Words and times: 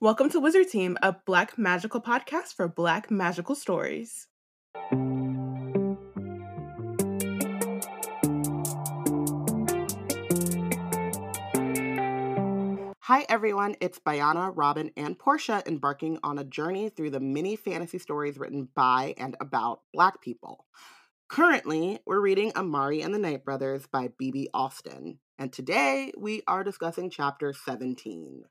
Welcome 0.00 0.30
to 0.30 0.38
Wizard 0.38 0.68
Team, 0.68 0.96
a 1.02 1.16
Black 1.26 1.58
magical 1.58 2.00
podcast 2.00 2.54
for 2.54 2.68
Black 2.68 3.10
magical 3.10 3.56
stories. 3.56 4.28
Hi, 13.00 13.26
everyone. 13.28 13.74
It's 13.80 13.98
Bayana, 13.98 14.52
Robin, 14.54 14.92
and 14.96 15.18
Portia 15.18 15.64
embarking 15.66 16.20
on 16.22 16.38
a 16.38 16.44
journey 16.44 16.90
through 16.90 17.10
the 17.10 17.18
many 17.18 17.56
fantasy 17.56 17.98
stories 17.98 18.38
written 18.38 18.68
by 18.76 19.14
and 19.18 19.36
about 19.40 19.80
Black 19.92 20.22
people. 20.22 20.66
Currently, 21.28 21.98
we're 22.06 22.20
reading 22.20 22.52
Amari 22.54 23.02
and 23.02 23.12
the 23.12 23.18
Night 23.18 23.44
Brothers 23.44 23.88
by 23.88 24.10
B.B. 24.16 24.48
Alston, 24.54 25.18
and 25.40 25.52
today 25.52 26.12
we 26.16 26.42
are 26.46 26.62
discussing 26.62 27.10
chapter 27.10 27.52
17. 27.52 28.44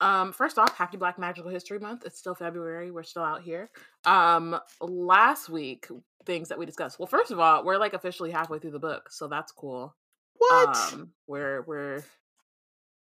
Um, 0.00 0.32
first 0.32 0.58
off, 0.58 0.76
happy 0.76 0.96
Black 0.96 1.18
Magical 1.18 1.50
History 1.50 1.78
Month. 1.78 2.04
It's 2.04 2.18
still 2.18 2.34
February. 2.34 2.90
We're 2.90 3.04
still 3.04 3.22
out 3.22 3.42
here. 3.42 3.70
Um, 4.04 4.58
last 4.80 5.48
week, 5.48 5.88
things 6.26 6.48
that 6.48 6.58
we 6.58 6.66
discussed. 6.66 6.98
Well, 6.98 7.06
first 7.06 7.30
of 7.30 7.38
all, 7.38 7.64
we're 7.64 7.78
like 7.78 7.94
officially 7.94 8.30
halfway 8.30 8.58
through 8.58 8.72
the 8.72 8.78
book, 8.78 9.10
so 9.10 9.28
that's 9.28 9.52
cool. 9.52 9.94
What? 10.36 10.76
Um, 10.92 11.10
we're 11.26 11.62
we're 11.62 12.04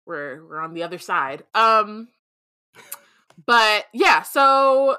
we're 0.05 0.45
we're 0.45 0.59
on 0.59 0.73
the 0.73 0.83
other 0.83 0.97
side. 0.97 1.43
Um, 1.53 2.09
but 3.45 3.85
yeah, 3.93 4.23
so 4.23 4.97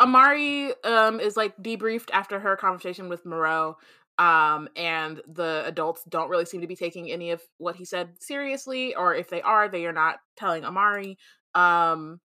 Amari 0.00 0.72
um 0.84 1.20
is 1.20 1.36
like 1.36 1.56
debriefed 1.56 2.10
after 2.12 2.40
her 2.40 2.56
conversation 2.56 3.08
with 3.08 3.24
Moreau. 3.24 3.76
Um, 4.18 4.68
and 4.74 5.20
the 5.28 5.62
adults 5.64 6.02
don't 6.08 6.28
really 6.28 6.44
seem 6.44 6.60
to 6.60 6.66
be 6.66 6.74
taking 6.74 7.10
any 7.10 7.30
of 7.30 7.40
what 7.58 7.76
he 7.76 7.84
said 7.84 8.20
seriously, 8.20 8.94
or 8.94 9.14
if 9.14 9.30
they 9.30 9.42
are, 9.42 9.68
they 9.68 9.86
are 9.86 9.92
not 9.92 10.16
telling 10.36 10.64
Amari. 10.64 11.18
Um, 11.54 12.20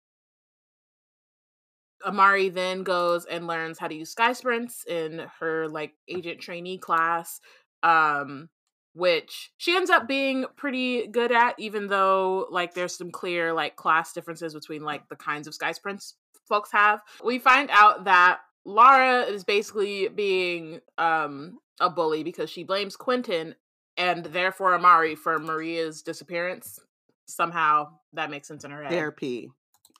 Amari 2.04 2.48
then 2.48 2.82
goes 2.82 3.26
and 3.26 3.46
learns 3.46 3.78
how 3.78 3.88
to 3.88 3.94
use 3.94 4.10
sky 4.10 4.32
sprints 4.32 4.84
in 4.86 5.26
her 5.40 5.68
like 5.68 5.92
agent 6.08 6.40
trainee 6.40 6.78
class. 6.78 7.40
Um, 7.82 8.48
which 8.94 9.52
she 9.56 9.74
ends 9.74 9.90
up 9.90 10.06
being 10.06 10.44
pretty 10.56 11.06
good 11.06 11.32
at, 11.32 11.54
even 11.58 11.86
though 11.86 12.46
like 12.50 12.74
there's 12.74 12.96
some 12.96 13.10
clear 13.10 13.52
like 13.52 13.76
class 13.76 14.12
differences 14.12 14.54
between 14.54 14.82
like 14.82 15.08
the 15.08 15.16
kinds 15.16 15.46
of 15.46 15.54
sky 15.54 15.72
sprints 15.72 16.14
folks 16.48 16.70
have. 16.72 17.00
We 17.24 17.38
find 17.38 17.70
out 17.70 18.04
that 18.04 18.40
Lara 18.64 19.22
is 19.22 19.44
basically 19.44 20.08
being 20.08 20.80
um 20.98 21.58
a 21.80 21.90
bully 21.90 22.22
because 22.22 22.50
she 22.50 22.64
blames 22.64 22.96
Quinton 22.96 23.54
and 23.96 24.24
therefore 24.26 24.74
Amari 24.74 25.14
for 25.14 25.38
Maria's 25.38 26.02
disappearance. 26.02 26.80
Somehow 27.26 27.90
that 28.12 28.30
makes 28.30 28.48
sense 28.48 28.64
in 28.64 28.70
her 28.70 28.82
head. 28.82 28.92
Therapy. 28.92 29.50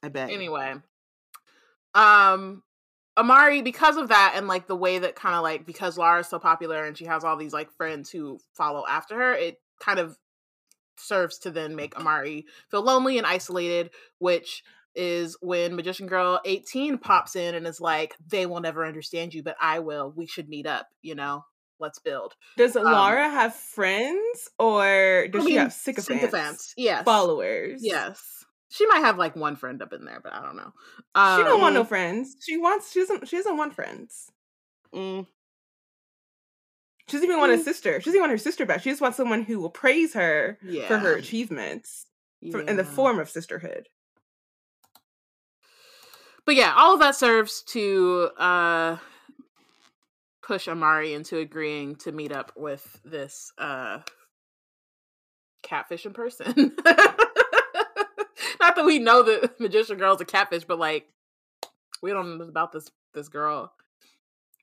I 0.03 0.09
bet. 0.09 0.31
Anyway. 0.31 0.75
Um 1.95 2.63
Amari, 3.17 3.61
because 3.61 3.99
of 3.99 4.09
that, 4.09 4.33
and 4.37 4.49
like 4.49 4.67
the 4.67 4.77
way 4.77 4.99
that 4.99 5.17
kind 5.17 5.35
of 5.35 5.43
like 5.43 5.67
because 5.67 5.99
Lara's 5.99 6.29
so 6.29 6.39
popular 6.39 6.85
and 6.85 6.97
she 6.97 7.05
has 7.05 7.25
all 7.25 7.37
these 7.37 7.53
like 7.53 7.71
friends 7.77 8.11
who 8.11 8.39
follow 8.55 8.85
after 8.89 9.15
her, 9.17 9.35
it 9.35 9.61
kind 9.81 9.99
of 9.99 10.17
serves 10.97 11.39
to 11.39 11.51
then 11.51 11.77
make 11.77 11.97
Amari 11.97 12.47
feel 12.71 12.83
lonely 12.83 13.19
and 13.19 13.27
isolated, 13.27 13.91
which 14.19 14.63
is 14.95 15.37
when 15.41 15.77
Magician 15.77 16.07
Girl 16.07 16.41
18 16.45 16.99
pops 16.99 17.37
in 17.37 17.55
and 17.55 17.67
is 17.67 17.81
like, 17.81 18.15
they 18.27 18.47
will 18.47 18.61
never 18.61 18.87
understand 18.87 19.35
you, 19.35 19.43
but 19.43 19.57
I 19.61 19.79
will. 19.81 20.13
We 20.15 20.27
should 20.27 20.49
meet 20.49 20.67
up, 20.67 20.89
you 21.01 21.15
know? 21.15 21.45
Let's 21.83 21.99
build. 21.99 22.35
Does 22.57 22.77
Um, 22.77 22.85
Lara 22.85 23.29
have 23.29 23.55
friends 23.55 24.49
or 24.59 25.27
does 25.31 25.45
I 25.45 25.47
she 25.47 25.55
have 25.57 25.73
sycophants? 25.73 26.07
sycophants, 26.25 26.75
yes. 26.79 27.05
Followers. 27.05 27.81
Yes. 27.85 28.45
She 28.71 28.87
might 28.87 29.01
have 29.01 29.19
like 29.19 29.37
one 29.37 29.57
friend 29.57 29.83
up 29.83 29.93
in 29.93 30.05
there, 30.07 30.21
but 30.23 30.33
I 30.33 30.41
don't 30.43 30.57
know. 30.57 30.73
She 31.37 31.43
don't 31.45 31.61
want 31.61 31.75
no 31.75 31.81
Um, 31.83 31.87
friends. 31.87 32.37
She 32.41 32.57
wants 32.57 32.91
she 32.93 33.01
doesn't 33.01 33.29
she 33.29 33.37
doesn't 33.37 33.57
want 33.59 33.75
friends. 33.75 34.31
Mm, 34.95 35.27
She 37.09 37.17
doesn't 37.17 37.29
even 37.29 37.41
want 37.41 37.53
a 37.53 37.57
Mm. 37.59 37.65
sister. 37.65 38.01
She 38.01 38.05
doesn't 38.07 38.21
want 38.21 38.31
her 38.33 38.39
sister 38.39 38.65
back. 38.65 38.81
She 38.83 38.89
just 38.91 39.03
wants 39.03 39.17
someone 39.19 39.43
who 39.43 39.59
will 39.61 39.71
praise 39.71 40.15
her 40.15 40.59
yeah. 40.63 40.87
for 40.89 40.97
her 40.99 41.15
achievements 41.17 42.07
for, 42.51 42.61
in 42.61 42.77
the 42.77 42.85
form 42.85 43.19
of 43.19 43.29
sisterhood. 43.29 43.89
but 46.45 46.55
yeah, 46.55 46.73
all 46.77 46.95
of 46.95 47.01
that 47.01 47.15
serves 47.17 47.63
to 47.65 48.31
uh 48.39 48.97
push 50.43 50.69
Amari 50.69 51.15
into 51.15 51.39
agreeing 51.39 51.97
to 51.97 52.13
meet 52.13 52.33
up 52.33 52.53
with 52.57 53.01
this 53.05 53.53
uh 53.59 54.01
catfish 55.63 56.07
in 56.07 56.13
person. 56.13 56.73
Not 58.61 58.77
that 58.77 58.85
we 58.85 58.99
know 58.99 59.23
that 59.23 59.59
magician 59.61 59.99
girl's 59.99 60.21
a 60.21 60.25
catfish, 60.25 60.65
but 60.65 60.79
like 60.79 61.07
we 62.03 62.11
don't 62.11 62.39
know 62.39 62.45
about 62.45 62.73
this 62.73 62.91
this 63.15 63.29
girl. 63.29 63.73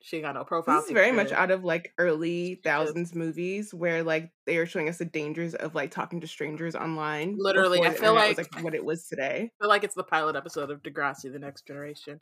She 0.01 0.16
ain't 0.18 0.25
got 0.25 0.35
no 0.35 0.45
profile. 0.45 0.78
This 0.78 0.85
is 0.85 0.91
very 0.94 1.12
much 1.12 1.34
out 1.34 1.51
of 1.51 1.66
like 1.66 1.94
early 1.97 2.62
thousands 2.63 3.13
movies 3.13 3.73
where 3.73 4.01
like 4.01 4.31
they 4.45 4.56
are 4.57 4.66
showing 4.66 4.88
us 4.88 4.97
the 4.97 5.06
dangers 5.06 5.56
of 5.56 5.75
like 5.75 5.91
talking 5.91 6.22
to 6.22 6.28
strangers 6.28 6.73
online. 6.73 7.35
Literally, 7.38 7.79
I 7.81 7.91
feel 7.94 8.16
internet 8.16 8.38
was, 8.38 8.38
like- 8.38 8.63
what 8.63 8.75
it 8.75 8.85
was 8.85 9.07
today. 9.07 9.51
I 9.59 9.63
feel 9.63 9.69
like 9.69 9.84
it's 9.84 9.95
the 9.95 10.03
pilot 10.03 10.38
episode 10.38 10.72
of 10.72 10.81
Degrassi: 10.81 11.31
The 11.31 11.39
Next 11.39 11.68
Generation. 11.68 12.19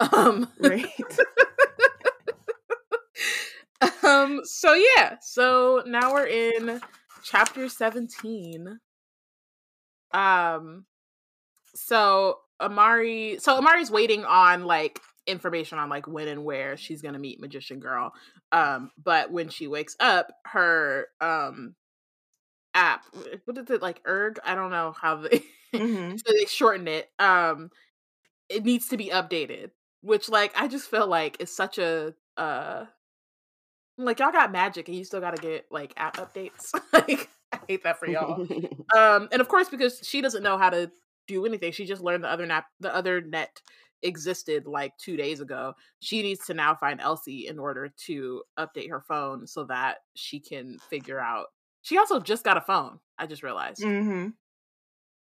Um, 0.12 0.48
Right. 0.60 0.86
um. 4.02 4.40
So 4.44 4.74
yeah. 4.74 5.16
So 5.20 5.82
now 5.86 6.12
we're 6.12 6.26
in 6.26 6.80
chapter 7.22 7.68
seventeen. 7.68 8.78
Um. 10.12 10.84
So 11.74 12.38
Amari. 12.60 13.38
So 13.40 13.58
Amari's 13.58 13.90
waiting 13.90 14.24
on 14.24 14.64
like 14.66 15.00
information 15.26 15.78
on 15.78 15.88
like 15.90 16.06
when 16.08 16.28
and 16.28 16.44
where 16.44 16.76
she's 16.76 17.02
gonna 17.02 17.18
meet 17.18 17.40
Magician 17.40 17.80
Girl. 17.80 18.12
Um. 18.52 18.90
But 19.02 19.32
when 19.32 19.48
she 19.50 19.66
wakes 19.68 19.96
up, 20.00 20.32
her 20.46 21.08
um 21.20 21.74
app. 22.74 23.04
What 23.44 23.58
is 23.58 23.70
it 23.70 23.82
like? 23.82 24.00
Erg. 24.06 24.38
I 24.44 24.54
don't 24.54 24.70
know 24.70 24.94
how 25.00 25.16
they. 25.16 25.42
Mhm. 25.74 26.16
so 26.18 26.32
they 26.32 26.46
shorten 26.46 26.88
it. 26.88 27.10
Um, 27.18 27.70
it 28.48 28.64
needs 28.64 28.88
to 28.90 28.96
be 28.96 29.10
updated, 29.10 29.70
which 30.02 30.28
like 30.28 30.52
I 30.56 30.68
just 30.68 30.90
feel 30.90 31.06
like 31.06 31.36
is 31.40 31.54
such 31.54 31.78
a 31.78 32.14
uh, 32.36 32.86
like 33.98 34.18
y'all 34.18 34.32
got 34.32 34.52
magic 34.52 34.88
and 34.88 34.96
you 34.96 35.04
still 35.04 35.20
got 35.20 35.34
to 35.36 35.42
get 35.42 35.66
like 35.70 35.92
app 35.96 36.16
updates. 36.16 36.72
like 36.92 37.28
I 37.52 37.58
hate 37.68 37.84
that 37.84 37.98
for 37.98 38.08
y'all. 38.08 38.40
um, 38.96 39.28
and 39.32 39.40
of 39.40 39.48
course 39.48 39.68
because 39.68 40.00
she 40.02 40.20
doesn't 40.20 40.42
know 40.42 40.58
how 40.58 40.70
to 40.70 40.90
do 41.26 41.44
anything, 41.46 41.72
she 41.72 41.86
just 41.86 42.02
learned 42.02 42.24
the 42.24 42.30
other 42.30 42.46
nap 42.46 42.66
the 42.80 42.94
other 42.94 43.20
net 43.20 43.60
existed 44.02 44.66
like 44.66 44.96
two 44.98 45.16
days 45.16 45.40
ago. 45.40 45.74
She 46.00 46.22
needs 46.22 46.46
to 46.46 46.54
now 46.54 46.74
find 46.74 47.00
Elsie 47.00 47.46
in 47.46 47.58
order 47.58 47.92
to 48.06 48.42
update 48.58 48.90
her 48.90 49.00
phone 49.00 49.46
so 49.46 49.64
that 49.64 49.98
she 50.14 50.38
can 50.40 50.78
figure 50.90 51.20
out. 51.20 51.46
She 51.82 51.98
also 51.98 52.20
just 52.20 52.44
got 52.44 52.56
a 52.56 52.60
phone. 52.60 52.98
I 53.18 53.26
just 53.26 53.42
realized. 53.42 53.82
Mhm. 53.82 54.34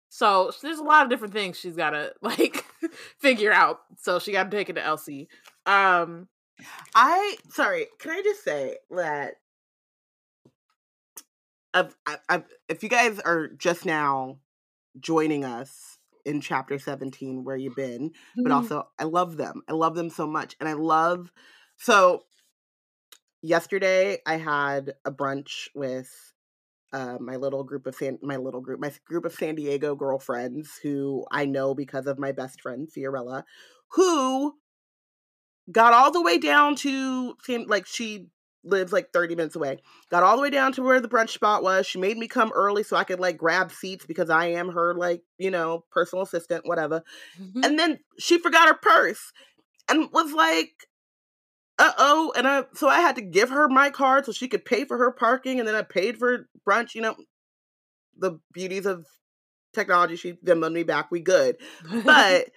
So 0.10 0.52
there's 0.62 0.80
a 0.80 0.84
lot 0.84 1.04
of 1.04 1.10
different 1.10 1.34
things 1.34 1.58
she's 1.58 1.76
gotta 1.76 2.14
like 2.22 2.66
figure 3.20 3.52
out. 3.52 3.80
So 3.98 4.20
she 4.20 4.32
gotta 4.32 4.50
take 4.50 4.70
it 4.70 4.74
to 4.74 4.84
Elsie. 4.84 5.28
Um 5.66 6.28
I 6.94 7.38
sorry, 7.50 7.88
can 8.00 8.12
I 8.12 8.22
just 8.24 8.44
say 8.44 8.78
that 8.92 9.36
I've, 11.74 11.96
I, 12.06 12.18
I, 12.30 12.44
if 12.70 12.84
you 12.84 12.90
guys 12.90 13.20
are 13.20 13.50
just 13.50 13.86
now 13.86 14.38
joining 15.00 15.44
us 15.44 15.98
in 16.26 16.42
chapter 16.42 16.80
17 16.80 17.44
where 17.44 17.58
you've 17.58 17.76
been, 17.76 18.12
but 18.38 18.52
also 18.52 18.88
I 18.98 19.04
love 19.04 19.38
them. 19.38 19.62
I 19.68 19.74
love 19.74 19.96
them 19.96 20.10
so 20.10 20.26
much. 20.26 20.56
And 20.60 20.70
I 20.70 20.74
love 20.74 21.32
so 21.78 22.24
yesterday 23.42 24.20
I 24.26 24.38
had 24.38 24.94
a 25.04 25.12
brunch 25.12 25.68
with 25.76 26.10
uh, 26.94 27.18
my 27.20 27.36
little 27.36 27.64
group 27.64 27.86
of 27.88 27.96
San, 27.96 28.18
my 28.22 28.38
little 28.38 28.62
group, 28.62 28.80
my 28.80 28.92
group 29.06 29.26
of 29.26 29.34
San 29.34 29.56
Diego 29.56 29.96
girlfriends 29.96 30.80
who 30.82 31.26
I 31.30 31.46
know 31.46 31.76
because 31.76 32.08
of 32.08 32.18
my 32.18 32.32
best 32.32 32.62
friend 32.62 32.88
Fiorella, 32.90 33.44
who 33.90 34.56
got 35.72 35.94
all 35.94 36.12
the 36.12 36.22
way 36.22 36.38
down 36.38 36.76
to 36.78 37.36
like 37.68 37.86
she 37.86 38.28
lives 38.66 38.92
like 38.92 39.12
30 39.14 39.36
minutes 39.36 39.56
away. 39.56 39.80
Got 40.10 40.24
all 40.24 40.36
the 40.36 40.42
way 40.42 40.50
down 40.50 40.72
to 40.74 40.82
where 40.82 41.00
the 41.00 41.08
brunch 41.08 41.30
spot 41.30 41.64
was. 41.64 41.86
She 41.86 42.00
made 42.00 42.18
me 42.18 42.28
come 42.28 42.52
early 42.54 42.84
so 42.84 42.98
I 42.98 43.04
could 43.04 43.20
like 43.20 43.38
grab 43.38 43.72
seats 43.72 44.06
because 44.06 44.30
I 44.30 44.48
am 44.48 44.70
her 44.70 44.94
like, 44.94 45.24
you 45.38 45.52
know, 45.52 45.86
personal 45.92 46.24
assistant, 46.24 46.68
whatever. 46.68 47.04
And 47.64 47.80
then 47.80 48.00
she 48.20 48.40
forgot 48.40 48.68
her 48.68 48.74
purse 48.74 49.32
and 49.88 50.10
was 50.12 50.34
like, 50.34 50.72
uh 51.78 51.92
oh. 51.98 52.34
And 52.36 52.48
I, 52.48 52.64
so 52.74 52.88
I 52.88 53.02
had 53.02 53.16
to 53.18 53.22
give 53.22 53.50
her 53.50 53.68
my 53.68 53.90
card 53.90 54.26
so 54.26 54.32
she 54.32 54.48
could 54.48 54.66
pay 54.66 54.86
for 54.86 54.98
her 54.98 55.12
parking. 55.12 55.60
And 55.60 55.68
then 55.68 55.76
I 55.76 55.82
paid 55.84 56.18
for 56.18 56.48
brunch, 56.68 56.96
you 56.96 57.02
know, 57.02 57.16
the 58.18 58.40
beauties 58.54 58.86
of 58.86 59.06
technology. 59.74 60.16
She 60.16 60.34
Venmoed 60.34 60.74
me 60.74 60.84
back. 60.84 61.12
We 61.12 61.20
good. 61.20 61.58
But 62.04 62.48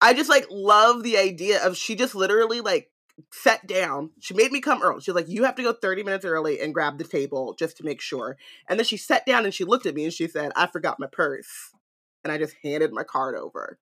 I 0.00 0.14
just 0.14 0.30
like 0.30 0.46
love 0.50 1.02
the 1.02 1.16
idea 1.18 1.64
of 1.64 1.76
she 1.76 1.94
just 1.94 2.14
literally 2.14 2.60
like 2.60 2.90
sat 3.32 3.66
down. 3.66 4.10
She 4.20 4.34
made 4.34 4.52
me 4.52 4.60
come 4.60 4.82
early. 4.82 5.00
She's 5.00 5.14
like, 5.14 5.28
You 5.28 5.44
have 5.44 5.54
to 5.56 5.62
go 5.62 5.72
30 5.72 6.02
minutes 6.02 6.24
early 6.24 6.60
and 6.60 6.74
grab 6.74 6.98
the 6.98 7.04
table 7.04 7.54
just 7.58 7.76
to 7.78 7.84
make 7.84 8.00
sure. 8.00 8.36
And 8.68 8.78
then 8.78 8.84
she 8.84 8.96
sat 8.96 9.24
down 9.26 9.44
and 9.44 9.54
she 9.54 9.64
looked 9.64 9.86
at 9.86 9.94
me 9.94 10.04
and 10.04 10.12
she 10.12 10.28
said, 10.28 10.52
I 10.54 10.66
forgot 10.66 11.00
my 11.00 11.06
purse. 11.10 11.70
and 12.24 12.32
I 12.32 12.38
just 12.38 12.56
handed 12.62 12.92
my 12.92 13.04
card 13.04 13.36
over. 13.36 13.78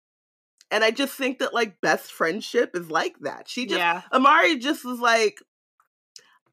And 0.69 0.84
I 0.84 0.92
just 0.92 1.13
think 1.13 1.40
that 1.40 1.54
like 1.54 1.81
best 1.81 2.12
friendship 2.12 2.72
is 2.75 2.90
like 2.90 3.19
that. 3.22 3.48
She 3.48 3.66
just 3.66 3.80
yeah. 3.80 4.02
Amari 4.12 4.58
just 4.58 4.84
was 4.86 5.00
like, 5.00 5.40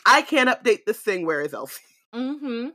I 0.05 0.23
can't 0.23 0.49
update 0.49 0.85
this 0.87 0.99
thing. 0.99 1.25
Where 1.27 1.41
is 1.41 1.55
Elsie? 1.55 1.81
Mm-hmm. 2.15 2.69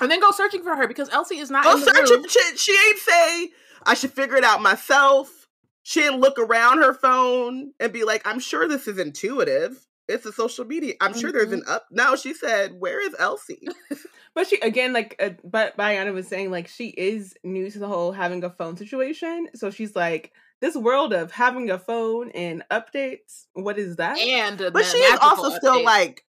And 0.00 0.10
then 0.10 0.20
go 0.20 0.30
searching 0.30 0.62
for 0.62 0.74
her 0.74 0.88
because 0.88 1.08
Elsie 1.10 1.38
is 1.38 1.50
not 1.50 1.64
Go 1.64 1.74
in 1.74 1.80
the 1.80 1.86
search 1.86 2.10
room. 2.10 2.24
She, 2.28 2.56
she 2.56 2.72
ain't 2.72 2.98
say 2.98 3.48
I 3.86 3.94
should 3.94 4.12
figure 4.12 4.36
it 4.36 4.44
out 4.44 4.62
myself. 4.62 5.48
She 5.82 6.00
didn't 6.00 6.20
look 6.20 6.38
around 6.38 6.78
her 6.78 6.94
phone 6.94 7.72
and 7.80 7.92
be 7.92 8.04
like, 8.04 8.22
I'm 8.26 8.38
sure 8.38 8.68
this 8.68 8.86
is 8.86 8.98
intuitive. 8.98 9.86
It's 10.08 10.26
a 10.26 10.32
social 10.32 10.64
media. 10.64 10.94
I'm 11.00 11.16
sure 11.18 11.32
there's 11.32 11.52
an 11.52 11.62
up. 11.68 11.86
No, 11.90 12.16
she 12.16 12.34
said, 12.34 12.72
Where 12.78 13.00
is 13.00 13.14
Elsie? 13.18 13.66
But 14.34 14.48
she 14.48 14.58
again, 14.60 14.94
like, 14.94 15.14
uh, 15.20 15.30
but 15.44 15.76
Bayana 15.76 16.14
was 16.14 16.26
saying, 16.26 16.50
like, 16.50 16.66
she 16.66 16.88
is 16.88 17.34
new 17.44 17.70
to 17.70 17.78
the 17.78 17.86
whole 17.86 18.12
having 18.12 18.42
a 18.44 18.50
phone 18.50 18.76
situation. 18.78 19.48
So 19.54 19.70
she's 19.70 19.94
like, 19.94 20.32
this 20.62 20.74
world 20.74 21.12
of 21.12 21.32
having 21.32 21.70
a 21.70 21.78
phone 21.78 22.30
and 22.30 22.64
updates. 22.70 23.44
What 23.52 23.78
is 23.78 23.96
that? 23.96 24.18
And 24.18 24.58
But 24.72 24.86
she 24.86 24.96
is 24.96 25.10
magical 25.10 25.44
also 25.44 25.58
still 25.58 25.84
like 25.84 26.24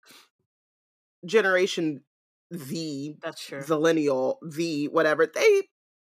Generation 1.27 2.03
Z, 2.55 3.17
that's 3.21 3.45
true. 3.45 3.63
Zillennial, 3.63 4.37
Z, 4.49 4.89
whatever. 4.89 5.27
They 5.27 5.63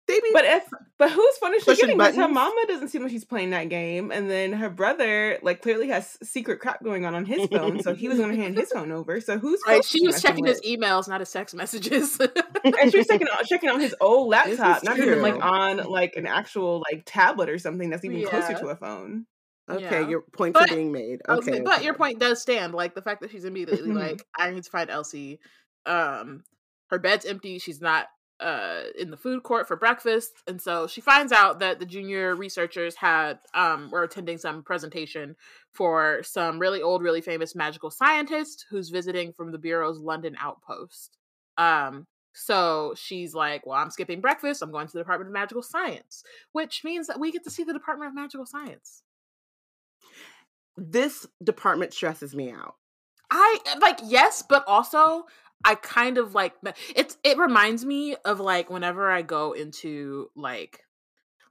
they 0.08 0.14
be 0.20 0.30
But 0.32 0.44
if 0.44 0.64
but 0.98 1.10
whose 1.10 1.36
phone 1.38 1.54
is 1.54 1.62
she 1.62 1.70
Pushing 1.72 1.82
getting? 1.86 1.98
Because 1.98 2.16
her 2.16 2.28
mama 2.28 2.64
doesn't 2.68 2.88
seem 2.88 3.02
like 3.02 3.10
she's 3.10 3.24
playing 3.24 3.50
that 3.50 3.68
game, 3.68 4.10
and 4.12 4.30
then 4.30 4.52
her 4.52 4.70
brother 4.70 5.38
like 5.42 5.62
clearly 5.62 5.88
has 5.88 6.16
secret 6.22 6.60
crap 6.60 6.82
going 6.82 7.04
on 7.04 7.14
on 7.14 7.24
his 7.24 7.48
phone, 7.48 7.82
so 7.82 7.94
he 7.94 8.08
was 8.08 8.18
going 8.18 8.30
to 8.30 8.36
hand 8.36 8.56
his 8.56 8.70
phone 8.70 8.92
over. 8.92 9.20
So 9.20 9.38
who's 9.38 9.60
Right, 9.66 9.84
she 9.84 10.06
was 10.06 10.20
checking 10.22 10.44
his 10.44 10.60
emails, 10.62 11.08
not 11.08 11.20
his 11.20 11.28
sex 11.28 11.54
messages. 11.54 12.18
and 12.64 12.90
she 12.92 12.98
was 12.98 13.06
checking 13.06 13.26
on 13.28 13.44
checking 13.46 13.70
on 13.70 13.80
his 13.80 13.94
old 14.00 14.28
laptop, 14.30 14.84
not 14.84 14.98
even 14.98 15.22
like 15.22 15.42
on 15.44 15.78
like 15.78 16.14
an 16.16 16.26
actual 16.26 16.82
like 16.90 17.02
tablet 17.06 17.48
or 17.48 17.58
something 17.58 17.90
that's 17.90 18.04
even 18.04 18.24
closer 18.28 18.54
to 18.54 18.66
a 18.68 18.76
phone. 18.76 19.26
Okay, 19.70 20.02
Yeah. 20.02 20.08
your 20.08 20.22
points 20.32 20.58
But- 20.58 20.70
are 20.70 20.74
being 20.74 20.92
made. 20.92 21.20
I 21.28 21.36
was 21.36 21.48
Okay. 21.48 21.60
but 21.60 21.84
your 21.84 21.94
point 21.94 22.18
does 22.18 22.42
stand. 22.42 22.74
Like 22.74 22.94
the 22.94 23.02
fact 23.02 23.22
that 23.22 23.30
she's 23.30 23.44
immediately 23.44 23.90
Mhm. 23.90 23.96
like, 23.98 24.26
I 24.36 24.50
need 24.50 24.64
to 24.64 24.70
find 24.70 24.90
Elsie. 24.90 25.38
Um, 25.86 26.42
her 26.90 26.98
bed's 26.98 27.24
empty. 27.24 27.58
She's 27.60 27.80
not 27.80 28.06
uh 28.42 28.84
in 28.98 29.10
the 29.10 29.16
food 29.16 29.42
court 29.42 29.68
for 29.68 29.76
breakfast, 29.76 30.32
and 30.46 30.60
so 30.60 30.86
she 30.86 31.00
finds 31.00 31.32
out 31.32 31.60
that 31.60 31.78
the 31.78 31.86
junior 31.86 32.34
researchers 32.34 32.96
had 32.96 33.38
um 33.54 33.90
were 33.90 34.02
attending 34.02 34.38
some 34.38 34.62
presentation 34.62 35.36
for 35.72 36.22
some 36.22 36.58
really 36.58 36.82
old, 36.82 37.02
really 37.02 37.20
famous 37.20 37.54
magical 37.54 37.90
scientist 37.90 38.66
who's 38.70 38.90
visiting 38.90 39.32
from 39.32 39.52
the 39.52 39.58
bureau's 39.58 39.98
London 39.98 40.36
outpost. 40.40 41.16
Um. 41.56 42.06
So 42.34 42.94
she's 42.96 43.34
like, 43.34 43.66
Well, 43.66 43.76
I'm 43.76 43.90
skipping 43.90 44.20
breakfast. 44.20 44.62
I'm 44.62 44.72
going 44.72 44.86
to 44.86 44.92
the 44.92 45.00
Department 45.00 45.28
of 45.28 45.34
Magical 45.34 45.62
Science, 45.62 46.24
which 46.52 46.82
means 46.82 47.06
that 47.06 47.20
we 47.20 47.30
get 47.30 47.44
to 47.44 47.50
see 47.50 47.64
the 47.64 47.74
Department 47.74 48.08
of 48.08 48.14
Magical 48.14 48.46
Science. 48.46 49.02
This 50.76 51.26
department 51.42 51.92
stresses 51.92 52.34
me 52.34 52.50
out. 52.50 52.76
I 53.30 53.58
like 53.80 53.98
yes, 54.04 54.42
but 54.46 54.62
also 54.66 55.24
I 55.64 55.74
kind 55.76 56.18
of 56.18 56.34
like 56.34 56.54
it's 56.94 57.16
it 57.24 57.38
reminds 57.38 57.84
me 57.84 58.16
of 58.24 58.40
like 58.40 58.70
whenever 58.70 59.10
I 59.10 59.22
go 59.22 59.52
into 59.52 60.30
like 60.34 60.80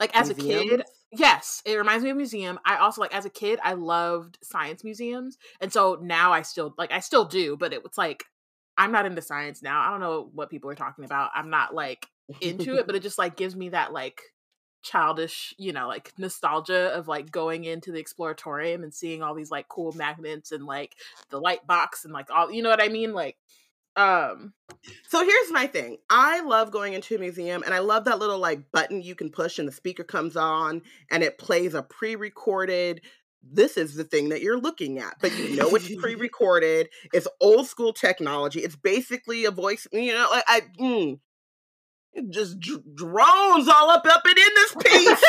like 0.01 0.15
as 0.15 0.29
a 0.29 0.33
kid 0.33 0.83
yes 1.11 1.61
it 1.65 1.75
reminds 1.75 2.03
me 2.03 2.09
of 2.09 2.17
museum 2.17 2.59
i 2.65 2.77
also 2.77 3.01
like 3.01 3.13
as 3.13 3.25
a 3.25 3.29
kid 3.29 3.59
i 3.63 3.73
loved 3.73 4.37
science 4.41 4.83
museums 4.83 5.37
and 5.61 5.71
so 5.71 5.99
now 6.01 6.31
i 6.31 6.41
still 6.41 6.73
like 6.77 6.91
i 6.91 6.99
still 6.99 7.25
do 7.25 7.55
but 7.55 7.71
it 7.71 7.83
was 7.83 7.97
like 7.97 8.25
i'm 8.77 8.91
not 8.91 9.05
into 9.05 9.21
science 9.21 9.61
now 9.61 9.81
i 9.81 9.91
don't 9.91 9.99
know 9.99 10.29
what 10.33 10.49
people 10.49 10.69
are 10.69 10.75
talking 10.75 11.05
about 11.05 11.29
i'm 11.35 11.49
not 11.49 11.75
like 11.75 12.07
into 12.41 12.75
it 12.77 12.87
but 12.87 12.95
it 12.95 13.03
just 13.03 13.17
like 13.17 13.35
gives 13.35 13.55
me 13.55 13.69
that 13.69 13.93
like 13.93 14.21
childish 14.83 15.53
you 15.59 15.71
know 15.71 15.87
like 15.87 16.11
nostalgia 16.17 16.91
of 16.95 17.07
like 17.07 17.29
going 17.29 17.65
into 17.65 17.91
the 17.91 18.03
exploratorium 18.03 18.81
and 18.81 18.93
seeing 18.93 19.21
all 19.21 19.35
these 19.35 19.51
like 19.51 19.67
cool 19.67 19.91
magnets 19.91 20.51
and 20.51 20.65
like 20.65 20.95
the 21.29 21.39
light 21.39 21.65
box 21.67 22.03
and 22.03 22.13
like 22.13 22.31
all 22.31 22.51
you 22.51 22.63
know 22.63 22.69
what 22.69 22.81
i 22.81 22.87
mean 22.87 23.13
like 23.13 23.37
um 23.95 24.53
So 25.09 25.23
here's 25.23 25.51
my 25.51 25.67
thing. 25.67 25.97
I 26.09 26.41
love 26.41 26.71
going 26.71 26.93
into 26.93 27.15
a 27.15 27.19
museum 27.19 27.63
and 27.63 27.73
I 27.73 27.79
love 27.79 28.05
that 28.05 28.19
little 28.19 28.39
like 28.39 28.71
button 28.71 29.01
you 29.01 29.15
can 29.15 29.29
push 29.29 29.59
and 29.59 29.67
the 29.67 29.73
speaker 29.73 30.03
comes 30.03 30.35
on 30.35 30.81
and 31.09 31.23
it 31.23 31.37
plays 31.37 31.73
a 31.73 31.83
pre-recorded 31.83 33.01
this 33.43 33.77
is 33.77 33.95
the 33.95 34.03
thing 34.03 34.29
that 34.29 34.41
you're 34.41 34.59
looking 34.59 34.99
at, 34.99 35.15
but 35.19 35.35
you 35.35 35.55
know 35.55 35.69
it's 35.75 35.93
pre-recorded. 35.99 36.89
It's 37.13 37.27
old 37.39 37.67
school 37.67 37.93
technology. 37.93 38.59
It's 38.59 38.75
basically 38.75 39.45
a 39.45 39.51
voice, 39.51 39.87
you 39.91 40.13
know, 40.13 40.27
like 40.31 40.43
I 40.47 40.61
mm, 40.79 41.19
it 42.13 42.29
just 42.29 42.59
dr- 42.59 42.83
drones 42.95 43.67
all 43.67 43.89
up 43.89 44.05
up 44.05 44.23
and 44.25 44.37
in 44.37 44.49
this 44.55 44.75
piece. 44.85 45.23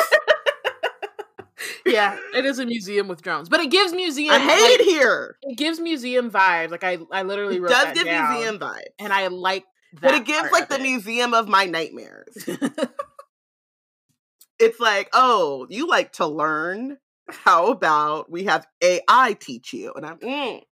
Yeah 1.86 2.16
it 2.34 2.44
is 2.44 2.58
a 2.58 2.66
museum 2.66 3.08
with 3.08 3.22
drones 3.22 3.48
but 3.48 3.60
it 3.60 3.70
gives 3.70 3.92
museum 3.92 4.34
I 4.34 4.38
hate 4.38 4.60
like, 4.60 4.80
it 4.80 4.84
here. 4.84 5.36
it 5.42 5.56
gives 5.56 5.80
museum 5.80 6.30
vibes 6.30 6.70
like 6.70 6.84
i 6.84 6.98
i 7.10 7.22
literally 7.22 7.60
wrote 7.60 7.72
It 7.72 7.74
does 7.74 7.94
give 7.94 8.04
down, 8.06 8.32
museum 8.34 8.58
vibes. 8.58 8.82
and 8.98 9.12
i 9.12 9.26
like 9.28 9.64
that 9.94 10.02
But 10.02 10.14
it 10.14 10.24
gives 10.24 10.50
like 10.52 10.68
the 10.68 10.76
it. 10.76 10.82
museum 10.82 11.34
of 11.34 11.48
my 11.48 11.66
nightmares. 11.66 12.34
it's 14.58 14.80
like, 14.80 15.10
oh, 15.12 15.66
you 15.68 15.86
like 15.86 16.12
to 16.14 16.26
learn? 16.26 16.96
How 17.28 17.66
about 17.66 18.30
we 18.30 18.44
have 18.44 18.66
AI 18.82 19.36
teach 19.38 19.74
you? 19.74 19.92
And 19.94 20.06
I'm, 20.06 20.18
mm. 20.18 20.62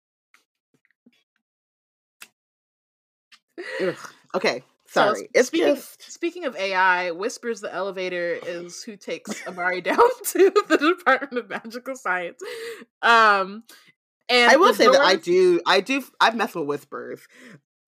Ugh. 3.83 3.97
Okay, 4.97 5.09
So, 5.09 5.15
sorry. 5.15 5.29
it's 5.35 5.49
speaking, 5.49 5.75
just 5.75 6.13
speaking 6.13 6.45
of 6.45 6.57
AI, 6.57 7.11
Whispers 7.13 7.61
the 7.61 7.73
elevator 7.73 8.39
is 8.47 8.83
who 8.83 8.97
takes 8.97 9.47
Amari 9.47 9.81
down 9.81 9.99
to 9.99 10.51
the 10.69 10.95
Department 10.99 11.45
of 11.45 11.49
Magical 11.49 11.97
Science. 11.97 12.41
Um, 13.03 13.65
and 14.29 14.51
I 14.51 14.57
will 14.57 14.75
say 14.75 14.87
that 14.87 15.01
I 15.01 15.17
do, 15.17 15.61
I 15.67 15.81
do, 15.81 16.03
I've 16.21 16.37
messed 16.37 16.55
with 16.55 16.67
whispers 16.67 17.21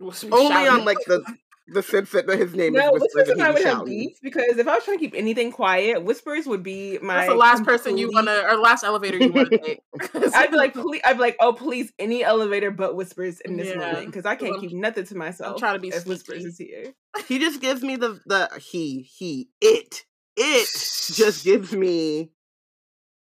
Whispers 0.00 0.32
only 0.32 0.69
on 0.69 0.84
like 0.84 0.99
the 1.06 1.22
the 1.73 1.83
sense 1.83 2.11
that 2.13 2.29
his 2.29 2.55
name 2.55 2.73
No, 2.75 2.95
is 2.95 3.03
Whispers 3.03 3.15
whispers 3.15 3.29
and 3.31 3.43
I 3.43 3.51
would 3.51 3.63
have 3.63 3.79
shouting. 3.79 3.99
beef 3.99 4.19
because 4.23 4.59
if 4.59 4.69
I 4.69 4.75
was 4.77 4.85
trying 4.85 4.99
to 4.99 5.05
keep 5.05 5.15
anything 5.15 5.51
quiet, 5.53 6.05
Whispers 6.05 6.47
would 6.47 6.63
be 6.63 6.99
my. 7.03 7.15
That's 7.17 7.29
the 7.29 7.35
last 7.35 7.65
person 7.65 7.99
you 7.99 8.09
want 8.13 8.27
to, 8.29 8.47
or 8.49 8.57
last 8.59 8.85
elevator 8.85 9.19
you 9.19 9.33
want 9.33 9.51
to 9.51 9.59
take. 9.59 9.81
I'd 10.35 10.51
be 10.51 10.57
like, 10.57 10.75
please, 10.75 11.01
I'd 11.05 11.15
be 11.15 11.21
like, 11.21 11.37
oh, 11.41 11.53
please, 11.53 11.93
any 11.99 12.23
elevator 12.25 12.71
but 12.71 12.95
Whispers 12.97 13.41
in 13.41 13.57
this 13.57 13.69
Yeah, 13.69 13.77
moment 13.79 14.07
because 14.07 14.27
I 14.27 14.37
can't 14.37 14.53
I'm- 14.53 14.61
keep 14.61 14.73
nothing 14.73 15.05
to 15.07 15.17
myself. 15.17 15.53
I'm 15.55 15.59
trying 15.59 15.75
to 15.75 15.81
be 15.81 15.89
if 15.89 16.07
Whispers 16.07 16.45
is 16.45 16.59
here. 16.59 16.95
He 17.27 17.39
just 17.39 17.61
gives 17.61 17.83
me 17.83 17.97
the 17.97 18.21
the 18.27 18.49
he 18.61 19.03
he 19.03 19.49
it 19.61 20.05
it 20.37 20.69
just 21.15 21.45
gives 21.45 21.73
me 21.73 22.31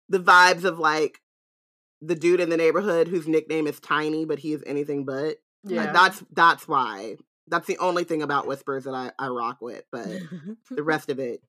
the 0.08 0.18
vibes 0.20 0.64
of 0.64 0.78
like 0.78 1.18
the 2.00 2.14
dude 2.14 2.40
in 2.40 2.48
the 2.50 2.56
neighborhood 2.56 3.08
whose 3.08 3.26
nickname 3.26 3.66
is 3.66 3.80
Tiny, 3.80 4.24
but 4.24 4.38
he 4.38 4.52
is 4.52 4.62
anything 4.66 5.04
but. 5.04 5.36
yeah. 5.64 5.82
Like, 5.84 5.92
that's 5.92 6.22
that's 6.32 6.68
why. 6.68 7.16
That's 7.48 7.66
the 7.66 7.78
only 7.78 8.04
thing 8.04 8.22
about 8.22 8.46
whispers 8.46 8.84
that 8.84 8.94
I, 8.94 9.12
I 9.18 9.28
rock 9.28 9.60
with, 9.60 9.84
but 9.92 10.08
the 10.70 10.82
rest 10.82 11.10
of 11.10 11.18
it 11.18 11.42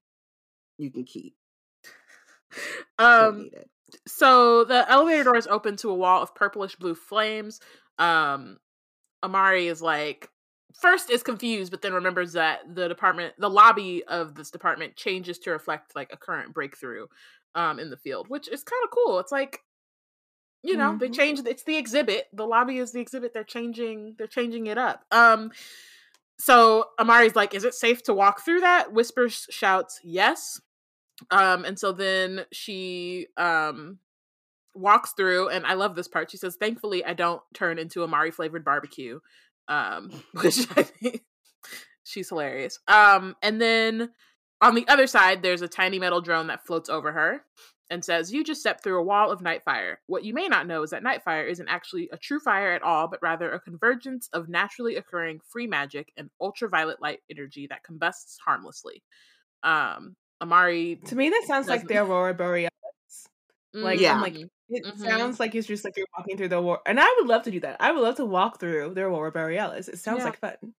you 0.77 0.91
can 0.91 1.03
keep. 1.03 1.35
Um, 2.99 3.49
so 4.07 4.63
the 4.63 4.89
elevator 4.89 5.23
doors 5.23 5.47
open 5.47 5.75
to 5.77 5.89
a 5.89 5.95
wall 5.95 6.21
of 6.21 6.35
purplish 6.35 6.75
blue 6.75 6.95
flames. 6.95 7.59
Um, 7.97 8.57
Amari 9.23 9.67
is 9.67 9.81
like 9.81 10.29
first 10.79 11.09
is 11.09 11.23
confused, 11.23 11.71
but 11.71 11.81
then 11.81 11.93
remembers 11.93 12.33
that 12.33 12.75
the 12.75 12.87
department, 12.87 13.33
the 13.37 13.49
lobby 13.49 14.03
of 14.05 14.35
this 14.35 14.51
department, 14.51 14.95
changes 14.95 15.39
to 15.39 15.51
reflect 15.51 15.95
like 15.95 16.11
a 16.13 16.17
current 16.17 16.53
breakthrough 16.53 17.07
um 17.55 17.79
in 17.79 17.89
the 17.89 17.97
field, 17.97 18.27
which 18.29 18.47
is 18.47 18.63
kind 18.63 18.81
of 18.83 18.91
cool. 18.91 19.19
It's 19.19 19.31
like 19.31 19.61
you 20.63 20.75
know 20.77 20.97
they 20.97 21.09
Mhm. 21.09 21.15
changed. 21.15 21.47
It's 21.47 21.63
the 21.63 21.77
exhibit. 21.77 22.27
The 22.33 22.45
lobby 22.47 22.77
is 22.77 22.91
the 22.91 22.99
exhibit. 22.99 23.33
They're 23.33 23.43
changing. 23.43 24.15
They're 24.17 24.27
changing 24.27 24.67
it 24.67 24.77
up. 24.77 25.05
Um. 25.11 25.51
So 26.39 26.89
Amari's 26.99 27.35
like, 27.35 27.53
"Is 27.53 27.63
it 27.63 27.73
safe 27.73 28.03
to 28.03 28.13
walk 28.13 28.43
through 28.45 28.61
that?" 28.61 28.91
Whispers 28.93 29.47
shouts, 29.49 29.99
"Yes." 30.03 30.61
Um, 31.31 31.65
and 31.65 31.79
so 31.79 31.91
then 31.91 32.45
she 32.51 33.27
um 33.37 33.99
walks 34.75 35.13
through, 35.13 35.49
and 35.49 35.65
I 35.65 35.73
love 35.73 35.95
this 35.95 36.07
part. 36.07 36.29
She 36.29 36.37
says, 36.37 36.55
"Thankfully, 36.55 37.03
I 37.03 37.13
don't 37.13 37.41
turn 37.53 37.79
into 37.79 38.03
Amari 38.03 38.29
flavored 38.31 38.63
barbecue," 38.63 39.19
um, 39.67 40.11
which 40.33 40.67
I 40.77 40.83
think 40.83 41.23
she's 42.03 42.29
hilarious. 42.29 42.79
Um, 42.87 43.35
and 43.41 43.59
then 43.59 44.11
on 44.61 44.75
the 44.75 44.87
other 44.87 45.07
side, 45.07 45.41
there's 45.41 45.61
a 45.63 45.67
tiny 45.67 45.97
metal 45.97 46.21
drone 46.21 46.47
that 46.47 46.65
floats 46.67 46.89
over 46.89 47.11
her 47.13 47.43
and 47.89 48.03
says, 48.03 48.33
You 48.33 48.43
just 48.43 48.59
stepped 48.61 48.83
through 48.83 48.99
a 48.99 49.03
wall 49.03 49.31
of 49.31 49.41
night 49.41 49.63
fire. 49.63 49.99
What 50.07 50.23
you 50.23 50.33
may 50.33 50.47
not 50.47 50.67
know 50.67 50.83
is 50.83 50.89
that 50.91 51.03
night 51.03 51.23
fire 51.23 51.43
isn't 51.45 51.67
actually 51.67 52.09
a 52.11 52.17
true 52.17 52.39
fire 52.39 52.71
at 52.73 52.83
all, 52.83 53.07
but 53.07 53.19
rather 53.21 53.51
a 53.51 53.59
convergence 53.59 54.29
of 54.33 54.49
naturally 54.49 54.95
occurring 54.95 55.39
free 55.47 55.67
magic 55.67 56.11
and 56.17 56.29
ultraviolet 56.41 57.01
light 57.01 57.19
energy 57.29 57.67
that 57.67 57.83
combusts 57.83 58.37
harmlessly. 58.43 59.03
Um, 59.63 60.15
Amari. 60.41 60.97
To 61.05 61.15
me, 61.15 61.29
that 61.29 61.43
sounds 61.47 61.67
like 61.67 61.87
the 61.87 61.97
Aurora 61.97 62.33
Borealis. 62.33 62.71
Like, 63.73 63.99
Yeah. 63.99 64.13
I'm 64.15 64.21
like, 64.21 64.35
it 64.35 64.85
Mhm. 64.85 64.97
sounds 64.99 65.39
like 65.39 65.55
it's 65.55 65.67
just 65.67 65.83
like 65.85 65.95
you're 65.97 66.07
walking 66.17 66.37
through 66.37 66.49
the 66.49 66.59
Aurora. 66.61 66.79
And 66.85 66.99
I 66.99 67.15
would 67.19 67.27
love 67.27 67.43
to 67.43 67.51
do 67.51 67.59
that. 67.61 67.77
I 67.79 67.91
would 67.91 68.01
love 68.01 68.15
to 68.15 68.25
walk 68.25 68.59
through 68.59 68.93
the 68.93 69.01
Aurora 69.03 69.31
Borealis. 69.31 69.87
It 69.87 69.97
sounds 69.99 70.19
Yeah. 70.19 70.25
like 70.25 70.39
fun. 70.39 70.55
And 70.61 70.73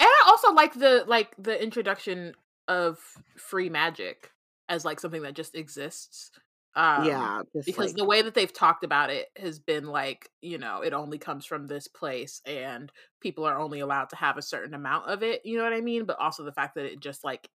I 0.00 0.22
also 0.26 0.52
like 0.52 0.74
the 0.74 1.04
like 1.06 1.34
the 1.38 1.60
introduction 1.62 2.34
of 2.68 2.98
free 3.36 3.68
magic 3.68 4.32
as 4.68 4.84
like 4.84 4.98
something 5.00 5.22
that 5.22 5.34
just 5.34 5.54
exists. 5.54 6.30
Um, 6.78 7.30
yeah, 7.30 7.42
because 7.66 7.76
like 7.76 7.94
the 7.94 8.06
way 8.06 8.22
that 8.22 8.34
they've 8.34 8.52
talked 8.52 8.84
about 8.84 9.10
it 9.10 9.28
has 9.36 9.58
been 9.58 9.86
like 9.86 10.30
you 10.42 10.58
know 10.58 10.82
it 10.82 10.94
only 10.94 11.18
comes 11.18 11.46
from 11.46 11.66
this 11.66 11.88
place 11.88 12.42
and 12.46 12.92
people 13.20 13.44
are 13.46 13.58
only 13.58 13.80
allowed 13.80 14.10
to 14.10 14.16
have 14.16 14.38
a 14.38 14.42
certain 14.42 14.74
amount 14.74 15.06
of 15.08 15.22
it 15.22 15.44
you 15.44 15.58
know 15.58 15.64
what 15.64 15.74
i 15.74 15.80
mean 15.82 16.06
but 16.06 16.18
also 16.18 16.44
the 16.44 16.52
fact 16.52 16.76
that 16.76 16.86
it 16.86 17.00
just 17.00 17.24
like 17.24 17.50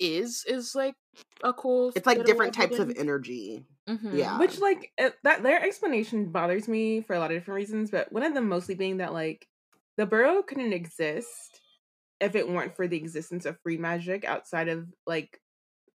is 0.00 0.44
is 0.48 0.74
like 0.74 0.94
a 1.44 1.52
cool 1.54 1.92
it's 1.94 2.06
like 2.06 2.24
different 2.24 2.54
types 2.54 2.78
of 2.78 2.92
energy. 2.96 3.66
Mhm. 3.88 4.16
Yeah. 4.16 4.36
Which 4.36 4.60
like 4.60 4.92
that 4.98 5.42
their 5.42 5.62
explanation 5.62 6.30
bothers 6.30 6.68
me 6.68 7.00
for 7.00 7.14
a 7.14 7.18
lot 7.18 7.30
of 7.30 7.36
different 7.38 7.56
reasons, 7.56 7.90
but 7.90 8.12
one 8.12 8.22
of 8.22 8.34
them 8.34 8.48
mostly 8.48 8.74
being 8.74 8.98
that 8.98 9.12
like 9.12 9.48
the 9.96 10.06
bureau 10.06 10.42
couldn't 10.42 10.72
exist 10.72 11.60
if 12.20 12.34
it 12.34 12.48
weren't 12.48 12.76
for 12.76 12.88
the 12.88 12.96
existence 12.96 13.46
of 13.46 13.60
free 13.62 13.78
magic 13.78 14.24
outside 14.24 14.68
of 14.68 14.88
like 15.06 15.40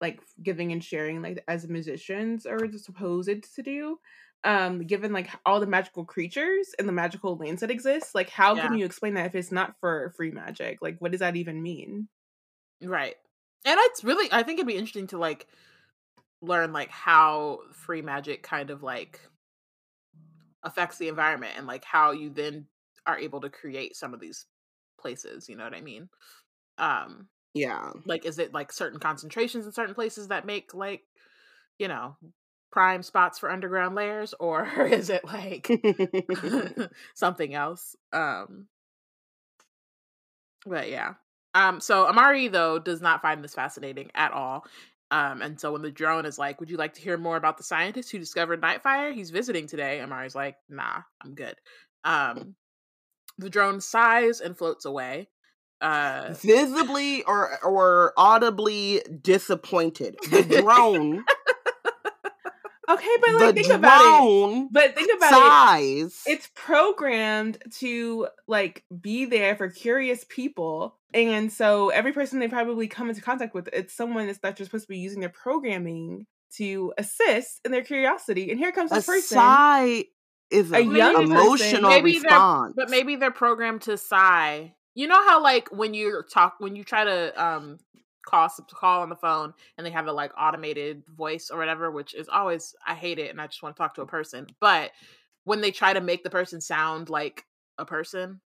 like 0.01 0.21
giving 0.41 0.71
and 0.71 0.83
sharing 0.83 1.21
like 1.21 1.43
as 1.47 1.67
musicians 1.67 2.45
are 2.45 2.59
supposed 2.77 3.55
to 3.55 3.61
do. 3.63 3.99
Um, 4.45 4.83
given 4.85 5.11
like 5.11 5.29
all 5.45 5.59
the 5.59 5.67
magical 5.67 6.05
creatures 6.05 6.73
and 6.79 6.87
the 6.87 6.93
magical 6.93 7.35
lands 7.35 7.59
that 7.59 7.71
exist, 7.71 8.15
like 8.15 8.29
how 8.29 8.55
can 8.55 8.77
you 8.77 8.85
explain 8.85 9.15
that 9.15 9.25
if 9.25 9.35
it's 9.35 9.51
not 9.51 9.75
for 9.81 10.13
free 10.15 10.31
magic? 10.31 10.77
Like 10.81 10.95
what 10.99 11.11
does 11.11 11.19
that 11.19 11.35
even 11.35 11.61
mean? 11.61 12.07
right 12.81 13.15
and 13.65 13.77
it's 13.81 14.03
really 14.03 14.29
i 14.31 14.43
think 14.43 14.57
it'd 14.57 14.67
be 14.67 14.75
interesting 14.75 15.07
to 15.07 15.17
like 15.17 15.47
learn 16.41 16.71
like 16.71 16.89
how 16.89 17.59
free 17.73 18.01
magic 18.01 18.43
kind 18.43 18.69
of 18.69 18.81
like 18.81 19.19
affects 20.63 20.97
the 20.97 21.07
environment 21.07 21.53
and 21.57 21.67
like 21.67 21.83
how 21.83 22.11
you 22.11 22.29
then 22.29 22.65
are 23.05 23.19
able 23.19 23.41
to 23.41 23.49
create 23.49 23.95
some 23.95 24.13
of 24.13 24.19
these 24.19 24.45
places 24.99 25.49
you 25.49 25.55
know 25.55 25.63
what 25.63 25.75
i 25.75 25.81
mean 25.81 26.09
um 26.77 27.27
Yeah. 27.53 27.91
like 28.05 28.25
is 28.25 28.37
it 28.39 28.53
like 28.53 28.71
certain 28.71 28.99
concentrations 28.99 29.65
in 29.65 29.71
certain 29.71 29.95
places 29.95 30.27
that 30.27 30.45
make 30.45 30.73
like 30.73 31.03
you 31.79 31.87
know 31.87 32.15
prime 32.71 33.01
spots 33.01 33.39
for 33.39 33.49
underground 33.51 33.95
layers 33.95 34.33
or 34.39 34.65
is 34.85 35.09
it 35.09 35.25
like 35.25 35.69
something 37.15 37.53
else? 37.53 37.95
Um 38.13 38.67
but 40.65 40.89
yeah. 40.89 41.13
Um 41.55 41.79
so 41.79 42.07
amari 42.07 42.47
though 42.47 42.79
does 42.79 43.01
not 43.01 43.21
find 43.21 43.43
this 43.43 43.53
fascinating 43.55 44.11
at 44.15 44.31
all. 44.31 44.65
Um 45.11 45.41
and 45.41 45.59
so 45.59 45.71
when 45.71 45.81
the 45.81 45.91
drone 45.91 46.25
is 46.25 46.37
like 46.37 46.59
would 46.59 46.69
you 46.69 46.77
like 46.77 46.93
to 46.95 47.01
hear 47.01 47.17
more 47.17 47.37
about 47.37 47.57
the 47.57 47.63
scientist 47.63 48.11
who 48.11 48.19
discovered 48.19 48.61
nightfire? 48.61 49.13
He's 49.13 49.31
visiting 49.31 49.67
today. 49.67 49.99
Amari's 49.99 50.35
like 50.35 50.55
nah 50.69 51.01
i'm 51.23 51.33
good. 51.35 51.55
Um 52.03 52.55
the 53.37 53.49
drone 53.49 53.81
sighs 53.81 54.41
and 54.41 54.57
floats 54.57 54.85
away 54.85 55.29
uh 55.81 56.33
Visibly 56.41 57.23
or 57.23 57.57
or 57.63 58.13
audibly 58.17 59.01
disappointed. 59.21 60.17
The 60.29 60.43
drone, 60.61 61.23
Okay, 62.89 63.07
but 63.21 63.33
like 63.35 63.55
the 63.55 63.61
think 63.61 63.73
about 63.73 64.01
it. 64.25 64.67
But 64.71 64.95
think 64.95 65.11
about 65.15 65.31
it. 65.31 65.35
size. 65.35 66.23
it's 66.25 66.49
programmed 66.55 67.59
to 67.79 68.27
like 68.47 68.83
be 69.01 69.25
there 69.25 69.55
for 69.55 69.69
curious 69.69 70.25
people 70.27 70.97
and 71.13 71.51
so 71.51 71.89
every 71.89 72.11
person 72.13 72.39
they 72.39 72.47
probably 72.47 72.87
come 72.87 73.09
into 73.09 73.21
contact 73.21 73.53
with 73.53 73.69
it's 73.73 73.93
someone 73.93 74.25
that's 74.25 74.39
not 74.41 74.55
just 74.55 74.71
supposed 74.71 74.85
to 74.85 74.89
be 74.89 74.97
using 74.97 75.19
their 75.19 75.29
programming 75.29 76.25
to 76.55 76.91
assist 76.97 77.61
in 77.63 77.71
their 77.71 77.83
curiosity 77.83 78.49
and 78.49 78.59
here 78.59 78.71
comes 78.71 78.91
a 78.91 78.95
this 78.95 79.05
person 79.05 79.37
sigh 79.37 80.05
is 80.49 80.71
A 80.71 80.77
a, 80.77 80.81
young 80.81 81.21
emotional 81.21 81.91
Maybe 81.91 82.13
response. 82.19 82.73
but 82.75 82.89
maybe 82.89 83.15
they're 83.17 83.29
programmed 83.29 83.81
to 83.83 83.97
sigh. 83.97 84.73
You 84.95 85.07
know 85.07 85.25
how 85.27 85.41
like 85.41 85.69
when 85.71 85.93
you 85.93 86.23
talk 86.31 86.55
when 86.59 86.75
you 86.75 86.83
try 86.83 87.03
to 87.03 87.43
um 87.43 87.79
call 88.25 88.49
call 88.73 89.01
on 89.01 89.09
the 89.09 89.15
phone 89.15 89.53
and 89.77 89.85
they 89.85 89.91
have 89.91 90.07
a 90.07 90.11
like 90.11 90.31
automated 90.37 91.03
voice 91.07 91.49
or 91.51 91.57
whatever, 91.57 91.89
which 91.91 92.13
is 92.13 92.29
always 92.29 92.75
I 92.85 92.95
hate 92.95 93.19
it 93.19 93.29
and 93.31 93.39
I 93.41 93.47
just 93.47 93.63
want 93.63 93.75
to 93.75 93.79
talk 93.81 93.95
to 93.95 94.01
a 94.01 94.07
person. 94.07 94.47
But 94.59 94.91
when 95.45 95.61
they 95.61 95.71
try 95.71 95.93
to 95.93 96.01
make 96.01 96.23
the 96.23 96.29
person 96.29 96.61
sound 96.61 97.09
like 97.09 97.45
a 97.77 97.85
person, 97.85 98.41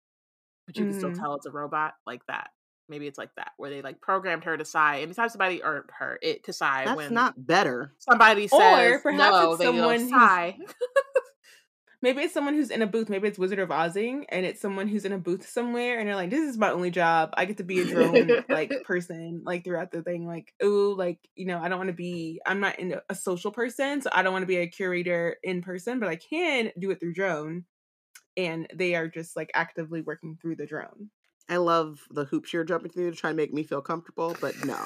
but 0.66 0.78
you 0.78 0.86
can 0.86 0.96
still 0.96 1.12
Mm. 1.12 1.20
tell 1.20 1.36
it's 1.36 1.46
a 1.46 1.52
robot, 1.52 1.94
like 2.06 2.26
that. 2.28 2.50
Maybe 2.90 3.06
it's 3.06 3.18
like 3.20 3.34
that, 3.36 3.52
where 3.58 3.70
they 3.70 3.82
like 3.84 4.02
programmed 4.02 4.44
her 4.46 4.58
to 4.58 4.66
sigh. 4.66 4.96
and 4.96 5.04
Anytime 5.04 5.30
somebody 5.30 5.62
or 5.62 5.86
her 6.00 6.18
it 6.24 6.44
to 6.46 6.54
sigh 6.54 6.86
That's 6.86 6.98
when 6.98 7.14
not 7.14 7.46
better. 7.46 7.94
somebody 8.00 8.48
says 8.48 8.60
Or 8.60 9.00
perhaps 9.00 9.32
no, 9.38 9.52
it's 9.54 9.64
someone 9.64 10.10
sigh. 10.10 10.58
maybe 12.02 12.22
it's 12.22 12.34
someone 12.34 12.54
who's 12.54 12.70
in 12.70 12.82
a 12.82 12.88
booth 12.88 13.10
maybe 13.10 13.28
it's 13.28 13.40
wizard 13.40 13.60
of 13.60 13.72
ozing 13.72 14.26
and 14.30 14.46
it's 14.46 14.62
someone 14.62 14.88
who's 14.88 15.06
in 15.06 15.12
a 15.12 15.18
booth 15.18 15.48
somewhere 15.48 16.00
and 16.00 16.08
they're 16.08 16.16
like 16.16 16.30
this 16.30 16.48
is 16.48 16.58
my 16.58 16.70
only 16.70 16.92
job 16.92 17.30
i 17.34 17.46
get 17.46 17.58
to 17.58 17.64
be 17.64 17.80
a 17.82 17.86
drone 17.86 18.30
like 18.50 18.72
person 18.84 19.42
like 19.46 19.64
throughout 19.64 19.92
the 19.92 20.02
thing 20.02 20.28
like 20.28 20.54
ooh 20.64 20.96
like 20.96 21.20
you 21.36 21.46
know 21.46 21.60
i 21.60 21.68
don't 21.68 21.80
want 21.80 21.90
to 21.90 21.94
be 21.94 22.42
i'm 22.46 22.60
not 22.60 22.80
in 22.80 22.96
a 23.10 23.16
social 23.16 23.52
person 23.52 24.02
so 24.02 24.10
i 24.14 24.22
don't 24.22 24.34
want 24.34 24.44
to 24.44 24.48
be 24.48 24.58
a 24.58 24.68
curator 24.68 25.38
in 25.44 25.62
person 25.62 26.00
but 26.00 26.10
i 26.10 26.16
can 26.16 26.72
do 26.80 26.92
it 26.92 27.00
through 27.00 27.14
drone 27.14 27.66
and 28.38 28.68
they 28.74 28.96
are 28.96 29.08
just 29.08 29.36
like 29.36 29.52
actively 29.54 30.02
working 30.02 30.38
through 30.42 30.56
the 30.56 30.66
drone 30.66 31.10
I 31.52 31.58
love 31.58 32.06
the 32.12 32.26
hoops 32.26 32.54
you're 32.54 32.64
jumping 32.64 32.92
through 32.92 33.10
to 33.10 33.18
try 33.18 33.32
and 33.32 33.38
make 33.38 33.52
me 33.52 33.64
feel 33.64 33.82
comfortable, 33.82 34.38
but 34.40 34.54
no. 34.66 34.78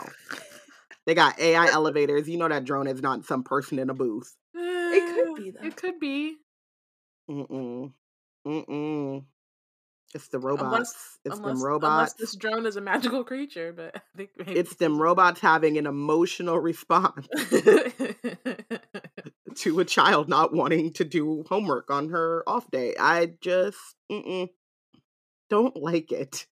They 1.05 1.13
got 1.13 1.37
AI 1.37 1.67
elevators. 1.67 2.29
You 2.29 2.37
know 2.37 2.47
that 2.47 2.63
drone 2.63 2.87
is 2.87 3.01
not 3.01 3.25
some 3.25 3.43
person 3.43 3.79
in 3.79 3.89
a 3.89 3.93
booth. 3.93 4.33
It 4.55 5.13
could 5.13 5.43
be, 5.43 5.51
though. 5.51 5.67
It 5.67 5.75
could 5.75 5.99
be. 5.99 6.37
Mm-mm. 7.33 7.91
Mm-mm. 8.47 9.23
It's 10.13 10.27
the 10.27 10.39
robots. 10.39 10.67
Unless- 10.67 11.17
it's 11.25 11.39
unless, 11.39 11.41
them 11.41 11.55
unless 11.55 11.63
robots. 11.63 12.13
this 12.13 12.35
drone 12.35 12.67
is 12.67 12.75
a 12.75 12.81
magical 12.81 13.23
creature, 13.23 13.73
but 13.73 13.95
I 13.95 14.01
think 14.17 14.31
maybe 14.37 14.59
It's 14.59 14.75
them 14.75 15.01
robots 15.01 15.39
having 15.39 15.77
an 15.77 15.87
emotional 15.87 16.59
response 16.59 17.25
to 19.55 19.79
a 19.79 19.85
child 19.85 20.27
not 20.29 20.53
wanting 20.53 20.93
to 20.93 21.03
do 21.05 21.43
homework 21.49 21.89
on 21.89 22.09
her 22.09 22.43
off 22.45 22.69
day. 22.69 22.93
I 22.99 23.33
just 23.41 23.77
mm-mm, 24.11 24.49
don't 25.49 25.75
like 25.75 26.11
it. 26.11 26.45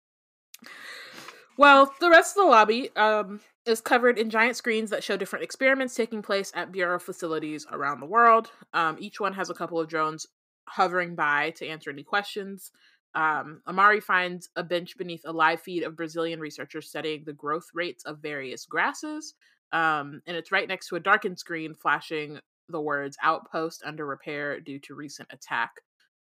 well, 1.58 1.94
the 2.00 2.10
rest 2.10 2.36
of 2.38 2.46
the 2.46 2.50
lobby 2.50 2.90
um, 2.96 3.42
is 3.68 3.82
covered 3.82 4.18
in 4.18 4.32
giant 4.32 4.56
screens 4.56 4.90
that 4.90 5.04
show 5.04 5.18
different 5.18 5.44
experiments 5.44 5.94
taking 5.94 6.24
place 6.24 6.52
at 6.56 6.72
Bureau 6.72 6.98
facilities 6.98 7.68
around 7.72 8.00
the 8.00 8.08
world. 8.08 8.50
Um, 8.74 8.98
each 9.00 9.20
one 9.20 9.34
has 9.34 9.52
a 9.52 9.54
couple 9.54 9.80
of 9.80 9.88
drones 9.88 10.26
hovering 10.72 11.16
by 11.16 11.52
to 11.58 11.68
answer 11.68 11.90
any 11.90 12.04
questions. 12.04 12.72
Um, 13.14 13.62
Amari 13.68 14.00
finds 14.00 14.50
a 14.56 14.64
bench 14.64 14.98
beneath 14.98 15.24
a 15.26 15.34
live 15.34 15.62
feed 15.62 15.84
of 15.84 15.98
Brazilian 15.98 16.40
researchers 16.40 16.88
studying 16.88 17.24
the 17.26 17.34
growth 17.34 17.68
rates 17.74 18.06
of 18.06 18.20
various 18.20 18.66
grasses. 18.66 19.34
Um, 19.74 20.22
and 20.26 20.38
it's 20.38 20.52
right 20.52 20.68
next 20.68 20.88
to 20.88 20.96
a 20.96 21.00
darkened 21.00 21.40
screen 21.40 21.76
flashing 21.76 22.40
the 22.70 22.80
words 22.80 23.18
outpost 23.22 23.84
under 23.86 24.06
repair 24.06 24.62
due 24.62 24.80
to 24.80 24.96
recent 24.96 25.28
attack. 25.32 25.72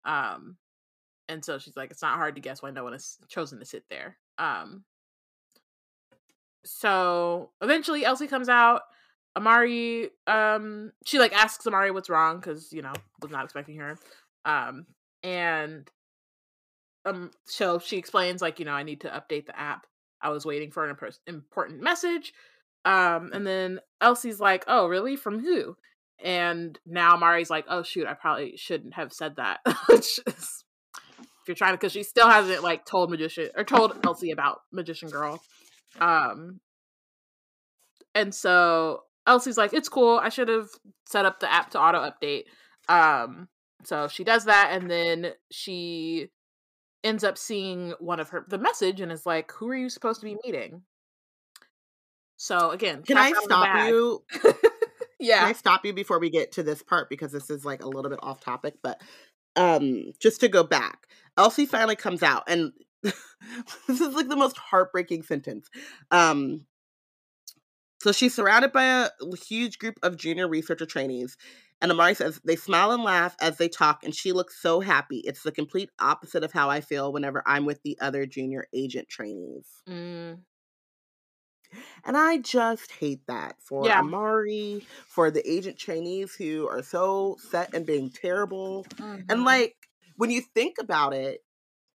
Um, 0.04 0.56
and 1.28 1.44
so 1.44 1.58
she's 1.58 1.76
like, 1.76 1.90
it's 1.90 2.02
not 2.02 2.16
hard 2.16 2.36
to 2.36 2.40
guess 2.40 2.62
why 2.62 2.70
no 2.70 2.84
one 2.84 2.92
has 2.92 3.18
chosen 3.28 3.58
to 3.58 3.64
sit 3.64 3.84
there. 3.90 4.16
Um, 4.38 4.84
so 6.64 7.50
eventually 7.60 8.04
Elsie 8.04 8.28
comes 8.28 8.48
out. 8.48 8.82
Amari, 9.36 10.10
um, 10.26 10.92
she 11.04 11.18
like 11.18 11.32
asks 11.32 11.66
Amari 11.66 11.90
what's 11.90 12.08
wrong 12.08 12.38
because 12.38 12.72
you 12.72 12.80
know 12.80 12.94
was 13.20 13.30
not 13.30 13.44
expecting 13.44 13.76
her. 13.76 13.98
Um, 14.46 14.86
and 15.22 15.90
um, 17.04 17.30
so 17.44 17.78
she 17.78 17.98
explains 17.98 18.40
like 18.40 18.58
you 18.58 18.64
know 18.64 18.72
I 18.72 18.84
need 18.84 19.02
to 19.02 19.08
update 19.08 19.46
the 19.46 19.58
app. 19.58 19.86
I 20.22 20.30
was 20.30 20.46
waiting 20.46 20.70
for 20.70 20.88
an 20.88 20.96
impor- 20.96 21.18
important 21.26 21.82
message. 21.82 22.32
Um, 22.84 23.30
and 23.34 23.46
then 23.46 23.80
Elsie's 24.00 24.40
like, 24.40 24.64
"Oh, 24.68 24.86
really? 24.86 25.16
From 25.16 25.40
who?" 25.40 25.76
And 26.22 26.78
now 26.86 27.16
Mari's 27.16 27.50
like, 27.50 27.66
"Oh 27.68 27.82
shoot, 27.82 28.06
I 28.06 28.14
probably 28.14 28.56
shouldn't 28.56 28.94
have 28.94 29.12
said 29.12 29.36
that." 29.36 29.58
Which 29.88 30.20
is, 30.26 30.64
if 30.96 31.48
you're 31.48 31.56
trying 31.56 31.72
to, 31.72 31.78
because 31.78 31.92
she 31.92 32.04
still 32.04 32.30
hasn't 32.30 32.62
like 32.62 32.86
told 32.86 33.10
magician 33.10 33.50
or 33.56 33.64
told 33.64 33.98
Elsie 34.04 34.30
about 34.30 34.60
Magician 34.72 35.10
Girl. 35.10 35.42
Um, 36.00 36.60
and 38.14 38.32
so 38.34 39.02
Elsie's 39.26 39.58
like, 39.58 39.74
"It's 39.74 39.88
cool. 39.88 40.18
I 40.22 40.28
should 40.28 40.48
have 40.48 40.68
set 41.06 41.26
up 41.26 41.40
the 41.40 41.52
app 41.52 41.70
to 41.70 41.80
auto 41.80 41.98
update." 41.98 42.44
Um, 42.88 43.48
so 43.86 44.08
she 44.08 44.24
does 44.24 44.44
that, 44.46 44.70
and 44.72 44.90
then 44.90 45.32
she 45.50 46.30
ends 47.04 47.22
up 47.22 47.38
seeing 47.38 47.94
one 48.00 48.18
of 48.18 48.30
her 48.30 48.44
the 48.48 48.58
message 48.58 49.00
and 49.00 49.12
is 49.12 49.24
like, 49.26 49.52
"Who 49.52 49.68
are 49.68 49.76
you 49.76 49.88
supposed 49.88 50.20
to 50.20 50.26
be 50.26 50.36
meeting?" 50.44 50.82
So 52.36 52.70
again, 52.70 53.02
Can 53.02 53.16
I 53.16 53.28
out 53.28 53.36
of 53.36 53.36
the 53.36 53.42
stop 53.44 53.88
you? 53.88 54.24
yeah, 55.20 55.38
Can. 55.40 55.48
I 55.48 55.52
stop 55.52 55.86
you 55.86 55.92
before 55.92 56.18
we 56.18 56.30
get 56.30 56.52
to 56.52 56.62
this 56.62 56.82
part 56.82 57.08
because 57.08 57.32
this 57.32 57.48
is 57.48 57.64
like 57.64 57.82
a 57.82 57.88
little 57.88 58.10
bit 58.10 58.20
off 58.22 58.40
topic, 58.40 58.74
but 58.82 59.00
um 59.56 60.12
just 60.20 60.40
to 60.40 60.48
go 60.48 60.62
back. 60.62 61.06
Elsie 61.38 61.66
finally 61.66 61.96
comes 61.96 62.22
out 62.22 62.44
and 62.48 62.72
this 63.02 64.00
is 64.00 64.14
like 64.14 64.28
the 64.28 64.36
most 64.36 64.58
heartbreaking 64.58 65.22
sentence. 65.22 65.68
Um 66.10 66.66
so 68.02 68.12
she's 68.12 68.34
surrounded 68.34 68.72
by 68.72 68.84
a 68.84 69.08
huge 69.46 69.78
group 69.78 69.98
of 70.02 70.18
junior 70.18 70.46
researcher 70.46 70.86
trainees. 70.86 71.36
And 71.80 71.92
Amari 71.92 72.14
says 72.14 72.40
they 72.44 72.56
smile 72.56 72.90
and 72.92 73.02
laugh 73.04 73.36
as 73.40 73.58
they 73.58 73.68
talk, 73.68 74.02
and 74.04 74.14
she 74.14 74.32
looks 74.32 74.60
so 74.60 74.80
happy. 74.80 75.18
It's 75.18 75.42
the 75.42 75.52
complete 75.52 75.90
opposite 75.98 76.42
of 76.44 76.52
how 76.52 76.70
I 76.70 76.80
feel 76.80 77.12
whenever 77.12 77.42
I'm 77.46 77.66
with 77.66 77.82
the 77.82 77.98
other 78.00 78.26
junior 78.26 78.66
agent 78.72 79.08
trainees. 79.08 79.68
Mm, 79.88 80.44
And 82.04 82.16
I 82.16 82.38
just 82.38 82.92
hate 82.92 83.26
that 83.26 83.60
for 83.60 83.86
Yeah. 83.86 83.98
Amari, 83.98 84.86
for 85.06 85.30
the 85.30 85.48
agent 85.50 85.78
trainees 85.78 86.34
who 86.34 86.68
are 86.68 86.82
so 86.82 87.36
set 87.50 87.74
and 87.74 87.86
being 87.86 88.10
terrible. 88.10 88.86
And 89.28 89.40
Mhm. 89.40 89.44
like 89.44 89.74
when 90.16 90.30
you 90.30 90.40
think 90.40 90.76
about 90.78 91.12
it, 91.12 91.42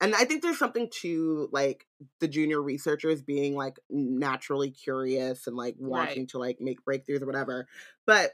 and 0.01 0.15
I 0.15 0.25
think 0.25 0.41
there's 0.41 0.57
something 0.59 0.89
to 1.01 1.47
like 1.51 1.87
the 2.19 2.27
junior 2.27 2.61
researchers 2.61 3.21
being 3.21 3.55
like 3.55 3.79
naturally 3.89 4.71
curious 4.71 5.45
and 5.47 5.55
like 5.55 5.75
wanting 5.77 6.27
to 6.27 6.39
like 6.39 6.59
make 6.59 6.83
breakthroughs 6.83 7.21
or 7.21 7.27
whatever. 7.27 7.67
But 8.05 8.31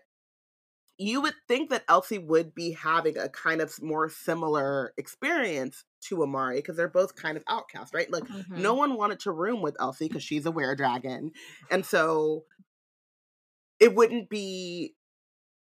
you 0.98 1.22
would 1.22 1.36
think 1.48 1.70
that 1.70 1.84
Elsie 1.88 2.18
would 2.18 2.56
be 2.56 2.72
having 2.72 3.18
a 3.18 3.30
kind 3.30 3.62
of 3.62 3.82
more 3.82 4.10
similar 4.10 4.94
experience 4.98 5.84
to 6.02 6.24
Amari 6.24 6.56
because 6.58 6.76
they're 6.76 6.88
both 6.88 7.16
kind 7.16 7.38
of 7.38 7.44
outcast, 7.48 7.94
right? 7.94 8.12
Like 8.12 8.24
Mhm. 8.24 8.58
no 8.58 8.74
one 8.74 8.96
wanted 8.96 9.20
to 9.22 9.32
room 9.32 9.62
with 9.62 9.76
Elsie 9.80 10.08
because 10.08 10.24
she's 10.24 10.46
a 10.46 10.52
were 10.52 10.76
dragon. 10.76 11.32
And 11.70 11.86
so 11.86 12.46
it 13.80 13.94
wouldn't 13.96 14.30
be 14.30 14.96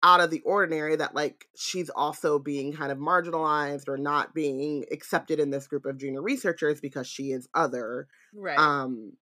out 0.02 0.20
of 0.20 0.30
the 0.30 0.40
ordinary 0.42 0.96
that 0.96 1.14
like 1.14 1.46
she's 1.56 1.90
also 1.90 2.38
being 2.38 2.72
kind 2.72 2.92
of 2.92 2.98
marginalized 2.98 3.88
or 3.88 3.96
not 3.96 4.34
being 4.34 4.84
accepted 4.92 5.40
in 5.40 5.50
this 5.50 5.66
group 5.66 5.86
of 5.86 5.98
junior 5.98 6.22
researchers 6.22 6.80
because 6.80 7.06
she 7.06 7.32
is 7.32 7.48
other. 7.54 8.08
right. 8.34 8.58
Um 8.58 9.14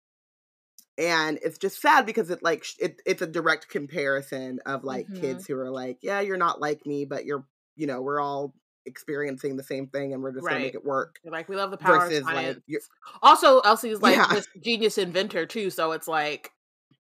and 0.97 1.39
it's 1.43 1.57
just 1.57 1.81
sad 1.81 2.05
because 2.05 2.29
it 2.29 2.43
like 2.43 2.65
it, 2.79 3.01
it's 3.05 3.21
a 3.21 3.27
direct 3.27 3.69
comparison 3.69 4.59
of 4.65 4.83
like 4.83 5.07
Mhm. 5.07 5.19
kids 5.21 5.47
who 5.47 5.57
are 5.57 5.71
like, 5.71 5.97
yeah, 6.01 6.19
you're 6.21 6.37
not 6.37 6.61
like 6.61 6.85
me, 6.85 7.05
but 7.05 7.25
you're 7.25 7.45
you 7.75 7.87
know, 7.87 8.01
we're 8.01 8.19
all 8.19 8.53
experiencing 8.85 9.55
the 9.55 9.63
same 9.63 9.87
thing 9.87 10.13
and 10.13 10.21
we're 10.21 10.31
just 10.33 10.45
gonna 10.45 10.59
make 10.59 10.75
it 10.75 10.85
work. 10.85 11.17
They're 11.23 11.31
like 11.31 11.49
we 11.49 11.55
love 11.55 11.71
the 11.71 11.77
power 11.77 11.99
Versus 12.01 12.19
of 12.19 12.25
like 12.25 12.35
science. 12.35 12.59
you're, 12.67 12.81
also, 13.21 13.59
Elsie's 13.61 14.01
like 14.01 14.15
Yeah. 14.17 14.27
this 14.27 14.47
genius 14.61 14.97
inventor 14.97 15.45
too, 15.45 15.69
so 15.69 15.93
it's 15.93 16.07
like 16.07 16.51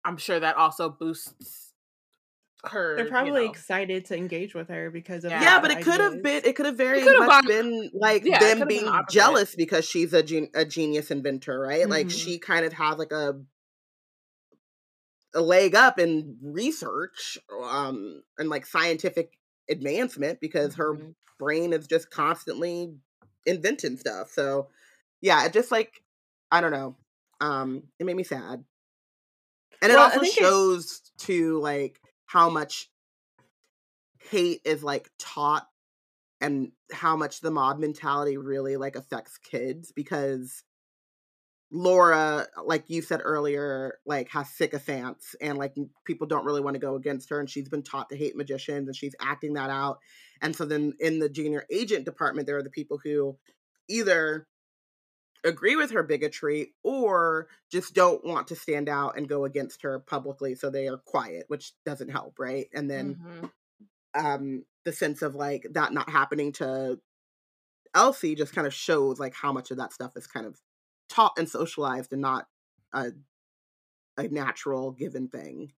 I'm 0.06 0.18
sure 0.18 0.40
that 0.40 0.56
also 0.58 0.90
boosts 0.90 1.74
her. 2.66 2.96
They're 2.96 3.06
you 3.06 3.12
probably 3.12 3.46
know. 3.46 3.52
excited 3.52 4.06
to 4.06 4.16
engage 4.18 4.54
with 4.56 4.70
her 4.70 4.90
because 4.90 5.26
of 5.26 5.32
Yeah. 5.32 5.42
Yeah, 5.42 5.62
but 5.62 5.72
it 5.72 5.82
could 5.82 6.00
have 6.00 6.22
been 6.24 6.42
it 6.46 6.56
could 6.56 6.66
have 6.66 6.78
very 6.78 7.04
much 7.04 7.28
gone- 7.28 7.46
been 7.48 7.90
like 7.94 8.24
yeah, 8.24 8.40
them 8.40 8.60
been 8.60 8.68
being 8.68 8.92
jealous 9.10 9.56
because 9.56 9.84
she's 9.86 10.14
a 10.14 10.24
gen- 10.24 10.50
a 10.54 10.64
genius 10.64 11.12
inventor, 11.12 11.60
right? 11.60 11.90
Like 11.90 12.08
Mhm. 12.08 12.12
she 12.24 12.40
kind 12.40 12.66
of 12.66 12.72
has 12.74 12.98
like 12.98 13.12
a 13.12 13.42
a 15.34 15.42
leg 15.42 15.76
up 15.76 16.00
in 16.00 16.38
research 16.42 17.38
um 17.64 18.24
and 18.38 18.50
like 18.50 18.66
scientific 18.66 19.38
advancement 19.70 20.40
because 20.40 20.76
her 20.76 20.96
Mhm. 20.96 21.16
brain 21.40 21.74
is 21.74 21.88
just 21.88 22.10
constantly 22.12 22.96
inventing 23.46 23.98
stuff. 23.98 24.30
So 24.32 24.70
yeah, 25.22 25.46
it 25.46 25.54
just 25.54 25.72
like 25.72 26.04
I 26.52 26.62
don't 26.62 26.72
know. 26.72 26.96
Um 27.42 27.84
it 28.00 28.06
made 28.06 28.16
me 28.16 28.24
sad. 28.24 28.64
And 29.82 29.92
it 29.92 29.96
Well, 29.96 30.06
I 30.06 30.10
also 30.10 30.20
think 30.22 30.38
it- 30.38 30.42
shows 30.42 31.12
to 31.20 31.60
like 31.60 32.00
how 32.26 32.50
much 32.50 32.90
hate 34.30 34.62
is 34.66 34.84
like 34.84 35.10
taught 35.20 35.68
and 36.42 36.72
how 36.92 37.16
much 37.16 37.42
the 37.42 37.52
mob 37.52 37.80
mentality 37.80 38.38
really 38.38 38.78
like 38.78 38.96
affects 38.96 39.38
kids 39.38 39.92
because 39.92 40.64
Laura, 41.76 42.46
like 42.64 42.84
you 42.88 43.02
said 43.02 43.20
earlier, 43.24 43.98
like 44.06 44.30
has 44.30 44.48
sycophants 44.52 45.36
and 45.42 45.58
like 45.58 45.76
people 46.06 46.28
don't 46.28 46.46
really 46.46 46.62
want 46.62 46.76
to 46.76 46.80
go 46.80 46.96
against 46.96 47.32
her 47.32 47.40
and 47.40 47.50
she's 47.50 47.68
been 47.68 47.82
taught 47.82 48.10
to 48.10 48.16
hate 48.16 48.36
magicians 48.36 48.88
and 48.88 48.96
she's 48.96 49.16
acting 49.20 49.54
that 49.54 49.72
out. 49.72 49.98
And 50.40 50.56
so 50.56 50.66
then 50.66 50.94
in 51.00 51.18
the 51.18 51.30
junior 51.30 51.66
agent 51.72 52.06
department, 52.06 52.46
there 52.46 52.58
are 52.58 52.64
the 52.64 52.70
people 52.70 53.00
who 53.04 53.38
either 53.90 54.48
agree 55.44 55.76
with 55.76 55.92
her 55.92 56.04
bigotry 56.04 56.74
or 56.84 57.48
just 57.72 57.96
don't 57.96 58.24
want 58.24 58.48
to 58.48 58.56
stand 58.56 58.88
out 58.88 59.18
and 59.18 59.28
go 59.28 59.44
against 59.44 59.82
her 59.82 60.00
publicly 60.00 60.56
so 60.56 60.70
they 60.70 60.88
are 60.88 60.98
quiet 60.98 61.44
which 61.50 61.74
doesn't 61.86 62.10
help 62.10 62.40
right 62.40 62.68
and 62.74 62.90
then 62.90 63.16
Mhm. 63.16 63.52
um 64.14 64.66
the 64.86 64.94
sense 64.94 65.22
of 65.22 65.36
like 65.36 65.66
that 65.72 65.92
not 65.92 66.10
happening 66.10 66.54
to 66.54 66.98
Elsie 67.94 68.36
just 68.36 68.54
kind 68.54 68.66
of 68.66 68.74
shows 68.74 69.20
like 69.20 69.34
how 69.34 69.52
much 69.52 69.70
of 69.72 69.78
that 69.78 69.92
stuff 69.92 70.16
is 70.16 70.28
kind 70.28 70.46
of 70.46 70.58
taught 71.14 71.34
and 71.38 71.48
socialized 71.48 72.12
and 72.12 72.22
not 72.22 72.48
a 72.94 73.12
a 74.18 74.28
natural 74.28 74.92
given 74.92 75.28
thing. 75.28 75.72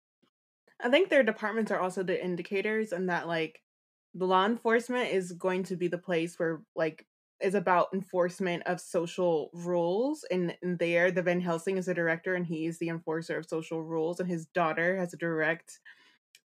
I 0.83 0.89
think 0.89 1.09
their 1.09 1.23
departments 1.23 1.71
are 1.71 1.79
also 1.79 2.03
the 2.03 2.23
indicators, 2.23 2.91
and 2.91 3.09
that 3.09 3.27
like 3.27 3.61
the 4.13 4.25
law 4.25 4.45
enforcement 4.45 5.11
is 5.11 5.31
going 5.33 5.63
to 5.63 5.75
be 5.75 5.87
the 5.87 5.97
place 5.97 6.37
where 6.39 6.61
like 6.75 7.05
is 7.41 7.55
about 7.55 7.93
enforcement 7.93 8.63
of 8.65 8.79
social 8.79 9.49
rules. 9.53 10.25
And, 10.31 10.55
and 10.61 10.79
there, 10.79 11.11
the 11.11 11.21
Van 11.21 11.41
Helsing 11.41 11.77
is 11.77 11.85
the 11.85 11.93
director, 11.93 12.35
and 12.35 12.45
he 12.45 12.65
is 12.65 12.77
the 12.77 12.89
enforcer 12.89 13.37
of 13.37 13.45
social 13.45 13.83
rules, 13.83 14.19
and 14.19 14.29
his 14.29 14.45
daughter 14.47 14.97
has 14.97 15.13
a 15.13 15.17
direct 15.17 15.79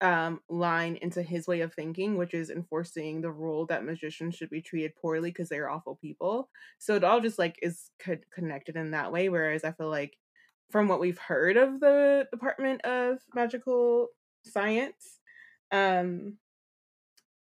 um 0.02 0.40
line 0.50 0.96
into 1.02 1.22
his 1.22 1.46
way 1.48 1.60
of 1.62 1.74
thinking 1.74 2.16
which 2.16 2.34
is 2.34 2.50
enforcing 2.50 3.22
the 3.22 3.32
rule 3.32 3.66
that 3.66 3.84
magicians 3.84 4.36
should 4.36 4.50
be 4.50 4.62
treated 4.62 4.96
poorly 4.96 5.30
because 5.30 5.50
they're 5.50 5.70
awful 5.70 5.98
people. 6.02 6.50
So 6.78 6.96
it 6.96 7.04
all 7.04 7.20
just 7.20 7.38
like 7.40 7.60
is 7.62 7.92
co- 8.00 8.18
connected 8.34 8.76
in 8.78 8.92
that 8.92 9.12
way 9.12 9.30
whereas 9.30 9.64
i 9.64 9.72
feel 9.72 9.90
like 9.90 10.18
from 10.72 10.88
what 10.88 11.00
we've 11.00 11.18
heard 11.18 11.58
of 11.58 11.80
the 11.80 12.28
department 12.32 12.82
of 12.86 13.20
magical 13.34 14.08
science 14.46 15.20
um 15.72 16.38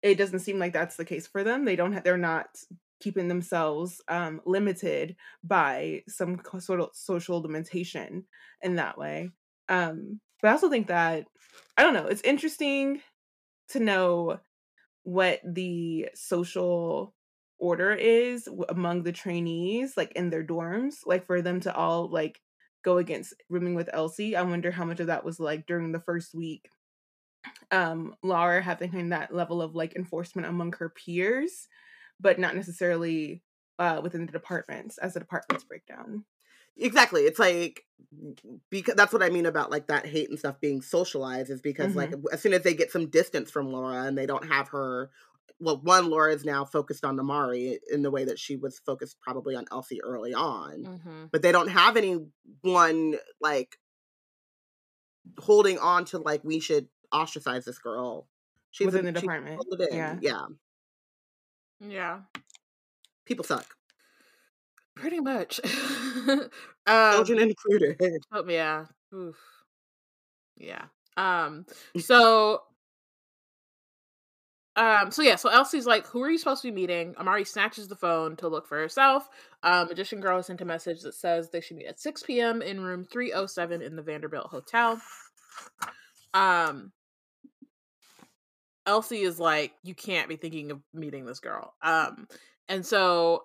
it 0.02 0.16
doesn't 0.18 0.40
seem 0.40 0.60
like 0.60 0.74
that's 0.74 0.96
the 0.96 1.06
case 1.06 1.28
for 1.28 1.44
them. 1.44 1.66
They 1.66 1.76
don't 1.76 1.94
have 1.94 2.04
they're 2.04 2.18
not 2.18 2.48
keeping 3.02 3.28
themselves 3.28 4.02
um 4.08 4.42
limited 4.46 5.16
by 5.44 6.04
some 6.08 6.42
sort 6.60 6.82
of 6.82 6.90
social 6.94 7.42
limitation 7.42 8.26
in 8.62 8.76
that 8.76 8.98
way. 8.98 9.30
Um 9.68 10.20
but 10.42 10.50
i 10.50 10.52
also 10.52 10.70
think 10.70 10.88
that 10.88 11.26
i 11.78 11.84
don't 11.84 11.94
know 11.94 12.06
it's 12.06 12.22
interesting 12.22 13.02
to 13.70 13.80
know 13.80 14.40
what 15.04 15.40
the 15.44 16.08
social 16.16 17.14
order 17.58 17.92
is 17.92 18.48
among 18.70 19.04
the 19.04 19.12
trainees 19.12 19.96
like 19.98 20.12
in 20.14 20.30
their 20.30 20.44
dorms 20.44 20.98
like 21.06 21.26
for 21.26 21.42
them 21.42 21.60
to 21.60 21.74
all 21.76 22.10
like 22.10 22.40
go 22.84 22.98
against 22.98 23.34
rooming 23.50 23.76
with 23.76 23.90
elsie 23.92 24.36
i 24.36 24.42
wonder 24.42 24.72
how 24.72 24.86
much 24.86 25.00
of 25.00 25.08
that 25.08 25.26
was 25.26 25.40
like 25.40 25.66
during 25.66 25.92
the 25.92 26.00
first 26.00 26.34
week 26.34 26.70
um 27.72 28.16
laura 28.24 28.62
having 28.62 29.10
that 29.10 29.34
level 29.34 29.62
of 29.62 29.76
like 29.76 29.96
enforcement 29.96 30.48
among 30.48 30.72
her 30.74 30.90
peers 30.90 31.68
but 32.20 32.40
not 32.40 32.56
necessarily 32.56 33.42
uh 33.78 34.00
within 34.02 34.26
the 34.26 34.32
departments 34.32 34.98
as 34.98 35.14
the 35.14 35.20
departments 35.20 35.66
break 35.66 35.86
down 35.86 36.24
Exactly. 36.80 37.22
It's 37.22 37.40
like 37.40 37.86
because 38.70 38.96
that's 38.96 39.14
what 39.14 39.22
I 39.22 39.30
mean 39.30 39.46
about 39.46 39.70
like 39.70 39.88
that 39.88 40.06
hate 40.06 40.30
and 40.30 40.40
stuff 40.40 40.60
being 40.60 40.82
socialized 40.82 41.50
is 41.52 41.62
because 41.62 41.96
like 41.96 42.14
as 42.32 42.42
soon 42.42 42.54
as 42.54 42.64
they 42.64 42.74
get 42.74 42.92
some 42.92 43.10
distance 43.10 43.52
from 43.52 43.72
Laura 43.72 44.04
and 44.04 44.18
they 44.18 44.26
don't 44.26 44.48
have 44.48 44.70
her 44.70 45.12
well, 45.62 45.78
one 45.82 46.10
Laura 46.10 46.34
is 46.34 46.46
now 46.46 46.64
focused 46.64 47.04
on 47.04 47.18
Namari 47.18 47.78
in 47.92 48.02
the 48.02 48.10
way 48.10 48.24
that 48.24 48.40
she 48.40 48.56
was 48.56 48.80
focused 48.80 49.18
probably 49.22 49.56
on 49.56 49.66
Elsie 49.72 50.02
early 50.02 50.34
on. 50.34 50.84
Mhm. 50.86 51.30
But 51.32 51.42
they 51.42 51.52
don't 51.52 51.68
have 51.68 51.98
anyone 51.98 53.20
like 53.42 53.78
holding 55.38 55.78
on 55.78 56.06
to 56.06 56.18
like 56.18 56.44
we 56.44 56.60
should 56.60 56.88
ostracize 57.14 57.66
this 57.66 57.78
girl. 57.80 58.28
She's 58.72 58.86
within 58.86 59.08
a- 59.08 59.12
the 59.12 59.20
department 59.20 59.62
yeah 59.92 60.18
yeah. 60.22 60.46
Yeah. 61.82 62.20
People 63.26 63.44
suck. 63.46 63.76
Pretty 64.96 65.20
much. 65.20 65.60
um, 66.28 66.50
Children 66.88 67.40
included. 67.40 67.98
Oh 68.32 68.46
yeah. 68.48 68.86
Oof. 69.14 69.38
Yeah. 70.58 70.86
Um 71.18 71.66
so 71.98 72.64
um 74.76 75.12
so 75.12 75.22
yeah, 75.22 75.36
so 75.36 75.50
Elsie's 75.50 75.86
like, 75.86 76.06
who 76.08 76.22
are 76.22 76.30
you 76.30 76.38
supposed 76.38 76.62
to 76.62 76.68
be 76.70 76.76
meeting? 76.76 77.16
Amari 77.18 77.44
snatches 77.46 77.88
the 77.88 77.96
phone 77.96 78.36
to 78.38 78.48
look 78.48 78.68
for 78.68 78.78
herself. 78.78 79.30
Um 79.64 79.88
Magician 79.88 80.20
Girl 80.22 80.42
sent 80.44 80.62
a 80.62 80.66
message 80.66 81.02
that 81.02 81.16
says 81.16 81.50
they 81.50 81.62
should 81.62 81.78
meet 81.78 81.88
at 81.88 82.00
6 82.00 82.24
p.m. 82.24 82.62
in 82.62 82.82
room 82.82 83.06
307 83.06 83.82
in 83.82 83.96
the 83.96 84.02
Vanderbilt 84.02 84.48
Hotel. 84.48 85.02
Um 86.34 86.92
Elsie 88.86 89.22
is 89.22 89.40
like, 89.40 89.74
you 89.84 89.94
can't 89.94 90.28
be 90.30 90.36
thinking 90.36 90.72
of 90.72 90.82
meeting 90.94 91.26
this 91.26 91.40
girl. 91.40 91.74
Um 91.82 92.28
and 92.68 92.86
so 92.86 93.44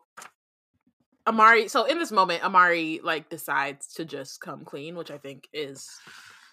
Amari 1.26 1.68
so 1.68 1.84
in 1.84 1.98
this 1.98 2.12
moment 2.12 2.44
Amari 2.44 3.00
like 3.02 3.28
decides 3.30 3.94
to 3.94 4.04
just 4.04 4.40
come 4.40 4.64
clean, 4.64 4.96
which 4.96 5.10
I 5.10 5.18
think 5.18 5.48
is 5.52 5.88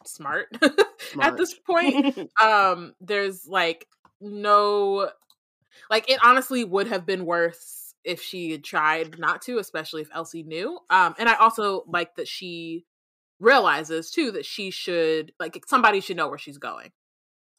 smart, 0.06 0.48
at 1.22 1.38
this 1.38 1.54
point. 1.54 2.32
Um 2.42 2.94
there's 3.02 3.46
like 3.48 3.88
no 4.20 5.10
like 5.90 6.10
it 6.10 6.20
honestly 6.24 6.64
would 6.64 6.88
have 6.88 7.06
been 7.06 7.26
worse 7.26 7.94
if 8.04 8.22
she 8.22 8.52
had 8.52 8.64
tried 8.64 9.20
not 9.20 9.42
to, 9.44 9.60
especially 9.60 10.02
if 10.02 10.10
Elsie 10.14 10.44
knew. 10.44 10.80
Um 10.90 11.16
and 11.20 11.28
I 11.28 11.36
also 11.36 11.84
like 11.88 12.16
that 12.16 12.28
she 12.28 12.86
realizes 13.40 14.12
too 14.12 14.32
that 14.32 14.46
she 14.46 14.72
should 14.72 15.34
like 15.40 15.62
somebody 15.68 16.00
should 16.00 16.18
know 16.18 16.30
where 16.30 16.38
she's 16.38 16.58
going. 16.58 16.92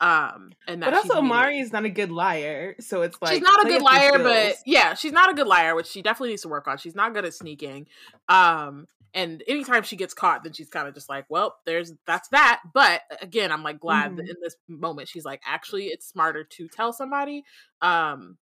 Um, 0.02 0.50
and 0.66 0.82
that 0.82 0.90
But 0.90 0.94
also, 0.94 1.22
Mari 1.22 1.60
is 1.60 1.72
not 1.72 1.84
a 1.84 1.88
good 1.88 2.10
liar, 2.10 2.74
so 2.80 3.02
it's 3.02 3.16
like 3.22 3.34
she's 3.34 3.42
not 3.42 3.64
a 3.64 3.68
good 3.68 3.82
liar, 3.82 4.18
but 4.18 4.56
yeah, 4.66 4.94
she's 4.94 5.12
not 5.12 5.30
a 5.30 5.34
good 5.34 5.46
liar, 5.46 5.76
which 5.76 5.86
she 5.86 6.02
definitely 6.02 6.30
needs 6.30 6.42
to 6.42 6.48
work 6.48 6.66
on. 6.66 6.76
She's 6.76 6.96
not 6.96 7.14
good 7.14 7.24
at 7.24 7.32
sneaking. 7.34 7.86
Um, 8.28 8.88
and 9.14 9.44
anytime 9.46 9.84
she 9.84 9.94
gets 9.94 10.12
caught, 10.12 10.42
then 10.42 10.54
she's 10.54 10.68
kind 10.68 10.88
of 10.88 10.94
just 10.94 11.08
like, 11.08 11.26
well, 11.28 11.54
there's 11.66 11.92
that's 12.04 12.28
that. 12.30 12.62
But 12.74 13.02
again, 13.20 13.52
I'm 13.52 13.62
like 13.62 13.78
glad 13.78 14.16
that 14.16 14.24
Mhm. 14.24 14.30
in 14.30 14.36
this 14.42 14.56
moment 14.66 15.06
she's 15.06 15.24
like, 15.24 15.40
actually, 15.46 15.86
it's 15.86 16.08
smarter 16.08 16.42
to 16.42 16.66
tell 16.66 16.92
somebody. 16.92 17.44
Um, 17.80 18.38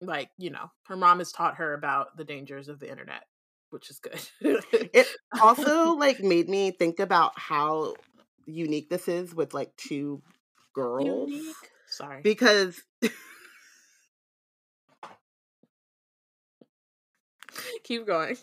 like 0.00 0.30
you 0.38 0.48
know, 0.48 0.70
her 0.86 0.96
mom 0.96 1.18
has 1.18 1.32
taught 1.32 1.56
her 1.56 1.74
about 1.74 2.16
the 2.16 2.24
dangers 2.24 2.70
of 2.70 2.80
the 2.80 2.90
internet, 2.90 3.24
which 3.68 3.90
is 3.90 3.98
good. 3.98 4.26
It 4.94 5.06
also 5.42 5.92
like 5.96 6.20
made 6.20 6.48
me 6.48 6.70
think 6.70 6.98
about 6.98 7.38
how 7.38 7.96
unique 8.46 8.88
this 8.90 9.08
is 9.08 9.34
with 9.34 9.54
like 9.54 9.74
two 9.76 10.22
girls 10.74 11.30
Unique. 11.30 11.54
Sorry. 11.88 12.20
because 12.22 12.80
Keep 17.84 18.06
going. 18.06 18.36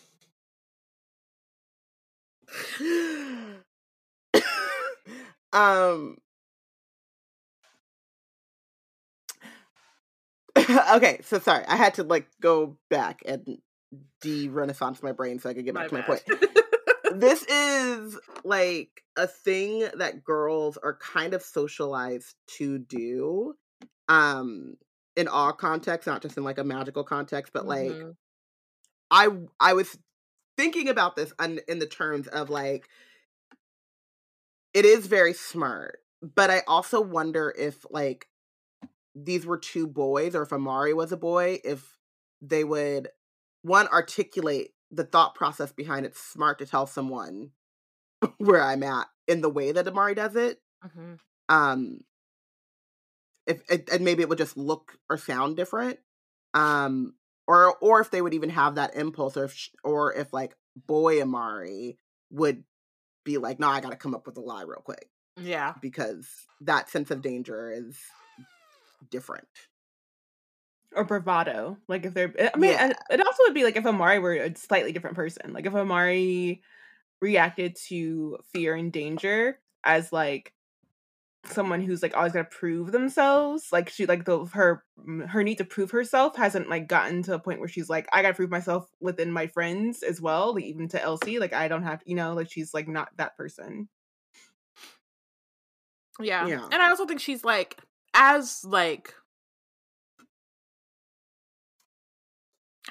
um 5.52 6.16
okay 10.94 11.20
so 11.24 11.38
sorry 11.38 11.64
i 11.66 11.76
had 11.76 11.94
to 11.94 12.02
like 12.02 12.26
go 12.40 12.76
back 12.90 13.22
and 13.26 13.58
de-renaissance 14.20 15.02
my 15.02 15.12
brain 15.12 15.38
so 15.38 15.50
i 15.50 15.54
could 15.54 15.64
get 15.64 15.74
back 15.74 15.88
to 15.88 15.94
my 15.94 16.02
point 16.02 16.22
bad. 16.26 16.48
This 17.12 17.42
is 17.44 18.18
like 18.44 19.02
a 19.16 19.26
thing 19.26 19.88
that 19.94 20.24
girls 20.24 20.76
are 20.82 20.96
kind 20.96 21.34
of 21.34 21.42
socialized 21.42 22.34
to 22.46 22.78
do 22.78 23.54
um 24.08 24.74
in 25.16 25.28
all 25.28 25.52
contexts 25.52 26.06
not 26.06 26.22
just 26.22 26.36
in 26.36 26.44
like 26.44 26.58
a 26.58 26.64
magical 26.64 27.04
context 27.04 27.52
but 27.52 27.66
like 27.66 27.90
Mhm. 27.90 28.16
i 29.10 29.28
i 29.60 29.72
was 29.74 29.96
thinking 30.56 30.88
about 30.88 31.16
this 31.16 31.32
on, 31.38 31.60
in 31.68 31.78
the 31.78 31.86
terms 31.86 32.26
of 32.28 32.50
like 32.50 32.88
it 34.74 34.84
is 34.84 35.06
very 35.06 35.32
smart 35.34 35.98
but 36.22 36.50
i 36.50 36.62
also 36.66 37.00
wonder 37.00 37.54
if 37.56 37.84
like 37.90 38.28
these 39.14 39.44
were 39.44 39.58
two 39.58 39.86
boys 39.86 40.34
or 40.34 40.42
if 40.42 40.52
amari 40.52 40.94
was 40.94 41.12
a 41.12 41.16
boy 41.16 41.58
if 41.64 41.98
they 42.40 42.64
would 42.64 43.08
one 43.62 43.86
articulate 43.88 44.70
the 44.92 45.04
thought 45.04 45.34
process 45.34 45.72
behind 45.72 46.06
it's 46.06 46.20
smart 46.22 46.58
to 46.58 46.66
tell 46.66 46.86
someone 46.86 47.50
where 48.38 48.62
i'm 48.62 48.82
at 48.82 49.06
in 49.26 49.40
the 49.40 49.48
way 49.50 49.72
that 49.72 49.88
amari 49.88 50.14
does 50.14 50.36
it 50.36 50.60
Mhm. 50.84 51.18
um 51.48 52.00
if 53.46 53.62
it, 53.70 53.88
and 53.90 54.04
maybe 54.04 54.22
it 54.22 54.28
would 54.28 54.38
just 54.38 54.56
look 54.56 54.98
or 55.10 55.16
sound 55.18 55.56
different 55.56 55.98
um 56.54 57.14
or 57.48 57.76
or 57.78 58.00
if 58.00 58.10
they 58.10 58.22
would 58.22 58.34
even 58.34 58.50
have 58.50 58.76
that 58.76 58.94
impulse 58.94 59.36
or 59.36 59.44
if 59.44 59.52
sh- 59.54 59.70
or 59.82 60.12
if 60.14 60.32
like 60.32 60.54
boy 60.86 61.20
amari 61.20 61.98
would 62.30 62.64
be 63.24 63.38
like 63.38 63.58
no 63.58 63.68
i 63.68 63.80
gotta 63.80 63.96
come 63.96 64.14
up 64.14 64.26
with 64.26 64.36
a 64.36 64.40
lie 64.40 64.62
real 64.62 64.80
quick 64.84 65.08
Yeah. 65.40 65.74
because 65.80 66.28
that 66.60 66.88
sense 66.90 67.10
of 67.10 67.22
danger 67.22 67.70
is 67.70 67.96
different 69.10 69.48
or 70.94 71.04
bravado. 71.04 71.78
Like 71.88 72.04
if 72.06 72.14
they're, 72.14 72.32
eh, 72.38 72.50
I 72.54 72.58
mean, 72.58 72.72
Yeah. 72.72 72.92
it 73.10 73.20
also 73.20 73.42
would 73.44 73.54
be 73.54 73.64
like 73.64 73.76
if 73.76 73.86
Amari 73.86 74.18
were 74.18 74.34
a 74.34 74.54
slightly 74.56 74.92
different 74.92 75.16
person. 75.16 75.52
Like 75.52 75.66
if 75.66 75.74
Amari 75.74 76.62
reacted 77.20 77.76
to 77.88 78.38
fear 78.52 78.74
and 78.74 78.92
danger 78.92 79.58
as 79.84 80.12
like 80.12 80.52
someone 81.44 81.80
who's 81.80 82.02
like 82.02 82.16
always 82.16 82.32
got 82.32 82.50
to 82.50 82.56
prove 82.56 82.92
themselves. 82.92 83.68
Like 83.72 83.88
she, 83.88 84.06
like 84.06 84.24
the 84.24 84.44
her 84.46 84.84
her 85.28 85.42
need 85.42 85.58
to 85.58 85.64
prove 85.64 85.90
herself 85.90 86.36
hasn't 86.36 86.68
like 86.68 86.86
gotten 86.88 87.22
to 87.24 87.34
a 87.34 87.38
point 87.38 87.58
where 87.58 87.68
she's 87.68 87.88
like, 87.90 88.08
I 88.12 88.22
got 88.22 88.28
to 88.28 88.34
prove 88.34 88.50
myself 88.50 88.88
within 89.00 89.32
my 89.32 89.46
friends 89.48 90.02
as 90.02 90.20
well. 90.20 90.54
Like 90.54 90.64
even 90.64 90.88
to 90.88 91.02
Elsie, 91.02 91.38
like 91.38 91.52
I 91.52 91.68
don't 91.68 91.82
have, 91.82 92.02
you 92.06 92.14
know, 92.14 92.34
like 92.34 92.50
she's 92.50 92.72
like 92.72 92.88
not 92.88 93.08
that 93.16 93.36
person. 93.36 93.88
Yeah. 96.20 96.46
Yeah. 96.46 96.64
And 96.70 96.82
I 96.82 96.90
also 96.90 97.06
think 97.06 97.20
she's 97.20 97.44
like 97.44 97.78
as 98.14 98.64
like 98.64 99.14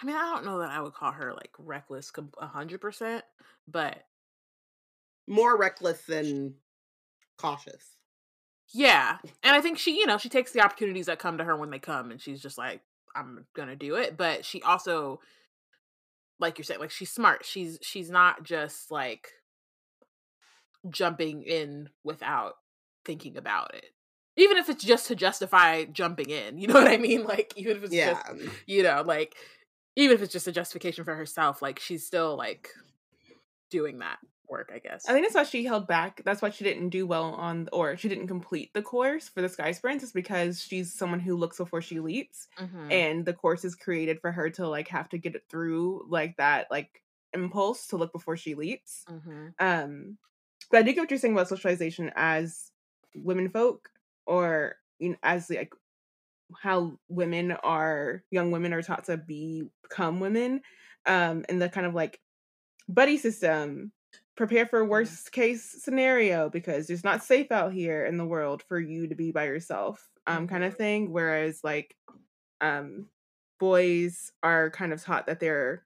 I 0.02 0.06
mean, 0.06 0.16
I 0.16 0.34
don't 0.34 0.46
know 0.46 0.60
that 0.60 0.72
I 0.72 0.82
would 0.82 0.94
call 0.94 1.12
her 1.12 1.34
like 1.34 1.52
reckless 1.60 2.12
a 2.40 2.48
hundred 2.48 2.82
percent, 2.82 3.24
but 3.68 4.04
more 5.28 5.58
reckless 5.58 6.02
than 6.04 6.56
cautious 7.38 7.98
yeah. 8.74 9.18
And 9.44 9.56
I 9.56 9.62
think 9.62 9.78
she, 9.78 9.98
you 9.98 10.06
know, 10.06 10.18
she 10.18 10.30
takes 10.30 10.52
the 10.52 10.62
opportunities 10.62 11.08
that 11.08 11.20
come 11.20 11.38
to 11.38 11.44
her 11.44 11.56
when 11.56 11.70
they 11.70 11.80
come, 11.80 12.12
and 12.12 12.22
she's 12.22 12.42
just 12.42 12.58
like, 12.58 12.82
I'm 13.16 13.46
gonna 13.54 13.76
do 13.76 13.96
it. 13.96 14.18
But 14.18 14.46
she 14.46 14.62
also, 14.62 15.20
like 16.40 16.58
you're 16.58 16.66
saying, 16.66 16.80
like 16.80 16.92
she's 16.92 17.12
smart. 17.12 17.46
She's 17.46 17.78
she's 17.82 18.10
not 18.10 18.44
just 18.44 18.92
like 18.92 19.30
jumping 20.90 21.44
in 21.44 21.90
without 22.04 22.56
thinking 23.06 23.38
about 23.38 23.76
it. 23.76 23.88
Even 24.38 24.58
if 24.58 24.70
it's 24.70 24.84
just 24.84 25.08
to 25.08 25.16
justify 25.16 25.84
jumping 25.84 26.30
in, 26.30 26.58
you 26.58 26.68
know 26.68 26.76
what 26.76 26.88
I 26.88 26.98
mean? 26.98 27.24
Like 27.28 27.54
even 27.58 27.78
if 27.78 27.84
it's 27.84 27.94
yeah 27.94 28.22
just 28.34 28.50
you 28.66 28.84
know, 28.84 29.04
like 29.06 29.36
even 29.96 30.16
if 30.16 30.22
it's 30.22 30.34
just 30.34 30.48
a 30.48 30.52
justification 30.52 31.04
for 31.04 31.16
herself, 31.16 31.62
like 31.62 31.80
she's 31.80 32.06
still 32.06 32.36
like 32.38 32.70
doing 33.70 34.00
that 34.00 34.20
work, 34.50 34.72
I 34.74 34.80
guess. 34.80 35.08
I 35.08 35.14
think 35.14 35.26
that's 35.26 35.36
why 35.36 35.44
she 35.44 35.64
held 35.64 35.88
back. 35.88 36.22
That's 36.26 36.42
why 36.42 36.50
she 36.50 36.64
didn't 36.66 36.90
do 36.90 37.08
well 37.08 37.34
on, 37.36 37.70
or 37.72 37.96
she 37.96 38.10
didn't 38.10 38.28
complete 38.28 38.74
the 38.74 38.82
course 38.82 39.30
for 39.30 39.42
the 39.42 39.48
Sky 39.50 39.72
sprints, 39.72 40.04
is 40.04 40.12
because 40.12 40.62
she's 40.62 40.94
someone 40.94 41.22
who 41.22 41.38
looks 41.38 41.58
before 41.58 41.82
she 41.82 42.00
leaps, 42.02 42.48
Mhm. 42.60 42.92
and 42.92 43.26
the 43.26 43.34
course 43.34 43.64
is 43.64 43.76
created 43.76 44.20
for 44.20 44.32
her 44.32 44.50
to 44.52 44.68
like 44.68 44.90
have 44.90 45.08
to 45.10 45.18
get 45.18 45.36
it 45.36 45.46
through 45.50 46.06
like 46.10 46.36
that 46.38 46.70
like 46.70 47.02
impulse 47.34 47.88
to 47.88 47.98
look 47.98 48.12
before 48.12 48.36
she 48.36 48.56
leaps. 48.56 49.06
Mhm. 49.08 49.54
Um, 49.60 50.18
but 50.70 50.80
I 50.80 50.84
do 50.84 50.94
get 50.94 51.02
what 51.02 51.12
you're 51.12 51.20
saying 51.20 51.34
about 51.34 51.48
socialization 51.50 52.12
as 52.16 52.72
women 53.16 53.50
folk, 53.50 53.90
or 54.26 54.76
you 55.00 55.10
know, 55.12 55.18
as 55.24 55.50
like 55.50 55.74
how 56.62 56.98
women 57.10 57.52
are 57.54 58.24
young 58.32 58.52
women 58.52 58.74
are 58.74 58.82
taught 58.82 59.06
to 59.06 59.18
be 59.18 59.64
become 59.84 60.20
women, 60.20 60.62
um, 61.06 61.46
and 61.50 61.62
the 61.62 61.70
kind 61.70 61.86
of 61.88 61.94
like 61.94 62.22
buddy 62.88 63.18
system. 63.18 63.92
Prepare 64.38 64.66
for 64.66 64.84
worst 64.86 65.32
case 65.34 65.64
scenario 65.84 66.50
because 66.50 66.90
it's 66.90 67.04
not 67.04 67.24
safe 67.24 67.52
out 67.52 67.74
here 67.74 68.06
in 68.06 68.18
the 68.18 68.26
world 68.26 68.64
for 68.64 68.80
you 68.80 69.08
to 69.08 69.16
be 69.16 69.32
by 69.32 69.46
yourself, 69.46 70.10
um, 70.28 70.48
kind 70.48 70.64
of 70.64 70.74
Mhm. 70.74 70.78
thing. 70.78 71.12
Whereas 71.12 71.64
like, 71.64 71.96
um, 72.62 73.10
boys 73.60 74.32
are 74.44 74.72
kind 74.72 74.94
of 74.94 75.02
taught 75.04 75.28
that 75.28 75.40
they're 75.40 75.86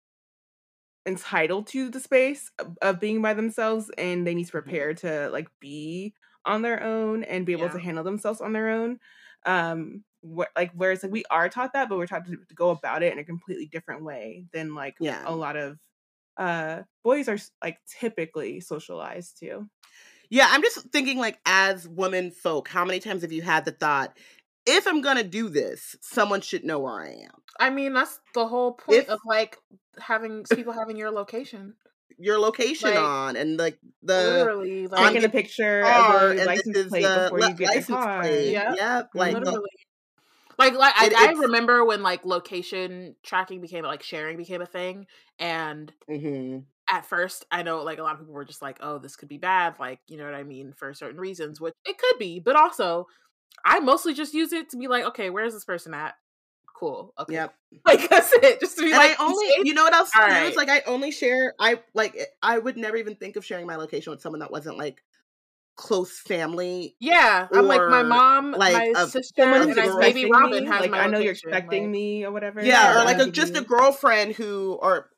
entitled 1.05 1.67
to 1.67 1.89
the 1.89 1.99
space 1.99 2.51
of, 2.57 2.77
of 2.81 2.99
being 2.99 3.21
by 3.21 3.33
themselves 3.33 3.91
and 3.97 4.25
they 4.25 4.33
need 4.33 4.45
to 4.45 4.51
prepare 4.51 4.93
to 4.93 5.29
like 5.29 5.47
be 5.59 6.15
on 6.45 6.63
their 6.63 6.81
own 6.81 7.23
and 7.23 7.45
be 7.45 7.51
able 7.51 7.69
to 7.69 7.79
handle 7.79 8.03
themselves 8.03 8.41
on 8.41 8.53
their 8.53 8.69
own 8.69 8.99
um 9.45 10.03
wh- 10.25 10.51
like 10.57 10.71
whereas 10.73 11.03
like 11.03 11.11
we 11.11 11.23
are 11.29 11.49
taught 11.49 11.73
that 11.73 11.89
but 11.89 11.97
we're 11.97 12.07
taught 12.07 12.25
to, 12.25 12.35
to 12.35 12.55
go 12.55 12.69
about 12.71 13.03
it 13.03 13.13
in 13.13 13.19
a 13.19 13.23
completely 13.23 13.67
different 13.67 14.03
way 14.03 14.45
than 14.53 14.73
like 14.75 14.95
Yeah. 14.99 15.23
a 15.25 15.35
lot 15.35 15.55
of 15.55 15.77
uh 16.37 16.81
boys 17.03 17.29
are 17.29 17.37
like 17.63 17.77
typically 17.99 18.59
socialized 18.59 19.39
to 19.39 19.69
Yeah, 20.29 20.47
I'm 20.49 20.61
just 20.63 20.89
thinking 20.91 21.17
like 21.19 21.39
as 21.45 21.87
women 21.87 22.31
folk, 22.31 22.67
how 22.67 22.83
many 22.85 22.99
times 22.99 23.21
have 23.21 23.31
you 23.31 23.41
had 23.43 23.63
the 23.65 23.71
thought, 23.71 24.17
if 24.65 24.87
I'm 24.87 25.01
gonna 25.01 25.23
do 25.23 25.49
this, 25.49 25.95
someone 26.01 26.41
should 26.41 26.63
know 26.65 26.79
where 26.79 26.99
I 27.03 27.09
am. 27.11 27.31
I 27.59 27.69
mean, 27.69 27.93
that's 27.93 28.19
the 28.33 28.47
whole 28.47 28.73
point 28.73 28.97
If- 29.03 29.09
of 29.09 29.19
like 29.25 29.57
having 29.99 30.43
people 30.43 30.73
having 30.73 30.97
your 30.97 31.11
location. 31.11 31.75
Your 32.17 32.39
location 32.39 32.89
Like, 32.91 32.99
on 32.99 33.35
and 33.35 33.57
like 33.57 33.77
the 34.01 34.13
Literally, 34.13 34.87
like 34.87 35.07
taking 35.13 35.25
a 35.25 35.29
picture 35.29 35.83
car 35.83 36.15
of 36.15 36.31
and 36.31 36.39
the 36.39 36.45
this 36.45 36.47
license 36.47 36.87
plate 36.89 37.01
the 37.03 37.29
before 37.29 37.49
you 37.49 37.55
get 37.55 37.67
license 37.69 37.87
the 37.87 37.93
car 37.93 38.21
plate. 38.21 38.51
Yeah. 38.51 38.73
Yep, 38.75 39.09
like 39.15 39.33
the- 39.33 39.39
literally. 39.41 39.69
Like, 40.57 40.73
like 40.73 40.93
I, 40.97 41.05
It- 41.07 41.15
I 41.15 41.23
it's- 41.25 41.37
remember 41.37 41.83
when 41.85 42.01
like 42.03 42.25
location 42.25 43.15
tracking 43.23 43.61
became 43.61 43.83
like 43.85 44.03
sharing 44.03 44.37
became 44.37 44.61
a 44.61 44.65
thing, 44.65 45.07
and 45.39 45.91
Mhm. 46.09 46.63
at 46.87 47.03
first 47.05 47.45
i 47.51 47.63
know 47.63 47.81
like 47.83 47.97
a 47.97 48.03
lot 48.03 48.13
of 48.13 48.19
people 48.19 48.33
were 48.35 48.45
just 48.45 48.61
like 48.61 48.77
oh 48.79 48.99
this 48.99 49.15
could 49.15 49.27
be 49.27 49.39
bad 49.39 49.73
like 49.79 49.99
you 50.07 50.17
know 50.17 50.23
what 50.25 50.35
i 50.35 50.43
mean 50.43 50.71
for 50.71 50.93
certain 50.93 51.19
reasons 51.19 51.59
which 51.59 51.73
it 51.83 51.97
could 51.97 52.19
be 52.19 52.39
but 52.39 52.55
also 52.55 53.07
i 53.65 53.79
mostly 53.79 54.13
just 54.13 54.35
use 54.35 54.53
it 54.53 54.69
to 54.69 54.77
be 54.77 54.87
like 54.87 55.03
okay 55.03 55.31
where's 55.31 55.51
this 55.53 55.65
person 55.65 55.93
at 55.95 56.13
cool 56.77 57.11
okay 57.19 57.33
Yep. 57.33 57.55
like 57.87 58.07
that's 58.07 58.31
it 58.33 58.59
just 58.59 58.77
to 58.77 58.83
be 58.83 58.91
And 58.91 58.97
like 58.99 59.19
I 59.19 59.23
only, 59.25 59.47
you 59.63 59.73
know 59.73 59.83
what 59.83 59.93
else? 59.95 60.11
All 60.15 60.21
right. 60.27 60.55
Like 60.55 60.69
I 60.69 60.81
only 60.85 61.09
share. 61.11 61.53
I 61.59 61.79
like. 61.93 62.15
I 62.43 62.57
would 62.59 62.77
never 62.77 62.97
even 62.97 63.15
think 63.15 63.35
of 63.35 63.43
sharing 63.45 63.65
my 63.65 63.75
location 63.77 64.11
with 64.11 64.21
someone 64.21 64.39
that 64.41 64.51
wasn't 64.51 64.77
like 64.77 65.01
close 65.75 66.19
family. 66.19 66.95
yeah 66.99 67.47
i'm 67.53 67.67
like 67.67 67.81
my 67.89 68.01
mom 68.03 68.51
like, 68.51 68.73
my 68.73 68.93
a- 69.03 69.07
sister 69.07 69.43
and 69.43 69.77
I, 69.79 69.97
maybe 69.97 70.29
robin 70.31 70.63
me, 70.63 70.69
has 70.69 70.81
like 70.81 70.91
my 70.91 71.01
i 71.01 71.07
know 71.07 71.19
you're 71.19 71.31
expecting 71.33 71.83
like- 71.83 71.91
me 71.91 72.23
or 72.25 72.31
whatever 72.31 72.61
Yeah, 72.63 73.01
or 73.01 73.05
like 73.05 73.19
a, 73.19 73.29
just 73.29 73.55
a 73.57 73.61
girlfriend 73.61 74.35
who, 74.35 74.79
or 74.81 75.09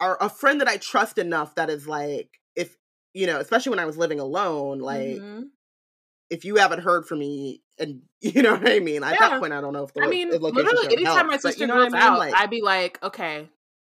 or 0.00 0.16
a 0.20 0.28
friend 0.30 0.60
that 0.62 0.68
I 0.68 0.78
trust 0.78 1.18
enough 1.18 1.56
that 1.56 1.68
is 1.68 1.86
like, 1.86 2.30
if 2.56 2.76
you 3.12 3.26
know, 3.26 3.40
especially 3.40 3.70
when 3.70 3.78
I 3.78 3.84
was 3.84 3.98
living 3.98 4.18
alone, 4.20 4.78
like 4.78 5.18
Mhm. 5.20 5.48
if 6.30 6.44
you 6.46 6.56
haven't 6.56 6.80
heard 6.80 7.04
from 7.06 7.18
me, 7.18 7.62
and 7.78 8.02
you 8.22 8.42
know 8.42 8.52
what 8.54 8.70
I 8.70 8.78
mean. 8.78 9.02
At 9.02 9.14
Yeah. 9.20 9.28
that 9.30 9.40
point, 9.40 9.52
I 9.52 9.60
don't 9.60 9.72
know 9.74 9.84
if 9.84 9.92
the 9.92 10.02
I 10.02 10.06
mean, 10.06 10.30
literally, 10.30 10.86
anytime 10.86 11.26
my 11.26 11.34
but 11.34 11.42
sister 11.42 11.60
you 11.62 11.66
know 11.66 11.74
goes 11.74 11.92
I 11.92 11.96
mean? 11.98 12.02
out, 12.02 12.18
Like, 12.18 12.34
I'd 12.34 12.48
be 12.50 12.62
like, 12.62 13.02
okay. 13.02 13.48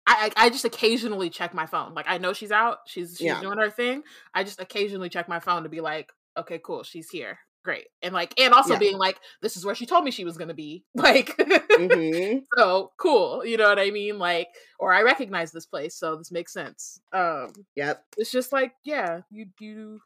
I, 0.07 0.31
I 0.37 0.51
just 0.51 0.65
occasionally 0.65 1.31
check 1.31 1.53
my 1.55 1.67
phone. 1.67 1.95
Like 1.95 2.07
I 2.09 2.19
know 2.19 2.33
she's 2.33 2.53
out, 2.53 2.79
she's 2.87 3.17
she's 3.19 3.27
Yeah. 3.27 3.41
doing 3.41 3.59
her 3.59 3.71
thing. 3.71 4.03
I 4.35 4.45
just 4.45 4.61
occasionally 4.61 5.09
check 5.09 5.29
my 5.29 5.41
phone 5.41 5.65
to 5.65 5.69
be 5.69 5.81
like, 5.81 6.13
okay, 6.37 6.61
cool, 6.63 6.83
she's 6.85 7.11
here, 7.11 7.39
great, 7.65 7.87
and 8.03 8.15
like, 8.15 8.33
and 8.39 8.55
also 8.55 8.75
Yeah. 8.75 8.79
being 8.79 8.99
like, 8.99 9.19
this 9.43 9.57
is 9.57 9.65
where 9.65 9.75
she 9.75 9.87
told 9.87 10.05
me 10.05 10.11
she 10.13 10.25
was 10.25 10.37
gonna 10.39 10.55
be, 10.55 10.85
like, 10.95 11.37
mhm. 11.37 12.43
so 12.57 12.93
cool, 12.99 13.45
you 13.45 13.57
know 13.57 13.69
what 13.69 13.79
I 13.81 13.91
mean? 13.91 14.19
Like, 14.19 14.49
or 14.79 14.93
I 14.93 15.03
recognize 15.03 15.51
this 15.51 15.67
place, 15.67 15.97
so 15.97 16.15
this 16.17 16.31
makes 16.31 16.53
sense. 16.53 17.01
Um, 17.13 17.53
Yep. 17.75 18.05
it's 18.17 18.31
just 18.31 18.53
like, 18.53 18.75
yeah, 18.85 19.23
you 19.31 19.47
you. 19.59 20.01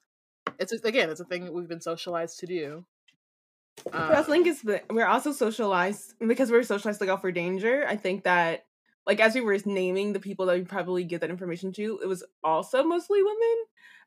It's 0.59 0.73
a- 0.73 0.87
again, 0.89 1.11
it's 1.11 1.21
a 1.21 1.25
thing 1.25 1.45
that 1.45 1.53
we've 1.53 1.69
been 1.69 1.81
socialized 1.81 2.39
to 2.41 2.47
do. 2.47 2.85
But 3.93 3.95
I 4.11 4.19
Um, 4.19 4.25
think 4.25 4.47
it's 4.47 4.63
the 4.63 4.83
we're 4.91 5.07
also 5.07 5.33
socialized 5.33 6.15
because 6.27 6.51
we're 6.51 6.63
socialized 6.63 7.01
to 7.01 7.07
look 7.07 7.13
out 7.13 7.21
for 7.21 7.33
danger. 7.33 7.87
I 7.89 7.97
think 7.97 8.25
that 8.25 8.67
like 9.11 9.21
as 9.21 9.35
we 9.35 9.41
were 9.43 9.59
naming 9.67 10.13
the 10.13 10.21
people 10.21 10.47
that 10.47 10.57
we 10.59 10.65
probably 10.65 11.05
give 11.05 11.21
that 11.21 11.31
information 11.31 11.73
to, 11.75 12.01
it 12.03 12.07
was 12.07 12.25
also 12.45 12.85
mostly 12.85 13.23
women. 13.23 13.57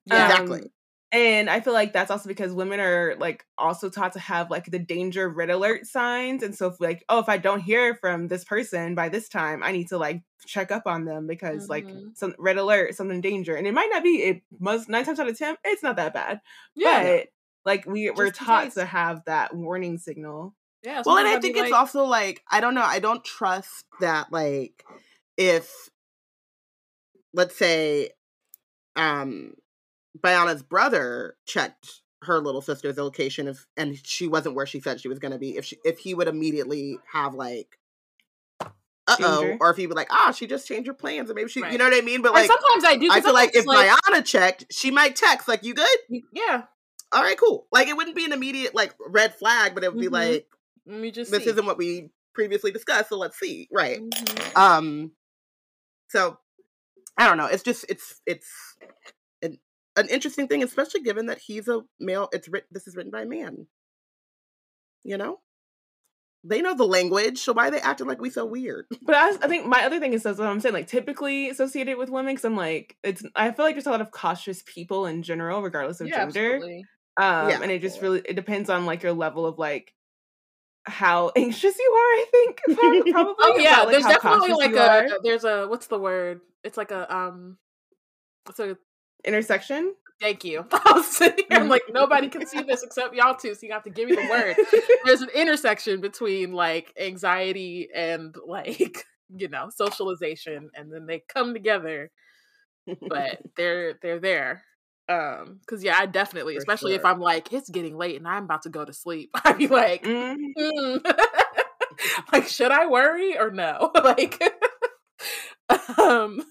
Yeah. 0.06 0.24
Exactly. 0.24 0.62
Um, 0.62 0.70
and 1.12 1.50
I 1.50 1.60
feel 1.60 1.74
like 1.74 1.94
that's 1.94 2.10
also 2.10 2.28
because 2.28 2.52
women 2.54 2.80
are 2.80 3.16
like 3.20 3.46
also 3.60 3.90
taught 3.90 4.14
to 4.14 4.20
have 4.20 4.50
like 4.50 4.66
the 4.66 4.80
danger 4.80 5.30
red 5.30 5.52
alert 5.52 5.86
signs. 5.86 6.42
And 6.42 6.56
so 6.56 6.68
if 6.68 6.80
like, 6.82 7.06
oh, 7.08 7.20
if 7.20 7.30
I 7.30 7.38
don't 7.38 7.60
hear 7.60 7.94
from 7.96 8.28
this 8.30 8.44
person 8.44 8.96
by 8.96 9.10
this 9.10 9.30
time, 9.30 9.62
I 9.62 9.72
need 9.74 9.90
to 9.90 10.00
like 10.00 10.24
check 10.48 10.72
up 10.72 10.88
on 10.88 11.06
them 11.06 11.28
because 11.28 11.70
like 11.70 11.86
Mhm. 11.88 12.18
some 12.18 12.34
red 12.40 12.58
alert, 12.58 12.96
something 12.96 13.22
danger. 13.22 13.56
And 13.56 13.68
it 13.68 13.74
might 13.76 13.90
not 13.92 14.04
be 14.04 14.24
it 14.24 14.42
must 14.60 14.90
nine 14.90 15.06
times 15.06 15.20
out 15.20 15.30
of 15.30 15.38
ten, 15.38 15.56
it's 15.64 15.84
not 15.84 15.98
that 15.98 16.16
bad. 16.16 16.42
yeah, 16.76 17.04
But 17.04 17.28
like 17.66 17.86
we 17.86 18.10
we're 18.10 18.32
taught 18.32 18.72
to 18.74 18.86
have 18.86 19.24
that 19.26 19.56
warning 19.56 20.00
signal. 20.00 20.56
Yeah. 20.84 21.02
Well, 21.06 21.18
and 21.18 21.28
I 21.28 21.40
think 21.40 21.56
it's 21.58 21.72
like- 21.72 21.80
also 21.80 22.04
like 22.04 22.42
I 22.52 22.60
don't 22.62 22.76
know. 22.76 22.84
I 22.84 23.00
don't 23.00 23.24
trust 23.24 23.86
that 24.02 24.32
like 24.32 24.84
if 25.38 25.90
let's 27.34 27.56
say 27.56 28.12
um 28.96 29.54
Bayana's 30.20 30.62
brother 30.62 31.36
checked 31.46 32.02
her 32.24 32.40
little 32.40 32.62
sister's 32.62 32.98
location 32.98 33.48
if 33.48 33.66
and 33.76 33.98
she 34.06 34.28
wasn't 34.28 34.56
where 34.56 34.66
she 34.66 34.80
said 34.80 35.02
she 35.02 35.08
was 35.10 35.20
going 35.20 35.32
to 35.32 35.38
be 35.40 35.58
if 35.58 35.66
she 35.66 35.78
if 35.84 36.00
he 36.00 36.14
would 36.14 36.28
immediately 36.28 37.00
have 37.12 37.34
like 37.34 37.78
uh 38.62 38.70
oh 39.22 39.58
or 39.60 39.72
if 39.72 39.78
he 39.78 39.88
would 39.88 39.98
like 39.98 40.08
ah 40.12 40.32
she 40.32 40.48
just 40.48 40.66
changed 40.68 40.88
her 40.88 40.94
plans 40.94 41.30
and 41.30 41.36
maybe 41.36 41.50
she 41.50 41.60
you 41.60 41.78
know 41.78 41.84
what 41.84 41.94
I 41.94 42.00
mean 42.02 42.22
but 42.22 42.30
And 42.30 42.36
like 42.36 42.48
sometimes 42.48 42.86
I 42.86 42.96
do 42.96 43.10
I 43.12 43.20
feel 43.20 43.34
like 43.34 43.56
if 43.56 43.66
sometimes, 43.66 44.00
Bayana 44.08 44.24
checked 44.24 44.66
she 44.72 44.92
might 44.92 45.16
text 45.18 45.48
like 45.50 45.64
you 45.64 45.74
good 45.74 45.88
yeah, 46.32 46.64
all 47.12 47.22
right 47.24 47.38
cool 47.38 47.68
like 47.72 47.88
it 47.90 47.98
wouldn't 47.98 48.16
be 48.16 48.24
an 48.24 48.32
immediate 48.32 48.74
like 48.74 48.94
red 49.06 49.36
flag 49.36 49.74
but 49.74 49.84
it 49.84 49.94
would 49.94 50.00
be 50.00 50.08
Mhm. 50.08 50.12
like 50.14 50.48
let 50.86 51.00
me 51.00 51.12
just. 51.12 51.32
this 51.32 51.44
see. 51.44 51.50
isn't 51.50 51.66
what 51.66 51.78
we 51.78 52.10
previously 52.34 52.72
discussed 52.72 53.10
so 53.10 53.18
let's 53.18 53.38
see 53.40 53.68
right 53.72 54.00
Mhm. 54.02 54.56
um 54.58 55.12
so 56.10 56.38
i 57.18 57.28
don't 57.28 57.38
know 57.38 57.46
it's 57.46 57.62
just 57.64 57.86
it's 57.90 58.22
it's 58.26 58.50
an, 59.44 59.60
an 59.96 60.08
interesting 60.10 60.48
thing 60.48 60.64
especially 60.64 61.02
given 61.02 61.28
that 61.28 61.38
he's 61.38 61.68
a 61.68 61.82
male 62.00 62.30
it's 62.34 62.48
written 62.50 62.70
this 62.72 62.88
is 62.88 62.96
written 62.96 63.12
by 63.12 63.22
a 63.22 63.26
man 63.28 63.68
you 65.04 65.16
know 65.18 65.40
they 66.44 66.62
know 66.62 66.76
the 66.76 66.86
language 66.88 67.38
so 67.38 67.54
why 67.54 67.68
are 67.68 67.72
they 67.72 67.80
acting 67.80 68.08
like 68.08 68.20
we 68.20 68.30
so 68.32 68.46
weird 68.46 68.86
But 69.04 69.16
I, 69.16 69.30
I 69.30 69.48
think 69.48 69.66
my 69.68 69.84
other 69.86 70.00
thing 70.00 70.14
is 70.14 70.24
that's 70.24 70.40
what 70.40 70.48
I'm 70.48 70.60
saying, 70.60 70.74
like 70.74 70.88
typically 70.88 71.50
associated 71.50 71.98
with 71.98 72.10
women, 72.10 72.34
because 72.34 72.46
I'm 72.46 72.58
like, 72.58 72.98
it's 73.04 73.24
I 73.36 73.52
feel 73.52 73.64
like 73.66 73.76
there's 73.76 73.86
a 73.86 73.92
lot 73.92 74.02
of 74.02 74.12
cautious 74.12 74.64
people 74.66 75.06
in 75.06 75.22
general, 75.24 75.62
regardless 75.62 76.02
of 76.02 76.08
Yeah, 76.08 76.26
gender. 76.26 76.56
absolutely. 76.56 76.86
Um, 77.18 77.50
Yeah. 77.50 77.60
and 77.62 77.72
it 77.72 77.82
just 77.82 78.02
really 78.02 78.22
it 78.26 78.36
depends 78.36 78.70
on 78.70 78.86
like 78.86 79.04
your 79.04 79.14
level 79.14 79.46
of 79.46 79.58
like 79.60 79.94
how 80.86 81.32
anxious 81.36 81.78
you 81.78 81.92
are. 81.92 81.98
I 81.98 82.26
think 82.32 82.62
prob- 82.66 83.12
probably. 83.12 83.36
Oh 83.40 83.58
yeah, 83.58 83.74
about, 83.74 83.86
like, 83.86 83.92
there's 83.94 84.06
definitely 84.06 84.54
like 84.54 84.72
you 84.72 84.78
a 84.78 85.20
there's 85.24 85.44
a 85.44 85.68
what's 85.68 85.88
the 85.88 86.00
word? 86.00 86.42
It's 86.64 86.78
like 86.78 86.92
a 86.92 87.14
um. 87.14 87.58
It's 88.50 88.60
a 88.60 88.78
intersection. 89.24 89.96
thank 90.20 90.44
you. 90.44 90.66
I 90.72 90.92
was 90.94 91.08
sitting 91.08 91.46
here, 91.50 91.60
I'm 91.60 91.70
like 91.70 91.84
nobody 91.90 92.28
can 92.28 92.46
see 92.46 92.62
this 92.62 92.84
except 92.84 93.16
y'all 93.16 93.36
two, 93.36 93.56
so 93.56 93.66
you 93.66 93.72
have 93.72 93.84
to 93.84 93.90
give 93.90 94.10
me 94.10 94.16
the 94.16 94.28
word. 94.30 94.56
There's 95.06 95.22
an 95.22 95.30
intersection 95.34 96.02
between 96.02 96.52
like 96.52 96.94
anxiety 97.00 97.88
and 97.96 98.36
like 98.46 99.06
you 99.36 99.48
know 99.48 99.70
socialization, 99.70 100.70
and 100.76 100.92
then 100.92 101.06
they 101.06 101.24
come 101.30 101.54
together 101.54 102.12
but 103.08 103.40
they're 103.56 103.94
they're 104.02 104.20
there 104.20 104.64
um 105.10 105.60
because 105.62 105.84
yeah 105.84 105.98
i 106.00 106.06
definitely 106.06 106.56
For 106.56 106.60
especially 106.60 106.94
if 106.96 107.04
i'm 107.04 107.20
like 107.20 107.52
it's 107.52 107.70
getting 107.70 107.98
late 107.98 108.16
and 108.16 108.28
i'm 108.28 108.46
about 108.46 108.62
to 108.64 108.70
go 108.70 108.86
to 108.86 108.94
sleep 108.94 109.32
i'd 109.46 109.58
be 109.58 109.68
like 109.68 110.04
Mhm. 110.04 110.54
"Hmm." 110.58 110.98
like 112.34 112.48
should 112.48 112.72
i 112.72 112.86
worry 112.88 113.38
or 113.38 113.52
no 113.52 113.92
like 114.04 114.42
um 115.98 116.44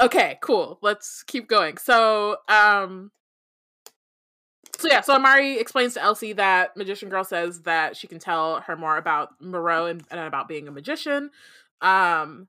okay 0.00 0.38
cool 0.40 0.78
let's 0.82 1.22
keep 1.24 1.48
going 1.48 1.76
so 1.76 2.36
um 2.48 3.10
so 4.78 4.88
yeah 4.88 5.00
so 5.02 5.14
amari 5.14 5.58
explains 5.58 5.94
to 5.94 6.02
elsie 6.02 6.32
that 6.32 6.76
magician 6.76 7.08
girl 7.08 7.24
says 7.24 7.62
that 7.62 7.96
she 7.96 8.06
can 8.06 8.18
tell 8.18 8.60
her 8.60 8.76
more 8.76 8.96
about 8.96 9.30
moreau 9.40 9.86
and, 9.86 10.02
and 10.10 10.20
about 10.20 10.48
being 10.48 10.66
a 10.66 10.72
magician 10.72 11.30
um 11.80 12.48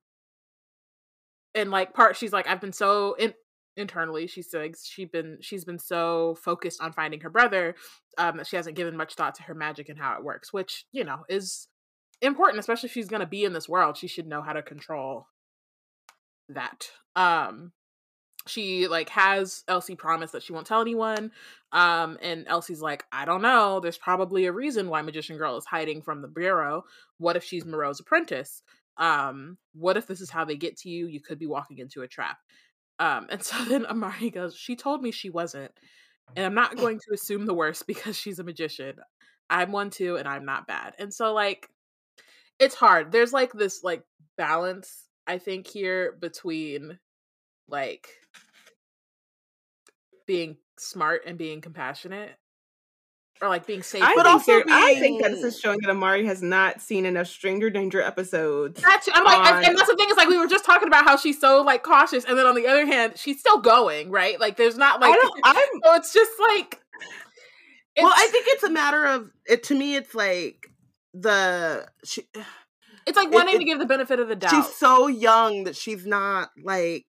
and 1.53 1.69
like 1.71 1.93
part 1.93 2.15
she's 2.15 2.33
like 2.33 2.47
i've 2.47 2.61
been 2.61 2.73
so 2.73 3.13
in 3.13 3.33
internally 3.77 4.27
she 4.27 4.41
says 4.41 4.85
she's 4.85 5.09
been 5.09 5.37
she's 5.41 5.65
been 5.65 5.79
so 5.79 6.35
focused 6.41 6.81
on 6.81 6.93
finding 6.93 7.19
her 7.19 7.29
brother 7.29 7.75
um 8.17 8.37
that 8.37 8.47
she 8.47 8.55
hasn't 8.55 8.75
given 8.77 8.95
much 8.95 9.15
thought 9.15 9.35
to 9.35 9.43
her 9.43 9.53
magic 9.53 9.89
and 9.89 9.99
how 9.99 10.15
it 10.17 10.23
works 10.23 10.53
which 10.53 10.85
you 10.91 11.03
know 11.03 11.25
is 11.29 11.67
important 12.21 12.59
especially 12.59 12.87
if 12.87 12.93
she's 12.93 13.09
going 13.09 13.19
to 13.19 13.25
be 13.25 13.43
in 13.43 13.53
this 13.53 13.67
world 13.67 13.97
she 13.97 14.07
should 14.07 14.27
know 14.27 14.41
how 14.41 14.53
to 14.53 14.61
control 14.61 15.27
that. 16.49 16.89
Um 17.15 17.71
she 18.47 18.87
like 18.87 19.09
has 19.09 19.63
elsie 19.67 19.95
promise 19.95 20.31
that 20.31 20.43
she 20.43 20.53
won't 20.53 20.67
tell 20.67 20.79
anyone 20.79 21.31
um 21.71 22.15
and 22.21 22.45
elsie's 22.47 22.79
like 22.79 23.03
i 23.11 23.25
don't 23.25 23.41
know 23.41 23.79
there's 23.79 23.97
probably 23.97 24.45
a 24.45 24.51
reason 24.51 24.87
why 24.87 25.01
magician 25.01 25.35
girl 25.35 25.57
is 25.57 25.65
hiding 25.65 26.01
from 26.01 26.21
the 26.21 26.27
bureau. 26.27 26.83
What 27.17 27.35
if 27.35 27.43
she's 27.43 27.65
moreau's 27.65 27.99
apprentice? 27.99 28.61
Um 28.97 29.57
what 29.73 29.97
if 29.97 30.05
this 30.05 30.21
is 30.21 30.29
how 30.29 30.45
they 30.45 30.55
get 30.55 30.77
to 30.77 30.89
you? 30.89 31.07
You 31.07 31.21
could 31.21 31.39
be 31.39 31.47
walking 31.47 31.79
into 31.79 32.03
a 32.03 32.07
trap 32.07 32.37
um 32.99 33.27
and 33.29 33.43
so 33.43 33.63
then 33.65 33.85
amari 33.85 34.29
goes 34.29 34.55
she 34.55 34.75
told 34.75 35.01
me 35.01 35.11
she 35.11 35.29
wasn't 35.29 35.71
and 36.35 36.45
i'm 36.45 36.53
not 36.53 36.75
going 36.77 36.99
to 36.99 37.13
assume 37.13 37.45
the 37.45 37.53
worst 37.53 37.87
because 37.87 38.17
she's 38.17 38.39
a 38.39 38.43
magician. 38.43 38.95
I'm 39.49 39.71
one 39.71 39.91
too 39.91 40.17
and 40.17 40.27
i'm 40.27 40.45
not 40.45 40.67
bad. 40.67 40.95
And 40.97 41.13
so 41.13 41.33
like 41.33 41.69
it's 42.57 42.75
hard. 42.75 43.11
There's 43.11 43.33
like 43.33 43.53
this 43.53 43.83
like 43.83 44.03
balance 44.37 45.07
i 45.27 45.37
think 45.37 45.67
here 45.67 46.17
between 46.19 46.99
like 47.69 48.07
being 50.27 50.57
smart 50.77 51.21
and 51.25 51.37
being 51.37 51.61
compassionate 51.61 52.35
or 53.41 53.49
like 53.49 53.65
being 53.67 53.83
safe 53.83 54.01
I 54.01 54.13
But 54.15 54.23
think 54.23 54.27
also 54.33 54.51
there- 54.53 54.63
I 54.69 54.95
think 54.95 55.21
that 55.21 55.31
this 55.31 55.43
is 55.43 55.59
showing 55.59 55.79
that 55.81 55.89
Amari 55.89 56.25
has 56.25 56.41
not 56.41 56.81
seen 56.81 57.05
enough 57.05 57.27
Stranger 57.27 57.69
Danger 57.69 58.01
episodes. 58.01 58.81
That 58.81 59.01
too. 59.03 59.11
I'm 59.13 59.23
like, 59.25 59.51
and- 59.53 59.65
and 59.65 59.77
that's 59.77 59.89
the 59.89 59.95
thing 59.95 60.09
is 60.09 60.15
like 60.17 60.29
we 60.29 60.37
were 60.37 60.47
just 60.47 60.63
talking 60.65 60.87
about 60.87 61.03
how 61.05 61.17
she's 61.17 61.39
so 61.39 61.61
like 61.61 61.83
cautious, 61.83 62.23
and 62.25 62.37
then 62.37 62.45
on 62.45 62.55
the 62.55 62.65
other 62.67 62.85
hand, 62.85 63.13
she's 63.17 63.39
still 63.39 63.59
going, 63.59 64.09
right? 64.09 64.39
Like 64.39 64.55
there's 64.57 64.77
not 64.77 65.01
like 65.01 65.11
I 65.11 65.15
don't, 65.15 65.39
I'm 65.43 65.55
so 65.83 65.93
it's 65.95 66.13
just 66.13 66.31
like 66.39 66.79
well 68.01 68.11
i 68.13 68.27
think 68.29 68.45
it's 68.49 68.63
a 68.63 68.69
matter 68.69 69.05
of 69.05 69.31
it 69.47 69.63
to 69.63 69.73
me 69.73 69.95
it's 69.95 70.13
like 70.13 70.67
the 71.13 71.87
she, 72.03 72.23
it's 73.07 73.15
like 73.15 73.31
wanting 73.31 73.55
it- 73.55 73.59
to 73.59 73.63
give 73.63 73.79
the 73.79 73.85
benefit 73.85 74.19
of 74.19 74.27
the 74.27 74.35
doubt. 74.35 74.51
she's 74.51 74.75
so 74.75 75.07
young 75.07 75.63
that 75.63 75.75
she's 75.77 76.05
not 76.05 76.49
like 76.63 77.05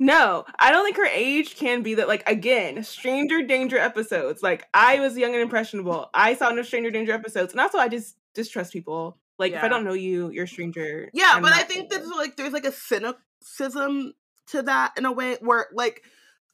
No, 0.00 0.44
I 0.58 0.70
don't 0.70 0.84
think 0.84 0.96
her 0.96 1.06
age 1.06 1.56
can 1.56 1.82
be 1.82 1.94
that. 1.94 2.06
Like 2.06 2.28
again, 2.28 2.84
Stranger 2.84 3.42
Danger 3.42 3.78
episodes. 3.78 4.42
Like 4.42 4.66
I 4.72 5.00
was 5.00 5.18
young 5.18 5.32
and 5.32 5.42
impressionable. 5.42 6.08
I 6.14 6.34
saw 6.34 6.50
no 6.50 6.62
Stranger 6.62 6.90
Danger 6.90 7.12
episodes, 7.12 7.52
and 7.52 7.60
also 7.60 7.78
I 7.78 7.88
just 7.88 8.16
distrust 8.34 8.72
people. 8.72 9.18
Like 9.38 9.52
if 9.52 9.62
I 9.62 9.68
don't 9.68 9.84
know 9.84 9.94
you, 9.94 10.30
you're 10.30 10.44
a 10.44 10.48
stranger. 10.48 11.10
Yeah, 11.12 11.32
I'm 11.34 11.42
but 11.42 11.52
I 11.52 11.62
think 11.62 11.90
there's 11.90 12.08
like 12.08 12.36
there's 12.36 12.52
like 12.52 12.64
a 12.64 12.72
cynicism 12.72 14.14
to 14.48 14.62
that 14.62 14.94
in 14.96 15.04
a 15.04 15.12
way 15.12 15.36
where 15.40 15.66
like 15.72 16.02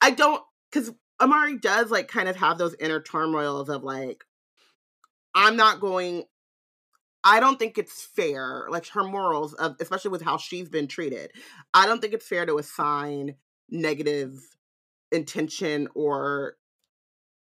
I 0.01 0.11
don't 0.11 0.43
because 0.71 0.93
Amari 1.21 1.59
does 1.59 1.91
like 1.91 2.09
kind 2.09 2.29
of 2.29 2.37
have 2.37 2.59
those 2.59 2.75
inner 2.79 3.01
turmoils 3.01 3.69
of 3.69 3.83
like 3.83 4.25
I'm 5.35 5.57
not 5.57 5.81
going. 5.81 6.25
I 7.25 7.41
don't 7.41 7.59
think 7.59 7.79
it's 7.79 8.03
fair, 8.03 8.67
like 8.69 8.87
her 8.89 9.03
morals 9.03 9.55
of 9.55 9.77
especially 9.81 10.11
with 10.11 10.23
how 10.23 10.37
she's 10.37 10.69
been 10.69 10.87
treated. 10.87 11.33
I 11.73 11.87
don't 11.87 12.01
think 12.01 12.13
it's 12.13 12.29
fair 12.29 12.45
to 12.47 12.59
assign 12.59 13.37
negative 13.71 14.39
intention 15.11 15.89
or 15.95 16.57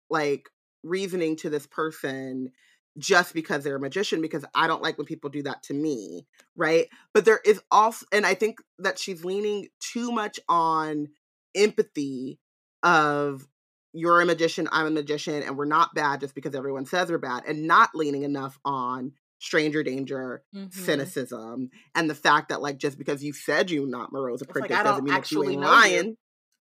like 0.10 0.50
reasoning 0.84 1.36
to 1.38 1.50
this 1.50 1.66
person 1.66 2.52
just 3.00 3.34
because 3.34 3.64
they're 3.64 3.78
a 3.78 3.80
magician 3.80 4.22
because 4.22 4.46
I 4.54 4.68
don't 4.68 4.84
like 4.84 5.00
when 5.00 5.08
people 5.08 5.32
do 5.32 5.42
that 5.44 5.64
to 5.64 5.74
me, 5.74 6.28
right? 6.56 6.88
But 7.14 7.26
there 7.26 7.40
is 7.44 7.60
also 7.72 8.06
and 8.12 8.26
I 8.26 8.36
think 8.36 8.60
that 8.78 9.00
she's 9.00 9.26
leaning 9.26 9.70
too 9.80 10.12
much 10.12 10.40
on 10.48 11.08
empathy 11.56 12.40
of 12.84 13.48
you're 13.94 14.22
a 14.22 14.26
magician, 14.26 14.68
I'm 14.72 14.88
a 14.88 14.92
magician, 14.92 15.42
and 15.44 15.58
we're 15.58 15.66
not 15.66 15.96
bad 15.96 16.20
just 16.20 16.36
because 16.36 16.56
everyone 16.56 16.86
says 16.86 17.10
we're 17.10 17.20
bad, 17.20 17.44
and 17.48 17.68
not 17.68 17.92
leaning 17.96 18.24
enough 18.24 18.60
on 18.66 19.14
stranger 19.44 19.84
danger, 19.84 20.42
Mhm. 20.56 20.74
cynicism, 20.74 21.70
and 21.94 22.10
the 22.10 22.16
fact 22.16 22.50
that 22.50 22.62
like 22.62 22.78
just 22.78 22.98
because 22.98 23.24
you 23.24 23.34
said 23.34 23.70
you're 23.70 23.86
not 23.88 24.14
like, 24.14 24.42
apprentice 24.42 24.78
I 24.78 24.84
doesn't 24.84 25.04
mean 25.04 25.14
that 25.14 25.32
you 25.32 25.44
ain't 25.44 25.60
know 25.62 25.68
you. 25.68 25.74
lying. 25.74 26.18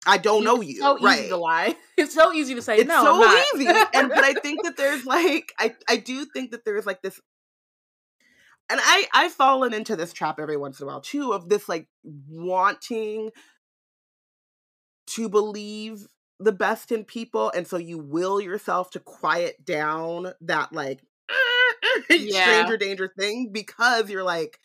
I 0.06 0.16
don't 0.16 0.44
know 0.44 0.60
It's 0.62 0.70
you, 0.70 0.80
so 0.80 0.98
easy 1.08 1.28
to 1.28 1.36
lie. 1.36 1.76
It's 1.98 2.14
so 2.14 2.32
easy 2.32 2.54
to 2.54 2.62
say 2.62 2.76
no. 2.76 2.80
it's 2.80 2.88
no. 2.88 3.04
so 3.04 3.58
easy 3.58 3.66
and 3.94 4.08
but 4.08 4.24
i 4.24 4.32
think 4.32 4.62
that 4.62 4.76
there's 4.78 5.04
like 5.04 5.52
i 5.58 5.74
i 5.88 5.96
do 5.98 6.24
think 6.24 6.52
that 6.52 6.64
there's 6.64 6.86
like 6.86 7.02
this 7.02 7.20
and 8.70 8.80
i 8.82 9.06
i've 9.12 9.32
fallen 9.32 9.74
into 9.74 9.96
this 9.96 10.14
trap 10.14 10.40
every 10.40 10.56
once 10.56 10.80
in 10.80 10.84
a 10.84 10.86
while 10.86 11.02
too 11.02 11.32
of 11.34 11.50
this 11.50 11.68
like 11.68 11.88
wanting 12.04 13.30
to 15.08 15.28
believe 15.28 16.06
the 16.38 16.52
best 16.52 16.90
in 16.90 17.04
people 17.04 17.50
and 17.54 17.66
so 17.66 17.76
you 17.76 17.98
will 17.98 18.40
yourself 18.40 18.90
to 18.90 19.00
quiet 19.00 19.62
down 19.62 20.32
that 20.40 20.72
like 20.72 21.02
Yeah. 22.10 22.42
stranger 22.42 22.76
danger 22.76 23.12
thing 23.18 23.50
because 23.52 24.10
you're 24.10 24.24
like 24.24 24.58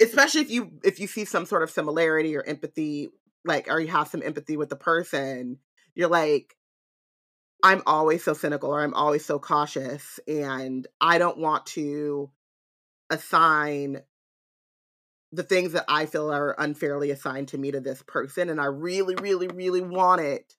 especially 0.00 0.42
if 0.42 0.50
you 0.50 0.72
if 0.84 1.00
you 1.00 1.06
see 1.06 1.24
some 1.24 1.46
sort 1.46 1.62
of 1.62 1.70
similarity 1.70 2.36
or 2.36 2.42
empathy 2.42 3.08
like 3.44 3.68
or 3.70 3.80
you 3.80 3.88
have 3.88 4.08
some 4.08 4.22
empathy 4.22 4.56
with 4.56 4.68
the 4.68 4.76
person 4.76 5.58
you're 5.94 6.08
like 6.08 6.56
i'm 7.62 7.82
always 7.86 8.22
so 8.22 8.34
cynical 8.34 8.70
or 8.70 8.82
i'm 8.82 8.94
always 8.94 9.24
so 9.24 9.38
cautious 9.38 10.20
and 10.28 10.86
i 11.00 11.18
don't 11.18 11.38
want 11.38 11.64
to 11.66 12.30
assign 13.10 14.02
the 15.32 15.42
things 15.42 15.72
that 15.72 15.84
i 15.88 16.06
feel 16.06 16.30
are 16.32 16.54
unfairly 16.58 17.10
assigned 17.10 17.48
to 17.48 17.58
me 17.58 17.70
to 17.70 17.80
this 17.80 18.02
person 18.02 18.48
and 18.48 18.60
i 18.60 18.66
really 18.66 19.14
really 19.16 19.48
really 19.48 19.80
want 19.80 20.20
it 20.20 20.54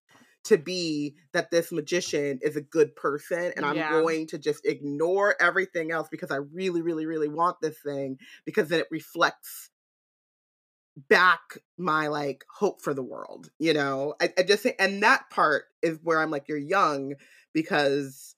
to 0.47 0.57
be 0.57 1.15
that 1.33 1.51
this 1.51 1.71
magician 1.71 2.39
is 2.41 2.55
a 2.55 2.61
good 2.61 2.95
person 2.95 3.51
and 3.55 3.65
i'm 3.65 3.75
Yeah. 3.75 3.89
going 3.89 4.27
to 4.27 4.37
just 4.37 4.65
ignore 4.65 5.35
everything 5.41 5.91
else 5.91 6.07
because 6.09 6.31
i 6.31 6.37
really 6.37 6.81
really 6.81 7.05
really 7.05 7.27
want 7.27 7.57
this 7.61 7.77
thing 7.79 8.17
because 8.45 8.69
then 8.69 8.79
it 8.79 8.87
reflects 8.91 9.69
back 11.09 11.59
my 11.77 12.07
like 12.07 12.43
hope 12.49 12.81
for 12.81 12.93
the 12.93 13.03
world 13.03 13.51
you 13.59 13.73
know 13.73 14.15
I, 14.19 14.33
I 14.37 14.43
just 14.43 14.63
think 14.63 14.77
and 14.79 15.03
that 15.03 15.29
part 15.29 15.65
is 15.83 15.99
where 16.01 16.19
i'm 16.19 16.31
like 16.31 16.47
you're 16.47 16.57
young 16.57 17.13
because 17.53 18.35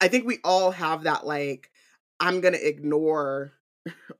i 0.00 0.08
think 0.08 0.26
we 0.26 0.38
all 0.44 0.72
have 0.72 1.04
that 1.04 1.26
like 1.26 1.70
i'm 2.18 2.40
gonna 2.40 2.58
ignore 2.60 3.52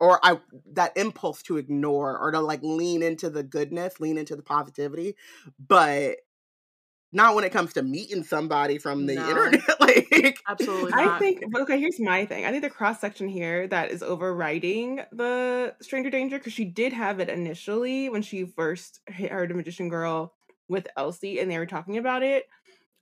or 0.00 0.18
i 0.24 0.38
that 0.72 0.96
impulse 0.96 1.42
to 1.42 1.57
ignore 1.57 2.18
or 2.18 2.31
to 2.31 2.40
like 2.40 2.62
lean 2.62 3.02
into 3.02 3.31
the 3.31 3.42
goodness 3.42 4.00
lean 4.00 4.18
into 4.18 4.37
the 4.37 4.42
positivity 4.42 5.14
but 5.59 6.16
not 7.12 7.35
when 7.35 7.44
it 7.44 7.52
comes 7.52 7.72
to 7.72 7.83
meeting 7.83 8.22
somebody 8.22 8.78
from 8.78 9.07
the 9.07 9.14
No. 9.14 9.28
internet 9.28 9.61
like 9.81 10.38
Absolutely 10.48 10.92
I 10.94 11.18
think, 11.18 11.40
but 11.50 11.62
okay, 11.62 11.78
here's 11.78 12.00
my 12.00 12.24
thing. 12.24 12.46
I 12.46 12.50
think 12.50 12.62
the 12.62 12.70
cross 12.70 13.00
section 13.00 13.28
here 13.28 13.68
that 13.68 13.90
is 13.90 14.02
overriding 14.02 15.00
the 15.12 15.74
stranger 15.83 16.09
danger 16.11 16.38
because 16.38 16.54
she 16.54 16.64
did 16.64 16.92
have 16.94 17.20
it 17.20 17.28
initially 17.28 18.09
when 18.09 18.22
she 18.22 18.46
first 18.46 19.00
heard 19.09 19.50
a 19.50 19.54
magician 19.54 19.90
girl 19.90 20.35
with 20.68 20.87
Elsie 20.96 21.38
and 21.38 21.50
they 21.50 21.59
were 21.59 21.66
talking 21.66 21.98
about 21.98 22.22
it. 22.22 22.46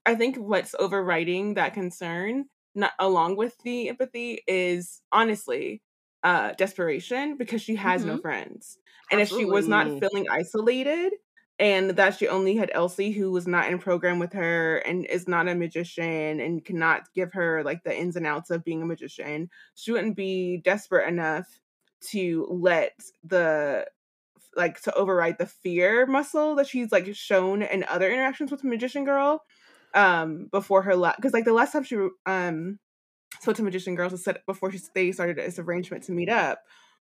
I 0.05 0.15
think 0.17 0.37
what's 0.37 0.75
overriding 0.79 1.55
that 1.55 1.75
concern, 1.75 2.47
not 2.75 2.93
along 2.99 3.37
with 3.37 3.57
the 3.63 3.89
empathy, 3.89 4.43
is 4.47 5.03
honestly 5.13 5.83
uh 6.23 6.53
desperation 6.55 7.37
because 7.37 7.63
she 7.63 7.77
has 7.77 8.05
no 8.05 8.17
Mhm. 8.17 8.23
friends. 8.23 8.79
And 9.11 9.21
if 9.21 9.29
she 9.31 9.45
was 9.45 9.69
not 9.69 9.93
feeling 9.93 10.27
isolated 10.31 11.13
and 11.59 11.91
that 11.93 12.17
she 12.17 12.29
only 12.29 12.57
had 12.57 12.71
Elsie 12.75 13.13
who 13.13 13.31
was 13.33 13.47
not 13.47 13.71
in 13.71 13.79
program 13.79 14.19
with 14.19 14.33
her 14.35 14.79
and 14.79 15.07
is 15.07 15.27
not 15.29 15.49
a 15.49 15.55
magician 15.55 16.41
and 16.41 16.65
cannot 16.65 17.13
give 17.15 17.33
her 17.33 17.63
like 17.65 17.83
the 17.85 17.97
ins 17.97 18.17
and 18.17 18.27
outs 18.27 18.51
of 18.51 18.65
being 18.65 18.83
a 18.83 18.87
magician, 18.87 19.51
she 19.75 19.93
wouldn't 19.93 20.17
be 20.17 20.59
desperate 20.59 21.09
enough 21.09 21.61
to 22.01 22.47
let 22.51 23.01
the 23.25 23.87
like 24.57 24.81
to 24.83 24.95
override 24.95 25.39
the 25.39 25.47
fear 25.47 26.07
muscle 26.07 26.55
that 26.57 26.67
she's 26.67 26.93
like 26.93 27.15
shown 27.15 27.63
in 27.63 27.85
other 27.85 28.11
interactions 28.11 28.51
with 28.51 28.65
magician 28.65 29.05
girl 29.05 29.45
um 29.95 30.47
before 30.51 30.83
her 30.83 30.97
last 30.97 31.17
because 31.17 31.33
like 31.33 31.45
the 31.45 31.53
last 31.53 31.73
time 31.73 31.83
she 31.85 31.97
um 32.27 32.79
spoke 33.41 33.57
to 33.57 33.63
magician 33.63 33.95
girls 33.95 34.13
was 34.13 34.25
said 34.25 34.39
before 34.47 34.71
she 34.73 34.81
they 34.95 35.13
started 35.13 35.37
this 35.37 35.59
arrangement 35.59 36.05
to 36.05 36.13
meet 36.13 36.29
up 36.29 36.61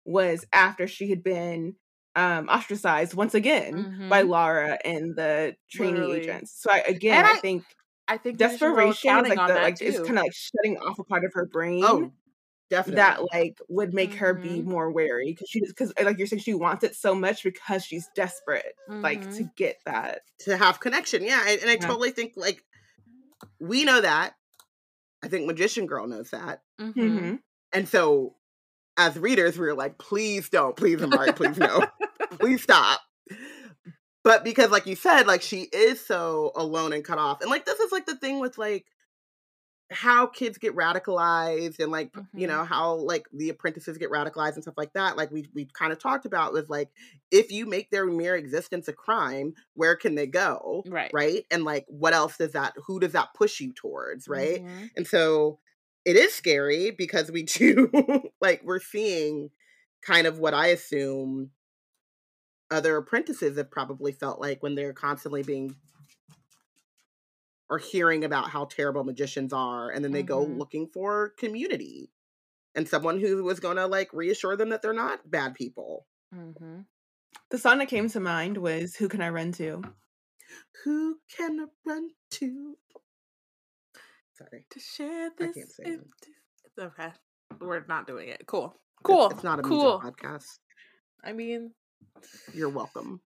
was 0.05 0.45
after 0.53 0.87
she 0.87 1.09
had 1.09 1.23
been 1.23 1.75
um 2.15 2.47
ostracized 2.49 3.13
once 3.13 3.33
again 3.33 4.07
by 4.09 4.23
Mhm. 4.23 4.27
Laura 4.29 4.77
and 4.83 5.15
the 5.15 5.55
trainee 5.69 5.93
Literally. 5.99 6.19
agents. 6.21 6.51
So 6.61 6.71
I 6.71 6.79
again 6.79 7.25
I, 7.25 7.29
I- 7.29 7.39
think 7.39 7.63
I 8.07 8.17
think 8.17 8.39
Magician 8.39 8.59
Girl 8.73 8.89
is 8.89 8.97
desperation 8.97 9.25
is 9.25 9.29
like 9.37 9.47
the 9.47 9.53
like 9.61 9.81
it's 9.81 9.97
kind 9.99 10.17
of 10.17 10.23
like 10.23 10.33
shutting 10.33 10.77
off 10.77 10.99
a 10.99 11.03
part 11.05 11.23
of 11.23 11.31
her 11.35 11.45
brain 11.45 11.83
oh 11.85 12.11
definitely 12.69 12.95
that 12.95 13.21
like 13.33 13.57
would 13.69 13.93
make 13.93 14.15
her 14.15 14.33
be 14.33 14.61
Mhm. 14.61 14.65
more 14.65 14.91
wary 14.91 15.31
because 15.33 15.49
she 15.49 15.61
because 15.61 15.93
like 16.03 16.17
you're 16.17 16.27
saying 16.27 16.41
she 16.41 16.53
wants 16.53 16.83
it 16.83 16.95
so 16.95 17.13
much 17.15 17.43
because 17.43 17.85
she's 17.85 18.09
desperate 18.15 18.75
like 18.89 19.29
to 19.35 19.49
get 19.55 19.77
that 19.85 20.21
to 20.39 20.57
have 20.57 20.79
connection. 20.81 21.23
Yeah, 21.23 21.41
and, 21.47 21.61
and 21.61 21.69
I 21.69 21.73
Yeah. 21.73 21.87
totally 21.87 22.11
think 22.11 22.33
like 22.35 22.63
we 23.59 23.83
know 23.85 24.01
that. 24.01 24.33
I 25.23 25.27
think 25.27 25.45
Magician 25.47 25.85
Girl 25.85 26.07
knows 26.07 26.31
that, 26.31 26.61
Mhm. 26.79 26.93
mm-hmm. 26.93 27.35
and 27.73 27.87
so 27.87 28.35
as 28.97 29.17
readers, 29.17 29.57
we 29.57 29.65
were 29.65 29.73
like, 29.73 29.97
please 29.97 30.49
don't, 30.49 30.75
please 30.75 31.01
Amari, 31.01 31.31
please 31.33 31.57
no, 31.57 31.85
please 32.39 32.61
stop. 32.63 32.99
But 34.23 34.43
because, 34.43 34.69
like 34.69 34.85
you 34.85 34.95
said, 34.95 35.25
like 35.25 35.41
she 35.41 35.61
is 35.61 36.05
so 36.05 36.51
alone 36.55 36.93
and 36.93 37.03
cut 37.03 37.17
off, 37.17 37.41
and 37.41 37.49
like 37.49 37.65
this 37.65 37.79
is 37.79 37.91
like 37.91 38.05
the 38.05 38.17
thing 38.17 38.39
with 38.39 38.57
like 38.57 38.85
how 39.91 40.25
kids 40.25 40.57
get 40.57 40.75
radicalized 40.75 41.79
and 41.79 41.91
like 41.91 42.15
you 42.33 42.47
Mhm. 42.47 42.49
know 42.49 42.63
how 42.63 42.93
like 42.95 43.27
the 43.33 43.49
apprentices 43.49 43.97
get 43.97 44.09
radicalized 44.09 44.53
and 44.53 44.63
stuff 44.63 44.77
like 44.77 44.93
that 44.93 45.17
like 45.17 45.29
we 45.31 45.47
we 45.53 45.65
kind 45.65 45.91
of 45.91 45.99
talked 45.99 46.25
about 46.25 46.53
was 46.53 46.69
like 46.69 46.89
if 47.29 47.51
you 47.51 47.65
make 47.65 47.91
their 47.91 48.05
mere 48.05 48.35
existence 48.37 48.87
a 48.87 48.93
crime 48.93 49.53
where 49.73 49.95
can 49.97 50.15
they 50.15 50.27
go 50.27 50.83
Right. 50.87 51.11
right 51.13 51.45
and 51.51 51.65
like 51.65 51.85
what 51.89 52.13
else 52.13 52.37
does 52.37 52.53
that 52.53 52.73
who 52.87 52.99
does 53.01 53.11
that 53.11 53.33
push 53.35 53.59
you 53.59 53.73
towards 53.73 54.27
right 54.29 54.63
Mhm. 54.63 54.89
and 54.95 55.05
so 55.05 55.59
it 56.05 56.15
is 56.15 56.33
scary 56.33 56.91
because 56.91 57.29
we 57.29 57.43
do 57.59 57.89
like 58.39 58.61
we're 58.63 58.79
seeing 58.79 59.49
kind 60.01 60.25
of 60.25 60.39
what 60.39 60.53
i 60.53 60.67
assume 60.67 61.51
other 62.69 62.95
apprentices 62.95 63.57
have 63.57 63.69
probably 63.69 64.13
felt 64.13 64.39
like 64.39 64.63
when 64.63 64.75
they're 64.75 64.93
constantly 64.93 65.43
being 65.43 65.75
or 67.71 67.77
hearing 67.79 68.23
about 68.25 68.49
how 68.49 68.65
terrible 68.65 69.03
magicians 69.03 69.51
are 69.53 69.89
and 69.89 70.03
then 70.05 70.11
they 70.11 70.21
go 70.23 70.45
Mhm. 70.45 70.57
looking 70.59 70.87
for 70.87 71.29
community 71.37 72.11
and 72.75 72.87
someone 72.87 73.19
who 73.19 73.43
was 73.43 73.59
going 73.61 73.77
to 73.77 73.87
like 73.87 74.13
reassure 74.13 74.55
them 74.57 74.69
that 74.69 74.81
they're 74.81 74.93
not 74.93 75.31
bad 75.31 75.55
people 75.55 76.05
Mhm. 76.33 76.85
the 77.49 77.57
song 77.57 77.77
that 77.79 77.87
came 77.87 78.09
to 78.09 78.19
mind 78.19 78.57
was 78.57 78.95
who 78.97 79.07
can 79.07 79.21
i 79.21 79.29
run 79.29 79.51
to 79.53 79.81
who 80.83 81.17
can 81.29 81.61
I 81.61 81.65
run 81.85 82.09
to 82.31 82.77
sorry 84.33 84.65
To 84.69 84.79
share 84.79 85.29
this. 85.37 85.49
I 85.49 85.53
can't 85.53 85.71
sing. 85.71 85.87
empty- 85.93 86.35
Okay. 86.79 87.13
We're 87.59 87.85
not 87.85 88.07
doing 88.07 88.29
it. 88.29 88.45
Cool. 88.47 88.65
It's- 88.65 88.79
Cool. 89.03 89.29
it's, 89.31 89.43
not 89.43 89.59
a 89.59 89.61
cool. 89.61 89.99
music 90.01 90.17
podcast 90.17 90.59
I 91.23 91.31
mean, 91.33 91.73
you're 92.53 92.69
welcome 92.69 93.21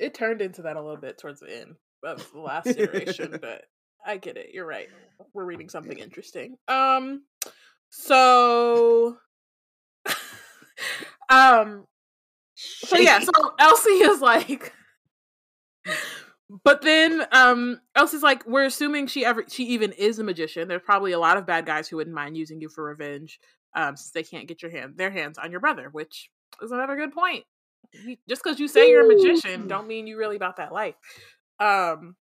it 0.00 0.14
turned 0.14 0.40
into 0.40 0.62
that 0.62 0.76
a 0.76 0.82
little 0.82 1.00
bit 1.00 1.18
towards 1.18 1.40
the 1.40 1.54
end 1.60 1.76
of 2.04 2.32
the 2.32 2.40
last 2.40 2.66
iteration, 2.66 3.38
but 3.40 3.64
I 4.04 4.16
get 4.16 4.36
it. 4.36 4.50
You're 4.52 4.66
right. 4.66 4.88
We're 5.32 5.44
reading 5.44 5.68
something 5.68 5.98
interesting. 5.98 6.56
Um 6.68 7.24
so 7.90 9.16
um 11.28 11.86
so 12.54 12.96
yeah, 12.96 13.20
so 13.20 13.32
Elsie 13.58 13.90
is 13.90 14.20
like 14.20 14.72
but 16.64 16.82
then 16.82 17.26
um 17.32 17.80
Elsie's 17.94 18.22
like, 18.22 18.46
we're 18.46 18.64
assuming 18.64 19.06
she 19.06 19.24
ever 19.24 19.44
she 19.48 19.64
even 19.68 19.92
is 19.92 20.18
a 20.18 20.24
magician. 20.24 20.68
There's 20.68 20.82
probably 20.82 21.12
a 21.12 21.18
lot 21.18 21.36
of 21.36 21.46
bad 21.46 21.66
guys 21.66 21.88
who 21.88 21.96
wouldn't 21.96 22.14
mind 22.14 22.36
using 22.36 22.60
you 22.60 22.68
for 22.68 22.84
revenge, 22.84 23.40
um, 23.74 23.96
since 23.96 24.10
they 24.10 24.22
can't 24.22 24.46
get 24.46 24.62
your 24.62 24.70
hand 24.70 24.94
their 24.96 25.10
hands 25.10 25.38
on 25.38 25.50
your 25.50 25.60
brother, 25.60 25.88
which 25.90 26.30
is 26.62 26.72
another 26.72 26.96
good 26.96 27.12
point. 27.12 27.44
Just 28.28 28.42
because 28.42 28.58
you 28.58 28.66
say 28.66 28.90
you're 28.90 29.04
a 29.04 29.14
magician, 29.14 29.68
don't 29.68 29.86
mean 29.86 30.06
you 30.06 30.16
really 30.18 30.36
about 30.36 30.56
that 30.56 30.72
life. 30.72 30.94
Um 31.60 32.16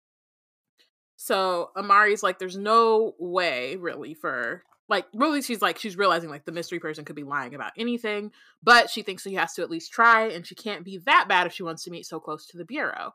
so 1.15 1.69
Amari's 1.75 2.23
like, 2.23 2.39
there's 2.39 2.57
no 2.57 3.13
way 3.19 3.75
really 3.75 4.13
for 4.15 4.63
like 4.89 5.05
really 5.13 5.41
she's 5.41 5.61
like 5.61 5.77
she's 5.77 5.95
realizing 5.95 6.29
like 6.29 6.45
the 6.45 6.51
mystery 6.51 6.79
person 6.79 7.05
could 7.05 7.15
be 7.15 7.23
lying 7.23 7.53
about 7.55 7.71
anything, 7.77 8.31
but 8.63 8.89
she 8.89 9.03
thinks 9.03 9.23
she 9.23 9.35
has 9.35 9.53
to 9.53 9.61
at 9.61 9.69
least 9.69 9.91
try, 9.93 10.27
and 10.29 10.45
she 10.45 10.55
can't 10.55 10.83
be 10.83 10.97
that 11.05 11.27
bad 11.29 11.47
if 11.47 11.53
she 11.53 11.63
wants 11.63 11.83
to 11.83 11.91
meet 11.91 12.05
so 12.05 12.19
close 12.19 12.47
to 12.47 12.57
the 12.57 12.65
bureau. 12.65 13.13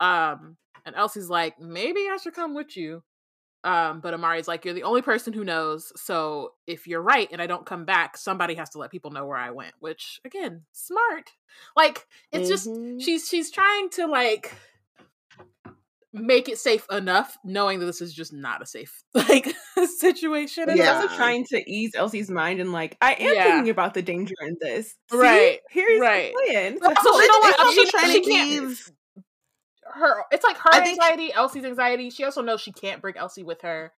Um, 0.00 0.56
and 0.84 0.96
Elsie's 0.96 1.28
like, 1.28 1.60
maybe 1.60 2.08
I 2.10 2.16
should 2.16 2.34
come 2.34 2.54
with 2.54 2.76
you. 2.76 3.04
Um, 3.64 4.00
but 4.00 4.14
Amari's 4.14 4.48
like, 4.48 4.64
you're 4.64 4.74
the 4.74 4.82
only 4.82 5.02
person 5.02 5.32
who 5.32 5.44
knows. 5.44 5.92
So 5.94 6.54
if 6.66 6.88
you're 6.88 7.00
right 7.02 7.28
and 7.30 7.40
I 7.40 7.46
don't 7.46 7.64
come 7.64 7.84
back, 7.84 8.16
somebody 8.16 8.56
has 8.56 8.70
to 8.70 8.78
let 8.78 8.90
people 8.90 9.12
know 9.12 9.24
where 9.24 9.36
I 9.36 9.50
went. 9.50 9.74
Which 9.78 10.20
again, 10.24 10.62
smart. 10.72 11.30
Like 11.76 12.08
it's 12.32 12.48
just 12.48 12.68
Mhm. 12.68 13.00
she's 13.00 13.28
she's 13.28 13.52
trying 13.52 13.90
to 13.90 14.06
like 14.06 14.52
make 16.14 16.48
it 16.48 16.58
safe 16.58 16.86
enough, 16.90 17.38
knowing 17.44 17.78
that 17.80 17.86
this 17.86 18.00
is 18.02 18.12
just 18.12 18.32
not 18.32 18.60
a 18.62 18.66
safe 18.66 19.02
like 19.14 19.54
situation. 19.98 20.64
But 20.66 20.76
Yeah. 20.76 20.96
also 21.00 21.14
trying 21.16 21.44
to 21.46 21.70
ease 21.70 21.92
Elsie's 21.94 22.30
mind 22.30 22.60
and 22.60 22.72
like, 22.72 22.96
I 23.00 23.14
am 23.14 23.34
Yeah. 23.34 23.44
thinking 23.44 23.70
about 23.70 23.94
the 23.94 24.02
danger 24.02 24.34
in 24.42 24.56
this. 24.60 24.94
See? 25.10 25.16
Right, 25.16 25.58
Here's 25.70 26.00
right. 26.00 26.32
the 26.34 26.52
plan. 26.52 26.78
But 26.80 26.96
also, 26.98 27.10
you 27.18 27.28
know 27.28 27.34
it 27.38 27.40
what? 27.40 27.54
is. 27.54 27.60
also 27.60 27.82
She- 27.84 27.90
trying 27.90 28.10
she 28.12 28.20
to 28.22 28.30
can't- 28.30 28.50
ease 28.50 28.92
her 29.94 30.24
it's 30.30 30.44
like 30.44 30.56
her 30.58 30.70
I 30.72 30.80
think- 30.80 31.00
anxiety, 31.02 31.32
Elsie's 31.32 31.64
anxiety. 31.64 32.10
She 32.10 32.24
also 32.24 32.40
knows 32.42 32.60
she 32.60 32.72
can't 32.72 33.02
bring 33.02 33.16
Elsie 33.16 33.42
with 33.42 33.62
her. 33.62 33.92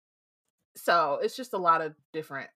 So 0.76 1.20
it's 1.22 1.36
just 1.36 1.54
a 1.54 1.58
lot 1.58 1.82
of 1.82 1.94
different. 2.14 2.50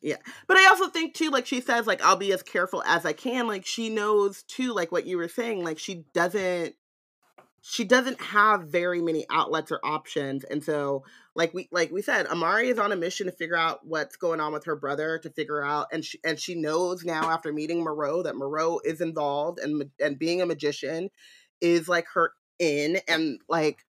Yeah. 0.00 0.16
But 0.46 0.56
I 0.58 0.66
also 0.66 0.88
think 0.88 1.14
too, 1.14 1.30
like 1.30 1.46
she 1.46 1.60
says, 1.60 1.86
like 1.86 2.02
I'll 2.02 2.16
be 2.16 2.32
as 2.32 2.42
careful 2.42 2.82
as 2.86 3.04
I 3.06 3.12
can. 3.14 3.46
Like 3.46 3.64
she 3.66 3.88
knows 3.90 4.42
too, 4.44 4.72
like 4.74 4.92
what 4.92 5.06
you 5.06 5.16
were 5.16 5.28
saying, 5.28 5.64
like 5.64 5.78
she 5.78 6.04
doesn't 6.14 6.74
she 7.66 7.82
doesn't 7.82 8.20
have 8.20 8.64
very 8.64 9.00
many 9.00 9.24
outlets 9.30 9.72
or 9.72 9.80
options. 9.82 10.44
And 10.44 10.62
so 10.62 11.02
like 11.34 11.54
we 11.54 11.66
like 11.72 11.90
we 11.90 12.02
said, 12.02 12.26
Amari 12.26 12.68
is 12.68 12.78
on 12.78 12.92
a 12.92 12.96
mission 12.96 13.24
to 13.24 13.32
figure 13.32 13.56
out 13.56 13.86
what's 13.86 14.16
going 14.16 14.38
on 14.38 14.52
with 14.52 14.66
her 14.66 14.76
brother, 14.76 15.18
to 15.20 15.30
figure 15.30 15.64
out 15.64 15.86
and 15.90 16.04
she 16.04 16.20
and 16.22 16.38
she 16.38 16.54
knows 16.54 17.04
now 17.04 17.30
after 17.30 17.54
meeting 17.54 17.82
Moreau 17.82 18.22
that 18.22 18.36
Moreau 18.36 18.80
is 18.84 19.00
involved 19.00 19.60
and 19.60 19.90
and 19.98 20.18
being 20.18 20.42
a 20.42 20.46
magician 20.46 21.08
is 21.62 21.88
like 21.88 22.06
her 22.12 22.34
in 22.58 23.00
and 23.08 23.40
like 23.48 23.86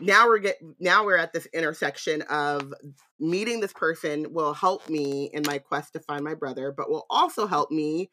now 0.00 0.28
we're 0.28 0.38
get 0.38 0.58
now 0.78 1.04
we're 1.04 1.16
at 1.16 1.32
this 1.32 1.46
intersection 1.46 2.22
of 2.22 2.72
meeting 3.18 3.58
this 3.58 3.72
person 3.72 4.32
will 4.32 4.54
help 4.54 4.88
me 4.88 5.30
in 5.32 5.42
my 5.44 5.58
quest 5.58 5.94
to 5.94 6.00
find 6.00 6.22
my 6.22 6.34
brother, 6.34 6.70
but 6.70 6.88
will 6.88 7.06
also 7.10 7.48
help 7.48 7.72
me 7.72 8.12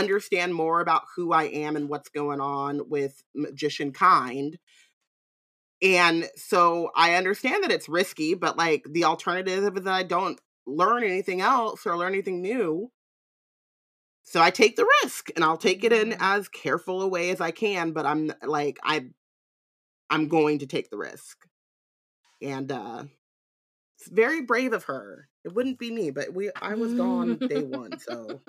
understand 0.00 0.54
more 0.54 0.80
about 0.80 1.04
who 1.16 1.32
I 1.32 1.44
am 1.44 1.76
and 1.76 1.88
what's 1.88 2.08
going 2.08 2.40
on 2.40 2.88
with 2.88 3.22
magician 3.34 3.92
kind. 3.92 4.58
And 5.82 6.28
so 6.36 6.90
I 6.94 7.14
understand 7.14 7.64
that 7.64 7.72
it's 7.72 7.88
risky, 7.88 8.34
but 8.34 8.56
like 8.56 8.84
the 8.90 9.04
alternative 9.04 9.76
is 9.76 9.84
that 9.84 9.92
I 9.94 10.02
don't 10.02 10.40
learn 10.66 11.04
anything 11.04 11.40
else 11.40 11.86
or 11.86 11.96
learn 11.96 12.12
anything 12.14 12.40
new. 12.40 12.90
So 14.22 14.40
I 14.40 14.50
take 14.50 14.76
the 14.76 14.88
risk 15.02 15.30
and 15.36 15.44
I'll 15.44 15.56
take 15.58 15.84
it 15.84 15.92
in 15.92 16.10
Mhm. 16.10 16.16
as 16.20 16.48
careful 16.48 17.02
a 17.02 17.08
way 17.08 17.30
as 17.30 17.40
I 17.40 17.50
can, 17.50 17.92
but 17.92 18.06
I'm 18.06 18.32
like 18.42 18.78
I 18.82 19.10
I'm 20.10 20.28
going 20.28 20.58
to 20.60 20.66
take 20.66 20.90
the 20.90 20.96
risk. 20.98 21.46
And 22.42 22.70
uh 22.70 23.04
it's 23.98 24.08
very 24.08 24.42
brave 24.42 24.72
of 24.72 24.84
her. 24.84 25.28
It 25.44 25.54
wouldn't 25.54 25.78
be 25.78 25.90
me, 25.92 26.10
but 26.10 26.34
we 26.34 26.50
I 26.60 26.74
was 26.74 26.94
gone 26.94 27.42
day 27.48 27.64
one, 27.64 27.98
so 27.98 28.42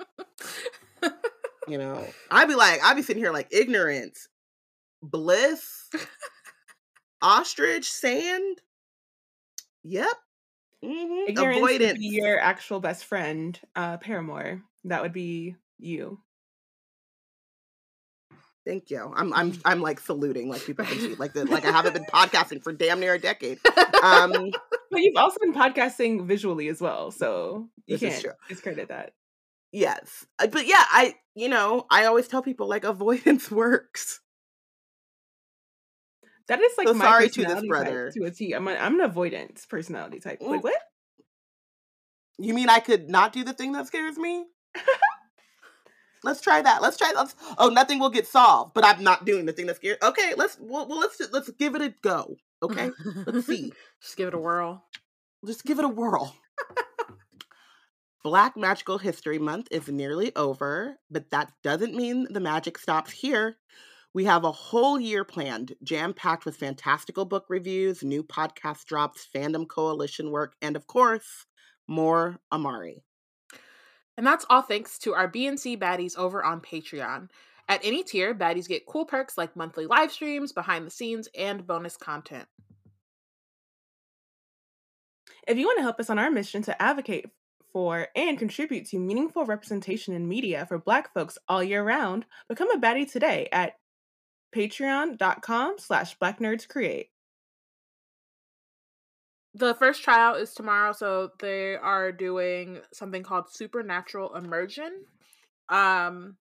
you 1.68 1.78
know. 1.78 2.06
I'd 2.30 2.48
be 2.48 2.54
like, 2.54 2.80
I'd 2.82 2.96
be 2.96 3.02
sitting 3.02 3.22
here 3.22 3.32
like 3.32 3.48
ignorance, 3.50 4.28
bliss, 5.02 5.90
ostrich, 7.22 7.90
sand. 7.90 8.60
Yep. 9.84 10.08
hmm 10.84 11.24
Ignorance 11.28 11.60
would 11.62 11.78
be 11.98 12.06
your 12.08 12.38
actual 12.38 12.80
best 12.80 13.04
friend, 13.04 13.58
uh, 13.74 13.98
Paramore. 13.98 14.62
That 14.84 15.02
would 15.02 15.12
be 15.12 15.56
you. 15.78 16.20
Thank 18.66 18.90
you. 18.90 19.12
I'm 19.14 19.32
I'm 19.32 19.52
I'm 19.64 19.80
like 19.80 20.00
saluting 20.00 20.48
like 20.48 20.64
people 20.64 20.84
can 20.84 20.98
see 20.98 21.14
like 21.14 21.32
the, 21.32 21.44
like 21.44 21.64
I 21.64 21.70
haven't 21.70 21.94
been 21.94 22.04
podcasting 22.04 22.62
for 22.62 22.72
damn 22.72 23.00
near 23.00 23.14
a 23.14 23.18
decade. 23.18 23.58
Um 24.02 24.50
But 24.90 25.00
you've 25.00 25.16
also 25.16 25.38
been 25.40 25.54
podcasting 25.54 26.26
visually 26.26 26.68
as 26.68 26.80
well, 26.80 27.10
so 27.10 27.68
you 27.86 27.96
This 27.96 28.22
can't 28.22 28.34
discredit 28.48 28.88
that. 28.88 29.12
Yes. 29.76 30.26
Uh, 30.38 30.46
But 30.46 30.66
yeah, 30.66 30.84
I 30.90 31.14
you 31.34 31.48
know, 31.48 31.86
I 31.90 32.06
always 32.06 32.28
tell 32.28 32.42
people 32.42 32.68
like 32.68 32.84
avoidance 32.94 33.50
works. 33.50 34.20
That 36.48 36.60
is 36.60 36.72
like 36.78 36.88
So 36.88 36.94
my 36.94 37.04
sorry 37.04 37.28
to 37.28 37.44
this 37.44 37.66
brother. 37.66 38.10
to 38.14 38.24
a 38.24 38.30
T. 38.30 38.52
I'm, 38.52 38.68
a, 38.68 38.72
I'm 38.72 38.94
an 38.94 39.00
avoidance 39.00 39.66
personality 39.66 40.20
type. 40.20 40.38
Like 40.40 40.62
what? 40.62 40.74
You 42.38 42.54
mean 42.54 42.68
I 42.68 42.78
could 42.80 43.08
not 43.08 43.32
do 43.32 43.42
the 43.44 43.52
thing 43.52 43.72
that 43.72 43.86
scares 43.86 44.16
me? 44.16 44.44
let's 46.22 46.40
try 46.40 46.62
that. 46.62 46.82
Let's 46.82 46.96
try. 46.96 47.12
Let's. 47.16 47.34
Oh, 47.58 47.68
nothing 47.68 47.98
will 47.98 48.10
get 48.10 48.26
solved, 48.26 48.74
but 48.74 48.84
I'm 48.84 49.02
not 49.02 49.24
doing 49.24 49.46
the 49.46 49.52
thing 49.52 49.66
that 49.66 49.76
scares. 49.76 49.98
Okay, 50.02 50.34
let's. 50.36 50.56
Well, 50.60 50.86
well, 50.88 50.98
let's 50.98 51.20
let's 51.32 51.50
give 51.50 51.74
it 51.74 51.82
a 51.82 51.94
go. 52.02 52.36
Okay, 52.62 52.90
let's 53.26 53.46
see. 53.52 53.72
Just 54.00 54.16
give 54.16 54.28
it 54.28 54.34
a 54.34 54.38
whirl. 54.38 54.84
Just 55.46 55.64
give 55.64 55.78
it 55.78 55.84
a 55.84 55.88
whirl. 55.88 56.34
Black 58.26 58.56
Magical 58.56 58.98
History 58.98 59.38
Month 59.38 59.68
is 59.70 59.86
nearly 59.86 60.34
over, 60.34 60.98
but 61.08 61.30
that 61.30 61.52
doesn't 61.62 61.94
mean 61.94 62.26
the 62.28 62.40
magic 62.40 62.76
stops 62.76 63.12
here. 63.12 63.56
We 64.14 64.24
have 64.24 64.42
a 64.42 64.50
whole 64.50 64.98
year 64.98 65.24
planned, 65.24 65.76
jam 65.84 66.12
packed 66.12 66.44
with 66.44 66.56
fantastical 66.56 67.24
book 67.24 67.44
reviews, 67.48 68.02
new 68.02 68.24
podcast 68.24 68.86
drops, 68.86 69.28
fandom 69.32 69.68
coalition 69.68 70.32
work, 70.32 70.56
and 70.60 70.74
of 70.74 70.88
course, 70.88 71.46
more 71.86 72.40
Amari. 72.50 73.04
And 74.16 74.26
that's 74.26 74.44
all 74.50 74.62
thanks 74.62 74.98
to 74.98 75.14
our 75.14 75.30
BNC 75.30 75.78
baddies 75.78 76.18
over 76.18 76.44
on 76.44 76.60
Patreon. 76.60 77.28
At 77.68 77.84
any 77.84 78.02
tier, 78.02 78.34
baddies 78.34 78.66
get 78.66 78.86
cool 78.86 79.04
perks 79.04 79.38
like 79.38 79.54
monthly 79.54 79.86
live 79.86 80.10
streams, 80.10 80.52
behind 80.52 80.84
the 80.84 80.90
scenes, 80.90 81.28
and 81.38 81.64
bonus 81.64 81.96
content. 81.96 82.48
If 85.46 85.58
you 85.58 85.66
want 85.66 85.78
to 85.78 85.84
help 85.84 86.00
us 86.00 86.10
on 86.10 86.18
our 86.18 86.32
mission 86.32 86.62
to 86.62 86.82
advocate 86.82 87.26
for 87.76 88.08
and 88.16 88.38
contribute 88.38 88.86
to 88.86 88.98
meaningful 88.98 89.44
representation 89.44 90.14
in 90.14 90.26
media 90.26 90.64
for 90.64 90.78
Black 90.78 91.12
folks 91.12 91.36
all 91.46 91.62
year 91.62 91.84
round, 91.84 92.24
become 92.48 92.70
a 92.70 92.80
baddie 92.80 93.04
today 93.12 93.50
at 93.52 93.74
patreon.com 94.56 95.74
slash 95.78 96.16
blacknerdscreate. 96.16 97.08
The 99.52 99.74
first 99.74 100.02
tryout 100.02 100.40
is 100.40 100.54
tomorrow, 100.54 100.92
so 100.92 101.32
they 101.38 101.76
are 101.76 102.12
doing 102.12 102.80
something 102.94 103.22
called 103.22 103.52
Supernatural 103.52 104.34
Immersion, 104.34 105.04
um, 105.68 106.38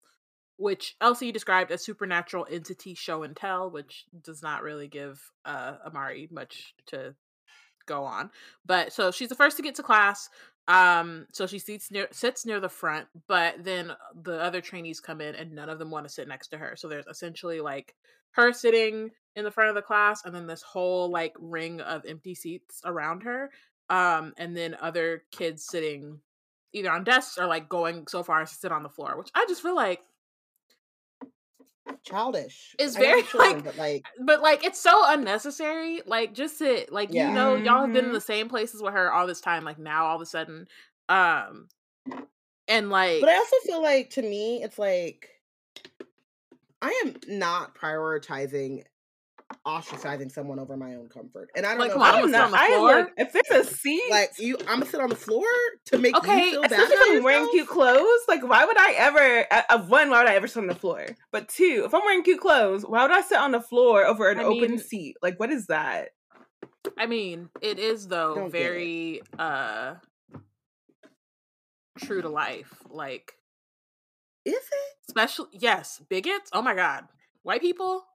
which 0.55 0.95
Elsie 1.01 1.33
described 1.33 1.69
as 1.69 1.83
supernatural 1.83 2.47
entity 2.49 2.93
show 2.93 3.23
and 3.23 3.36
tell, 3.36 3.69
which 3.69 4.05
does 4.23 4.41
not 4.41 4.63
really 4.63 4.88
give 4.88 5.19
uh, 5.43 5.73
Amari 5.86 6.29
much 6.31 6.75
to 6.86 7.13
go 7.86 8.03
on. 8.05 8.31
But 8.65 8.93
so 8.93 9.11
she's 9.11 9.29
the 9.29 9.36
first 9.36 9.57
to 9.57 9.63
get 9.63 9.75
to 9.75 9.83
class. 9.83 10.29
Um, 10.68 11.28
so 11.32 11.45
she 11.45 11.59
sits 11.59 11.91
near 11.91 12.07
sits 12.11 12.45
near 12.45 12.59
the 12.59 12.70
front, 12.70 13.07
but 13.28 13.63
then 13.63 13.91
the 14.20 14.41
other 14.41 14.61
trainees 14.61 14.99
come 14.99 15.22
in 15.22 15.36
and 15.36 15.51
none 15.51 15.70
of 15.70 15.78
them 15.78 15.91
want 15.91 16.07
to 16.07 16.13
sit 16.13 16.28
next 16.28 16.47
to 16.49 16.57
her. 16.57 16.76
So 16.76 16.88
there's 16.88 17.05
essentially 17.07 17.61
like 17.61 17.95
her 18.32 18.51
sitting 18.51 19.11
in 19.36 19.43
the 19.43 19.51
front 19.51 19.70
of 19.70 19.76
the 19.76 19.82
class 19.82 20.26
and 20.26 20.34
then 20.34 20.47
this 20.47 20.63
whole 20.63 21.09
like 21.09 21.36
ring 21.39 21.82
of 21.82 22.05
empty 22.05 22.34
seats 22.34 22.82
around 22.84 23.24
her. 23.24 23.51
Um, 23.89 24.34
and 24.38 24.57
then 24.57 24.76
other 24.82 25.24
kids 25.32 25.66
sitting 25.66 26.20
either 26.74 26.91
on 26.91 27.03
desks 27.03 27.38
or 27.38 27.45
like 27.45 27.70
going 27.70 28.07
so 28.07 28.24
far 28.24 28.41
as 28.41 28.49
to 28.49 28.55
sit 28.55 28.72
on 28.72 28.84
the 28.84 28.89
floor, 28.89 29.18
which 29.18 29.30
I 29.36 29.45
just 29.47 29.61
feel 29.61 29.76
like 29.76 30.01
Childish. 32.03 32.75
It's 32.79 32.95
very, 32.95 33.21
the 33.21 33.27
children, 33.31 33.53
like- 33.55 33.63
but 33.65 33.77
like 33.77 34.05
but 34.19 34.41
like 34.41 34.63
it's 34.65 34.79
so 34.79 35.03
unnecessary. 35.11 36.01
Like 36.05 36.33
just 36.33 36.57
sit. 36.57 36.91
Like 36.91 37.09
Yeah. 37.13 37.29
you 37.29 37.36
know, 37.36 37.55
y'all 37.55 37.81
have 37.81 37.93
been 37.93 38.05
in 38.05 38.11
Mhm. 38.11 38.15
the 38.15 38.21
same 38.21 38.49
places 38.49 38.81
with 38.81 38.93
her 38.93 39.11
all 39.11 39.27
this 39.27 39.41
time. 39.41 39.63
Like 39.63 39.77
now 39.79 40.05
all 40.05 40.15
of 40.15 40.21
a 40.21 40.25
sudden, 40.25 40.67
um, 41.09 41.67
and 42.67 42.89
like 42.89 43.21
But 43.21 43.29
I 43.29 43.36
also 43.38 43.55
feel 43.65 43.81
like 43.81 44.09
to 44.11 44.21
me, 44.21 44.63
it's 44.63 44.79
like 44.79 45.29
I 46.81 47.01
am 47.05 47.15
not 47.27 47.75
prioritizing 47.75 48.83
ostracizing 49.66 50.32
someone 50.32 50.60
over 50.60 50.76
my 50.76 50.96
own 50.96 51.08
comfort. 51.08 51.50
And 51.56 51.66
I 51.66 51.72
don't 51.72 51.80
Like, 51.80 51.89
know. 51.89 51.93
come 51.96 52.02
on, 52.04 52.08
if 52.10 52.14
I'm 52.16 52.20
I'm 52.20 52.26
on 52.26 52.32
not. 52.32 52.52
the 52.52 52.58
I 52.58 52.68
floor. 52.68 52.96
look, 52.96 53.12
if 53.18 53.34
there's 53.34 53.68
a 53.68 53.70
seat, 53.72 54.02
like 54.10 54.32
you 54.39 54.58
I'm 54.68 54.80
gonna 54.80 54.86
sit 54.88 55.00
on 55.00 55.10
the 55.10 55.16
floor 55.16 55.43
to 55.86 55.98
make 56.00 56.16
Okay, 56.18 56.46
you 56.46 56.52
feel 56.52 56.62
bad. 56.64 56.72
especially 56.72 56.96
about 56.96 57.08
if 57.08 57.18
I'm 57.18 57.24
wearing 57.24 57.50
cute 57.52 57.68
clothes, 57.68 58.20
like 58.28 58.48
why 58.48 58.66
would 58.66 58.78
I 58.80 58.93
ever? 58.98 59.46
uh, 59.52 59.62
Uh, 59.70 59.82
one, 59.84 60.10
why 60.10 60.20
would 60.24 60.30
I 60.32 60.36
ever 60.36 60.48
sit 60.48 60.60
on 60.62 60.68
the 60.68 60.76
floor? 60.76 61.06
But 61.32 61.48
two, 61.50 61.84
if 61.86 61.93
I'm 61.93 62.02
wearing 62.06 62.24
cute 62.24 62.41
clothes, 62.41 62.84
why 62.88 63.04
would 63.04 63.12
I 63.12 63.22
sit 63.22 63.38
on 63.38 63.52
the 63.52 63.62
floor 63.62 64.06
over 64.06 64.30
an 64.30 64.39
I 64.39 64.43
open 64.43 64.72
mean- 64.72 64.80
seat? 64.80 65.18
Like, 65.22 65.39
what 65.39 65.52
is 65.52 65.68
that? 65.68 66.10
I 66.98 67.06
mean, 67.08 67.50
it 67.62 67.78
is 67.80 68.08
though 68.08 68.36
Don't 68.36 68.52
very 68.52 69.22
uh 69.38 69.96
true 72.00 72.22
to 72.22 72.30
life. 72.30 72.74
Like 72.89 73.34
Is 74.43 74.54
it? 74.56 75.10
special 75.10 75.48
yes, 75.52 76.02
bigots. 76.10 76.50
Oh 76.54 76.62
my 76.62 76.74
god. 76.76 77.06
White 77.43 77.62
people 77.62 78.00
Hey, 78.00 78.14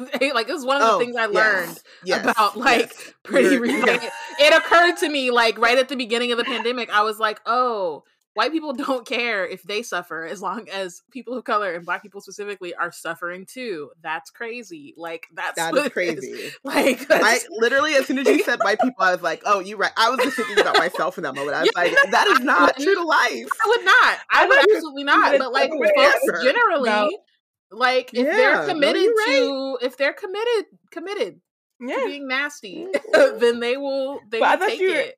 like 0.34 0.48
it 0.48 0.52
was 0.52 0.64
one 0.64 0.76
of 0.80 0.82
the 0.88 0.92
Oh, 0.94 0.98
things 0.98 1.16
I 1.16 1.26
yes, 1.26 1.34
learned 1.34 1.82
yes, 2.04 2.24
about 2.24 2.56
like 2.56 2.80
yes. 2.92 3.12
pretty 3.22 3.48
You're- 3.50 3.58
re- 3.58 3.70
yes. 3.78 3.86
like, 4.02 4.12
it 4.38 4.54
occurred 4.56 4.96
to 4.98 5.08
me 5.08 5.30
like 5.30 5.58
right 5.58 5.78
at 5.78 5.88
the 5.88 5.96
beginning 5.96 6.32
of 6.32 6.38
the 6.38 6.44
pandemic 6.44 6.90
i 6.90 7.02
was 7.02 7.18
like 7.18 7.40
oh 7.46 8.04
white 8.34 8.52
people 8.52 8.72
don't 8.72 9.06
care 9.06 9.44
if 9.46 9.62
they 9.64 9.82
suffer 9.82 10.24
as 10.24 10.40
long 10.40 10.68
as 10.70 11.02
people 11.10 11.36
of 11.36 11.44
color 11.44 11.74
and 11.74 11.84
black 11.84 12.00
people 12.00 12.20
specifically 12.20 12.72
are 12.74 12.92
suffering 12.92 13.44
too 13.44 13.90
that's 14.02 14.30
crazy 14.30 14.94
like 14.96 15.26
that's 15.34 15.56
That 15.56 15.72
what 15.72 15.80
is 15.80 15.86
it 15.88 15.92
crazy. 15.92 16.50
like 16.64 17.06
I 17.10 17.40
literally, 17.58 17.94
as 17.94 18.06
soon 18.06 18.18
as 18.20 18.28
you 18.28 18.42
said 18.44 18.60
white 18.62 18.80
people, 18.82 18.94
I 19.04 19.12
was 19.12 19.20
like, 19.22 19.42
"Oh, 19.44 19.58
you 19.60 19.76
right." 19.76 19.90
I 19.96 20.08
was 20.10 20.20
just 20.20 20.36
thinking 20.36 20.60
about 20.60 20.78
myself 20.78 21.18
in 21.18 21.24
that 21.24 21.34
moment. 21.34 21.54
I 21.56 21.62
was 21.62 21.70
like, 21.74 21.92
"That 22.12 22.26
is 22.28 22.40
not 22.44 22.76
true 22.76 22.94
to 22.94 23.02
life." 23.02 23.48
i 23.64 23.66
would 23.68 23.84
not 23.84 23.94
i 23.94 24.18
I 24.32 24.46
would 24.46 24.56
would- 24.56 24.76
absolutely 24.76 25.04
not 25.04 25.36
but 25.38 25.52
like 25.52 25.70
folks 25.70 26.42
generally 26.44 26.88
about- 26.88 27.10
Like 27.70 28.10
if 28.12 28.26
Yeah, 28.26 28.32
they're 28.36 28.66
committed 28.66 29.02
you're 29.02 29.26
to, 29.26 29.78
if 29.82 29.96
they're 29.96 30.12
committed, 30.12 30.66
committed 30.90 31.34
to 31.80 31.88
Yeah. 31.88 32.04
being 32.06 32.26
nasty, 32.28 32.86
Mhm. 33.14 33.38
then 33.40 33.60
they 33.60 33.76
will. 33.76 34.20
They 34.28 34.40
will 34.40 34.58
take 34.58 34.80
were- 34.80 34.86
it. 34.86 35.16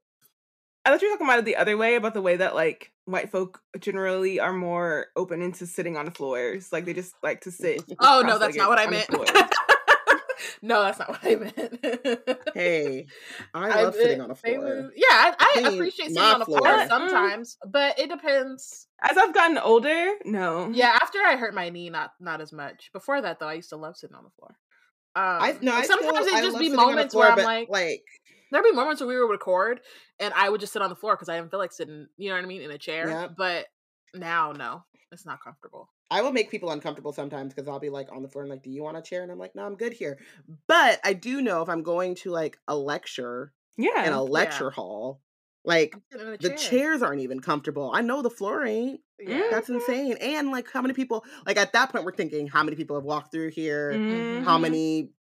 I 0.85 0.91
thought 0.91 1.01
you 1.03 1.09
were 1.09 1.15
talking 1.15 1.27
about 1.29 1.39
it 1.39 1.45
the 1.45 1.57
other 1.57 1.77
way 1.77 1.95
about 1.95 2.13
the 2.13 2.23
way 2.23 2.37
that 2.37 2.55
like 2.57 2.93
white 3.05 3.31
folk 3.31 3.61
generally 3.79 4.41
are 4.41 4.53
more 4.53 5.07
open 5.17 5.41
into 5.41 5.65
sitting 5.67 5.97
on 5.97 6.05
the 6.07 6.11
floors. 6.11 6.73
Like 6.73 6.85
they 6.85 6.93
just 6.93 7.15
like 7.23 7.43
to 7.43 7.51
sit. 7.53 7.83
Oh 8.01 8.23
no, 8.27 8.39
that's 8.39 8.57
not 8.57 8.69
what 8.69 8.79
I 8.81 8.87
meant. 8.89 9.09
Floor. 10.43 10.59
no, 10.63 10.83
that's 10.83 10.99
not 10.99 11.09
what 11.09 11.21
I 11.23 11.35
meant. 11.37 12.39
Hey, 12.55 13.07
I 13.55 13.69
I- 13.69 13.83
love 13.83 13.95
sitting 13.95 14.21
on 14.21 14.31
a 14.31 14.35
floor. 14.35 14.59
was- 14.59 14.93
yeah, 14.97 15.07
I, 15.11 15.35
I 15.39 15.61
Clean 15.61 15.75
appreciate 15.75 16.09
sitting 16.09 16.23
on 16.23 16.39
the 16.39 16.45
floor 16.45 16.61
floor. 16.61 16.79
Mm. 16.79 16.89
sometimes, 16.89 17.59
but 17.67 17.99
it 17.99 18.11
depends. 18.11 18.87
As 19.03 19.17
I've 19.17 19.35
gotten 19.35 19.59
older, 19.59 20.13
no. 20.25 20.71
Yeah, 20.73 20.99
after 21.03 21.19
I 21.19 21.37
hurt 21.37 21.55
my 21.55 21.69
knee, 21.71 21.91
not 21.91 22.13
not 22.21 22.41
as 22.41 22.53
much. 22.53 22.91
Before 22.93 23.21
that, 23.21 23.39
though, 23.39 23.49
I 23.49 23.55
used 23.55 23.71
to 23.71 23.77
love 23.77 23.97
sitting 23.97 24.17
on 24.17 24.25
the 24.25 24.31
floor. 24.31 24.57
Um, 25.15 25.23
I 25.25 25.57
no, 25.61 25.75
I 25.75 25.83
sometimes 25.85 26.27
still, 26.27 26.39
it 26.39 26.43
just 26.43 26.59
be 26.59 26.67
sitting 26.67 26.79
on 26.79 26.87
the 26.87 26.93
moments 26.93 27.13
floor, 27.15 27.25
where 27.25 27.33
I'm 27.33 27.45
like, 27.45 27.69
like 27.69 28.05
there'd 28.51 28.65
be 28.65 28.73
moments 28.73 29.01
where 29.01 29.09
we 29.09 29.19
would 29.21 29.31
record 29.31 29.81
and 30.21 30.33
I 30.35 30.49
would 30.49 30.61
just 30.61 30.73
sit 30.73 30.83
on 30.83 30.91
the 30.91 30.97
floor 30.97 31.17
because 31.17 31.29
I 31.29 31.37
didn't 31.37 31.51
feel 31.51 31.59
like 31.59 31.73
sitting, 31.73 32.07
you 32.17 32.29
know 32.29 32.37
what 32.37 32.45
I 32.45 32.47
mean, 32.47 32.63
in 32.63 32.71
a 32.71 32.79
chair. 32.79 33.09
Yeah. 33.09 33.29
But 33.37 33.67
now, 34.15 34.53
no, 34.53 34.85
it's 35.11 35.27
not 35.27 35.43
comfortable. 35.43 35.89
I 36.13 36.21
will 36.23 36.33
make 36.33 36.51
people 36.51 36.71
uncomfortable 36.71 37.13
sometimes 37.13 37.55
because 37.55 37.67
I'll 37.69 37.81
be 37.81 37.89
like 37.89 38.13
on 38.13 38.23
the 38.23 38.29
floor 38.29 38.43
and 38.45 38.51
like, 38.51 38.63
do 38.63 38.71
you 38.71 38.83
want 38.83 38.99
a 38.99 39.03
chair? 39.03 39.23
And 39.23 39.33
I'm 39.33 39.39
like, 39.39 39.55
no, 39.55 39.65
I'm 39.65 39.77
good 39.77 39.93
here. 39.95 40.19
But 40.69 41.01
I 41.03 41.15
do 41.15 41.41
know 41.41 41.63
if 41.63 41.69
I'm 41.71 41.83
going 41.83 42.15
to 42.17 42.31
like 42.31 42.59
a 42.69 42.77
lecture 42.77 43.53
Yeah. 43.79 44.07
in 44.07 44.13
a 44.13 44.23
lecture 44.23 44.71
hall, 44.71 45.21
like 45.65 45.95
I'm 45.95 46.03
sitting 46.13 46.27
in 46.29 46.35
a 46.35 46.37
the 46.39 46.51
chairs 46.51 47.03
aren't 47.03 47.23
even 47.23 47.41
comfortable. 47.41 47.91
I 47.95 48.03
know 48.03 48.21
the 48.21 48.31
floor 48.31 48.65
ain't. 48.67 49.01
Yeah. 49.19 49.41
That's 49.51 49.69
insane. 49.71 50.17
And 50.21 50.51
like 50.51 50.71
how 50.71 50.83
many 50.83 50.93
people 50.95 51.25
like 51.47 51.57
at 51.57 51.73
that 51.73 51.91
point 51.91 52.05
we're 52.05 52.13
thinking 52.15 52.47
how 52.49 52.63
many 52.63 52.77
people 52.77 52.97
have 52.97 53.05
walked 53.05 53.33
through 53.33 53.51
here, 53.51 53.93
Mhm. 53.95 54.45
how 54.45 54.59
many 54.59 55.11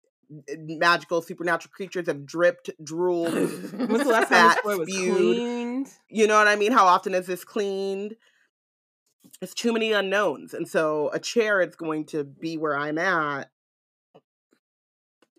uh, 0.51 0.55
magical 0.59 1.22
supernatural 1.22 1.70
creatures 1.74 2.07
have 2.07 2.26
dripped, 2.26 2.70
drooled. 2.82 3.32
When's 3.32 3.70
the 4.05 4.09
last 4.09 4.28
time 4.30 4.51
fat, 4.51 4.59
spewed. 4.59 4.86
cleaned? 4.86 5.88
you 6.09 6.26
know 6.26 6.36
what 6.36 6.49
I 6.49 6.57
mean? 6.57 6.72
How 6.72 6.86
often 6.86 7.14
is 7.14 7.26
this 7.26 7.45
cleaned? 7.45 8.16
It's 9.43 9.55
too 9.55 9.72
many 9.72 9.93
unknowns. 9.93 10.55
And 10.55 10.68
so 10.68 11.11
a 11.12 11.18
chair 11.18 11.61
is 11.61 11.74
going 11.74 12.07
to 12.07 12.22
be 12.22 12.57
where 12.57 12.76
I'm 12.76 12.97
at 12.97 13.51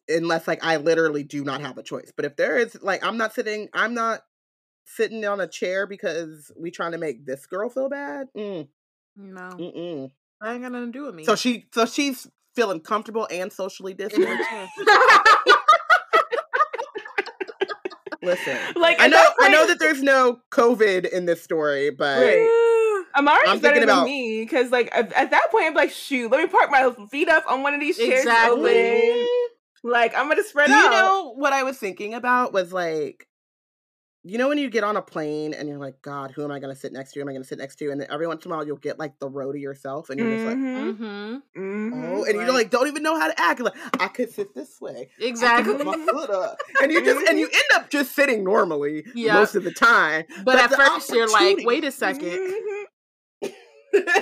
unless 0.09 0.45
like 0.45 0.63
I 0.63 0.75
literally 0.75 1.23
do 1.23 1.45
not 1.45 1.61
have 1.61 1.77
a 1.77 1.83
choice. 1.83 2.11
But 2.13 2.25
if 2.25 2.35
there 2.35 2.57
is 2.57 2.77
like 2.81 3.03
I'm 3.03 3.17
not 3.17 3.33
sitting 3.33 3.69
I'm 3.73 3.93
not 3.93 4.19
sitting 4.85 5.23
on 5.25 5.39
a 5.39 5.47
chair 5.47 5.87
because 5.87 6.51
we 6.57 6.69
trying 6.69 6.91
to 6.91 6.97
make 6.97 7.25
this 7.25 7.45
girl 7.45 7.69
feel 7.69 7.87
bad. 7.87 8.27
Mm, 8.37 8.67
No, 9.15 9.49
mm-mm. 9.57 10.11
that 10.41 10.51
ain't 10.51 10.63
got 10.63 10.73
nothing 10.73 10.91
to 10.91 10.99
do 10.99 11.05
with 11.05 11.15
me. 11.15 11.23
So 11.23 11.35
she 11.37 11.67
so 11.73 11.85
she's 11.85 12.27
feeling 12.53 12.81
comfortable 12.81 13.25
and 13.31 13.53
socially 13.53 13.93
distant. 13.93 14.27
chair. 18.43 18.59
Like 18.75 18.97
I 18.99 19.07
know 19.07 19.23
I 19.39 19.49
know 19.49 19.67
that 19.67 19.79
there's 19.79 20.03
no 20.03 20.39
COVID 20.51 21.09
in 21.09 21.25
this 21.25 21.41
story, 21.41 21.89
but 21.89 22.19
Right. 22.19 22.62
Amari's 23.15 23.49
I'm 23.49 23.59
better 23.59 23.79
than 23.79 23.89
about, 23.89 24.05
me 24.05 24.41
because, 24.41 24.71
like, 24.71 24.89
at, 24.91 25.11
at, 25.13 25.31
that 25.31 25.47
point, 25.51 25.65
I'm 25.65 25.73
like, 25.73 25.91
shoot, 25.91 26.31
let 26.31 26.41
me 26.41 26.47
park 26.47 26.71
my 26.71 26.93
feet 27.11 27.29
up 27.29 27.43
on 27.47 27.61
one 27.61 27.73
of 27.73 27.79
these 27.79 27.97
chairs. 27.97 28.21
Exactly. 28.21 29.11
Open. 29.11 29.27
Like, 29.83 30.17
I'm 30.17 30.29
gonna 30.29 30.43
spread 30.43 30.71
out. 30.71 30.83
You 30.83 30.89
know 30.91 31.33
what 31.35 31.53
I 31.53 31.63
was 31.63 31.77
thinking 31.77 32.13
about 32.13 32.53
was 32.53 32.71
like, 32.71 33.27
you 34.25 34.37
know, 34.37 34.47
when 34.47 34.57
you 34.57 34.69
get 34.69 34.85
on 34.85 34.95
a 34.95 35.01
plane 35.01 35.53
and 35.53 35.67
you're 35.67 35.77
like, 35.77 36.01
God, 36.01 36.31
who 36.31 36.45
am 36.45 36.51
I 36.51 36.59
gonna 36.59 36.75
sit 36.75 36.93
next 36.93 37.11
to? 37.11 37.19
Who 37.19 37.25
am 37.25 37.29
I 37.29 37.33
gonna 37.33 37.43
sit 37.43 37.57
next 37.57 37.75
to? 37.77 37.91
And 37.91 37.99
then 37.99 38.07
every 38.09 38.25
once 38.25 38.45
in 38.45 38.51
a 38.51 38.55
while, 38.55 38.65
you'll 38.65 38.77
get 38.77 38.97
like 38.97 39.19
the 39.19 39.27
row 39.27 39.51
to 39.51 39.59
yourself, 39.59 40.09
and 40.09 40.17
you're 40.17 40.33
just 40.33 40.45
like, 40.45 40.55
mm-hmm. 40.55 41.03
Mm-hmm. 41.03 41.61
mm-hmm. 41.61 42.03
oh, 42.05 42.23
and 42.23 42.37
right. 42.37 42.47
you 42.47 42.53
like 42.53 42.69
don't 42.69 42.87
even 42.87 43.03
know 43.03 43.19
how 43.19 43.27
to 43.27 43.39
act. 43.39 43.59
Like, 43.59 43.75
I 43.99 44.07
could 44.07 44.31
sit 44.31 44.55
this 44.55 44.79
way, 44.79 45.09
exactly, 45.19 45.83
my 45.83 45.97
foot 46.09 46.29
up, 46.29 46.57
and 46.81 46.89
you 46.89 47.03
just 47.03 47.27
and 47.27 47.37
you 47.37 47.47
mm-hmm. 47.47 47.55
end 47.55 47.83
up 47.83 47.89
just 47.89 48.15
sitting 48.15 48.45
normally 48.45 49.05
yep. 49.13 49.33
most 49.33 49.55
of 49.55 49.65
the 49.65 49.73
time. 49.73 50.23
But, 50.29 50.45
but 50.45 50.55
at 50.55 50.73
first, 50.73 51.09
you're 51.11 51.29
like, 51.29 51.57
wait 51.65 51.83
a 51.83 51.87
2nd 51.87 52.85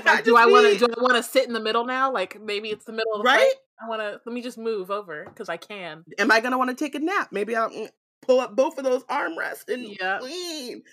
like, 0.05 0.23
do 0.23 0.35
I 0.37 0.45
want 0.45 0.79
to? 0.79 0.85
Do 0.85 0.93
I 0.97 1.01
want 1.01 1.15
to 1.15 1.23
sit 1.23 1.47
in 1.47 1.53
the 1.53 1.59
middle 1.59 1.85
now? 1.85 2.11
Like 2.11 2.39
maybe 2.41 2.69
it's 2.69 2.85
the 2.85 2.91
middle 2.93 3.13
of 3.13 3.19
the 3.19 3.23
Right? 3.25 3.37
flight. 3.39 3.53
I 3.83 3.89
want 3.89 4.01
to. 4.01 4.21
Let 4.25 4.33
me 4.33 4.41
just 4.41 4.57
move 4.57 4.91
over 4.91 5.25
because 5.25 5.49
I 5.49 5.57
can. 5.57 6.03
Am 6.19 6.31
I 6.31 6.39
going 6.39 6.51
to 6.51 6.57
want 6.57 6.69
to 6.69 6.75
take 6.75 6.95
a 6.95 6.99
nap? 6.99 7.29
Maybe 7.31 7.55
I'll 7.55 7.69
mm, 7.69 7.89
pull 8.21 8.39
up 8.39 8.55
both 8.55 8.77
of 8.77 8.83
those 8.83 9.03
armrests 9.05 9.67
and 9.69 9.97
clean. 10.19 10.83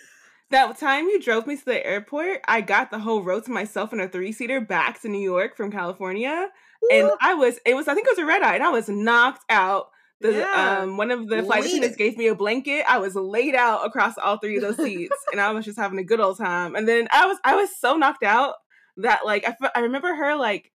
That 0.50 0.78
time 0.78 1.04
you 1.08 1.20
drove 1.20 1.46
me 1.46 1.56
to 1.58 1.64
the 1.64 1.86
airport, 1.86 2.40
I 2.48 2.62
got 2.62 2.90
the 2.90 2.98
whole 2.98 3.22
row 3.22 3.38
to 3.40 3.50
myself 3.50 3.92
in 3.92 4.00
a 4.00 4.08
three 4.08 4.32
seater 4.32 4.62
back 4.62 5.02
to 5.02 5.08
New 5.08 5.20
York 5.20 5.54
from 5.58 5.70
California, 5.70 6.48
and 6.90 7.10
I 7.20 7.34
was 7.34 7.58
it 7.66 7.74
was 7.74 7.86
I 7.86 7.94
think 7.94 8.06
it 8.06 8.12
was 8.12 8.18
a 8.18 8.24
red 8.26 8.42
eye, 8.42 8.54
and 8.54 8.64
I 8.64 8.70
was 8.70 8.88
knocked 8.88 9.44
out. 9.50 9.88
The 10.20 10.32
Yeah. 10.32 10.80
um 10.80 10.96
one 10.96 11.10
of 11.10 11.28
the 11.28 11.42
flight 11.42 11.64
Leaning. 11.64 11.76
attendants 11.76 11.96
gave 11.98 12.16
me 12.16 12.28
a 12.28 12.34
blanket. 12.34 12.84
I 12.88 12.96
was 12.98 13.14
laid 13.14 13.54
out 13.54 13.84
across 13.86 14.16
all 14.16 14.38
three 14.38 14.56
of 14.56 14.62
those 14.62 14.76
seats, 14.76 15.14
and 15.32 15.40
I 15.40 15.52
was 15.52 15.66
just 15.66 15.78
having 15.78 15.98
a 15.98 16.04
good 16.04 16.18
old 16.18 16.38
time. 16.38 16.74
And 16.74 16.88
then 16.88 17.08
I 17.12 17.26
was 17.26 17.36
I 17.44 17.54
was 17.54 17.68
so 17.78 17.96
knocked 17.98 18.24
out 18.24 18.54
that 18.98 19.24
like 19.24 19.46
I 19.46 19.70
I 19.74 19.80
remember 19.80 20.14
her 20.14 20.36
like 20.36 20.70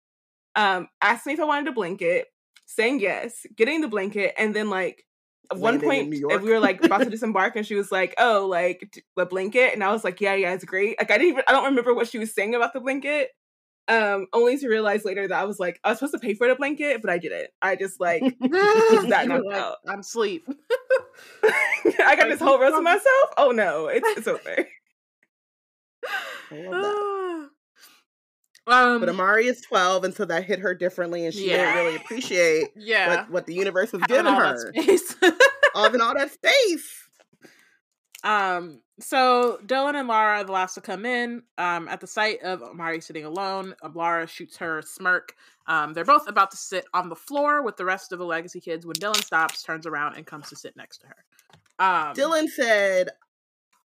um 0.55 0.87
asking 1.01 1.31
me 1.31 1.33
if 1.35 1.39
I 1.39 1.45
wanted 1.45 1.67
a 1.69 1.73
blanket, 1.73 2.27
saying 2.65 2.99
yes, 2.99 3.45
getting 3.55 3.81
the 3.81 3.87
blanket, 3.87 4.33
and 4.37 4.55
then 4.55 4.69
like 4.69 5.05
at 5.51 5.57
one 5.59 5.79
point 5.79 6.13
uh, 6.13 6.37
we 6.37 6.49
were 6.49 6.59
like 6.59 6.83
about 6.83 7.01
to 7.01 7.09
disembark 7.09 7.55
and 7.55 7.65
she 7.65 7.75
was 7.75 7.91
like 7.91 8.13
oh 8.17 8.47
like 8.49 9.03
the 9.15 9.25
blanket 9.25 9.73
and 9.73 9.83
i 9.83 9.91
was 9.91 10.03
like 10.03 10.21
yeah 10.21 10.33
yeah 10.33 10.53
it's 10.53 10.65
great 10.65 10.97
like 10.99 11.11
i 11.11 11.17
didn't 11.17 11.33
even 11.33 11.43
i 11.47 11.51
don't 11.51 11.65
remember 11.65 11.93
what 11.93 12.07
she 12.07 12.17
was 12.17 12.33
saying 12.33 12.55
about 12.55 12.73
the 12.73 12.79
blanket 12.79 13.29
um 13.89 14.25
only 14.31 14.57
to 14.57 14.69
realize 14.69 15.03
later 15.03 15.27
that 15.27 15.41
i 15.41 15.43
was 15.43 15.59
like 15.59 15.79
i 15.83 15.89
was 15.89 15.99
supposed 15.99 16.13
to 16.13 16.19
pay 16.19 16.33
for 16.33 16.47
the 16.47 16.55
blanket 16.55 17.01
but 17.01 17.11
i 17.11 17.17
didn't 17.17 17.49
i 17.61 17.75
just 17.75 17.99
like 17.99 18.21
that 18.39 19.25
knocked 19.27 19.45
like, 19.45 19.57
out. 19.57 19.77
I'm 19.87 19.99
asleep. 19.99 20.47
i 21.43 22.15
got 22.15 22.29
this 22.29 22.39
whole 22.39 22.59
row 22.59 22.71
to 22.71 22.81
myself 22.81 23.29
oh 23.37 23.51
no 23.51 23.87
it's 23.87 24.07
it's 24.17 24.27
over 24.27 24.67
I 26.51 26.55
love 26.55 26.71
that. 26.71 27.32
Um. 28.67 28.99
But 28.99 29.09
Amari 29.09 29.47
is 29.47 29.61
12, 29.61 30.03
and 30.05 30.13
so 30.13 30.25
that 30.25 30.43
hit 30.45 30.59
her 30.59 30.73
differently, 30.75 31.25
and 31.25 31.33
she 31.33 31.49
Yeah. 31.49 31.57
didn't 31.73 31.75
really 31.85 31.95
appreciate 32.03 32.69
yeah. 32.75 33.07
what, 33.21 33.29
what 33.31 33.45
the 33.45 33.53
universe 33.53 33.91
was 33.91 34.01
having 34.01 34.17
giving 34.25 34.33
her. 34.33 34.73
space. 34.73 35.15
All 35.75 35.93
in 35.93 36.01
all 36.01 36.13
that 36.15 36.31
space. 36.31 36.99
Um, 38.23 38.81
so 38.99 39.59
Dylan 39.65 39.95
and 39.95 40.07
Lara 40.07 40.39
are 40.39 40.43
the 40.45 40.51
last 40.51 40.75
to 40.75 40.81
come 40.81 41.05
in. 41.05 41.43
Um, 41.57 41.87
at 41.89 41.99
the 41.99 42.07
sight 42.07 42.41
of 42.41 42.61
Amari 42.63 43.01
sitting 43.01 43.25
alone, 43.25 43.75
uh, 43.83 43.89
Lara 43.93 44.27
shoots 44.27 44.55
her 44.57 44.81
smirk. 44.81 45.35
Um, 45.67 45.93
they're 45.93 46.05
both 46.05 46.27
about 46.29 46.51
to 46.51 46.57
sit 46.57 46.85
on 46.93 47.09
the 47.09 47.15
floor 47.15 47.63
with 47.63 47.75
the 47.75 47.85
rest 47.85 48.11
of 48.13 48.19
the 48.19 48.25
legacy 48.25 48.61
kids 48.61 48.85
when 48.85 48.95
Dylan 48.95 49.21
stops, 49.23 49.61
turns 49.63 49.85
around, 49.85 50.15
and 50.15 50.25
comes 50.25 50.47
to 50.49 50.55
sit 50.55 50.75
next 50.77 50.99
to 50.99 51.07
her. 51.07 51.15
Um, 51.79 52.13
Dylan 52.15 52.47
said, 52.49 53.09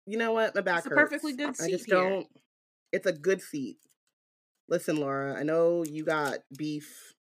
"You 0.06 0.18
know 0.18 0.32
what? 0.32 0.54
My 0.54 0.62
back 0.62 0.78
It's 0.78 0.86
a 0.86 0.90
hurts. 0.90 1.00
perfectly 1.10 1.32
good 1.34 1.50
I 1.50 1.52
seat 1.52 1.70
just 1.70 1.86
here." 1.86 1.94
don't. 2.10 2.26
It's 2.92 3.06
a 3.06 3.12
good 3.12 3.40
seat. 3.42 3.78
Listen, 4.68 4.96
Laura. 4.96 5.34
I 5.38 5.42
know 5.42 5.84
you 5.84 6.04
got 6.04 6.38
beef 6.56 7.12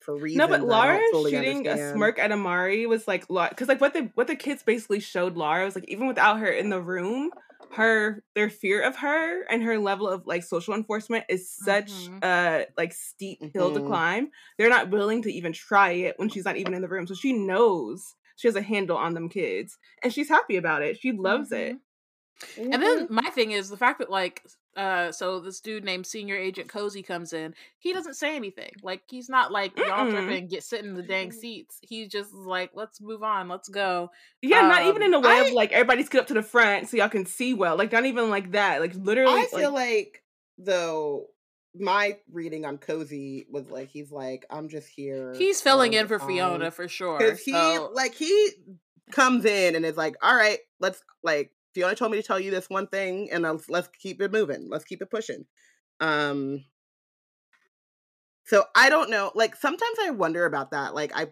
for 0.00 0.16
reasons. 0.16 0.38
no 0.38 0.48
but 0.48 0.62
laura 0.66 0.96
don't 0.96 1.10
fully 1.12 1.30
shooting 1.32 1.66
a 1.66 1.76
smirk 1.92 2.18
at 2.18 2.32
amari 2.32 2.86
was 2.86 3.06
like 3.06 3.26
because 3.28 3.68
like 3.68 3.80
what 3.80 3.92
the 3.92 4.10
what 4.14 4.26
the 4.26 4.36
kids 4.36 4.62
basically 4.62 5.00
showed 5.00 5.36
laura 5.36 5.64
was 5.66 5.74
like 5.74 5.84
even 5.88 6.06
without 6.06 6.38
her 6.38 6.46
in 6.46 6.70
the 6.70 6.80
room 6.80 7.30
her 7.72 8.22
their 8.34 8.48
fear 8.48 8.80
of 8.80 8.96
her 8.96 9.42
and 9.50 9.62
her 9.62 9.76
level 9.76 10.08
of 10.08 10.26
like 10.26 10.42
social 10.44 10.72
enforcement 10.72 11.24
is 11.28 11.50
such 11.50 11.90
Mhm. 11.90 12.24
a 12.24 12.66
like 12.78 12.94
steep 12.94 13.42
hill 13.52 13.70
to 13.74 13.80
Mhm. 13.80 13.86
climb 13.86 14.30
they're 14.56 14.70
not 14.70 14.88
willing 14.88 15.20
to 15.22 15.32
even 15.32 15.52
try 15.52 15.90
it 15.90 16.18
when 16.18 16.30
she's 16.30 16.44
not 16.46 16.56
even 16.56 16.72
in 16.72 16.80
the 16.80 16.88
room 16.88 17.06
so 17.06 17.12
she 17.14 17.32
knows 17.34 18.14
she 18.36 18.48
has 18.48 18.56
a 18.56 18.62
handle 18.62 18.96
on 18.96 19.12
them 19.14 19.28
kids 19.28 19.76
and 20.02 20.14
she's 20.14 20.28
happy 20.28 20.56
about 20.56 20.80
it 20.80 20.98
she 20.98 21.12
loves 21.12 21.52
it 21.52 21.76
And 22.56 22.80
then 22.80 23.08
my 23.10 23.28
thing 23.30 23.50
is 23.50 23.68
the 23.68 23.76
fact 23.76 23.98
that 23.98 24.10
like 24.10 24.42
uh 24.78 25.12
so 25.12 25.40
this 25.40 25.60
dude 25.60 25.84
named 25.84 26.06
Senior 26.06 26.36
Agent 26.36 26.68
Cozy 26.68 27.02
comes 27.02 27.32
in, 27.32 27.54
he 27.78 27.92
doesn't 27.92 28.14
say 28.14 28.36
anything. 28.36 28.70
Like 28.82 29.02
he's 29.08 29.28
not 29.28 29.50
like 29.52 29.76
y'all 29.76 30.08
tripping, 30.10 30.46
get 30.46 30.62
sit 30.62 30.84
in 30.84 30.94
the 30.94 31.02
dang 31.02 31.32
seats. 31.32 31.78
He's 31.82 32.08
just 32.08 32.32
like, 32.32 32.70
let's 32.74 33.00
move 33.00 33.22
on, 33.22 33.48
let's 33.48 33.68
go. 33.68 34.10
yeah 34.40 34.62
not 34.62 34.82
even 34.86 35.02
Um, 35.02 35.08
in 35.08 35.14
a 35.14 35.20
way 35.20 35.30
I- 35.40 35.44
of 35.48 35.52
like 35.52 35.72
everybody's 35.72 36.06
scoot 36.06 36.20
up 36.22 36.26
to 36.28 36.34
the 36.34 36.42
front 36.42 36.88
so 36.88 36.96
y'all 36.96 37.08
can 37.08 37.26
see 37.26 37.52
well 37.54 37.76
like 37.76 37.92
not 37.92 38.06
even 38.06 38.30
like 38.30 38.52
that 38.52 38.80
like 38.80 38.94
literally 38.94 39.42
I 39.42 39.46
feel 39.46 39.72
like, 39.74 39.88
like 39.88 40.22
though 40.58 41.26
my 41.78 42.16
reading 42.32 42.64
on 42.64 42.78
Cozy 42.78 43.46
was 43.50 43.68
like 43.70 43.88
he's 43.88 44.10
like 44.10 44.46
I'm 44.50 44.68
just 44.68 44.88
here. 44.88 45.34
He's 45.36 45.60
filling 45.60 45.92
in 45.92 46.06
for 46.08 46.18
Fiona 46.18 46.64
time." 46.66 46.70
for 46.72 46.88
sure. 46.88 47.18
because 47.18 47.40
he 47.40 47.52
so- 47.52 47.90
like 47.94 48.14
he 48.14 48.50
comes 49.10 49.44
in 49.44 49.74
and 49.74 49.84
is 49.84 49.96
like, 49.96 50.16
all 50.22 50.34
right, 50.36 50.58
let's 50.80 51.02
like 51.22 51.50
Fiona 51.78 51.94
told 51.94 52.10
me 52.10 52.18
to 52.18 52.26
tell 52.26 52.40
you 52.40 52.50
this 52.50 52.68
one 52.68 52.88
thing, 52.88 53.30
and 53.30 53.44
let's 53.44 53.70
let's 53.70 53.88
keep 53.88 54.20
it 54.20 54.32
moving, 54.32 54.66
let's 54.68 54.84
keep 54.84 55.00
it 55.00 55.10
pushing. 55.10 55.44
Um, 56.00 56.64
so 58.46 58.64
I 58.74 58.88
don't 58.90 59.10
know. 59.10 59.30
Like 59.36 59.54
sometimes 59.54 59.96
I 60.02 60.10
wonder 60.10 60.44
about 60.44 60.72
that. 60.72 60.92
Like 60.92 61.12
I 61.14 61.28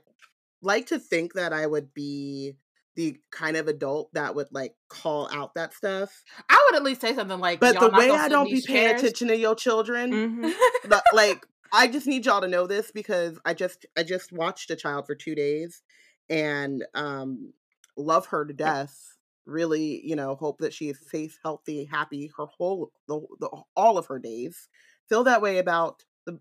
like 0.63 0.87
to 0.87 1.01
think 1.01 1.33
that 1.33 1.53
I 1.53 1.67
would 1.67 1.93
be 1.93 2.55
the 2.95 3.17
kind 3.33 3.57
of 3.57 3.67
adult 3.67 4.15
that 4.15 4.37
would 4.37 4.47
like 4.53 4.77
call 4.89 5.29
out 5.33 5.55
that 5.55 5.75
stuff, 5.75 6.23
I 6.49 6.65
would 6.67 6.77
at 6.77 6.85
least 6.85 7.01
say 7.01 7.13
something 7.13 7.41
like, 7.41 7.59
but 7.59 7.81
the 7.81 7.91
way 7.91 8.09
I 8.09 8.29
don't 8.29 8.45
be 8.49 8.63
paying 8.63 8.89
chairs?" 8.89 9.03
attention 9.03 9.29
to 9.29 9.37
your 9.37 9.57
children, 9.57 10.13
mhm. 10.13 10.53
the- 10.85 11.03
like 11.13 11.45
I 11.73 11.89
just 11.89 12.07
need 12.07 12.25
y'all 12.25 12.41
to 12.41 12.47
know 12.47 12.69
this 12.69 12.93
because 12.93 13.41
I 13.45 13.53
just 13.53 13.85
I 13.99 14.05
just 14.05 14.31
watched 14.31 14.71
a 14.71 14.77
child 14.77 15.07
for 15.07 15.17
two 15.17 15.35
days 15.35 15.83
and 16.31 16.85
um 16.95 17.53
love 17.97 18.27
her 18.27 18.45
to 18.45 18.55
death. 18.55 19.16
Really, 19.47 20.05
you 20.05 20.17
know, 20.17 20.35
hope 20.35 20.59
that 20.59 20.75
she 20.75 20.89
is 20.89 20.99
safe, 21.09 21.39
healthy, 21.43 21.85
happy 21.85 22.31
her 22.37 22.47
whole 22.47 22.93
the, 23.07 23.21
the 23.41 23.49
all 23.77 23.97
of 23.97 24.07
her 24.07 24.19
days. 24.19 24.69
Feel 25.09 25.25
that 25.25 25.43
way 25.43 25.59
about 25.59 26.05
the 26.27 26.41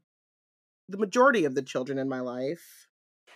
the 0.89 0.97
majority 0.97 1.45
of 1.45 1.55
the 1.55 1.61
children 1.61 1.97
in 1.97 2.09
my 2.09 2.21
life. 2.21 2.87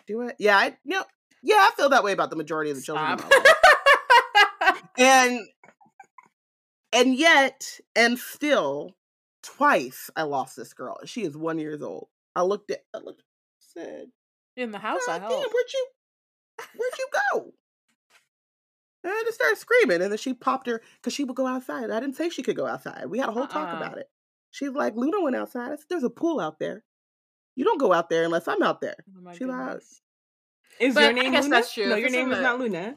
Do 0.07 0.21
it? 0.21 0.35
Yeah, 0.39 0.57
I 0.57 0.77
you 0.83 0.95
know, 0.97 1.03
yeah, 1.43 1.57
I 1.57 1.71
feel 1.77 1.89
that 1.89 2.03
way 2.03 2.11
about 2.11 2.31
the 2.31 2.35
majority 2.35 2.71
of 2.71 2.77
the 2.77 2.83
children 2.83 3.11
in 3.11 3.17
my 3.17 3.27
life. 3.27 4.75
and 4.97 5.39
and 6.91 7.15
yet 7.15 7.79
and 7.95 8.17
still 8.17 8.95
twice 9.43 10.09
I 10.15 10.23
lost 10.23 10.55
this 10.55 10.73
girl. 10.73 10.97
She 11.05 11.23
is 11.23 11.37
one 11.37 11.59
years 11.59 11.81
old. 11.81 12.07
I 12.35 12.41
looked 12.41 12.71
at 12.71 12.79
I 12.93 12.99
looked 12.99 13.23
said, 13.59 14.07
In 14.55 14.71
the 14.71 14.79
house, 14.79 15.01
I 15.07 15.19
God 15.19 15.29
damn, 15.29 15.39
where'd 15.39 15.73
you 15.73 15.87
where'd 16.75 16.97
you 16.97 17.07
go? 17.33 17.53
And 19.03 19.13
I 19.13 19.23
just 19.25 19.35
started 19.35 19.57
screaming, 19.57 20.01
and 20.01 20.11
then 20.11 20.17
she 20.17 20.33
popped 20.33 20.67
her 20.67 20.81
because 20.97 21.13
she 21.13 21.23
would 21.23 21.35
go 21.35 21.47
outside. 21.47 21.89
I 21.89 21.99
didn't 21.99 22.15
say 22.17 22.29
she 22.29 22.43
could 22.43 22.57
go 22.57 22.65
outside. 22.67 23.05
We 23.07 23.19
had 23.19 23.29
a 23.29 23.31
whole 23.31 23.47
talk 23.47 23.69
Uh-uh. 23.73 23.77
about 23.77 23.97
it. 23.97 24.09
She's 24.51 24.69
like, 24.71 24.95
Luna 24.95 25.21
went 25.21 25.35
outside. 25.35 25.71
I 25.71 25.75
said, 25.75 25.85
There's 25.89 26.03
a 26.03 26.09
pool 26.09 26.39
out 26.39 26.59
there. 26.59 26.83
You 27.55 27.63
don't 27.65 27.79
go 27.79 27.93
out 27.93 28.09
there 28.09 28.23
unless 28.23 28.47
I'm 28.47 28.61
out 28.63 28.81
there. 28.81 28.95
Oh 29.25 29.33
She 29.33 29.45
lied. 29.45 29.67
goodness. 29.67 30.01
Is 30.79 30.95
But 30.95 31.01
your 31.01 31.09
I 31.11 31.13
name 31.13 31.31
guess 31.31 31.43
Luna? 31.43 31.55
that's 31.55 31.73
true. 31.73 31.87
No, 31.89 31.95
your 31.95 32.07
it's 32.07 32.15
name 32.15 32.31
is 32.31 32.39
not 32.41 32.59
Luna. 32.59 32.95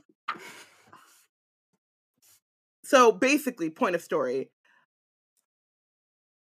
So 2.85 3.13
basically, 3.13 3.71
point 3.71 3.95
of 3.95 4.03
story. 4.03 4.51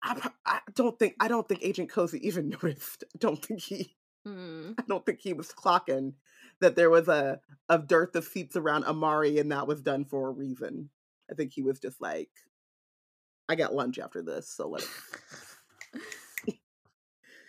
I, 0.03 0.31
I 0.47 0.61
don't 0.75 0.99
think 0.99 1.15
I 1.21 1.29
don't 1.29 1.49
think 1.49 1.63
Agent 1.63 1.91
Cozy 1.91 2.25
even 2.27 2.49
noticed. 2.63 3.05
I 3.15 3.19
don't 3.19 3.45
think 3.45 3.61
he 3.61 3.97
Hmm. 4.27 4.73
I 4.77 4.83
don't 4.89 5.07
think 5.07 5.21
he 5.21 5.33
was 5.33 5.49
clocking 5.53 6.15
that 6.61 6.77
there 6.77 6.91
was 6.91 7.09
a 7.09 7.41
a 7.69 7.79
dearth 7.79 8.15
of 8.17 8.25
seats 8.25 8.57
around 8.57 8.85
Amari 8.85 9.39
and 9.39 9.53
that 9.53 9.67
was 9.67 9.83
done 9.83 10.05
for 10.05 10.29
a 10.29 10.33
reason. 10.33 10.91
I 11.31 11.35
think 11.35 11.53
he 11.53 11.63
was 11.63 11.79
just 11.79 12.01
like, 12.01 12.31
I 13.49 13.55
got 13.55 13.75
lunch 13.75 13.99
after 13.99 14.23
this, 14.23 14.49
so 14.51 14.69
let's 14.69 14.89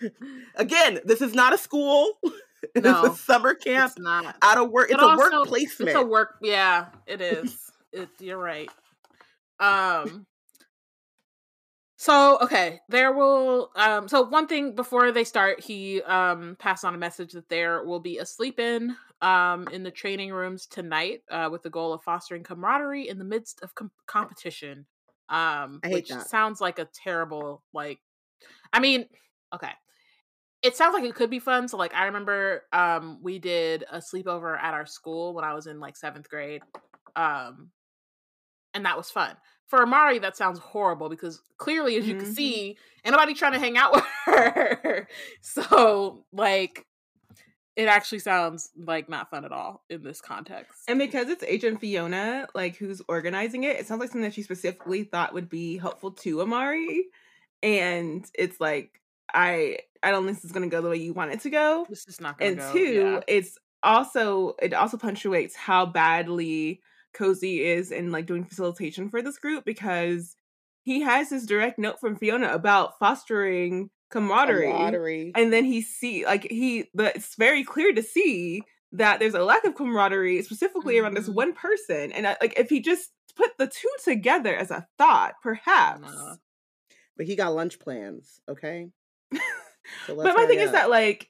again, 0.55 0.99
this 1.05 1.21
is 1.21 1.33
not 1.33 1.53
a 1.53 1.57
school. 1.57 2.11
Is 2.75 2.83
No, 2.83 3.05
a 3.05 3.15
summer 3.15 3.53
camp 3.53 3.91
It's 3.95 3.99
not. 3.99 4.35
out 4.41 4.57
of 4.57 4.69
work. 4.69 4.89
It's 4.89 4.97
But 4.99 5.05
a 5.05 5.09
also, 5.11 5.39
work 5.39 5.47
placement. 5.47 5.91
It's 5.91 5.97
a 5.97 6.03
work. 6.05 6.35
Yeah, 6.41 6.87
it 7.07 7.21
is. 7.21 7.57
it, 7.93 8.09
you're 8.19 8.37
right. 8.37 8.69
Um. 9.61 10.25
So 12.01 12.37
okay, 12.39 12.79
there 12.87 13.11
will. 13.11 13.71
Um. 13.75 14.07
So 14.07 14.21
one 14.21 14.47
thing 14.47 14.73
before 14.73 15.11
they 15.11 15.25
start, 15.25 15.59
he 15.59 16.01
um 16.03 16.55
passed 16.57 16.85
on 16.85 16.95
a 16.95 16.97
message 16.97 17.33
that 17.33 17.49
there 17.49 17.83
will 17.83 17.99
be 17.99 18.19
a 18.19 18.25
sleep 18.25 18.57
in 18.57 18.95
um 19.21 19.67
in 19.67 19.83
the 19.83 19.91
training 19.91 20.31
rooms 20.31 20.65
tonight, 20.65 21.23
uh, 21.29 21.49
with 21.51 21.61
the 21.61 21.69
goal 21.69 21.91
of 21.91 22.01
fostering 22.01 22.41
camaraderie 22.41 23.09
in 23.09 23.17
the 23.19 23.25
midst 23.25 23.61
of 23.63 23.75
com- 23.75 23.91
competition. 24.05 24.85
Um, 25.27 25.81
I 25.83 25.89
hate 25.89 25.93
which 25.95 26.07
that. 26.07 26.29
sounds 26.29 26.61
like 26.61 26.79
a 26.79 26.85
terrible 26.85 27.63
like. 27.73 27.99
I 28.71 28.79
mean, 28.79 29.05
okay. 29.53 29.71
It 30.61 30.77
sounds 30.77 30.93
like 30.93 31.03
it 31.03 31.15
could 31.15 31.29
be 31.29 31.39
fun. 31.39 31.67
So 31.67 31.75
like 31.75 31.93
I 31.93 32.05
remember 32.05 32.63
um 32.71 33.19
we 33.21 33.39
did 33.39 33.83
a 33.91 33.97
sleepover 33.97 34.57
at 34.57 34.73
our 34.73 34.85
school 34.85 35.33
when 35.33 35.43
I 35.43 35.53
was 35.53 35.67
in 35.67 35.81
like 35.81 35.97
seventh 35.97 36.29
grade. 36.29 36.61
Um 37.17 37.71
and 38.73 38.85
that 38.85 38.95
was 38.95 39.11
fun. 39.11 39.35
For 39.69 39.81
Amari, 39.83 40.19
that 40.19 40.35
sounds 40.35 40.59
horrible 40.59 41.09
because 41.09 41.41
clearly, 41.57 41.95
as 41.97 42.07
you 42.07 42.15
can 42.15 42.25
Mhm. 42.25 42.35
see, 42.35 42.77
ain't 43.05 43.11
nobody 43.13 43.33
trying 43.33 43.53
to 43.53 43.59
hang 43.59 43.77
out 43.77 43.93
with 43.93 44.03
her. 44.25 45.07
So, 45.41 46.25
like, 46.33 46.85
it 47.75 47.87
actually 47.87 48.19
sounds 48.19 48.71
like 48.75 49.07
not 49.07 49.29
fun 49.29 49.45
at 49.45 49.51
all 49.51 49.83
in 49.89 50.03
this 50.03 50.19
context. 50.21 50.81
And 50.87 50.99
because 50.99 51.29
it's 51.29 51.43
Agent 51.43 51.79
Fiona, 51.79 52.47
like 52.53 52.75
who's 52.75 53.01
organizing 53.07 53.63
it, 53.63 53.77
it 53.77 53.87
sounds 53.87 54.01
like 54.01 54.09
something 54.09 54.23
that 54.23 54.33
she 54.33 54.41
specifically 54.43 55.03
thought 55.05 55.33
would 55.33 55.47
be 55.49 55.77
helpful 55.77 56.11
to 56.11 56.41
Amari. 56.41 57.05
And 57.63 58.25
it's 58.33 58.59
like, 58.59 58.99
I 59.33 59.77
I 60.03 60.11
don't 60.11 60.25
think 60.25 60.37
this 60.37 60.45
is 60.45 60.51
gonna 60.51 60.67
go 60.67 60.81
the 60.81 60.89
way 60.89 60.97
you 60.97 61.13
want 61.13 61.31
it 61.31 61.41
to 61.41 61.49
go. 61.49 61.85
this 61.89 62.05
is 62.07 62.19
not 62.19 62.37
going 62.37 62.51
And 62.53 62.59
go. 62.59 62.73
two, 62.73 62.93
yeah. 62.93 63.19
it's 63.27 63.57
also 63.83 64.55
it 64.61 64.73
also 64.73 64.97
punctuates 64.97 65.55
how 65.55 65.85
badly 65.85 66.81
Cozy 67.13 67.63
is 67.63 67.91
in 67.91 68.11
like 68.11 68.25
doing 68.25 68.45
facilitation 68.45 69.09
for 69.09 69.21
this 69.21 69.37
group 69.37 69.65
because 69.65 70.35
he 70.83 71.01
has 71.01 71.29
this 71.29 71.45
direct 71.45 71.77
note 71.79 71.99
from 71.99 72.15
Fiona 72.15 72.49
about 72.53 72.97
fostering 72.99 73.89
camaraderie 74.09 74.65
Camaraderie. 74.67 75.31
and 75.35 75.53
then 75.53 75.65
he 75.65 75.81
see 75.81 76.25
like 76.25 76.43
he 76.49 76.89
but 76.95 77.15
it's 77.15 77.35
very 77.35 77.63
clear 77.63 77.93
to 77.93 78.01
see 78.01 78.63
that 78.91 79.19
there's 79.19 79.35
a 79.35 79.43
lack 79.43 79.63
of 79.65 79.75
camaraderie 79.75 80.41
specifically 80.41 80.97
around 80.97 81.13
this 81.15 81.29
Mhm. 81.29 81.33
one 81.35 81.53
person 81.53 82.11
and 82.11 82.25
I, 82.27 82.37
like 82.41 82.57
if 82.57 82.69
he 82.69 82.79
just 82.81 83.11
put 83.35 83.51
the 83.59 83.67
two 83.67 83.91
together 84.03 84.55
as 84.55 84.71
a 84.71 84.87
thought 84.97 85.33
perhaps. 85.43 86.01
But 87.15 87.27
he 87.27 87.35
got 87.35 87.53
lunch 87.53 87.77
plans, 87.79 88.41
okay? 88.49 88.89
So 90.05 90.13
let's 90.13 90.27
but 90.29 90.35
my 90.39 90.45
thing 90.47 90.57
hurry 90.59 90.65
is 90.67 90.71
that 90.71 90.89
like 90.89 91.29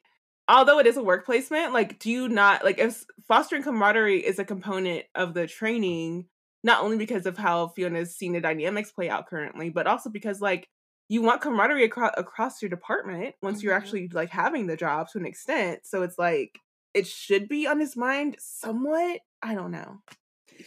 although 0.50 0.80
it 0.80 0.88
is 0.88 0.98
a 0.98 1.04
work 1.04 1.26
placement 1.26 1.72
like 1.74 2.00
do 2.00 2.10
you 2.12 2.28
not 2.28 2.64
like 2.66 2.78
if 2.80 3.06
fostering 3.28 3.64
camaraderie 3.64 4.20
is 4.26 4.40
a 4.40 4.44
component 4.44 5.06
of 5.16 5.34
the 5.34 5.46
training 5.48 6.26
not 6.64 6.84
only 6.84 6.98
because 6.98 7.26
of 7.26 7.38
how 7.38 7.68
fiona's 7.70 8.16
seen 8.16 8.34
the 8.34 8.42
dynamics 8.42 8.92
play 8.92 9.10
out 9.10 9.28
currently 9.28 9.70
but 9.70 9.86
also 9.88 10.10
because 10.10 10.42
like 10.42 10.68
you 11.08 11.22
want 11.22 11.40
camaraderie 11.42 11.84
across 11.86 12.12
across 12.18 12.62
your 12.62 12.70
department 12.70 13.36
once 13.42 13.62
you're 13.64 13.74
Mhm. 13.74 13.78
actually 13.78 14.08
like 14.10 14.30
having 14.32 14.68
the 14.68 14.76
job 14.76 15.08
to 15.12 15.20
an 15.20 15.26
extent 15.26 15.82
so 15.86 16.02
it's 16.02 16.18
like 16.18 16.58
it 16.96 17.06
should 17.08 17.48
be 17.48 17.68
on 17.68 17.80
his 17.80 17.96
mind 17.96 18.36
somewhat 18.40 19.20
i 19.44 19.54
don't 19.56 19.72
know 19.72 20.02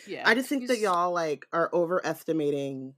Yeah. 0.06 0.22
I 0.26 0.34
just 0.34 0.48
think 0.48 0.68
that 0.68 0.78
y'all 0.78 1.12
like 1.12 1.44
are 1.52 1.68
overestimating 1.72 2.94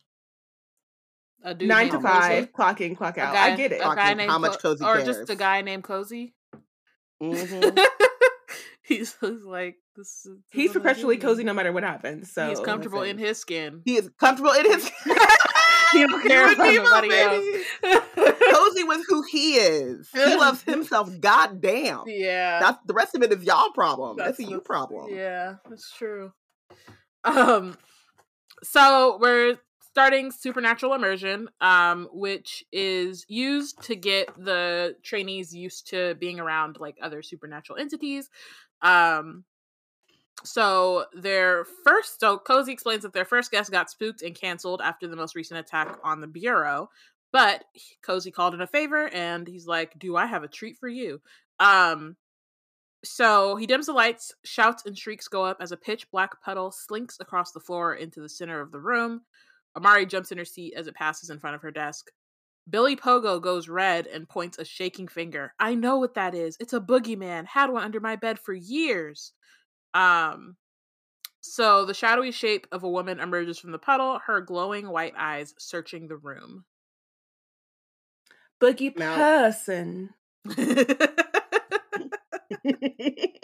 a 1.42 1.54
dude 1.54 1.68
nine 1.68 1.88
named 1.88 1.92
to 1.92 1.96
Cozy. 2.08 2.08
five 2.20 2.52
clock 2.52 2.80
in 2.80 2.94
clock 2.96 3.18
out 3.18 3.32
guy- 3.34 3.52
i 3.52 3.56
get 3.56 3.72
it 3.72 3.80
A 3.80 3.84
guy 3.84 3.96
Clocking 4.12 4.16
named 4.18 4.30
how 4.30 4.38
much 4.38 4.52
Co- 4.52 4.58
Cozy 4.74 4.84
or 4.84 4.94
cares. 4.94 5.06
just 5.06 5.30
a 5.30 5.36
guy 5.36 5.60
named 5.62 5.84
Cozy. 5.84 6.34
Mhm. 7.22 7.78
he's, 8.82 9.16
he's 9.20 9.42
like 9.44 9.76
this. 9.96 10.26
is- 10.26 10.38
he's 10.52 10.72
perpetually 10.72 11.16
cozy 11.16 11.44
no 11.44 11.54
matter 11.54 11.72
what 11.72 11.82
happens 11.84 12.30
so 12.32 12.48
he's 12.48 12.60
comfortable 12.60 13.02
in 13.02 13.18
his 13.18 13.38
skin. 13.38 13.80
He 13.84 13.96
is 13.96 14.10
comfortable 14.18 14.52
in 14.52 14.64
his. 14.66 14.90
He 15.92 16.00
don't 16.04 16.22
care 16.26 16.52
about 16.52 16.74
nobody 16.74 17.08
baby. 17.08 17.62
else. 17.84 18.04
Cozy 18.52 18.82
with 18.82 19.02
who 19.08 19.22
he 19.30 19.54
is. 19.54 20.08
He 20.12 20.34
loves 20.34 20.60
himself. 20.62 21.08
Goddamn. 21.20 22.02
yeah, 22.06 22.58
That's 22.58 22.78
the 22.86 22.94
rest 22.94 23.14
of 23.14 23.22
it 23.22 23.30
is 23.32 23.44
y'all 23.44 23.70
problem. 23.70 24.16
That's, 24.16 24.40
a 24.40 24.44
you 24.44 24.60
problem. 24.60 25.14
Yeah, 25.14 25.56
that's 25.70 25.92
true. 25.92 26.32
Um, 27.22 27.76
so 28.64 29.18
we're 29.20 29.56
starting 29.94 30.32
supernatural 30.32 30.92
immersion, 30.92 31.48
um, 31.60 32.08
which 32.12 32.64
is 32.72 33.24
used 33.28 33.80
to 33.80 33.94
get 33.94 34.28
the 34.36 34.96
trainees 35.04 35.54
used 35.54 35.86
to 35.86 36.16
being 36.16 36.40
around 36.40 36.78
like 36.80 36.96
other 37.00 37.22
supernatural 37.22 37.78
entities. 37.78 38.28
Um, 38.82 39.44
so 40.42 41.04
their 41.14 41.64
first, 41.84 42.18
so 42.18 42.38
Cozy 42.38 42.72
explains 42.72 43.02
that 43.02 43.12
their 43.12 43.24
first 43.24 43.52
guest 43.52 43.70
got 43.70 43.88
spooked 43.88 44.20
and 44.20 44.34
canceled 44.34 44.80
after 44.82 45.06
the 45.06 45.14
most 45.14 45.36
recent 45.36 45.60
attack 45.60 45.96
on 46.02 46.20
the 46.20 46.26
bureau. 46.26 46.90
But 47.30 47.62
Cozy 48.02 48.32
called 48.32 48.54
in 48.54 48.60
a 48.60 48.66
favor, 48.66 49.08
and 49.08 49.46
he's 49.46 49.68
like, 49.68 49.96
"Do 49.96 50.16
I 50.16 50.26
have 50.26 50.42
a 50.42 50.48
treat 50.48 50.76
for 50.76 50.88
you?" 50.88 51.20
Um, 51.60 52.16
so 53.04 53.54
he 53.54 53.66
dims 53.66 53.86
the 53.86 53.92
lights, 53.92 54.34
shouts 54.42 54.86
and 54.86 54.98
shrieks 54.98 55.28
go 55.28 55.44
up 55.44 55.58
as 55.60 55.70
a 55.70 55.76
pitch 55.76 56.10
black 56.10 56.42
puddle 56.42 56.72
slinks 56.72 57.18
across 57.20 57.52
the 57.52 57.60
floor 57.60 57.94
into 57.94 58.20
the 58.20 58.28
center 58.28 58.60
of 58.60 58.72
the 58.72 58.80
room. 58.80 59.22
Amari 59.76 60.06
jumps 60.06 60.32
in 60.32 60.38
her 60.38 60.44
seat 60.44 60.74
as 60.76 60.86
it 60.86 60.94
passes 60.94 61.30
in 61.30 61.38
front 61.38 61.56
of 61.56 61.62
her 61.62 61.70
desk. 61.70 62.10
Billy 62.70 62.96
Pogo 62.96 63.40
goes 63.42 63.68
red 63.68 64.06
and 64.06 64.28
points 64.28 64.58
a 64.58 64.64
shaking 64.64 65.06
finger. 65.08 65.52
I 65.58 65.74
know 65.74 65.98
what 65.98 66.14
that 66.14 66.34
is. 66.34 66.56
It's 66.60 66.72
a 66.72 66.80
boogeyman. 66.80 67.46
Had 67.46 67.70
one 67.70 67.84
under 67.84 68.00
my 68.00 68.16
bed 68.16 68.38
for 68.38 68.54
years. 68.54 69.32
Um 69.92 70.56
so 71.42 71.84
the 71.84 71.92
shadowy 71.94 72.30
shape 72.30 72.66
of 72.72 72.84
a 72.84 72.88
woman 72.90 73.20
emerges 73.20 73.58
from 73.58 73.72
the 73.72 73.78
puddle, 73.78 74.18
her 74.26 74.40
glowing 74.40 74.88
white 74.88 75.12
eyes 75.18 75.54
searching 75.58 76.08
the 76.08 76.16
room. 76.16 76.64
boogie 78.60 78.96
Now- 78.96 79.16
person 79.16 80.10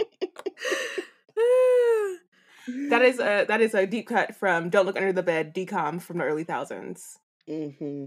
That 2.67 3.03
is 3.03 3.19
a 3.19 3.45
that 3.47 3.61
is 3.61 3.75
a 3.75 3.87
deep 3.87 4.09
cut 4.09 4.37
from 4.37 4.71
"Don't 4.71 4.87
Look 4.87 4.97
Under 4.97 5.13
the 5.13 5.23
Bed" 5.23 5.55
DCOM 5.55 6.01
from 6.01 6.19
the 6.19 6.25
early 6.25 6.45
thousands. 6.45 7.19
Mm-hmm. 7.49 8.07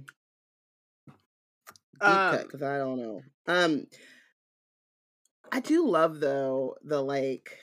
Deep 1.08 1.14
Um, 2.02 2.32
cut, 2.38 2.44
because 2.44 2.64
I 2.64 2.78
don't 2.78 2.98
know. 2.98 3.22
Um, 3.48 3.88
I 5.52 5.60
do 5.60 5.88
love 5.88 6.20
though 6.20 6.76
the 6.84 7.02
like. 7.02 7.58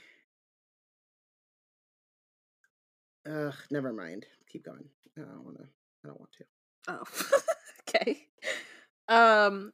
Ugh, 3.31 3.55
never 3.71 3.93
mind. 3.93 4.27
Keep 4.51 4.65
going. 4.65 4.85
I 5.17 5.21
don't 5.21 5.45
want 5.45 5.59
to. 5.59 5.65
I 6.05 6.09
don't 6.09 6.21
want 6.21 6.33
to. 6.39 6.45
Oh, 6.89 7.41
okay. 7.89 8.27
Um, 9.09 9.73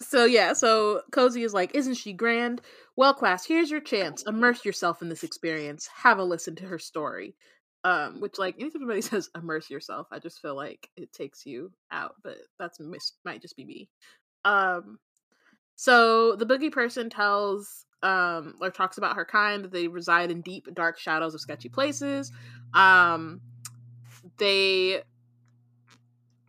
so 0.00 0.24
yeah, 0.24 0.52
so 0.52 1.02
Cozy 1.10 1.42
is 1.42 1.52
like, 1.52 1.74
isn't 1.74 1.94
she 1.94 2.12
grand? 2.12 2.60
Well, 2.96 3.14
class, 3.14 3.46
here's 3.46 3.70
your 3.70 3.80
chance. 3.80 4.22
Immerse 4.26 4.64
yourself 4.64 5.02
in 5.02 5.08
this 5.08 5.22
experience. 5.22 5.88
Have 5.94 6.18
a 6.18 6.24
listen 6.24 6.56
to 6.56 6.66
her 6.66 6.78
story. 6.78 7.36
Um, 7.84 8.20
which 8.20 8.38
like 8.38 8.56
anytime 8.58 8.80
somebody 8.80 9.00
says 9.02 9.30
immerse 9.36 9.70
yourself, 9.70 10.08
I 10.10 10.18
just 10.18 10.40
feel 10.40 10.56
like 10.56 10.90
it 10.96 11.12
takes 11.12 11.46
you 11.46 11.70
out, 11.92 12.16
but 12.24 12.36
that's 12.58 12.80
mis- 12.80 13.12
might 13.24 13.42
just 13.42 13.56
be 13.56 13.64
me. 13.64 13.88
Um, 14.44 14.98
so 15.76 16.36
the 16.36 16.46
boogie 16.46 16.72
person 16.72 17.10
tells 17.10 17.84
um 18.02 18.54
or 18.60 18.70
talks 18.70 18.98
about 18.98 19.16
her 19.16 19.24
kind 19.24 19.66
they 19.66 19.88
reside 19.88 20.30
in 20.30 20.42
deep 20.42 20.68
dark 20.74 20.98
shadows 20.98 21.34
of 21.34 21.40
sketchy 21.40 21.68
places. 21.68 22.32
Um, 22.74 23.40
they 24.38 25.02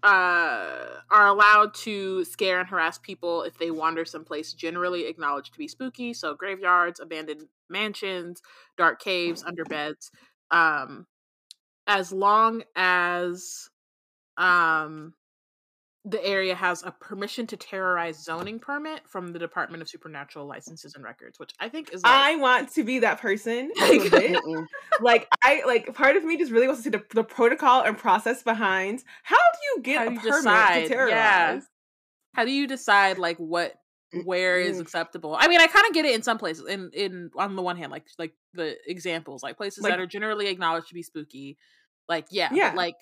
uh, 0.08 1.02
are 1.12 1.28
allowed 1.28 1.74
to 1.74 2.24
scare 2.24 2.62
and 2.62 2.70
harass 2.70 2.98
people 2.98 3.44
if 3.44 3.58
they 3.58 3.72
wander 3.72 4.06
someplace 4.06 4.54
generally 4.54 5.06
acknowledged 5.06 5.52
to 5.52 5.60
be 5.60 5.68
spooky. 5.68 6.14
So 6.14 6.34
graveyards, 6.34 7.02
abandoned 7.02 7.44
mansions, 7.70 8.42
dark 8.78 9.02
caves, 9.02 9.44
under 9.44 9.66
beds. 9.66 10.10
Um, 10.50 11.08
as 11.88 12.14
long 12.14 12.64
as 12.74 13.70
um, 14.38 15.14
the 16.10 16.24
area 16.26 16.56
has 16.56 16.84
a 16.84 16.92
permission 16.92 17.46
to 17.48 17.58
terrorize 17.58 18.24
zoning 18.24 18.60
permit 18.60 19.02
from 19.08 19.34
the 19.34 19.40
Department 19.40 19.82
of 19.82 19.90
Supernatural 19.90 20.46
Licenses 20.46 20.96
and 20.96 21.04
Records, 21.04 21.38
which 21.38 21.52
I 21.60 21.68
think 21.70 21.94
is 21.94 22.02
like, 22.04 22.14
I 22.14 22.36
want 22.38 22.72
to 22.76 22.84
be 22.84 23.00
that 23.00 23.20
person. 23.20 23.72
like 25.02 25.28
I 25.44 25.64
like 25.66 25.94
part 25.94 26.16
of 26.16 26.24
me 26.24 26.38
just 26.38 26.52
really 26.52 26.68
wants 26.68 26.84
to 26.84 26.84
see 26.86 26.90
the, 26.98 27.04
the 27.14 27.24
protocol 27.24 27.82
and 27.84 27.98
process 27.98 28.44
behind 28.44 29.04
how 29.24 29.36
do 29.36 29.60
you 29.76 29.82
get 29.84 29.98
How 29.98 30.06
a 30.06 30.10
do 30.10 30.14
you 30.16 30.20
permit 30.22 30.34
decide? 30.36 30.82
to 30.84 30.88
terrorize? 30.90 31.12
Yeah. 31.12 31.60
how 32.36 32.46
do 32.46 32.52
you 32.52 32.68
decide 32.68 33.18
like 33.18 33.38
what 33.38 33.74
where 34.24 34.58
is 34.60 34.78
Mm. 34.78 34.82
acceptable? 34.82 35.36
I 35.38 35.50
mean, 35.50 35.60
I 35.60 35.68
kind 35.68 35.86
of 35.86 35.94
get 35.94 36.06
it 36.06 36.16
in 36.16 36.24
some 36.24 36.38
places. 36.38 36.66
In 36.68 36.90
in 36.94 37.30
on 37.38 37.56
the 37.58 37.62
one 37.62 37.76
hand, 37.76 37.92
like 37.92 38.06
like 38.18 38.32
the 38.54 38.78
examples, 38.90 39.44
like 39.44 39.58
places 39.58 39.84
Like- 39.84 39.92
that 39.92 40.00
are 40.00 40.08
generally 40.08 40.48
acknowledged 40.48 40.88
to 40.88 40.94
be 40.94 41.04
spooky. 41.04 41.58
Like 42.08 42.28
yeah, 42.32 42.50
Yeah. 42.54 42.72
like 42.74 42.96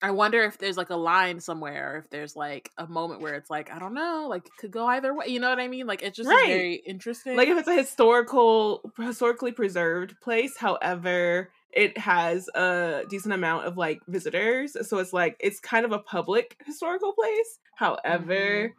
I 0.00 0.12
wonder 0.12 0.42
if 0.44 0.58
there's 0.58 0.76
like 0.76 0.90
a 0.90 0.96
line 0.96 1.40
somewhere, 1.40 1.94
or 1.94 1.98
if 1.98 2.10
there's 2.10 2.36
like 2.36 2.70
a 2.78 2.86
moment 2.86 3.20
where 3.20 3.34
it's 3.34 3.50
like 3.50 3.70
I 3.72 3.78
don't 3.78 3.94
know, 3.94 4.26
like 4.28 4.46
it 4.46 4.52
could 4.58 4.70
go 4.70 4.86
either 4.86 5.12
way. 5.14 5.26
You 5.26 5.40
know 5.40 5.50
what 5.50 5.58
I 5.58 5.66
mean? 5.68 5.86
Like 5.86 6.02
it's 6.02 6.16
just 6.16 6.28
Right. 6.28 6.46
very 6.46 6.74
interesting. 6.74 7.36
Like 7.36 7.48
if 7.48 7.58
it's 7.58 7.68
a 7.68 7.76
historical 7.76 8.92
historically 8.96 9.52
preserved 9.52 10.20
place, 10.20 10.56
however, 10.56 11.50
it 11.72 11.98
has 11.98 12.48
a 12.54 13.02
decent 13.10 13.34
amount 13.34 13.66
of 13.66 13.76
like 13.76 14.00
visitors. 14.06 14.76
So 14.88 14.98
it's 14.98 15.12
like 15.12 15.36
it's 15.40 15.58
kind 15.58 15.84
of 15.84 15.92
a 15.92 15.98
public 15.98 16.56
historical 16.64 17.12
place. 17.12 17.58
However, 17.74 18.34
mm-hmm. 18.34 18.78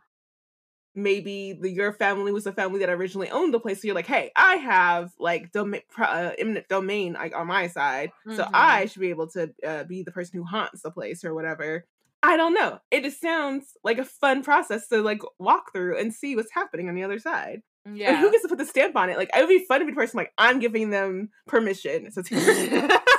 Maybe 0.95 1.53
the, 1.53 1.69
your 1.69 1.93
family 1.93 2.31
was 2.31 2.43
the 2.43 2.51
family 2.51 2.79
that 2.79 2.89
originally 2.89 3.29
owned 3.29 3.53
the 3.53 3.59
place. 3.59 3.81
So 3.81 3.85
you're 3.87 3.95
like, 3.95 4.07
hey, 4.07 4.31
I 4.35 4.55
have 4.55 5.11
like 5.19 5.51
domain, 5.51 5.81
uh, 5.97 6.31
eminent 6.37 6.67
domain 6.67 7.13
like 7.13 7.35
on 7.35 7.47
my 7.47 7.67
side, 7.67 8.11
so 8.35 8.43
Mhm. 8.43 8.49
I 8.53 8.85
should 8.85 9.01
be 9.01 9.09
able 9.09 9.27
to 9.31 9.53
uh, 9.65 9.83
be 9.83 10.03
the 10.03 10.11
person 10.11 10.37
who 10.39 10.45
haunts 10.45 10.81
the 10.81 10.91
place 10.91 11.23
or 11.23 11.33
whatever. 11.33 11.85
I 12.21 12.35
don't 12.35 12.53
know. 12.53 12.79
It 12.91 13.03
just 13.03 13.21
sounds 13.21 13.77
like 13.83 13.97
a 13.97 14.03
fun 14.03 14.43
process 14.43 14.87
to 14.89 15.01
like 15.01 15.21
walk 15.39 15.71
through 15.71 15.97
and 15.99 16.13
see 16.13 16.35
what's 16.35 16.51
happening 16.51 16.89
on 16.89 16.95
the 16.95 17.03
other 17.03 17.19
side. 17.19 17.61
And 17.85 17.95
yeah. 17.97 18.19
who 18.19 18.29
gets 18.29 18.43
to 18.43 18.49
put 18.49 18.57
the 18.57 18.65
stamp 18.65 18.95
on 18.97 19.09
it? 19.09 19.17
Like, 19.17 19.29
it 19.35 19.39
would 19.39 19.47
be 19.47 19.63
fun 19.65 19.79
to 19.79 19.85
be 19.85 19.93
the 19.93 19.95
person 19.95 20.17
like 20.17 20.33
I'm 20.37 20.59
giving 20.59 20.89
them 20.89 21.29
permission. 21.47 22.11
So 22.11 22.19
it's- 22.19 22.29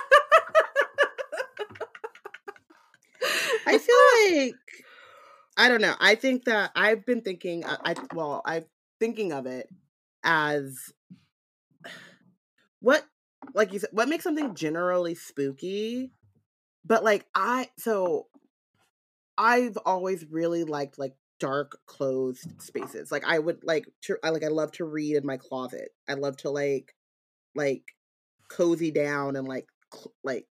I 3.66 3.78
feel 3.78 4.36
like 4.36 4.54
I 5.60 5.68
don't 5.68 5.82
know. 5.82 5.94
I 6.00 6.14
think 6.14 6.46
that 6.46 6.70
I've 6.74 7.04
been 7.04 7.20
thinking. 7.20 7.66
uh, 7.66 7.76
I 7.84 7.94
well, 8.14 8.40
I'm 8.46 8.64
thinking 8.98 9.30
of 9.30 9.44
it 9.44 9.68
as 10.24 10.90
what, 12.80 13.04
like 13.52 13.74
you 13.74 13.78
said, 13.78 13.90
what 13.92 14.08
makes 14.08 14.24
something 14.24 14.54
generally 14.54 15.14
spooky. 15.14 16.12
But 16.86 17.04
like 17.04 17.26
I, 17.34 17.68
so 17.76 18.28
I've 19.36 19.76
always 19.84 20.24
really 20.30 20.64
liked 20.64 20.98
like 20.98 21.14
dark 21.38 21.78
closed 21.84 22.62
spaces. 22.62 23.12
Like 23.12 23.24
I 23.26 23.38
would 23.38 23.62
like 23.62 23.86
to, 24.04 24.16
I 24.24 24.30
like 24.30 24.44
I 24.44 24.48
love 24.48 24.72
to 24.72 24.86
read 24.86 25.16
in 25.16 25.26
my 25.26 25.36
closet. 25.36 25.90
I 26.08 26.14
love 26.14 26.38
to 26.38 26.48
like, 26.48 26.94
like 27.54 27.82
cozy 28.48 28.92
down 28.92 29.36
and 29.36 29.46
like 29.46 29.66
cl- 29.92 30.14
like 30.24 30.46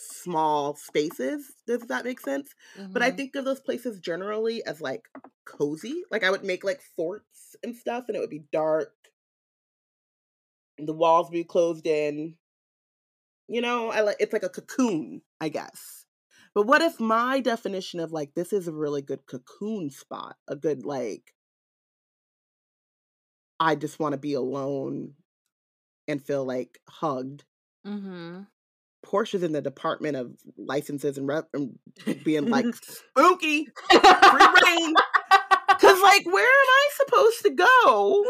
small 0.00 0.74
spaces. 0.76 1.54
Does 1.66 1.82
that 1.82 2.04
make 2.04 2.20
sense? 2.20 2.54
But 2.92 3.02
I 3.02 3.10
Mhm. 3.10 3.12
think 3.12 3.36
of 3.36 3.44
those 3.44 3.60
places 3.60 4.00
generally 4.00 4.64
as 4.64 4.80
like 4.80 5.08
cozy. 5.44 6.02
Like 6.10 6.24
I 6.24 6.30
would 6.30 6.44
make 6.44 6.64
like 6.64 6.82
forts 6.82 7.56
and 7.62 7.74
stuff, 7.76 8.04
and 8.08 8.16
it 8.16 8.20
would 8.20 8.30
be 8.30 8.46
dark. 8.52 8.94
The 10.78 10.94
walls 10.94 11.28
would 11.28 11.34
be 11.34 11.44
closed 11.44 11.86
in. 11.86 12.38
You 13.48 13.60
know, 13.60 13.88
I 13.90 14.00
like 14.00 14.16
it's 14.20 14.32
like 14.32 14.42
a 14.42 14.48
cocoon, 14.48 15.22
I 15.40 15.48
guess. 15.48 16.06
But 16.54 16.66
what 16.66 16.82
if 16.82 17.00
my 17.00 17.40
definition 17.40 18.00
of 18.00 18.12
like 18.12 18.34
this 18.34 18.52
is 18.52 18.68
a 18.68 18.72
really 18.72 19.02
good 19.02 19.26
cocoon 19.26 19.90
spot, 19.90 20.36
a 20.48 20.56
good 20.56 20.84
like 20.84 21.34
I 23.60 23.74
just 23.76 23.98
want 24.00 24.12
to 24.14 24.18
be 24.18 24.32
alone 24.34 25.14
and 26.08 26.24
feel 26.24 26.44
like 26.44 26.80
hugged. 26.88 27.44
Mhm. 27.84 28.46
Portia's 29.02 29.42
in 29.42 29.52
the 29.52 29.62
Department 29.62 30.16
of 30.16 30.32
Licenses 30.56 31.18
and 31.18 31.26
Rep 31.26 31.48
and 31.54 31.78
being 32.24 32.48
like 32.50 32.66
spooky, 32.82 33.68
free 33.90 34.00
reign. 34.64 34.94
Cause 35.80 36.02
like, 36.02 36.26
where 36.26 36.42
am 36.44 36.66
I 36.68 36.88
supposed 36.96 37.42
to 37.42 37.50
go? 37.50 38.24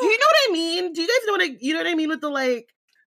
Do 0.00 0.06
you 0.06 0.18
know 0.18 0.26
what 0.26 0.48
I 0.48 0.52
mean? 0.52 0.92
Do 0.92 1.00
you 1.02 1.06
guys 1.06 1.26
know 1.26 1.32
what 1.34 1.42
I? 1.42 1.56
You 1.60 1.72
know 1.74 1.80
what 1.80 1.86
I 1.86 1.94
mean 1.94 2.08
with 2.08 2.20
the 2.20 2.28
like? 2.28 2.68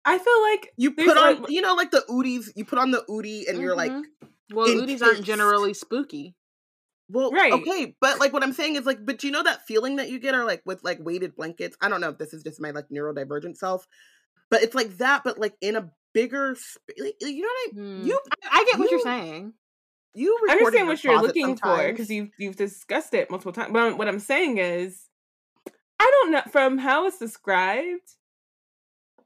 I 0.05 0.17
feel 0.17 0.41
like 0.51 0.71
You 0.77 0.91
put 0.91 1.17
on, 1.17 1.41
like- 1.41 1.49
you 1.51 1.61
know, 1.61 1.73
like 1.75 1.91
the 1.91 2.03
Udis. 2.09 2.51
You 2.55 2.65
put 2.65 2.79
on 2.79 2.91
the 2.91 3.03
Udi, 3.09 3.47
and 3.49 3.59
you're 3.59 3.75
like, 3.75 3.91
Mhm. 3.91 4.03
well, 4.53 4.67
Udis 4.67 5.01
aren't 5.01 5.23
generally 5.23 5.73
spooky. 5.73 6.35
well, 7.09 7.31
Right. 7.31 7.53
okay, 7.53 7.95
but 7.99 8.19
like 8.19 8.33
what 8.33 8.41
I'm 8.43 8.53
saying 8.53 8.75
is 8.77 8.85
like, 8.85 9.05
but 9.05 9.17
do 9.19 9.27
you 9.27 9.33
know 9.33 9.43
that 9.43 9.65
feeling 9.67 9.95
that 9.97 10.09
you 10.09 10.19
get, 10.19 10.33
or 10.35 10.43
like 10.45 10.61
with 10.65 10.83
like 10.83 10.99
weighted 11.01 11.35
blankets. 11.35 11.75
I 11.81 11.89
don't 11.89 12.01
know 12.01 12.09
if 12.09 12.17
this 12.19 12.33
is 12.33 12.43
just 12.43 12.61
my 12.61 12.71
like 12.71 12.87
neurodivergent 12.89 13.57
self, 13.57 13.85
but 14.49 14.61
it's 14.63 14.75
like 14.75 14.97
that, 14.97 15.23
but 15.23 15.37
like 15.39 15.55
in 15.61 15.75
a 15.75 15.91
bigger, 16.13 16.55
sp- 16.57 16.83
like, 16.99 17.15
you 17.21 17.41
know 17.41 17.47
what 17.47 17.69
I? 17.69 17.75
Hmm. 17.75 18.05
You 18.05 18.19
I, 18.43 18.59
I 18.59 18.65
get 18.69 18.79
what 18.79 18.91
you're 18.91 18.99
saying. 18.99 19.53
you 20.13 20.37
I 20.49 20.53
understand 20.53 20.87
what 20.87 21.03
you're 21.03 21.21
looking 21.21 21.55
for 21.55 21.89
because 21.89 22.09
you've 22.09 22.29
you've 22.37 22.55
discussed 22.55 23.13
it 23.13 23.29
multiple 23.29 23.53
times. 23.53 23.71
But 23.73 23.97
what 23.97 24.07
I'm 24.07 24.19
saying 24.19 24.57
is, 24.57 25.07
I 25.99 26.11
don't 26.21 26.31
know 26.31 26.41
from 26.51 26.77
how 26.77 27.07
it's 27.07 27.19
described. 27.19 28.15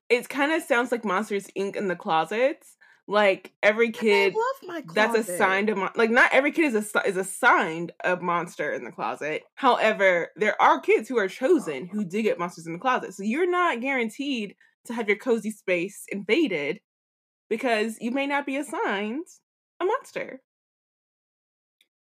It 0.09 0.29
kind 0.29 0.51
of 0.51 0.61
sounds 0.61 0.91
like 0.91 1.03
Monsters 1.03 1.47
Inc. 1.57 1.75
in 1.75 1.87
the 1.87 1.95
closets. 1.95 2.75
Like 3.07 3.53
every 3.61 3.91
kid 3.91 4.33
that's 4.95 5.15
assigned 5.15 5.69
a 5.69 5.75
mon- 5.75 5.91
like 5.95 6.09
not 6.09 6.33
every 6.33 6.51
kid 6.51 6.73
is 6.73 6.91
a, 6.95 7.07
is 7.07 7.17
assigned 7.17 7.91
a 8.03 8.15
monster 8.15 8.71
in 8.73 8.83
the 8.83 8.91
closet. 8.91 9.43
However, 9.53 10.29
there 10.35 10.59
are 10.59 10.79
kids 10.79 11.07
who 11.07 11.19
are 11.19 11.27
chosen 11.27 11.85
who 11.85 12.03
do 12.03 12.23
get 12.23 12.39
monsters 12.39 12.65
in 12.65 12.73
the 12.73 12.79
closet. 12.79 13.13
So 13.13 13.21
you're 13.21 13.49
not 13.49 13.79
guaranteed 13.79 14.55
to 14.85 14.93
have 14.93 15.07
your 15.07 15.17
cozy 15.17 15.51
space 15.51 16.05
invaded 16.09 16.79
because 17.49 17.97
you 17.99 18.11
may 18.11 18.27
not 18.27 18.45
be 18.45 18.57
assigned 18.57 19.25
a 19.79 19.85
monster. 19.85 20.41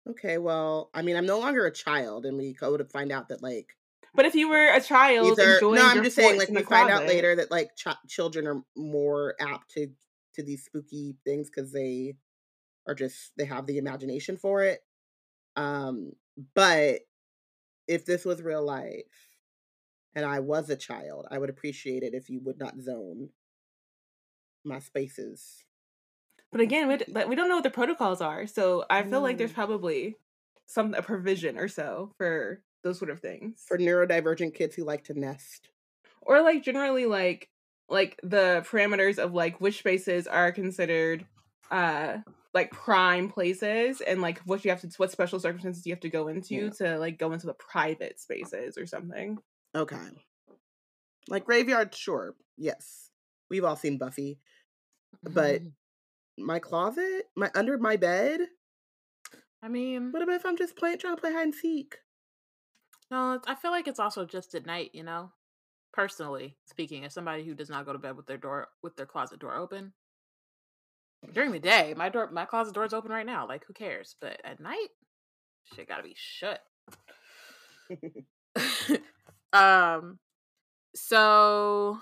Okay, 0.09 0.37
well, 0.37 0.89
I 0.93 1.01
mean, 1.03 1.15
I'm 1.15 1.25
no 1.25 1.39
longer 1.39 1.65
a 1.65 1.71
child, 1.71 2.25
and 2.25 2.37
we 2.37 2.53
go 2.53 2.75
to 2.75 2.85
find 2.85 3.11
out 3.11 3.29
that 3.29 3.43
like 3.43 3.67
But 4.15 4.25
if 4.25 4.35
you 4.35 4.49
were 4.49 4.67
a 4.67 4.81
child 4.81 5.39
either 5.39 5.59
no, 5.61 5.81
I'm 5.81 6.03
just 6.03 6.15
saying 6.15 6.37
like 6.37 6.49
we 6.49 6.63
find 6.63 6.89
out 6.89 7.07
later 7.07 7.35
that 7.35 7.51
like 7.51 7.75
ch- 7.75 7.87
children 8.07 8.47
are 8.47 8.63
more 8.75 9.35
apt 9.39 9.71
to 9.71 9.87
to 10.35 10.43
these 10.43 10.63
spooky 10.65 11.15
things 11.23 11.49
because 11.49 11.71
they 11.71 12.15
are 12.87 12.95
just 12.95 13.31
they 13.37 13.45
have 13.45 13.67
the 13.67 13.77
imagination 13.77 14.37
for 14.37 14.63
it. 14.63 14.79
Um, 15.55 16.13
but 16.55 17.01
if 17.87 18.05
this 18.05 18.25
was 18.25 18.41
real 18.41 18.63
life 18.63 19.30
and 20.15 20.25
I 20.25 20.39
was 20.39 20.69
a 20.69 20.75
child, 20.75 21.27
I 21.31 21.37
would 21.37 21.49
appreciate 21.49 22.03
it 22.03 22.13
if 22.13 22.29
you 22.29 22.39
would 22.41 22.59
not 22.59 22.79
zone 22.79 23.29
my 24.63 24.79
spaces. 24.79 25.65
But 26.51 26.61
again, 26.61 26.87
we, 26.87 26.97
we 27.25 27.35
don't 27.35 27.49
know 27.49 27.55
what 27.55 27.63
the 27.63 27.69
protocols 27.69 28.21
are, 28.21 28.45
so 28.45 28.85
I 28.89 29.03
feel 29.03 29.21
like 29.21 29.37
there's 29.37 29.51
Mm. 29.51 29.55
probably 29.55 30.15
some 30.65 30.93
a 30.93 31.01
provision 31.01 31.57
or 31.57 31.67
so 31.67 32.13
for 32.17 32.61
those 32.83 32.97
sort 32.97 33.11
of 33.11 33.19
things. 33.19 33.63
For 33.67 33.77
neurodivergent 33.77 34.53
kids 34.53 34.75
who 34.75 34.83
like 34.83 35.03
to 35.05 35.17
nest. 35.19 35.69
or 36.21 36.41
like 36.41 36.63
generally 36.63 37.05
like 37.05 37.49
like 37.89 38.19
the 38.23 38.65
parameters 38.69 39.17
of 39.17 39.33
like 39.33 39.59
which 39.59 39.79
spaces 39.79 40.27
are 40.27 40.51
considered 40.51 41.25
uh 41.71 42.19
like 42.53 42.71
prime 42.71 43.29
places 43.29 44.01
and 44.01 44.21
like 44.21 44.39
what 44.39 44.63
you 44.63 44.71
have 44.71 44.81
to 44.81 44.87
what 44.97 45.11
special 45.11 45.39
circumstances 45.39 45.85
you 45.85 45.91
have 45.93 45.99
to 46.01 46.09
go 46.09 46.27
into 46.27 46.55
Yeah. 46.55 46.69
to 46.69 46.97
like 46.99 47.17
go 47.17 47.31
into 47.33 47.47
the 47.47 47.53
private 47.53 48.19
spaces 48.19 48.77
or 48.77 48.85
something. 48.85 49.39
Okay. 49.75 49.97
Like 51.27 51.45
graveyard, 51.45 51.95
sure. 51.95 52.35
Yes. 52.57 53.09
We've 53.49 53.63
all 53.63 53.75
seen 53.75 53.97
Buffy. 53.97 54.39
But- 55.23 55.61
mm-hmm. 55.61 55.67
My 56.37 56.59
closet? 56.59 57.29
My 57.35 57.51
under 57.55 57.77
my 57.77 57.97
bed? 57.97 58.41
I 59.61 59.67
mean, 59.67 60.11
What 60.11 60.23
about 60.23 60.35
if 60.35 60.45
I'm 60.45 60.57
just 60.57 60.75
playing 60.75 60.97
trying 60.97 61.15
to 61.15 61.21
play 61.21 61.33
hide 61.33 61.43
and 61.43 61.53
seek? 61.53 61.97
No, 63.11 63.39
I 63.45 63.55
feel 63.55 63.71
like 63.71 63.87
it's 63.87 63.99
also 63.99 64.25
just 64.25 64.55
at 64.55 64.65
night, 64.65 64.91
you 64.93 65.03
know. 65.03 65.31
Personally 65.93 66.55
speaking, 66.65 67.03
as 67.03 67.13
somebody 67.13 67.43
who 67.43 67.53
does 67.53 67.69
not 67.69 67.85
go 67.85 67.91
to 67.91 67.99
bed 67.99 68.15
with 68.15 68.25
their 68.25 68.37
door 68.37 68.69
with 68.81 68.95
their 68.95 69.05
closet 69.05 69.39
door 69.39 69.55
open. 69.55 69.91
During 71.33 71.51
the 71.51 71.59
day, 71.59 71.93
my 71.95 72.07
door 72.09 72.31
my 72.31 72.45
closet 72.45 72.73
door 72.73 72.85
is 72.85 72.93
open 72.93 73.11
right 73.11 73.25
now. 73.25 73.45
Like 73.45 73.65
who 73.67 73.73
cares? 73.73 74.15
But 74.21 74.39
at 74.45 74.61
night, 74.61 74.87
shit 75.75 75.89
gotta 75.89 76.03
be 76.03 76.15
shut. 76.15 76.61
um 79.53 80.19
so 80.95 81.99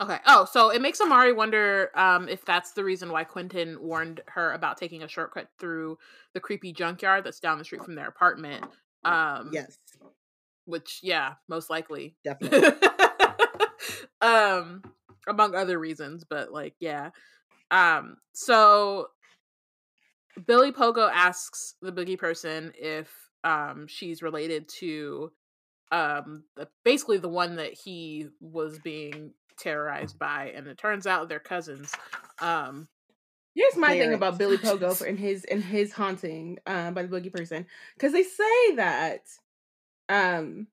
Okay. 0.00 0.16
Oh, 0.26 0.46
so 0.50 0.70
it 0.70 0.80
makes 0.80 0.98
Amari 1.00 1.32
wonder 1.32 1.90
um, 1.94 2.26
if 2.26 2.42
that's 2.46 2.72
the 2.72 2.82
reason 2.82 3.12
why 3.12 3.22
Quinton 3.22 3.76
warned 3.82 4.22
her 4.28 4.52
about 4.52 4.78
taking 4.78 5.02
a 5.02 5.08
shortcut 5.08 5.48
through 5.58 5.98
the 6.32 6.40
creepy 6.40 6.72
junkyard 6.72 7.22
that's 7.22 7.38
down 7.38 7.58
the 7.58 7.64
street 7.64 7.84
from 7.84 7.96
their 7.96 8.08
apartment. 8.08 8.64
Um, 9.04 9.50
yes, 9.52 9.76
Which, 10.64 11.00
yeah, 11.02 11.34
most 11.48 11.68
likely. 11.68 12.16
definitely. 12.24 12.88
um, 14.22 14.82
among 15.28 15.54
other 15.54 15.78
reasons, 15.78 16.24
but 16.24 16.50
like, 16.50 16.74
yeah. 16.80 17.10
Um, 17.70 18.16
so 18.32 19.08
Billy 20.46 20.72
Pogo 20.72 21.10
asks 21.12 21.74
the 21.82 21.92
boogie 21.92 22.18
person 22.18 22.72
if 22.74 23.12
um 23.44 23.86
she's 23.86 24.22
related 24.22 24.68
to 24.68 25.32
um 25.92 26.44
the, 26.56 26.68
basically 26.84 27.18
the 27.18 27.28
one 27.28 27.56
that 27.56 27.72
he 27.72 28.28
was 28.40 28.78
being 28.78 29.32
terrorized 29.58 30.18
by 30.18 30.52
and 30.54 30.66
it 30.66 30.78
turns 30.78 31.06
out 31.06 31.28
they're 31.28 31.38
cousins 31.38 31.92
um 32.40 32.88
Here's 33.54 33.76
my 33.76 33.98
thing 33.98 34.14
about 34.14 34.38
Billy 34.38 34.58
Pogo 34.58 34.94
for 34.96 35.06
in 35.06 35.16
his 35.16 35.44
in 35.44 35.60
his 35.60 35.92
haunting 35.92 36.58
uh, 36.66 36.92
by 36.92 37.02
the 37.02 37.08
boogie 37.08 37.32
person 37.32 37.66
because 37.94 38.12
they 38.12 38.22
say 38.22 38.76
that 38.76 39.22
um 40.08 40.68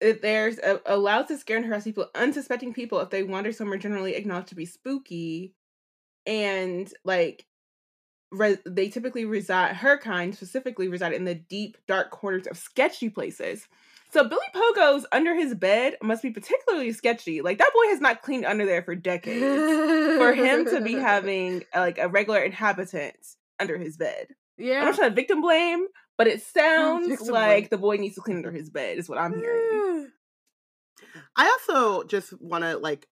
that 0.00 0.22
there's 0.22 0.58
a, 0.58 0.80
allowed 0.86 1.28
to 1.28 1.38
scare 1.38 1.56
and 1.56 1.66
harass 1.66 1.84
people 1.84 2.08
unsuspecting 2.14 2.74
people 2.74 3.00
if 3.00 3.10
they 3.10 3.22
wander 3.22 3.52
somewhere 3.52 3.78
generally 3.78 4.14
acknowledged 4.14 4.48
to 4.48 4.54
be 4.54 4.66
spooky 4.66 5.54
and 6.26 6.92
like 7.04 7.46
re- 8.34 8.58
they 8.66 8.88
typically 8.88 9.24
reside 9.24 9.76
her 9.76 9.98
kind 9.98 10.34
specifically 10.34 10.88
reside 10.88 11.12
in 11.12 11.24
the 11.24 11.34
deep 11.34 11.76
dark 11.86 12.10
corners 12.10 12.46
of 12.46 12.56
sketchy 12.56 13.08
places 13.08 13.66
so 14.10 14.28
billy 14.28 14.46
pogo's 14.54 15.06
under 15.12 15.34
his 15.34 15.54
bed 15.54 15.96
must 16.02 16.22
be 16.22 16.30
particularly 16.30 16.92
sketchy 16.92 17.40
like 17.42 17.58
that 17.58 17.70
boy 17.74 17.90
has 17.90 18.00
not 18.00 18.22
cleaned 18.22 18.44
under 18.44 18.66
there 18.66 18.82
for 18.82 18.94
decades 18.94 20.18
for 20.18 20.32
him 20.32 20.64
to 20.64 20.80
be 20.80 20.94
having 20.94 21.62
uh, 21.74 21.80
like 21.80 21.98
a 21.98 22.08
regular 22.08 22.40
inhabitant 22.40 23.16
under 23.58 23.78
his 23.78 23.96
bed. 23.96 24.28
Yeah. 24.56 24.80
I'm 24.80 24.84
not 24.86 24.94
trying 24.96 25.10
to 25.10 25.14
victim 25.14 25.40
blame, 25.40 25.86
but 26.16 26.26
it 26.26 26.42
sounds 26.42 27.08
victim 27.08 27.28
like 27.28 27.70
the 27.70 27.78
boy 27.78 27.96
needs 27.96 28.14
to 28.16 28.20
clean 28.20 28.38
under 28.38 28.52
his 28.52 28.70
bed, 28.70 28.98
is 28.98 29.08
what 29.08 29.18
I'm 29.18 29.34
hearing. 29.34 30.10
I 31.36 31.46
also 31.46 32.04
just 32.04 32.32
want 32.40 32.64
to 32.64 32.76
like 32.76 33.06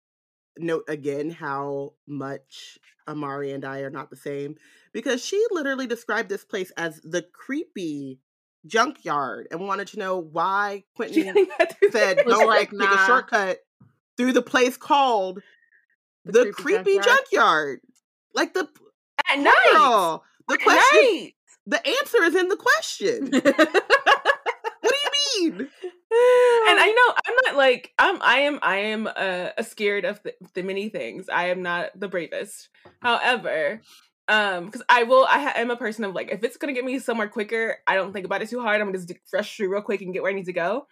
note 0.58 0.84
again 0.88 1.30
how 1.32 1.94
much 2.08 2.78
Amari 3.08 3.52
and 3.52 3.66
I 3.66 3.80
are 3.80 3.90
not 3.90 4.10
the 4.10 4.16
same 4.16 4.56
because 4.94 5.24
she 5.24 5.44
literally 5.52 5.88
described 5.88 6.30
this 6.30 6.44
place 6.46 6.72
as 6.78 7.00
the 7.04 7.22
creepy 7.22 8.20
junkyard 8.66 9.48
and 9.52 9.62
wanted 9.68 9.88
to 9.90 10.00
know 10.00 10.18
why 10.20 10.84
Quinton 10.96 11.34
think 11.34 11.50
that 11.60 11.78
through 11.80 11.92
said 11.92 12.24
no 12.28 12.40
like, 12.40 12.72
like 12.72 12.90
take 12.90 13.00
a 13.00 13.06
shortcut 13.06 13.60
through 14.18 14.34
the 14.34 14.42
place 14.42 14.78
called 14.78 15.42
The 16.26 16.32
the, 16.32 16.52
creepy 16.52 16.84
creepy, 16.84 16.96
junkyard? 17.00 17.20
junkyard. 17.32 17.80
Like 18.34 18.54
the 18.54 18.68
at 19.30 19.40
night. 19.40 19.54
girl, 19.72 20.24
the 20.48 20.54
At 20.56 20.62
question, 20.62 21.02
night. 21.04 21.34
the 21.66 21.88
answer 21.88 22.24
is 22.24 22.36
in 22.36 22.48
the 22.50 22.56
question. 22.58 23.32
what 25.50 25.58
do 25.58 25.64
you 25.64 25.70
mean? 25.70 25.70
and 25.84 26.80
I 26.80 26.94
know 26.96 27.14
I'm 27.28 27.36
not 27.46 27.58
like 27.58 27.94
I'm 27.98 28.22
I 28.22 28.40
am 28.40 28.60
I 28.62 28.78
am 28.78 29.08
uh, 29.08 29.50
scared 29.62 30.06
of 30.06 30.22
the, 30.24 30.34
the 30.54 30.64
many 30.64 30.90
things. 30.90 31.30
I 31.30 31.50
am 31.50 31.62
not 31.62 31.92
the 32.00 32.08
bravest. 32.08 32.70
However, 33.02 33.82
um, 34.28 34.66
because 34.66 34.84
I 34.90 35.04
will 35.04 35.26
I 35.30 35.40
ha- 35.40 35.54
am 35.56 35.72
a 35.72 35.78
person 35.78 36.04
of 36.04 36.14
like 36.14 36.32
if 36.32 36.44
it's 36.44 36.58
gonna 36.58 36.74
get 36.74 36.86
me 36.86 37.00
somewhere 37.00 37.28
quicker, 37.28 37.78
I 37.88 37.96
don't 37.96 38.14
think 38.14 38.26
about 38.26 38.42
it 38.42 38.50
too 38.50 38.62
hard. 38.62 38.82
I'm 38.82 38.88
gonna 38.88 39.06
just 39.06 39.14
rush 39.34 39.58
through 39.58 39.72
real 39.72 39.82
quick 39.82 40.02
and 40.02 40.14
get 40.14 40.22
where 40.22 40.32
I 40.32 40.36
need 40.36 40.46
to 40.46 40.54
go. 40.54 40.88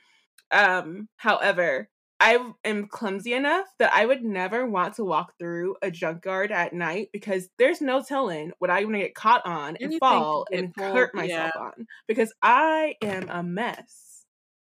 Um, 0.52 1.10
however, 1.18 1.90
I 2.20 2.38
am 2.66 2.88
clumsy 2.88 3.34
enough 3.34 3.68
that 3.80 3.94
I 3.94 4.06
would 4.06 4.24
never 4.24 4.66
want 4.66 4.96
to 4.96 5.06
walk 5.06 5.34
through 5.40 5.78
a 5.82 5.90
junkyard 5.90 6.52
at 6.52 6.74
night 6.74 7.10
because 7.14 7.48
there's 7.58 7.82
no 7.82 8.04
telling 8.04 8.52
what 8.60 8.70
I'm 8.70 8.84
gonna 8.84 9.00
get 9.00 9.16
caught 9.16 9.46
on 9.46 9.70
and 9.70 9.84
Anything 9.84 10.00
fall 10.00 10.46
and 10.52 10.74
hurt 10.76 11.16
myself 11.16 11.52
yeah. 11.56 11.62
on 11.62 11.88
because 12.08 12.34
I 12.42 12.96
am 13.02 13.30
a 13.30 13.42
mess. 13.42 14.09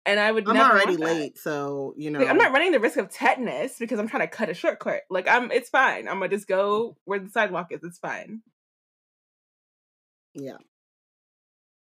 And 0.08 0.20
I 0.20 0.32
would 0.32 0.48
I'm 0.48 0.56
never 0.56 0.72
already 0.72 0.98
late, 0.98 1.38
so 1.38 1.94
you 1.98 2.10
know. 2.10 2.20
Like, 2.20 2.30
I'm 2.30 2.38
not 2.38 2.54
running 2.54 2.72
the 2.72 2.80
risk 2.80 2.98
of 2.98 3.10
tetanus 3.10 3.78
because 3.78 4.00
I'm 4.00 4.08
trying 4.08 4.28
to 4.28 4.28
cut 4.28 4.50
a 4.50 4.54
shortcut. 4.54 5.02
Like 5.10 5.28
I'm, 5.28 5.52
it's 5.52 5.70
fine. 5.70 6.08
I'm 6.08 6.20
gonna 6.20 6.30
just 6.30 6.48
go 6.48 6.98
where 7.06 7.20
the 7.20 7.30
sidewalk 7.30 7.72
is. 7.72 7.84
It's 7.84 8.00
fine. 8.00 8.42
yeah, 10.34 10.58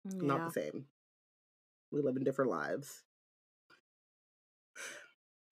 yeah. 0.05 0.21
not 0.21 0.53
the 0.53 0.61
same. 0.61 0.85
We 1.91 2.01
live 2.01 2.17
in 2.17 2.23
different 2.23 2.51
lives. 2.51 3.03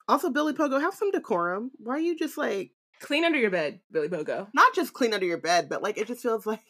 Also, 0.09 0.29
Billy 0.29 0.53
Pogo, 0.53 0.79
have 0.79 0.93
some 0.93 1.11
decorum. 1.11 1.71
Why 1.77 1.95
are 1.95 1.99
you 1.99 2.15
just 2.15 2.37
like 2.37 2.71
Clean 2.99 3.23
under 3.23 3.37
your 3.37 3.51
bed, 3.51 3.79
Billy 3.91 4.09
Pogo. 4.09 4.47
not 4.53 4.73
just 4.73 4.93
clean 4.93 5.13
under 5.13 5.25
your 5.25 5.37
bed, 5.37 5.69
but 5.69 5.83
like 5.83 5.97
it 5.97 6.07
just 6.07 6.21
feels 6.21 6.45
like 6.45 6.61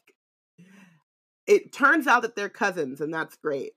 it 1.46 1.72
turns 1.72 2.08
out 2.08 2.24
that 2.24 2.36
they're 2.36 2.50
cousins, 2.50 3.00
and 3.00 3.14
that's 3.14 3.38
great. 3.38 3.72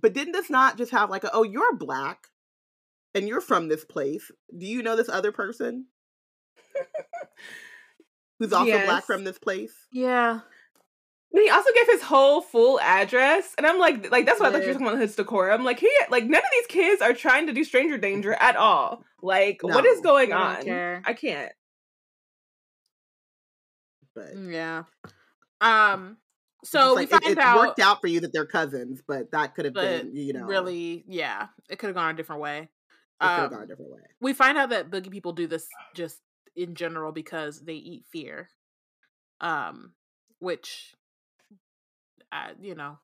But 0.00 0.12
didn't 0.12 0.32
this 0.32 0.50
not 0.50 0.76
just 0.78 0.92
have 0.92 1.10
like 1.10 1.24
a, 1.24 1.30
oh, 1.32 1.42
you're 1.44 1.76
black 1.76 2.28
and 3.14 3.28
you're 3.28 3.40
from 3.40 3.68
this 3.68 3.84
place. 3.84 4.30
Do 4.56 4.66
you 4.66 4.82
know 4.82 4.96
this 4.96 5.08
other 5.08 5.32
person? 5.32 5.86
Who's 8.38 8.52
also 8.52 8.66
Yes. 8.66 8.86
black 8.86 9.04
from 9.04 9.24
this 9.24 9.38
place? 9.38 9.72
yeah 9.92 10.40
But 11.32 11.42
he 11.42 11.50
also 11.50 11.70
gave 11.74 11.86
his 11.86 12.02
whole 12.02 12.40
full 12.40 12.80
address, 12.80 13.54
and 13.56 13.66
I'm 13.66 13.78
like, 13.78 14.10
like 14.10 14.26
that's 14.26 14.40
what 14.40 14.48
I 14.48 14.52
thought 14.52 14.62
you 14.62 14.68
were 14.68 14.72
talking 14.74 14.88
about 14.88 15.00
his 15.00 15.14
decorum. 15.16 15.64
Like 15.64 15.78
he, 15.80 15.90
like 16.10 16.24
none 16.24 16.40
of 16.42 16.50
these 16.52 16.66
kids 16.66 17.00
are 17.02 17.12
trying 17.12 17.46
to 17.46 17.52
do 17.52 17.64
stranger 17.64 17.96
danger 17.98 18.34
at 18.40 18.56
all. 18.56 19.04
Like 19.22 19.62
what 19.62 19.84
No, 19.84 19.90
is 19.90 20.00
going 20.00 20.30
they 20.30 20.34
don't 20.34 20.58
on? 20.58 20.64
care. 20.64 21.02
I 21.06 21.12
can't. 21.12 21.52
But 24.14 24.36
yeah 24.36 24.84
um 25.60 26.16
it's 26.18 26.23
so 26.64 26.78
just 26.78 26.96
we 26.96 27.06
find 27.06 27.24
it, 27.24 27.30
it 27.32 27.38
out 27.38 27.58
worked 27.58 27.80
out 27.80 28.00
for 28.00 28.06
you 28.06 28.20
that 28.20 28.32
they're 28.32 28.46
cousins, 28.46 29.02
but 29.06 29.30
that 29.32 29.54
could 29.54 29.64
have 29.66 29.74
been, 29.74 30.14
you 30.14 30.32
know, 30.32 30.44
really 30.44 31.04
yeah 31.06 31.48
it 31.68 31.78
could 31.78 31.88
have 31.88 31.96
gone 31.96 32.10
a 32.10 32.16
different 32.16 32.40
way. 32.40 32.58
It 32.60 32.68
could 33.20 33.26
have 33.28 33.44
um, 33.44 33.50
gone 33.50 33.62
a 33.62 33.66
different 33.66 33.92
way. 33.92 34.00
we 34.20 34.32
find 34.32 34.58
out 34.58 34.70
that 34.70 34.90
boogie 34.90 35.10
people 35.10 35.32
do 35.32 35.46
this 35.46 35.68
just 35.94 36.20
in 36.56 36.74
general 36.74 37.12
because 37.12 37.60
they 37.60 37.74
eat 37.74 38.04
fear 38.10 38.48
um 39.40 39.92
which 40.38 40.94
uh, 42.32 42.50
you 42.60 42.74
know 42.74 42.98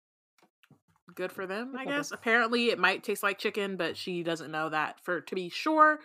good 1.14 1.32
for 1.32 1.46
them 1.46 1.74
i 1.76 1.84
guess. 1.84 2.11
Apparently 2.12 2.70
it 2.70 2.78
might 2.78 3.02
taste 3.02 3.22
like 3.22 3.38
chicken 3.38 3.76
but 3.76 3.96
she 3.96 4.22
doesn't 4.22 4.50
know 4.50 4.68
that 4.68 5.00
for 5.04 5.20
to 5.20 5.34
be 5.34 5.48
sure 5.48 5.98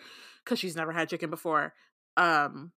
because 0.43 0.59
she's 0.59 0.75
never 0.75 0.91
had 0.91 1.09
chicken 1.09 1.29
before. 1.29 1.73
Um 2.17 2.71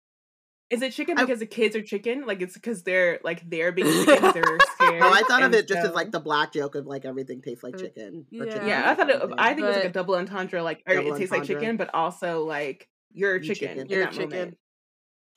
Is 0.69 0.83
it 0.83 0.93
chicken 0.93 1.17
I- 1.19 1.25
because 1.25 1.39
the 1.41 1.47
kids 1.47 1.77
are 1.77 1.83
chicken? 1.83 2.27
Like 2.27 2.43
it's 2.43 2.55
because 2.55 2.83
they're 2.83 3.21
like 3.23 3.49
they're 3.49 3.71
being 3.73 3.87
chicken 4.05 4.19
'cause 4.19 4.35
they're 4.35 4.59
scared. 4.75 5.03
Oh, 5.03 5.13
I 5.13 5.23
thought 5.23 5.43
of 5.43 5.47
and 5.47 5.55
it 5.55 5.69
just 5.69 5.87
as 5.87 5.95
like 5.95 6.11
the 6.11 6.21
black 6.21 6.53
joke 6.53 6.75
of 6.75 6.87
like 6.87 7.05
everything 7.05 7.41
tastes 7.43 7.63
like 7.63 7.75
Uh, 7.77 7.79
chicken. 7.79 8.27
yeah. 8.31 8.43
Or 8.43 8.47
chicken 8.47 8.67
Yeah, 8.69 8.83
I 8.91 8.95
thought 8.95 9.11
it. 9.11 9.23
I 9.39 9.49
think 9.55 9.61
it 9.61 9.69
was 9.69 9.77
like 9.77 9.85
a 9.85 9.91
double 9.93 10.17
entendre, 10.17 10.63
like 10.63 10.85
Double 10.85 11.15
it 11.15 11.19
tastes 11.19 11.33
like 11.33 11.45
chicken, 11.45 11.77
but 11.77 11.91
also 11.95 12.45
like 12.45 12.89
you're 13.13 13.39
chicken. 13.39 13.55
chicken. 13.69 13.79
in 13.81 13.89
You're 13.89 14.05
that 14.05 14.13
chicken. 14.13 14.29
moment. 14.31 14.59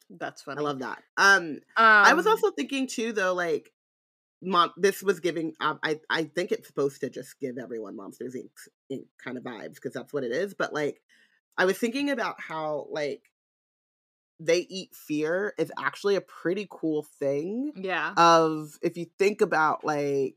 that's 0.10 0.42
funny 0.42 0.60
I 0.60 0.64
love 0.64 0.80
that. 0.80 1.04
Um, 1.18 1.44
um, 1.46 1.60
I 1.78 2.14
was 2.16 2.26
also 2.26 2.50
thinking 2.52 2.88
too, 2.88 3.14
though, 3.14 3.34
like, 3.36 3.72
mom, 4.42 4.72
this 4.78 5.04
was 5.04 5.20
giving. 5.20 5.54
Um, 5.62 5.80
I 5.84 6.00
I 6.10 6.24
think 6.24 6.52
it's 6.52 6.68
supposed 6.68 7.02
to 7.02 7.10
just 7.12 7.40
give 7.40 7.58
everyone 7.60 7.96
Monsters 7.96 8.36
Inc. 8.36 8.50
Inc. 8.92 9.06
kind 9.24 9.38
of 9.38 9.44
vibes 9.44 9.76
because 9.76 9.94
that's 9.94 10.12
what 10.12 10.24
it 10.24 10.32
is. 10.32 10.56
But 10.56 10.74
like, 10.74 11.00
I 11.58 11.66
was 11.66 11.78
thinking 11.78 12.10
about 12.10 12.42
how 12.42 12.88
like 12.90 13.29
they 14.40 14.60
eat 14.70 14.96
fear 14.96 15.54
is 15.58 15.72
actually 15.78 16.16
a 16.16 16.22
pretty 16.22 16.68
cool 16.70 17.04
thing. 17.20 17.74
yeah 17.76 18.14
Of 18.16 18.78
if 18.82 18.98
you 18.98 19.08
think 19.18 19.42
about 19.42 19.84
like 19.84 20.36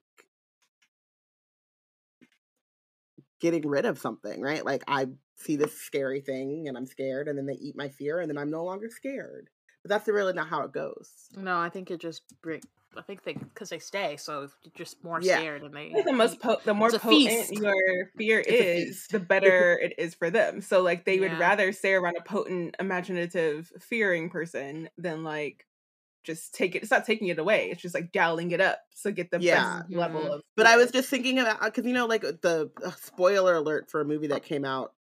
getting 3.41 3.67
rid 3.67 3.85
of 3.85 3.99
something, 3.99 4.41
right? 4.41 4.65
Like 4.65 4.85
I 4.87 5.07
see 5.37 5.57
this 5.57 5.77
scary 5.81 6.21
thing 6.21 6.69
and 6.69 6.77
I'm 6.77 6.87
scared, 6.87 7.29
and 7.29 7.37
then 7.37 7.47
they 7.47 7.55
eat 7.55 7.77
my 7.77 7.89
fear, 7.89 8.21
and 8.21 8.31
then 8.31 8.39
I'm 8.39 8.51
no 8.51 8.65
longer 8.65 8.89
scared. 8.91 9.51
But 9.83 9.89
that's 9.89 10.07
really 10.09 10.33
not 10.33 10.49
how 10.49 10.63
it 10.63 10.73
goes. 10.73 11.11
no 11.37 11.59
i 11.59 11.69
think 11.69 11.91
it 11.91 12.01
just 12.01 12.23
i 12.97 13.03
think 13.03 13.23
they 13.25 13.33
because 13.35 13.71
they 13.71 13.79
stay 13.79 14.17
so 14.17 14.41
you're 14.63 14.73
just 14.75 15.03
more 15.03 15.21
Yeah. 15.23 15.39
scared 15.39 15.63
and 15.63 15.75
they 15.75 15.93
I 15.97 16.03
the 16.03 16.13
most 16.13 16.35
eat. 16.35 16.41
po- 16.43 16.61
the 16.65 16.75
more 16.75 16.91
potent 16.91 17.49
feast. 17.49 17.53
your 17.53 18.11
fear 18.19 18.41
It's 18.41 18.61
is, 18.61 19.07
the 19.09 19.21
better 19.33 19.79
it 19.79 19.95
is 19.99 20.15
for 20.15 20.31
them. 20.31 20.61
So 20.61 20.83
like 20.83 21.05
they 21.05 21.19
would 21.19 21.39
rather 21.39 21.73
stay 21.73 21.95
around 21.95 22.17
a 22.19 22.23
potent, 22.23 22.77
imaginative, 22.79 23.73
fearing 23.81 24.31
person 24.31 24.89
than 24.99 25.25
like 25.25 25.67
just 26.25 26.55
take 26.55 26.75
it. 26.75 26.83
It's 26.83 26.91
not 26.91 27.05
taking 27.05 27.29
it 27.29 27.39
away. 27.39 27.71
It's 27.71 27.83
just 27.83 27.95
like 27.95 28.13
dialing 28.13 28.51
it 28.53 28.61
up 28.61 28.81
so 28.95 29.11
get 29.11 29.31
the 29.31 29.41
Yeah. 29.41 29.63
best 29.63 29.91
level 29.91 30.33
of. 30.33 30.43
But 30.57 30.67
I 30.67 30.77
was 30.77 30.91
just 30.91 31.09
thinking 31.09 31.39
about 31.39 31.61
because 31.63 31.85
you 31.87 31.93
know, 31.93 32.07
like 32.07 32.23
the 32.23 32.71
uh, 32.85 32.91
spoiler 32.93 33.55
alert 33.55 33.91
for 33.91 34.01
a 34.01 34.05
movie 34.05 34.29
that 34.29 34.43
came 34.45 34.65
out 34.65 34.95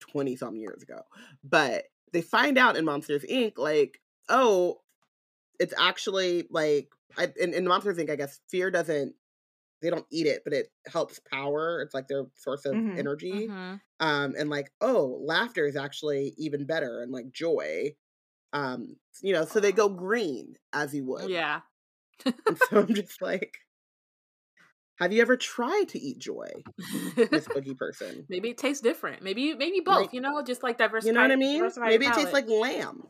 twenty 0.00 0.36
some 0.36 0.56
years 0.56 0.82
ago, 0.82 1.02
but 1.44 1.84
they 2.12 2.22
find 2.22 2.58
out 2.58 2.76
in 2.76 2.84
Monsters 2.84 3.24
Inc. 3.30 3.52
like, 3.56 4.00
oh, 4.28 4.80
it's 5.60 5.74
actually 5.78 6.48
like 6.50 6.90
I, 7.18 7.32
in, 7.40 7.54
in 7.54 7.68
Monsters 7.68 7.98
Inc. 7.98 8.10
I 8.10 8.16
guess 8.16 8.40
fear 8.50 8.72
doesn't. 8.72 9.16
They 9.82 9.90
don't 9.90 10.06
eat 10.10 10.26
it, 10.26 10.42
but 10.44 10.52
it 10.54 10.68
helps 10.86 11.20
power. 11.20 11.82
It's 11.82 11.94
like 11.94 12.08
their 12.08 12.26
source 12.36 12.66
of 12.66 12.76
Mhm. 12.76 12.96
energy. 12.96 13.48
Mhm. 13.48 13.80
Um, 14.00 14.34
and 14.38 14.50
like, 14.50 14.72
oh, 14.80 15.20
laughter 15.22 15.66
is 15.66 15.76
actually 15.76 16.34
even 16.38 16.66
better, 16.66 17.02
and 17.02 17.12
like 17.12 17.32
joy. 17.32 17.96
Um, 18.52 18.96
you 19.22 19.32
know, 19.34 19.44
so 19.46 19.60
they 19.60 19.72
go 19.72 19.88
green 19.90 20.56
as 20.72 20.94
you 20.94 21.06
would. 21.06 21.30
Yeah. 21.30 21.60
And 22.46 22.58
so 22.58 22.80
I'm 22.80 22.88
just 22.94 23.20
like, 23.22 23.56
have 25.00 25.12
you 25.12 25.22
ever 25.22 25.36
tried 25.36 25.84
to 25.88 25.98
eat 25.98 26.18
joy, 26.18 26.48
Miss 27.16 27.46
Boogie 27.48 27.76
Person? 27.76 28.26
maybe 28.28 28.50
it 28.50 28.58
tastes 28.58 28.82
different. 28.82 29.22
Maybe 29.22 29.54
maybe 29.54 29.80
both. 29.80 29.96
Like- 29.96 30.12
you 30.12 30.20
know, 30.20 30.42
just 30.42 30.62
like 30.62 30.78
diversify. 30.78 31.08
You 31.08 31.14
know 31.14 31.22
what 31.22 31.32
I 31.32 31.36
mean? 31.36 31.70
Maybe 31.78 32.06
it 32.06 32.14
tastes 32.14 32.32
like 32.32 32.48
lamb. 32.48 33.04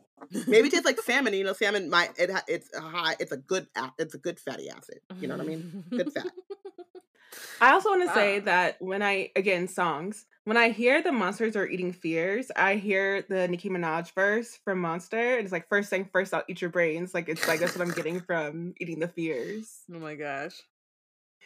Maybe 0.47 0.67
it 0.67 0.71
tastes 0.71 0.85
like 0.85 0.99
salmon. 1.01 1.33
You 1.33 1.43
know, 1.43 1.53
salmon. 1.53 1.89
My 1.89 2.09
it 2.17 2.29
it's 2.47 2.73
a 2.75 2.81
high. 2.81 3.15
It's 3.19 3.31
a 3.31 3.37
good. 3.37 3.67
It's 3.97 4.13
a 4.13 4.17
good 4.19 4.39
fatty 4.39 4.69
acid. 4.69 4.99
You 5.19 5.27
know 5.27 5.35
what 5.35 5.43
I 5.45 5.47
mean? 5.47 5.83
Good 5.89 6.13
fat. 6.13 6.27
I 7.61 7.71
also 7.71 7.89
want 7.89 8.07
to 8.07 8.13
say 8.13 8.39
that 8.39 8.81
when 8.81 9.01
I 9.01 9.31
again 9.35 9.67
songs, 9.67 10.25
when 10.45 10.57
I 10.57 10.69
hear 10.69 11.01
the 11.01 11.11
monsters 11.11 11.55
are 11.55 11.67
eating 11.67 11.93
fears, 11.93 12.51
I 12.55 12.75
hear 12.75 13.21
the 13.21 13.47
Nicki 13.47 13.69
Minaj 13.69 14.13
verse 14.13 14.57
from 14.65 14.79
Monster. 14.79 15.35
And 15.37 15.43
it's 15.43 15.51
like 15.51 15.69
first 15.69 15.89
thing 15.89 16.09
first, 16.11 16.33
I'll 16.33 16.43
eat 16.47 16.59
your 16.61 16.71
brains. 16.71 17.13
Like 17.13 17.29
it's 17.29 17.47
like 17.47 17.59
that's 17.59 17.77
what 17.77 17.87
I'm 17.87 17.93
getting 17.93 18.19
from 18.27 18.73
eating 18.79 18.99
the 18.99 19.07
fears. 19.07 19.83
Oh 19.93 19.99
my 19.99 20.15
gosh. 20.15 20.61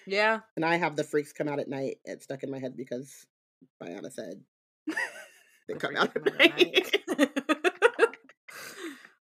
Yeah. 0.08 0.40
And 0.56 0.66
I 0.66 0.76
have 0.78 0.96
the 0.96 1.04
freaks 1.04 1.34
come 1.34 1.48
out 1.48 1.60
at 1.60 1.68
night. 1.68 1.98
It's 2.06 2.26
stuck 2.26 2.44
in 2.44 2.52
my 2.52 2.60
head 2.60 2.78
because 2.78 3.26
Bayana 3.82 4.12
said 4.12 4.42
they 5.68 5.74
The 5.74 5.80
come 5.80 5.96
out 5.96 6.16
at 6.16 6.28
at 6.28 6.58
night. 6.58 7.02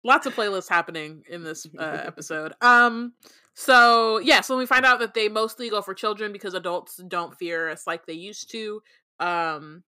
Lots 0.04 0.26
of 0.26 0.34
playlists 0.34 0.68
happening 0.68 1.22
in 1.30 1.44
this 1.44 1.66
uh, 1.78 1.82
episode. 2.06 2.54
Um, 2.60 3.12
so 3.54 4.18
yeah, 4.18 4.40
so 4.40 4.58
we 4.58 4.66
find 4.66 4.84
out 4.84 4.98
that 4.98 5.14
they 5.14 5.28
mostly 5.28 5.70
go 5.70 5.80
for 5.80 5.94
children 5.94 6.32
because 6.32 6.54
adults 6.54 6.96
don't 7.08 7.36
fear 7.38 7.68
us 7.68 7.86
like 7.86 8.06
they 8.06 8.14
used 8.14 8.50
to. 8.50 8.82
Um, 9.20 9.84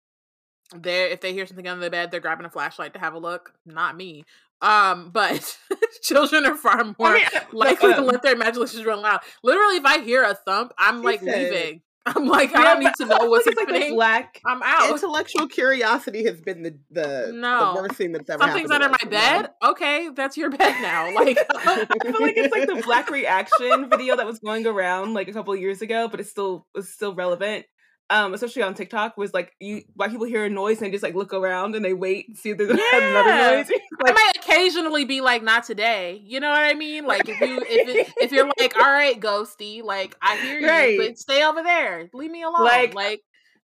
they 0.76 1.12
if 1.12 1.22
they 1.22 1.34
hear 1.34 1.46
something 1.46 1.68
under 1.68 1.84
the 1.84 1.90
bed, 1.92 2.10
they're 2.10 2.20
grabbing 2.20 2.46
a 2.46 2.50
flashlight 2.50 2.94
to 2.94 3.00
have 3.00 3.14
a 3.14 3.20
look. 3.20 3.54
Not 3.66 3.96
me. 3.96 4.24
Um, 4.62 5.12
but 5.12 5.58
children 6.02 6.46
are 6.46 6.56
far 6.56 6.84
more 6.84 7.08
I 7.08 7.14
mean, 7.16 7.26
likely 7.54 7.94
to 7.94 8.00
um, 8.00 8.06
let 8.08 8.22
their 8.24 8.34
imaginations 8.34 8.86
run 8.86 9.02
loud. 9.02 9.22
Literally, 9.44 9.78
if 9.78 9.86
I 9.86 10.00
hear 10.02 10.24
a 10.24 10.34
thump, 10.34 10.74
I'm 10.78 11.02
like 11.02 11.22
said- 11.22 11.52
leaving. 11.52 11.82
I'm 12.06 12.26
like, 12.28 12.56
I 12.56 12.64
don't 12.64 12.80
need 12.80 12.94
to 12.98 13.06
know 13.06 13.18
what's 13.30 13.46
like 13.46 13.58
happening. 13.60 13.94
black. 13.94 14.40
I'm 14.46 14.62
out. 14.64 14.90
Intellectual 14.90 15.48
curiosity 15.48 16.24
has 16.26 16.42
been 16.42 16.64
the 16.64 16.78
the, 16.90 17.32
No. 17.36 17.76
the 17.76 17.82
worst 17.82 17.96
thing 17.96 18.14
that's 18.14 18.28
ever 18.30 18.42
Something's 18.42 18.72
under 18.72 18.88
my 18.90 18.96
us, 18.96 19.00
you 19.04 19.10
know? 19.10 19.18
bed. 19.18 19.50
Okay, 19.64 20.10
that's 20.16 20.36
your 20.38 20.50
bed 20.50 20.76
now. 20.82 21.14
Like, 21.14 21.38
I 21.50 21.86
feel 22.02 22.22
like 22.22 22.38
it's 22.38 22.52
like 22.56 22.68
the 22.68 22.82
black 22.84 23.12
reaction 23.12 23.90
video 23.90 24.16
that 24.16 24.26
was 24.26 24.40
going 24.40 24.66
around 24.66 25.14
like 25.14 25.28
a 25.28 25.34
couple 25.34 25.54
of 25.54 25.60
years 25.60 25.82
ago, 25.84 26.08
but 26.08 26.20
it's 26.22 26.30
still 26.32 26.66
it's 26.74 26.90
still 26.90 27.14
relevant. 27.14 27.66
Um, 28.12 28.34
especially 28.34 28.64
on 28.64 28.74
TikTok, 28.74 29.18
was 29.18 29.34
like 29.36 29.54
you 29.60 29.84
white 29.96 30.10
people 30.10 30.26
hear 30.26 30.44
a 30.46 30.50
noise 30.50 30.78
and 30.78 30.88
they 30.88 30.92
just 30.92 31.04
like 31.04 31.14
look 31.14 31.32
around 31.32 31.76
and 31.76 31.86
they 31.86 31.94
wait 31.94 32.28
and 32.28 32.36
see 32.38 32.50
if 32.50 32.58
there's 32.58 32.70
another 32.94 33.30
Yeah. 33.30 33.52
noise. 33.58 33.72
I 34.08 34.12
might 34.12 34.32
occasionally 34.38 35.06
be 35.06 35.22
like, 35.22 35.44
not 35.44 35.64
today. 35.64 36.20
You 36.26 36.40
know 36.40 36.50
what 36.50 36.62
I 36.64 36.74
mean? 36.74 37.06
Like, 37.06 37.30
if 37.30 37.40
you 37.40 37.62
if 37.62 37.88
it, 38.08 38.14
if 38.22 38.32
you're 38.32 38.50
like, 38.60 38.76
all 38.78 38.92
right, 38.92 39.20
ghosty, 39.20 39.84
like 39.84 40.16
I 40.22 40.38
hear 40.38 40.60
you, 40.60 40.68
Right. 40.68 40.98
but 40.98 41.20
stay 41.20 41.44
over 41.44 41.62
there. 41.62 42.10
Leave 42.14 42.32
me 42.32 42.42
alone. 42.44 42.64
Like- 42.64 42.96
Like, 42.96 43.22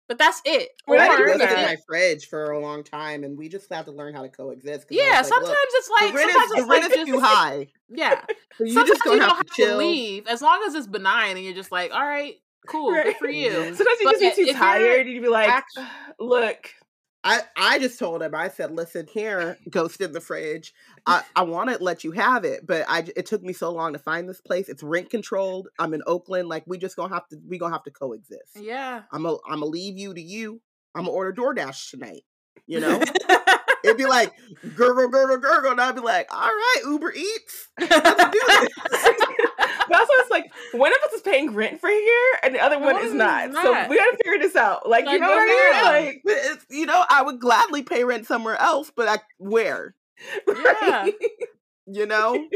but 0.07 0.19
that's 0.19 0.39
it. 0.45 0.69
We're 0.85 0.97
not 0.97 1.09
I 1.09 1.17
doing 1.17 1.39
lived 1.39 1.51
in 1.51 1.63
my 1.65 1.77
fridge 1.87 2.27
for 2.27 2.51
a 2.51 2.59
long 2.59 2.83
time, 2.83 3.23
and 3.23 3.35
we 3.35 3.49
just 3.49 3.73
have 3.73 3.85
to 3.85 3.91
learn 3.91 4.13
how 4.13 4.21
to 4.21 4.29
coexist. 4.29 4.85
Yeah, 4.91 5.03
like, 5.15 5.25
sometimes 5.25 5.57
it's 5.57 5.89
like 5.89 6.11
the 6.11 6.17
rent 6.19 6.31
sometimes 6.31 6.45
is, 6.45 6.51
the 6.51 6.61
it's 6.61 6.69
rent 6.69 6.83
like 6.83 6.91
is 6.91 6.97
just, 6.97 7.07
too 7.11 7.19
high. 7.19 7.67
Yeah, 7.89 8.21
So 8.59 8.63
you 8.65 8.73
sometimes 8.73 8.89
just 8.89 9.05
you 9.05 9.11
gonna 9.11 9.21
don't 9.21 9.29
have 9.29 9.37
have 9.37 9.55
to 9.69 9.77
leave 9.77 10.27
as 10.27 10.43
long 10.43 10.61
as 10.67 10.75
it's 10.75 10.85
benign 10.85 11.37
and 11.37 11.43
you're 11.43 11.55
just 11.55 11.71
like, 11.71 11.91
all 11.91 12.05
right, 12.05 12.35
cool, 12.65 12.93
good 12.93 13.15
for 13.17 13.29
you. 13.29 13.51
Sometimes 13.75 13.99
you 13.99 14.05
But 14.05 14.19
just 14.19 14.37
be 14.37 14.45
too 14.45 14.53
tired 14.53 15.01
and 15.01 15.09
you'd 15.09 15.23
be 15.23 15.29
like, 15.29 15.49
act- 15.49 15.77
look, 16.19 16.69
I, 17.23 17.41
I 17.57 17.79
just 17.79 17.97
told 17.97 18.21
him, 18.21 18.35
I 18.35 18.49
said, 18.49 18.71
listen 18.71 19.07
here, 19.11 19.57
ghost 19.69 19.99
in 20.01 20.11
the 20.11 20.21
fridge. 20.21 20.73
I, 21.07 21.23
I 21.35 21.41
want 21.41 21.71
to 21.71 21.83
let 21.83 22.03
you 22.03 22.11
have 22.11 22.45
it, 22.45 22.67
but 22.67 22.85
I, 22.87 23.01
j- 23.01 23.13
it 23.15 23.25
took 23.25 23.41
me 23.41 23.51
so 23.53 23.71
long 23.71 23.93
to 23.93 23.99
find 23.99 24.29
this 24.29 24.41
place. 24.41 24.69
It's 24.69 24.83
rent 24.83 25.09
controlled. 25.09 25.67
I'm 25.79 25.93
in 25.95 26.03
Oakland. 26.05 26.49
Like 26.49 26.63
we 26.67 26.77
just 26.77 26.95
gonna 26.95 27.13
have 27.13 27.27
to, 27.29 27.37
we 27.47 27.57
gonna 27.57 27.73
have 27.73 27.83
to 27.83 27.91
coexist. 27.91 28.57
Yeah. 28.59 29.01
I'm 29.11 29.23
gonna, 29.23 29.37
I'm 29.47 29.59
gonna 29.61 29.65
leave 29.65 29.97
you 29.97 30.13
to 30.13 30.21
you. 30.21 30.61
I'm 30.93 31.05
gonna 31.05 31.15
order 31.15 31.33
DoorDash 31.33 31.89
tonight. 31.89 32.21
You 32.67 32.79
know, 32.79 33.01
it'd 33.83 33.97
be 33.97 34.05
like 34.05 34.31
gurgle, 34.75 35.07
gurgle, 35.09 35.37
gurgle, 35.37 35.71
and 35.71 35.81
I'd 35.81 35.95
be 35.95 36.01
like, 36.01 36.27
all 36.33 36.47
right, 36.47 36.81
Uber 36.85 37.11
Eats, 37.13 37.67
let's 37.79 38.31
do 38.31 38.41
this. 38.91 39.44
But 39.89 39.99
also 39.99 40.13
it's 40.15 40.31
like 40.31 40.51
one 40.73 40.91
of 40.91 40.97
us 41.07 41.13
is 41.13 41.21
paying 41.21 41.53
rent 41.53 41.79
for 41.79 41.89
here 41.89 42.39
and 42.43 42.55
the 42.55 42.59
other 42.59 42.79
one 42.79 42.95
one 42.95 43.05
is 43.05 43.13
not. 43.13 43.51
not. 43.51 43.63
So 43.63 43.89
we 43.89 43.97
gotta 43.97 44.17
figure 44.17 44.39
this 44.39 44.55
out. 44.55 44.87
Like, 44.87 45.05
you 45.09 45.19
know 45.19 45.27
what 45.27 45.39
I 45.39 45.45
mean? 45.45 45.83
Like, 46.05 46.21
it's, 46.25 46.65
you 46.69 46.85
know, 46.85 47.03
I 47.09 47.21
would 47.23 47.39
gladly 47.39 47.83
pay 47.83 48.03
rent 48.03 48.27
somewhere 48.27 48.57
else, 48.59 48.91
but 48.95 49.07
I 49.07 49.19
where? 49.37 49.95
Yeah. 50.47 51.07
You 51.87 52.05
know, 52.07 52.47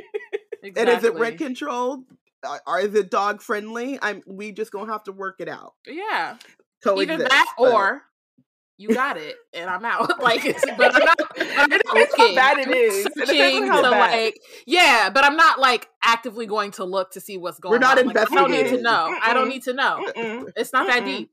Exactly. 0.64 0.74
and 0.76 0.90
is 0.90 1.04
it 1.04 1.16
rent 1.16 1.38
controlled? 1.38 2.04
Or 2.48 2.62
or 2.66 2.80
is 2.80 2.96
it 2.96 3.12
dog 3.12 3.42
friendly? 3.42 4.00
I'm. 4.02 4.24
We 4.26 4.52
just 4.52 4.72
gonna 4.72 4.92
have 4.92 5.04
to 5.04 5.12
work 5.12 5.36
it 5.40 5.48
out. 5.50 5.74
Yeah. 5.86 6.38
Coexist. 6.84 7.12
Either 7.12 7.24
that 7.30 7.54
or 7.58 8.02
you 8.80 8.94
got 8.96 9.18
it 9.18 9.36
and 9.54 9.70
I'm 9.70 9.86
out. 9.86 10.20
like, 10.24 10.44
it's, 10.46 10.66
but 10.78 10.96
I'm 10.96 11.04
not. 11.06 11.18
I'm 11.38 11.70
not 11.70 11.82
It 11.82 11.84
depends 11.86 12.16
how 12.18 12.24
looking. 12.24 12.36
bad 12.36 12.58
it 12.60 12.68
I'm 12.70 12.74
is. 12.74 13.06
It 13.06 13.14
depends 13.14 13.30
searching 13.32 13.68
how 13.68 13.82
to, 13.84 13.92
bad. 13.92 14.12
like, 14.12 14.40
yeah, 14.66 15.10
but 15.14 15.24
I'm 15.26 15.36
not 15.36 15.60
like 15.60 15.88
actively 16.02 16.48
going 16.48 16.72
to 16.72 16.86
look 16.86 17.12
to 17.12 17.22
see 17.22 17.38
what's 17.38 17.60
going 17.60 17.74
We're 17.74 17.80
not 17.80 18.00
on. 18.00 18.08
Like, 18.08 18.18
I 18.18 18.36
don't 18.36 18.50
need 18.52 18.58
to 18.58 18.60
investigating. 18.78 18.84
know. 18.84 19.18
I 19.22 19.34
don't 19.34 19.50
need 19.50 19.64
to 19.64 19.74
know. 19.74 20.06
Mm-mm, 20.16 20.52
It's 20.56 20.74
not 20.74 20.88
that 20.88 21.04
Mm-mm. 21.04 21.06
deep. 21.18 21.32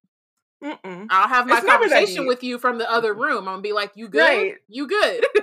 mm-mm. 0.63 1.07
I'll 1.11 1.29
have 1.29 1.47
my 1.47 1.59
It's 1.59 1.67
conversation 1.67 2.27
with 2.27 2.43
you 2.43 2.59
from 2.59 2.79
the 2.79 2.91
other 2.91 3.15
room. 3.15 3.39
I'm 3.49 3.55
gonna 3.55 3.63
be 3.63 3.73
like, 3.73 3.93
"You 3.95 4.09
good? 4.09 4.21
Right. 4.21 4.55
You 4.69 4.87
good?" 4.89 5.25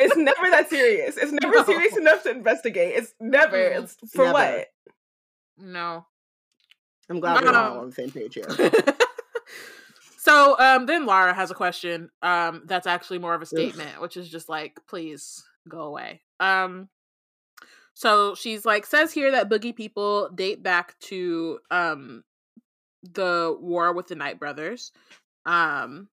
It's 0.00 0.16
never 0.16 0.50
that 0.50 0.70
serious. 0.70 1.16
It's 1.16 1.32
never 1.32 1.56
No. 1.56 1.64
serious 1.64 1.96
enough 1.96 2.22
to 2.22 2.30
investigate. 2.30 2.94
It's 2.96 3.12
never. 3.20 3.56
Mm. 3.56 3.82
It's 3.82 3.96
for 4.12 4.26
Never. 4.26 4.32
what? 4.32 4.66
no. 5.58 6.06
I'm 7.10 7.20
glad 7.20 7.42
we're 7.44 7.50
all 7.54 7.80
on 7.80 7.86
the 7.90 7.92
same 7.94 8.10
page 8.10 8.34
here. 8.34 8.46
So 10.24 10.58
um 10.58 10.86
then 10.86 11.04
Lara 11.04 11.34
has 11.34 11.50
a 11.50 11.54
question 11.54 12.10
um 12.22 12.62
that's 12.66 12.86
actually 12.86 13.18
more 13.18 13.34
of 13.34 13.42
a 13.42 13.46
statement 13.46 14.00
which 14.00 14.16
is 14.16 14.28
just 14.28 14.48
like 14.48 14.78
please 14.88 15.44
go 15.68 15.82
away 15.82 16.22
um 16.40 16.88
so 17.92 18.34
she's 18.34 18.64
like 18.64 18.86
says 18.86 19.12
here 19.12 19.30
that 19.32 19.50
boogie 19.50 19.76
people 19.76 20.30
date 20.30 20.62
back 20.62 20.98
to 21.00 21.58
um 21.70 22.24
the 23.02 23.54
war 23.60 23.92
with 23.92 24.08
the 24.08 24.14
Night 24.14 24.38
Brothers 24.38 24.92
um 25.44 26.08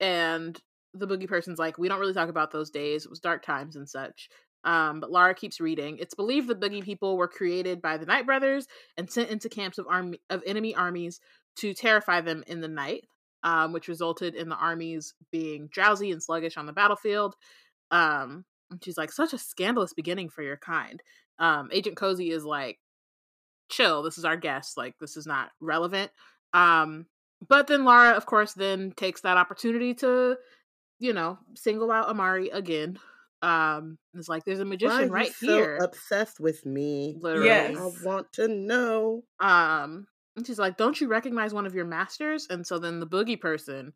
and 0.00 0.60
the 0.92 1.06
boogie 1.06 1.28
person's 1.28 1.58
like 1.58 1.78
we 1.78 1.88
don't 1.88 2.00
really 2.00 2.14
talk 2.14 2.28
about 2.28 2.50
those 2.50 2.70
days 2.70 3.04
it 3.04 3.10
was 3.10 3.20
dark 3.20 3.42
times 3.42 3.74
and 3.74 3.88
such 3.88 4.28
um, 4.64 5.00
but 5.00 5.10
Lara 5.10 5.34
keeps 5.34 5.60
reading. 5.60 5.98
It's 5.98 6.14
believed 6.14 6.48
the 6.48 6.54
boogie 6.54 6.82
people 6.82 7.16
were 7.16 7.28
created 7.28 7.80
by 7.80 7.96
the 7.96 8.06
Night 8.06 8.26
Brothers 8.26 8.66
and 8.96 9.10
sent 9.10 9.30
into 9.30 9.48
camps 9.48 9.78
of 9.78 9.86
army 9.88 10.20
of 10.30 10.42
enemy 10.44 10.74
armies 10.74 11.20
to 11.60 11.74
terrify 11.74 12.20
them 12.20 12.44
in 12.46 12.60
the 12.60 12.68
night, 12.68 13.04
um, 13.42 13.72
which 13.72 13.88
resulted 13.88 14.34
in 14.34 14.48
the 14.48 14.56
armies 14.56 15.14
being 15.30 15.68
drowsy 15.70 16.10
and 16.10 16.22
sluggish 16.22 16.56
on 16.56 16.66
the 16.66 16.72
battlefield. 16.72 17.34
Um, 17.90 18.44
and 18.70 18.82
she's 18.84 18.98
like, 18.98 19.12
such 19.12 19.32
a 19.32 19.38
scandalous 19.38 19.94
beginning 19.94 20.28
for 20.28 20.42
your 20.42 20.56
kind. 20.56 21.02
Um, 21.38 21.70
Agent 21.72 21.96
Cozy 21.96 22.30
is 22.30 22.44
like, 22.44 22.78
chill, 23.70 24.02
this 24.02 24.18
is 24.18 24.24
our 24.24 24.36
guest. 24.36 24.76
Like, 24.76 24.94
this 25.00 25.16
is 25.16 25.26
not 25.26 25.50
relevant. 25.60 26.10
Um, 26.52 27.06
but 27.46 27.66
then 27.66 27.84
Lara, 27.84 28.10
of 28.16 28.26
course, 28.26 28.52
then 28.52 28.92
takes 28.96 29.20
that 29.22 29.36
opportunity 29.36 29.94
to, 29.94 30.36
you 30.98 31.12
know, 31.12 31.38
single 31.54 31.90
out 31.90 32.08
Amari 32.08 32.50
again. 32.50 32.98
Um, 33.40 33.98
it's 34.14 34.28
like 34.28 34.44
there's 34.44 34.58
a 34.58 34.64
magician 34.64 35.10
right 35.10 35.32
so 35.32 35.46
here. 35.46 35.78
obsessed 35.80 36.40
with 36.40 36.66
me. 36.66 37.16
Literally. 37.20 37.46
Yes. 37.46 37.76
I 37.78 38.04
want 38.04 38.32
to 38.32 38.48
know. 38.48 39.22
Um, 39.38 40.08
and 40.38 40.46
she's 40.46 40.58
like, 40.58 40.76
"Don't 40.76 41.00
you 41.00 41.08
recognize 41.08 41.52
one 41.52 41.66
of 41.66 41.74
your 41.74 41.84
masters?" 41.84 42.46
And 42.48 42.66
so 42.66 42.78
then 42.78 43.00
the 43.00 43.06
boogie 43.06 43.40
person 43.40 43.92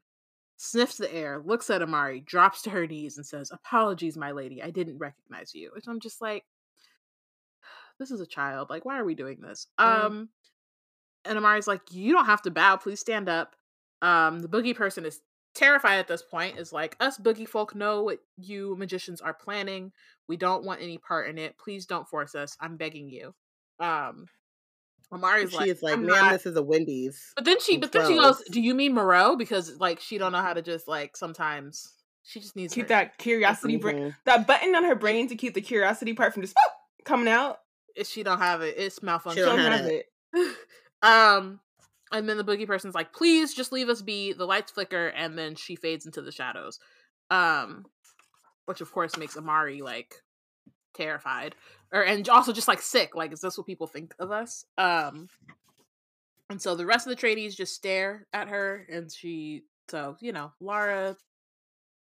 sniffs 0.57 0.97
the 0.97 1.13
air, 1.13 1.43
looks 1.45 1.71
at 1.71 1.83
Amari, 1.83 2.21
drops 2.21 2.63
to 2.63 2.71
her 2.71 2.87
knees, 2.87 3.17
and 3.17 3.27
says, 3.27 3.51
"Apologies, 3.51 4.17
my 4.17 4.33
lady, 4.33 4.63
I 4.63 4.71
didn't 4.71 4.99
recognize 4.99 5.55
you." 5.55 5.71
Which 5.75 5.87
I'm 5.89 6.01
just 6.01 6.21
like, 6.21 6.45
"This 7.99 8.11
is 8.11 8.21
a 8.21 8.27
child. 8.27 8.69
Like, 8.69 8.85
why 8.85 8.99
are 8.99 9.05
we 9.05 9.15
doing 9.15 9.41
this?" 9.41 9.69
Mm. 9.81 10.05
Um, 10.05 10.29
and 11.25 11.39
Amari's 11.39 11.69
like, 11.69 11.93
"You 11.93 12.13
don't 12.13 12.27
have 12.27 12.43
to 12.43 12.51
bow. 12.51 12.77
Please 12.77 13.01
stand 13.01 13.29
up." 13.29 13.57
Um, 14.03 14.41
the 14.41 14.49
boogie 14.49 14.77
person 14.77 15.07
is 15.07 15.21
terrified 15.55 15.99
at 15.99 16.09
this 16.09 16.23
point 16.23 16.59
is 16.59 16.73
like 16.73 16.97
us 16.99 17.19
boogie 17.19 17.47
folk 17.47 17.75
know 17.75 18.03
what 18.03 18.21
you 18.39 18.75
magicians 18.79 19.21
are 19.21 19.35
planning 19.35 19.93
we 20.27 20.37
don't 20.37 20.65
want 20.65 20.81
any 20.81 20.97
part 20.97 21.29
in 21.29 21.37
it 21.37 21.59
please 21.59 21.85
don't 21.85 22.09
force 22.09 22.35
us 22.35 22.57
i'm 22.61 22.79
begging 22.79 23.11
you 23.11 23.35
um 23.79 24.27
Amari's 25.13 25.51
she 25.51 25.57
like, 25.57 25.69
is 25.69 25.83
like, 25.83 25.99
man, 25.99 26.07
not." 26.09 26.33
this 26.33 26.47
is 26.47 26.57
a 26.57 26.63
Wendy's. 26.63 27.33
but 27.37 27.45
then 27.45 27.61
she 27.61 27.75
I'm 27.75 27.81
but 27.81 27.93
then 27.93 28.09
she 28.09 28.17
goes 28.17 28.43
do 28.51 28.61
you 28.61 28.75
mean 28.75 28.95
moreau 28.95 29.37
because 29.37 29.79
like 29.79 30.01
she 30.01 30.19
don't 30.19 30.33
know 30.33 30.41
how 30.43 30.55
to 30.55 30.63
just 30.63 30.89
like 30.89 31.17
sometimes 31.17 31.93
she 32.25 32.41
just 32.41 32.57
needs 32.57 32.73
to 32.73 32.81
Keep 32.81 32.85
her- 32.85 32.89
that 32.89 33.19
curiosity 33.19 33.77
brain, 33.77 34.15
that 34.25 34.47
button 34.47 34.75
on 34.75 34.85
her 34.85 34.95
brain 34.95 35.29
to 35.29 35.35
keep 35.37 35.55
the 35.55 35.61
curiosity 35.61 36.15
part 36.15 36.33
from 36.33 36.43
just 36.43 36.55
boop, 36.55 36.71
coming 37.05 37.29
out. 37.29 37.59
if 37.95 38.07
she 38.07 38.23
don't 38.23 38.39
have 38.39 38.63
it 38.63 38.75
it's 38.79 39.01
malfunctioning. 39.01 39.35
She 39.35 39.41
don't 39.41 39.57
Don't 39.59 39.73
have 39.73 39.81
have 39.81 39.87
it. 39.87 40.07
it. 40.35 40.57
um 41.03 41.61
and 42.13 42.29
then 42.29 42.37
the 42.37 42.45
boogie 42.45 42.67
person's 42.67 42.95
like 42.95 43.13
please 43.13 43.53
just 43.55 43.73
leave 43.73 43.89
us 43.89 44.03
be 44.03 44.33
the 44.33 44.47
lights 44.47 44.73
flicker 44.73 45.09
and 45.09 45.37
then 45.39 45.55
she 45.57 45.77
fades 45.77 46.07
into 46.07 46.23
the 46.23 46.33
shadows 46.33 46.79
um 47.31 47.85
which 48.67 48.81
of 48.81 48.91
course 48.93 49.17
makes 49.17 49.37
amari 49.37 49.83
like 49.83 50.15
terrified 50.95 51.55
or 51.93 52.03
and 52.03 52.29
also 52.29 52.53
just 52.53 52.69
like 52.69 52.81
sick 52.83 53.15
like 53.15 53.33
is 53.33 53.41
this 53.41 53.57
what 53.57 53.67
people 53.67 53.87
think 53.87 54.15
of 54.19 54.31
us 54.31 54.65
um 54.79 55.29
and 56.51 56.61
so 56.61 56.75
the 56.75 56.85
rest 56.87 57.07
of 57.07 57.17
the 57.17 57.21
tradies 57.27 57.55
just 57.57 57.75
stare 57.75 58.27
at 58.33 58.49
her 58.49 58.87
and 58.91 59.11
she 59.13 59.63
so 59.89 60.17
you 60.21 60.33
know 60.33 60.53
laura 60.61 61.17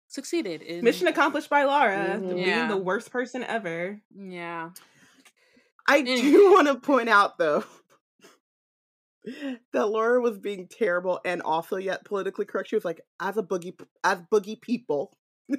succeeded 0.09 0.63
in 0.63 0.85
Mission 0.85 1.09
accomplished 1.09 1.51
by 1.51 1.65
Laura, 1.65 2.19
Mhm. 2.21 2.29
the- 2.29 2.37
Yeah. 2.39 2.45
being 2.67 2.69
the 2.69 2.77
worst 2.85 3.11
person 3.11 3.43
ever. 3.43 4.01
yeah 4.15 4.71
I 5.89 5.99
Anyway. 5.99 6.21
do 6.21 6.53
want 6.53 6.69
to 6.69 6.77
point 6.77 7.09
out 7.09 7.37
though 7.39 7.65
that 9.73 9.89
Laura 9.89 10.21
was 10.21 10.39
being 10.39 10.69
terrible 10.69 11.21
and 11.25 11.43
also 11.43 11.77
yet 11.77 12.05
politically 12.05 12.45
correct. 12.45 12.69
She 12.69 12.77
was 12.77 12.85
like, 12.85 13.01
as 13.21 13.37
a 13.39 13.43
boogie, 13.43 13.75
as 14.05 14.21
boogie 14.31 14.61
people, 14.61 15.17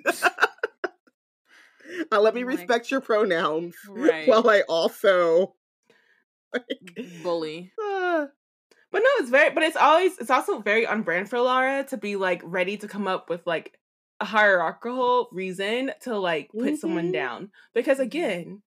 uh, 2.11 2.19
let 2.21 2.33
me 2.36 2.43
Like- 2.43 2.57
respect 2.57 2.91
your 2.91 3.01
pronouns 3.01 3.75
Right. 3.89 4.27
while 4.27 4.47
I 4.49 4.61
also. 4.61 5.55
Like, 6.53 6.97
bully 7.21 7.71
uh, 7.83 8.27
But 8.91 8.99
no, 8.99 9.09
it's 9.17 9.29
very 9.29 9.53
but 9.53 9.63
it's 9.63 9.75
always 9.75 10.17
it's 10.19 10.29
also 10.29 10.59
very 10.61 10.86
on 10.88 11.01
brand 11.01 11.29
for 11.29 11.39
Laura 11.41 11.83
to 11.89 11.97
be 11.97 12.15
like 12.15 12.41
ready 12.45 12.77
to 12.77 12.88
come 12.88 13.07
up 13.07 13.29
with 13.29 13.45
like 13.45 13.77
a 14.21 14.25
hierarchical 14.25 15.27
reason 15.33 15.91
to 16.03 16.17
like 16.17 16.49
put 16.57 16.77
someone 16.77 17.09
Mhm. 17.09 17.13
down. 17.13 17.51
Because 17.73 17.99
again, 17.99 18.61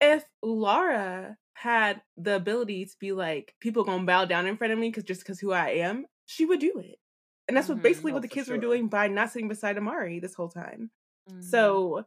if 0.00 0.24
Laura 0.42 1.36
had 1.54 2.00
the 2.16 2.36
ability 2.36 2.84
to 2.84 2.92
be 3.00 3.10
like, 3.12 3.54
people 3.60 3.82
gonna 3.82 4.04
bow 4.04 4.24
down 4.24 4.46
in 4.46 4.56
front 4.56 4.72
of 4.72 4.78
me 4.78 4.88
because 4.90 5.02
just 5.04 5.22
because 5.22 5.40
who 5.40 5.50
I 5.52 5.70
am, 5.70 6.06
she 6.26 6.44
would 6.44 6.60
do 6.60 6.78
it. 6.78 7.00
And 7.48 7.56
that's 7.56 7.66
Mhm. 7.66 7.74
what 7.74 7.82
basically 7.82 8.12
Oh, 8.12 8.14
what 8.14 8.22
the 8.22 8.28
kids 8.28 8.48
were 8.48 8.58
doing 8.58 8.86
by 8.86 9.08
not 9.08 9.30
sitting 9.32 9.48
beside 9.48 9.76
Amari 9.76 10.20
this 10.20 10.34
whole 10.34 10.48
time. 10.48 10.92
Mhm. 11.28 11.42
So 11.42 12.04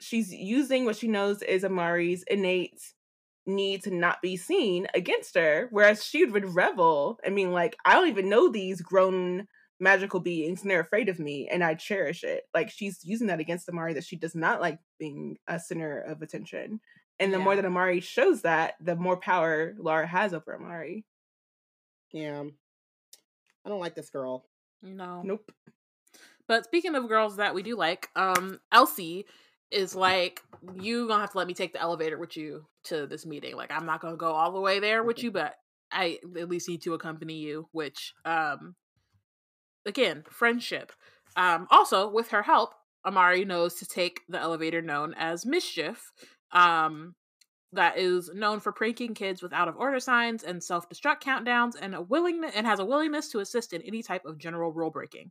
she's 0.00 0.32
using 0.32 0.84
what 0.84 0.96
she 0.96 1.08
knows 1.08 1.42
is 1.42 1.64
Amari's 1.64 2.24
innate 2.24 2.80
need 3.46 3.82
to 3.82 3.90
not 3.90 4.20
be 4.20 4.36
seen 4.36 4.86
against 4.94 5.34
her, 5.34 5.68
whereas 5.70 6.04
she 6.04 6.24
would 6.24 6.54
revel. 6.54 7.18
I 7.24 7.30
mean, 7.30 7.52
like, 7.52 7.76
I 7.84 7.94
don't 7.94 8.08
even 8.08 8.28
know 8.28 8.50
these 8.50 8.82
grown 8.82 9.46
magical 9.80 10.20
beings 10.20 10.62
and 10.62 10.70
they're 10.70 10.80
afraid 10.80 11.08
of 11.08 11.18
me 11.18 11.48
and 11.50 11.62
I 11.62 11.74
cherish 11.74 12.24
it. 12.24 12.44
Like 12.52 12.70
she's 12.70 13.00
using 13.04 13.28
that 13.28 13.40
against 13.40 13.68
Amari 13.68 13.94
that 13.94 14.04
she 14.04 14.16
does 14.16 14.34
not 14.34 14.60
like 14.60 14.78
being 14.98 15.36
a 15.46 15.58
center 15.58 16.00
of 16.00 16.22
attention. 16.22 16.80
And 17.20 17.32
the 17.32 17.38
more 17.38 17.56
that 17.56 17.64
Amari 17.64 18.00
shows 18.00 18.42
that, 18.42 18.74
the 18.80 18.94
more 18.96 19.16
power 19.16 19.74
Laura 19.78 20.06
has 20.06 20.32
over 20.32 20.54
Amari. 20.54 21.04
yeah, 22.12 22.42
I 23.64 23.68
don't 23.68 23.80
like 23.80 23.94
this 23.94 24.10
girl. 24.10 24.46
no 24.82 25.22
Nope. 25.24 25.50
But 26.46 26.64
speaking 26.64 26.94
of 26.94 27.08
girls 27.08 27.36
that 27.36 27.54
we 27.54 27.62
do 27.62 27.76
like, 27.76 28.08
um, 28.16 28.60
Elsie 28.72 29.26
is 29.70 29.94
like, 29.94 30.42
you 30.74 31.06
gonna 31.08 31.20
have 31.20 31.32
to 31.32 31.38
let 31.38 31.46
me 31.46 31.54
take 31.54 31.72
the 31.72 31.80
elevator 31.80 32.18
with 32.18 32.36
you 32.36 32.66
to 32.84 33.06
this 33.06 33.26
meeting. 33.26 33.56
Like, 33.56 33.70
I'm 33.70 33.86
not 33.86 34.00
gonna 34.00 34.16
go 34.16 34.32
all 34.32 34.52
the 34.52 34.60
way 34.60 34.80
there 34.80 35.02
with 35.02 35.22
you, 35.22 35.30
but 35.30 35.54
I 35.92 36.18
at 36.38 36.48
least 36.48 36.68
need 36.68 36.82
to 36.82 36.94
accompany 36.94 37.34
you. 37.38 37.68
Which, 37.72 38.14
um, 38.24 38.74
again, 39.86 40.24
friendship. 40.30 40.92
Um, 41.36 41.66
also 41.70 42.10
with 42.10 42.28
her 42.28 42.42
help, 42.42 42.74
Amari 43.06 43.44
knows 43.44 43.74
to 43.76 43.86
take 43.86 44.20
the 44.28 44.40
elevator 44.40 44.82
known 44.82 45.14
as 45.16 45.46
Mischief. 45.46 46.12
Um, 46.52 47.14
that 47.72 47.98
is 47.98 48.30
known 48.34 48.60
for 48.60 48.72
pranking 48.72 49.14
kids 49.14 49.42
with 49.42 49.52
out 49.52 49.68
of 49.68 49.76
order 49.76 50.00
signs 50.00 50.42
and 50.42 50.62
self 50.62 50.88
destruct 50.88 51.20
countdowns, 51.20 51.74
and 51.80 51.94
a 51.94 52.00
willingness 52.00 52.52
and 52.54 52.66
has 52.66 52.78
a 52.78 52.84
willingness 52.84 53.28
to 53.30 53.40
assist 53.40 53.72
in 53.72 53.82
any 53.82 54.02
type 54.02 54.24
of 54.24 54.38
general 54.38 54.72
rule 54.72 54.90
breaking. 54.90 55.30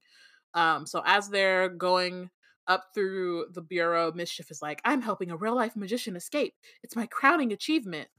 Um, 0.54 0.86
so 0.86 1.02
as 1.06 1.30
they're 1.30 1.70
going 1.70 2.30
up 2.68 2.86
through 2.94 3.48
the 3.54 3.62
bureau, 3.62 4.12
Mischief 4.12 4.52
is 4.52 4.62
like, 4.62 4.82
"I'm 4.86 5.02
helping 5.02 5.32
a 5.32 5.38
real 5.38 5.56
life 5.56 5.76
magician 5.76 6.16
escape. 6.16 6.54
It's 6.84 6.96
my 6.96 7.06
crowning 7.08 7.52
achievement." 7.54 8.10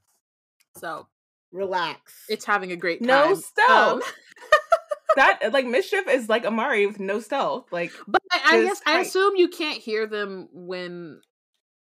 So 0.77 1.09
Relax. 1.53 2.13
it's 2.29 2.45
having 2.45 2.73
a 2.73 2.77
great 2.77 3.01
time. 3.01 3.09
No 3.09 3.31
Um, 3.33 3.41
stealth. 3.41 4.15
that 5.17 5.53
like 5.53 5.67
mischief 5.67 6.07
is 6.09 6.29
like 6.29 6.45
Amari 6.45 6.87
with 6.87 7.01
no 7.01 7.21
stealth. 7.21 7.67
Like 7.73 7.93
but 8.07 8.23
I, 8.31 8.59
I 8.59 8.63
guess 8.65 8.81
I 8.87 9.01
assume 9.01 9.37
you 9.37 9.49
can't 9.49 9.79
hear 9.81 10.07
them 10.07 10.49
when. 10.53 11.21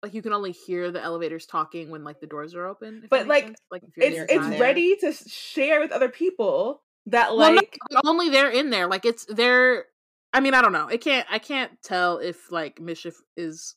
Like 0.03 0.13
you 0.13 0.21
can 0.21 0.35
only 0.35 0.53
hear 0.53 0.91
the 0.91 1.03
elevators 1.03 1.47
talking 1.47 1.91
when 1.91 2.05
like 2.05 2.21
the 2.21 2.27
doors 2.27 2.55
are 2.55 2.67
open. 2.67 3.07
But, 3.09 3.27
like, 3.27 3.45
sense. 3.45 3.59
like 3.71 3.83
if 3.85 3.97
you're 3.97 4.25
it's 4.25 4.33
it's 4.35 4.49
there. 4.51 4.61
ready 4.61 4.97
to 4.97 5.13
share 5.15 5.81
with 5.81 5.93
other 5.93 6.11
people 6.11 6.83
that 7.07 7.35
Well, 7.35 7.51
no, 7.53 7.57
like 7.57 7.79
only 8.05 8.29
they're 8.29 8.51
in 8.51 8.69
there. 8.69 8.87
Like 8.87 9.07
it's 9.07 9.25
they're. 9.25 9.87
I 10.35 10.41
mean, 10.41 10.53
I 10.53 10.61
don't 10.61 10.73
know. 10.73 10.89
It 10.89 11.01
can't. 11.01 11.27
I 11.31 11.39
can't 11.39 11.71
tell 11.83 12.19
if 12.19 12.51
like 12.53 12.81
mischief 12.81 13.15
is 13.37 13.77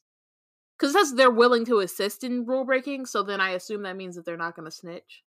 because 0.78 0.94
it 0.96 0.98
says 1.00 1.14
they're 1.14 1.32
willing 1.32 1.66
to 1.66 1.80
assist 1.80 2.24
in 2.24 2.46
rule 2.46 2.66
breaking. 2.66 3.06
So 3.06 3.24
then 3.24 3.40
I 3.40 3.52
assume 3.52 3.84
that 3.84 3.96
means 3.96 4.16
that 4.16 4.26
they're 4.26 4.38
not 4.38 4.56
going 4.56 4.66
to 4.66 4.72
snitch. 4.72 5.24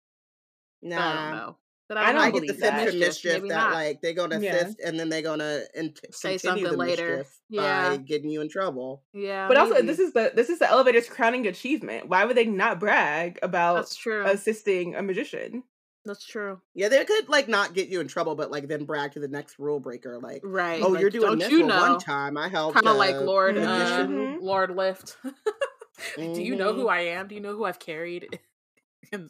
But 0.81 0.93
I 0.93 1.13
don't 1.29 1.37
know. 1.37 1.57
But 1.87 1.97
I 1.97 2.01
I, 2.09 2.11
don't 2.13 2.21
don't 2.21 2.31
get 2.33 2.33
the 2.41 2.53
believe 2.53 2.59
sense 2.59 2.75
that. 2.83 2.89
from 2.91 2.99
mischief 2.99 3.33
maybe 3.33 3.49
that 3.49 3.55
not. 3.55 3.73
like 3.73 4.01
they're 4.01 4.13
gonna 4.13 4.39
Yeah. 4.39 4.55
assist 4.57 4.79
and 4.79 4.99
then 4.99 5.09
they're 5.09 5.23
gonna 5.23 5.61
in- 5.73 5.95
Say 6.11 6.37
something 6.37 6.63
the 6.63 6.77
later. 6.77 7.25
Yeah. 7.49 7.89
by 7.89 7.97
getting 7.97 8.29
you 8.29 8.41
in 8.41 8.49
trouble. 8.49 9.01
yeah. 9.11 9.47
but 9.47 9.57
also 9.57 9.81
this 9.81 9.97
is 9.97 10.13
the 10.13 10.31
this 10.35 10.49
is 10.49 10.59
the 10.59 10.69
elevator's 10.69 11.09
crowning 11.09 11.47
achievement. 11.47 12.07
Why 12.07 12.25
would 12.25 12.37
they 12.37 12.45
not 12.45 12.79
brag 12.79 13.39
about 13.41 13.73
that's 13.75 13.95
true. 13.95 14.23
assisting 14.23 14.93
a 14.95 15.01
magician? 15.01 15.63
That's 16.09 16.25
true. 16.25 16.59
Yeah, 16.73 16.89
they 16.89 17.05
could 17.05 17.29
like 17.29 17.47
not 17.47 17.73
get 17.73 17.87
you 17.87 18.01
in 18.01 18.07
trouble, 18.07 18.35
but 18.35 18.49
like 18.49 18.67
then 18.67 18.83
brag 18.85 19.11
to 19.13 19.19
the 19.19 19.27
next 19.27 19.59
rule 19.59 19.79
breaker, 19.79 20.17
like, 20.17 20.41
Right. 20.43 20.81
"Oh, 20.81 20.89
like, 20.89 21.01
you're 21.01 21.11
doing 21.11 21.29
don't 21.29 21.39
this." 21.39 21.51
you 21.51 21.63
know? 21.63 21.79
one 21.79 21.99
time 21.99 22.35
I 22.35 22.47
helped, 22.47 22.73
Kind 22.73 22.87
of 22.87 22.97
like 22.97 23.15
uh, 23.15 23.21
Lord, 23.21 23.57
uh, 23.57 23.61
magician. 23.61 24.07
Mhm. 24.07 24.41
Lord 24.41 24.75
Lift. 24.75 25.17
Do 26.17 26.41
you 26.41 26.55
know 26.55 26.73
who 26.73 26.87
I 26.87 27.01
am? 27.01 27.27
Do 27.27 27.35
you 27.35 27.41
know 27.41 27.53
who 27.55 27.65
I've 27.65 27.79
carried 27.79 28.39
in 29.11 29.29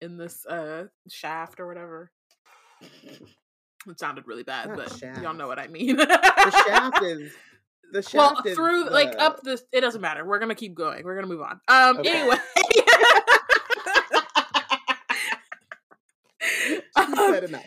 in 0.00 0.18
this 0.18 0.44
uh 0.44 0.88
shaft 1.08 1.58
or 1.58 1.66
whatever? 1.66 2.10
It 3.88 3.98
sounded 3.98 4.26
really 4.26 4.42
bad, 4.42 4.68
Not 4.68 4.76
but 4.76 5.22
y'all 5.22 5.32
know 5.32 5.48
what 5.48 5.58
I 5.58 5.68
mean. 5.68 5.96
the 5.96 6.64
shaft 6.66 7.02
is 7.02 7.32
the 7.92 8.02
shaft 8.02 8.14
well, 8.14 8.42
is 8.44 8.54
through 8.54 8.90
like 8.90 9.14
up 9.18 9.40
this, 9.42 9.62
it 9.72 9.80
doesn't 9.80 10.02
matter. 10.02 10.26
We're 10.26 10.38
gonna 10.38 10.54
keep 10.54 10.74
going. 10.74 11.02
We're 11.02 11.14
gonna 11.14 11.28
move 11.28 11.40
on. 11.40 11.60
Um. 11.68 11.98
Okay. 12.00 12.20
Anyway. 12.20 12.36
She 12.72 12.80
Um, 16.96 17.14
said 17.32 17.44
enough. 17.48 17.66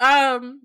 um 0.00 0.60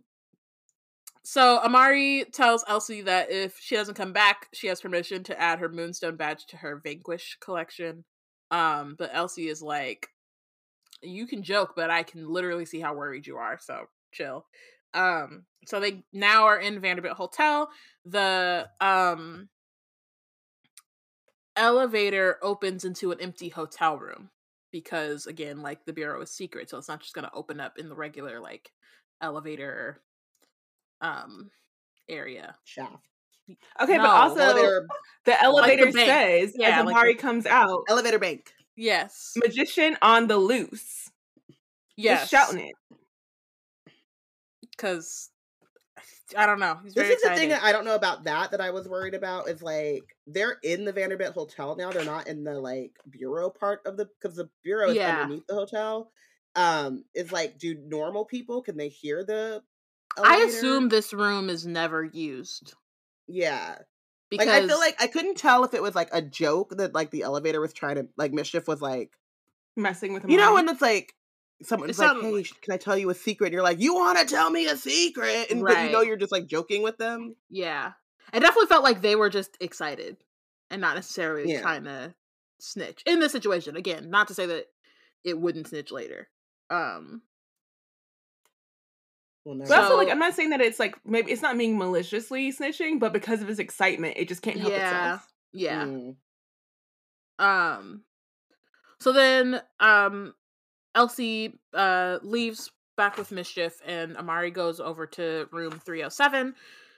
so 1.23 1.59
Amari 1.59 2.25
tells 2.31 2.63
Elsie 2.67 3.01
that 3.01 3.31
if 3.31 3.57
she 3.59 3.75
doesn't 3.75 3.95
come 3.95 4.13
back, 4.13 4.47
she 4.53 4.67
has 4.67 4.79
permission 4.79 5.23
to 5.23 5.41
add 5.41 5.57
her 5.57 5.69
moonstone 5.69 6.17
badge 6.17 6.45
to 6.47 6.57
her 6.57 6.79
Vanquish 6.83 7.37
collection. 7.41 8.03
Um, 8.51 8.95
but 8.97 9.09
Elsie 9.11 9.47
is 9.47 9.59
like, 9.59 10.09
you 11.01 11.25
can 11.25 11.41
joke, 11.41 11.73
but 11.75 11.89
I 11.89 12.03
can 12.03 12.29
literally 12.29 12.65
see 12.65 12.79
how 12.79 12.93
worried 12.93 13.25
you 13.25 13.37
are, 13.37 13.57
so 13.59 13.87
chill. 14.11 14.45
Um, 14.93 15.45
so 15.65 15.79
they 15.79 16.03
now 16.13 16.45
are 16.45 16.59
in 16.59 16.79
Vanderbilt 16.79 17.17
Hotel. 17.17 17.69
The 18.05 18.69
um 18.79 19.49
elevator 21.55 22.37
opens 22.43 22.85
into 22.85 23.11
an 23.11 23.19
empty 23.19 23.49
hotel 23.49 23.97
room 23.97 24.29
because 24.81 25.25
again, 25.25 25.61
like 25.61 25.85
the 25.85 25.93
bureau 25.93 26.21
is 26.21 26.29
secret, 26.31 26.69
so 26.69 26.77
it's 26.77 26.89
not 26.89 26.99
just 26.99 27.13
gonna 27.13 27.31
open 27.33 27.61
up 27.61 27.77
in 27.77 27.87
the 27.87 27.95
regular 27.95 28.41
like 28.41 28.71
elevator 29.21 30.01
um 30.99 31.49
area. 32.09 32.55
Shaft. 32.65 33.07
Okay, 33.81 33.95
No, 33.95 34.03
but 34.03 34.09
also 34.09 34.39
Elevator, 34.41 34.87
the 35.23 35.41
elevator 35.41 35.91
bank. 35.91 35.95
says 35.95 36.53
Yeah, 36.57 36.81
as 36.81 36.87
Amari 36.87 37.13
the- 37.13 37.19
comes 37.19 37.45
out, 37.45 37.83
elevator 37.87 38.19
bank. 38.19 38.51
Yes. 38.75 39.31
magician 39.37 39.95
on 40.01 40.27
the 40.27 40.37
loose. 40.37 41.09
Yes. 41.95 42.29
Just 42.29 42.31
shouting 42.31 42.67
it. 42.67 42.97
Because 44.71 45.29
I 46.37 46.45
don't 46.45 46.59
know. 46.59 46.79
He's 46.83 46.93
This 46.93 47.03
very 47.03 47.15
is 47.15 47.21
the 47.21 47.29
thing 47.31 47.49
that 47.49 47.63
I 47.63 47.71
don't 47.71 47.85
know 47.85 47.95
about 47.95 48.23
that 48.23 48.51
that 48.51 48.61
I 48.61 48.71
was 48.71 48.87
worried 48.87 49.13
about 49.13 49.47
is 49.47 49.61
like 49.61 50.03
they're 50.25 50.57
in 50.63 50.85
the 50.85 50.91
Vanderbilt 50.93 51.33
Hotel 51.35 51.75
now. 51.75 51.91
They're 51.91 52.03
not 52.05 52.27
in 52.27 52.43
the 52.43 52.59
like 52.59 52.93
bureau 53.09 53.49
part 53.49 53.81
of 53.85 53.97
the 53.97 54.05
because 54.19 54.35
the 54.35 54.49
bureau 54.63 54.89
is 54.89 54.95
Yeah. 54.95 55.21
underneath 55.21 55.45
the 55.47 55.53
hotel. 55.55 56.11
Um, 56.55 57.03
it's 57.13 57.31
like, 57.31 57.57
do 57.59 57.75
normal 57.75 58.25
people 58.25 58.61
can 58.61 58.77
they 58.77 58.87
hear 58.89 59.23
the 59.25 59.61
I 60.17 60.37
assume 60.37 60.87
this 60.89 61.13
room 61.13 61.49
is 61.49 61.65
never 61.67 62.03
used 62.03 62.73
Yeah. 63.27 63.79
because 64.29 64.47
Like 64.47 64.63
I 64.63 64.67
feel 64.67 64.79
like 64.79 64.95
I 65.01 65.07
couldn't 65.07 65.37
tell 65.37 65.63
if 65.65 65.73
it 65.73 65.81
was 65.81 65.95
like 65.95 66.09
a 66.11 66.21
joke 66.21 66.77
that 66.77 66.93
like 66.95 67.11
the 67.11 67.23
elevator 67.23 67.59
was 67.59 67.73
trying 67.73 67.95
to 67.95 68.07
like 68.17 68.31
mischief 68.33 68.67
was 68.67 68.81
like 68.81 69.11
Messing 69.75 70.13
with 70.13 70.23
him. 70.23 70.29
you 70.29 70.37
know 70.37 70.53
when 70.53 70.69
it's 70.69 70.81
like 70.81 71.13
someone's 71.65 71.99
like 71.99 72.15
hey 72.21 72.31
like- 72.31 72.61
can 72.61 72.73
I 72.73 72.77
tell 72.77 72.97
you 72.97 73.09
a 73.09 73.15
secret 73.15 73.47
and 73.47 73.53
you're 73.53 73.63
like 73.63 73.79
you 73.79 73.95
want 73.95 74.17
to 74.19 74.25
tell 74.25 74.49
me 74.49 74.67
a 74.67 74.77
secret 74.77 75.51
and 75.51 75.61
but 75.61 75.85
you 75.85 75.91
know 75.91 76.01
you're 76.01 76.17
just 76.17 76.31
like 76.31 76.47
joking 76.47 76.83
with 76.83 76.97
them 76.97 77.35
yeah, 77.49 77.93
it 78.33 78.39
definitely 78.39 78.67
felt 78.67 78.83
like 78.83 79.01
they 79.01 79.15
were 79.15 79.29
just 79.29 79.57
excited 79.59 80.17
and 80.71 80.81
not 80.81 80.95
necessarily 80.95 81.51
Yeah. 81.51 81.61
trying 81.61 81.83
to 81.85 82.13
snitch 82.59 83.03
in 83.05 83.19
this 83.19 83.31
situation. 83.31 83.75
Again, 83.75 84.09
not 84.09 84.27
to 84.29 84.33
say 84.33 84.45
that 84.45 84.65
it 85.23 85.37
wouldn't 85.39 85.67
snitch 85.67 85.91
later. 85.91 86.29
Um, 86.69 87.21
well, 89.43 89.55
no. 89.55 89.65
But 89.67 89.79
also, 89.83 89.97
like, 89.97 90.09
I'm 90.09 90.17
not 90.19 90.33
saying 90.33 90.49
that 90.51 90.61
it's 90.61 90.79
like 90.79 90.95
maybe 91.05 91.31
it's 91.31 91.41
not 91.41 91.57
being 91.57 91.77
maliciously 91.77 92.51
snitching, 92.51 92.99
but 92.99 93.13
because 93.13 93.41
of 93.41 93.47
his 93.47 93.59
excitement, 93.59 94.15
it 94.17 94.27
just 94.27 94.41
can't 94.41 94.57
help 94.59 94.71
yeah, 94.73 95.13
itself. 95.13 95.27
yeah. 95.53 95.83
Mm. 95.85 96.15
Um 97.37 98.01
so 98.99 99.11
then 99.11 99.61
um 99.79 100.33
Elsie 100.95 101.59
uh 101.73 102.19
leaves 102.23 102.71
back 102.97 103.17
with 103.17 103.31
mischief 103.31 103.81
and 103.85 104.15
Amari 104.17 104.51
goes 104.51 104.79
over 104.79 105.05
to 105.05 105.47
room 105.51 105.79
307. 105.85 106.55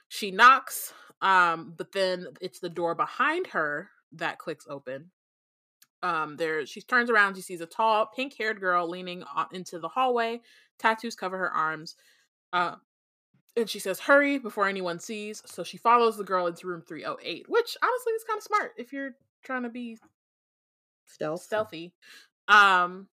She 0.09 0.31
knocks 0.31 0.93
um 1.21 1.73
but 1.75 1.91
then 1.91 2.27
it's 2.39 2.59
the 2.59 2.69
door 2.69 2.95
behind 2.95 3.47
her 3.47 3.89
that 4.13 4.37
clicks 4.37 4.65
open. 4.69 5.11
Um 6.03 6.37
there 6.37 6.65
she 6.65 6.81
turns 6.81 7.09
around 7.09 7.35
she 7.35 7.41
sees 7.41 7.61
a 7.61 7.65
tall 7.65 8.05
pink-haired 8.15 8.59
girl 8.59 8.87
leaning 8.87 9.23
on, 9.23 9.47
into 9.51 9.79
the 9.79 9.89
hallway. 9.89 10.41
Tattoos 10.77 11.15
cover 11.15 11.37
her 11.37 11.51
arms. 11.51 11.95
Uh 12.53 12.75
and 13.57 13.67
she 13.67 13.79
says, 13.79 13.99
"Hurry 13.99 14.37
before 14.37 14.67
anyone 14.67 14.99
sees." 14.99 15.41
So 15.47 15.63
she 15.63 15.77
follows 15.77 16.15
the 16.15 16.23
girl 16.23 16.45
into 16.45 16.67
room 16.67 16.83
308, 16.87 17.49
which 17.49 17.75
honestly 17.81 18.13
is 18.13 18.23
kind 18.23 18.37
of 18.37 18.43
smart 18.43 18.73
if 18.77 18.93
you're 18.93 19.15
trying 19.43 19.63
to 19.63 19.69
be 19.69 19.97
stealth 21.05 21.41
stealthy. 21.41 21.91
Um, 22.47 23.07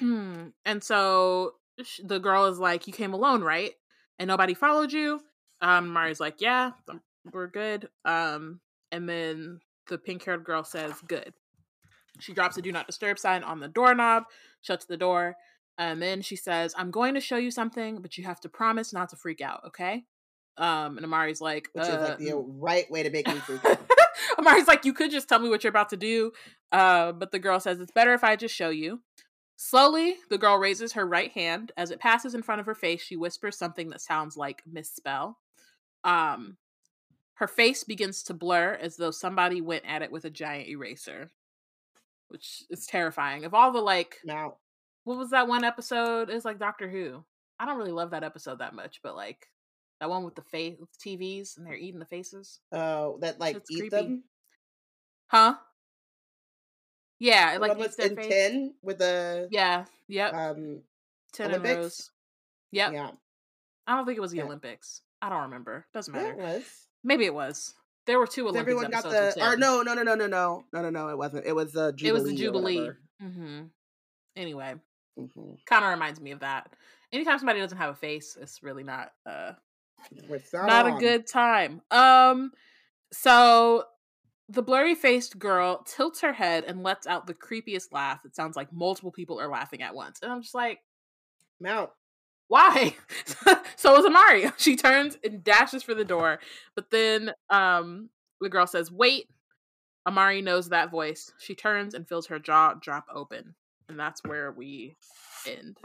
and 0.64 0.84
so 0.84 1.52
sh- 1.82 2.00
the 2.04 2.18
girl 2.18 2.46
is 2.46 2.58
like, 2.58 2.86
"You 2.86 2.92
came 2.92 3.12
alone, 3.12 3.42
right? 3.42 3.72
And 4.18 4.28
nobody 4.28 4.54
followed 4.54 4.92
you." 4.92 5.20
Um, 5.60 5.88
Mari's 5.88 6.20
like, 6.20 6.40
"Yeah, 6.40 6.72
we're 7.32 7.48
good." 7.48 7.88
Um, 8.04 8.60
and 8.92 9.08
then 9.08 9.60
the 9.88 9.98
pink-haired 9.98 10.44
girl 10.44 10.64
says, 10.64 10.94
"Good." 11.06 11.34
She 12.20 12.32
drops 12.32 12.56
a 12.56 12.62
"Do 12.62 12.72
Not 12.72 12.86
Disturb" 12.86 13.18
sign 13.18 13.42
on 13.42 13.60
the 13.60 13.68
doorknob, 13.68 14.24
shuts 14.62 14.86
the 14.86 14.96
door, 14.96 15.36
and 15.78 16.00
then 16.02 16.22
she 16.22 16.36
says, 16.36 16.74
"I'm 16.76 16.90
going 16.90 17.14
to 17.14 17.20
show 17.20 17.36
you 17.36 17.50
something, 17.50 18.00
but 18.00 18.16
you 18.16 18.24
have 18.24 18.40
to 18.40 18.48
promise 18.48 18.92
not 18.92 19.10
to 19.10 19.16
freak 19.16 19.40
out, 19.40 19.62
okay?" 19.66 20.04
Um, 20.58 20.96
and 20.96 21.04
Amari's 21.04 21.40
like, 21.40 21.68
which 21.72 21.84
is 21.84 21.90
uh, 21.90 22.00
like 22.00 22.18
the 22.18 22.34
right 22.34 22.90
way 22.90 23.02
to 23.02 23.10
make 23.10 23.26
me 23.26 23.34
freak 23.34 23.64
out. 23.64 23.78
Amari's 24.38 24.66
like, 24.66 24.84
you 24.84 24.92
could 24.92 25.10
just 25.10 25.28
tell 25.28 25.38
me 25.38 25.48
what 25.48 25.62
you're 25.62 25.70
about 25.70 25.90
to 25.90 25.96
do. 25.96 26.32
Uh, 26.72 27.12
but 27.12 27.30
the 27.30 27.38
girl 27.38 27.60
says, 27.60 27.80
it's 27.80 27.92
better 27.92 28.14
if 28.14 28.24
I 28.24 28.36
just 28.36 28.54
show 28.54 28.70
you. 28.70 29.00
Slowly, 29.56 30.16
the 30.28 30.38
girl 30.38 30.58
raises 30.58 30.92
her 30.92 31.06
right 31.06 31.32
hand. 31.32 31.72
As 31.76 31.90
it 31.90 32.00
passes 32.00 32.34
in 32.34 32.42
front 32.42 32.60
of 32.60 32.66
her 32.66 32.74
face, 32.74 33.02
she 33.02 33.16
whispers 33.16 33.56
something 33.56 33.88
that 33.90 34.02
sounds 34.02 34.36
like 34.36 34.62
misspell. 34.70 35.38
Um, 36.04 36.58
her 37.34 37.48
face 37.48 37.82
begins 37.84 38.22
to 38.24 38.34
blur 38.34 38.78
as 38.80 38.96
though 38.96 39.10
somebody 39.10 39.60
went 39.60 39.84
at 39.86 40.02
it 40.02 40.12
with 40.12 40.24
a 40.24 40.30
giant 40.30 40.68
eraser, 40.68 41.30
which 42.28 42.64
is 42.70 42.86
terrifying. 42.86 43.44
Of 43.44 43.54
all 43.54 43.72
the 43.72 43.80
like, 43.80 44.18
now 44.24 44.56
what 45.04 45.18
was 45.18 45.30
that 45.30 45.48
one 45.48 45.64
episode? 45.64 46.30
It's 46.30 46.44
like 46.44 46.58
Doctor 46.58 46.88
Who. 46.88 47.24
I 47.58 47.64
don't 47.64 47.78
really 47.78 47.92
love 47.92 48.10
that 48.10 48.24
episode 48.24 48.58
that 48.58 48.74
much, 48.74 49.00
but 49.02 49.16
like 49.16 49.48
that 50.00 50.10
one 50.10 50.24
with 50.24 50.34
the 50.34 50.42
face 50.42 50.76
TVs 51.02 51.56
and 51.56 51.66
they're 51.66 51.74
eating 51.74 52.00
the 52.00 52.06
faces. 52.06 52.60
uh 52.72 53.12
that 53.20 53.40
like 53.40 53.56
Shit's 53.56 53.70
eat 53.70 53.78
creepy. 53.78 53.96
them 53.96 54.24
Huh? 55.28 55.54
Yeah, 57.18 57.54
The 57.54 57.60
like 57.60 57.68
one 57.70 57.78
eats 57.80 57.96
with 57.96 57.96
their 57.96 58.06
in 58.10 58.16
face. 58.16 58.26
tin 58.26 58.74
with 58.82 58.98
the 58.98 59.48
Yeah, 59.50 59.84
yep. 60.08 60.34
um 60.34 60.82
Ten 61.32 61.50
Olympics? 61.50 62.10
Yep. 62.72 62.92
yeah 62.92 63.10
I 63.86 63.96
don't 63.96 64.04
think 64.06 64.18
it 64.18 64.20
was 64.20 64.32
the 64.32 64.38
Yeah. 64.38 64.44
Olympics. 64.44 65.02
I 65.22 65.28
don't 65.28 65.42
remember. 65.42 65.86
Doesn't 65.94 66.14
yeah, 66.14 66.20
it 66.20 66.36
matter. 66.36 66.36
was 66.56 66.88
Maybe 67.04 67.24
it 67.24 67.34
was. 67.34 67.74
There 68.06 68.18
were 68.18 68.26
two 68.26 68.42
Olympics 68.48 68.60
everyone 68.60 68.90
got 68.90 69.04
the 69.04 69.34
or 69.42 69.56
no 69.56 69.82
no 69.82 69.94
no 69.94 70.02
no 70.02 70.14
no 70.14 70.26
no 70.26 70.64
no 70.72 70.82
no 70.82 70.90
no 70.90 71.08
it 71.08 71.18
wasn't 71.18 71.46
it 71.46 71.54
was 71.54 71.72
the 71.72 71.92
jubilee 71.92 72.08
it 72.08 72.12
was 72.12 72.24
the 72.24 72.34
Jubilee. 72.36 72.76
whatever. 72.80 72.98
hmm 73.20 73.62
Anyway, 74.36 74.74
Mhm. 75.18 75.56
kind 75.64 75.84
of 75.84 75.90
reminds 75.90 76.20
me 76.20 76.32
of 76.32 76.40
that. 76.40 76.70
Anytime 77.12 77.38
somebody 77.38 77.60
doesn't 77.60 77.78
have 77.78 77.90
a 77.90 77.96
face, 77.96 78.36
it's 78.40 78.62
really 78.62 78.82
not 78.84 79.12
uh 79.24 79.52
It's 80.10 80.52
not 80.52 80.86
a 80.86 80.92
good 81.00 81.26
time. 81.26 81.80
Um, 81.90 82.52
so 83.12 83.84
the 84.48 84.62
blurry 84.62 84.94
faced 84.94 85.38
girl 85.38 85.82
tilts 85.84 86.20
her 86.20 86.32
head 86.32 86.64
and 86.64 86.82
lets 86.82 87.06
out 87.06 87.26
the 87.26 87.34
creepiest 87.34 87.92
laugh. 87.92 88.20
It 88.24 88.36
sounds 88.36 88.56
like 88.56 88.72
multiple 88.72 89.12
people 89.12 89.40
are 89.40 89.48
laughing 89.48 89.82
at 89.82 89.94
once, 89.94 90.20
and 90.22 90.30
I'm 90.30 90.42
just 90.42 90.54
like, 90.54 90.80
mount 91.60 91.90
why? 92.48 92.94
so 93.76 93.98
is 93.98 94.06
Amari. 94.06 94.50
She 94.56 94.76
turns 94.76 95.16
and 95.24 95.42
dashes 95.42 95.82
for 95.82 95.94
the 95.94 96.04
door, 96.04 96.40
but 96.74 96.90
then 96.90 97.32
um 97.50 98.10
the 98.40 98.48
girl 98.48 98.66
says, 98.66 98.90
"Wait." 98.90 99.28
Amari 100.06 100.40
knows 100.40 100.68
that 100.68 100.92
voice. 100.92 101.32
She 101.40 101.56
turns 101.56 101.92
and 101.92 102.08
feels 102.08 102.28
her 102.28 102.38
jaw 102.38 102.74
drop 102.74 103.06
open, 103.12 103.56
and 103.88 103.98
that's 103.98 104.20
where 104.24 104.52
we 104.52 104.94
end. 105.48 105.78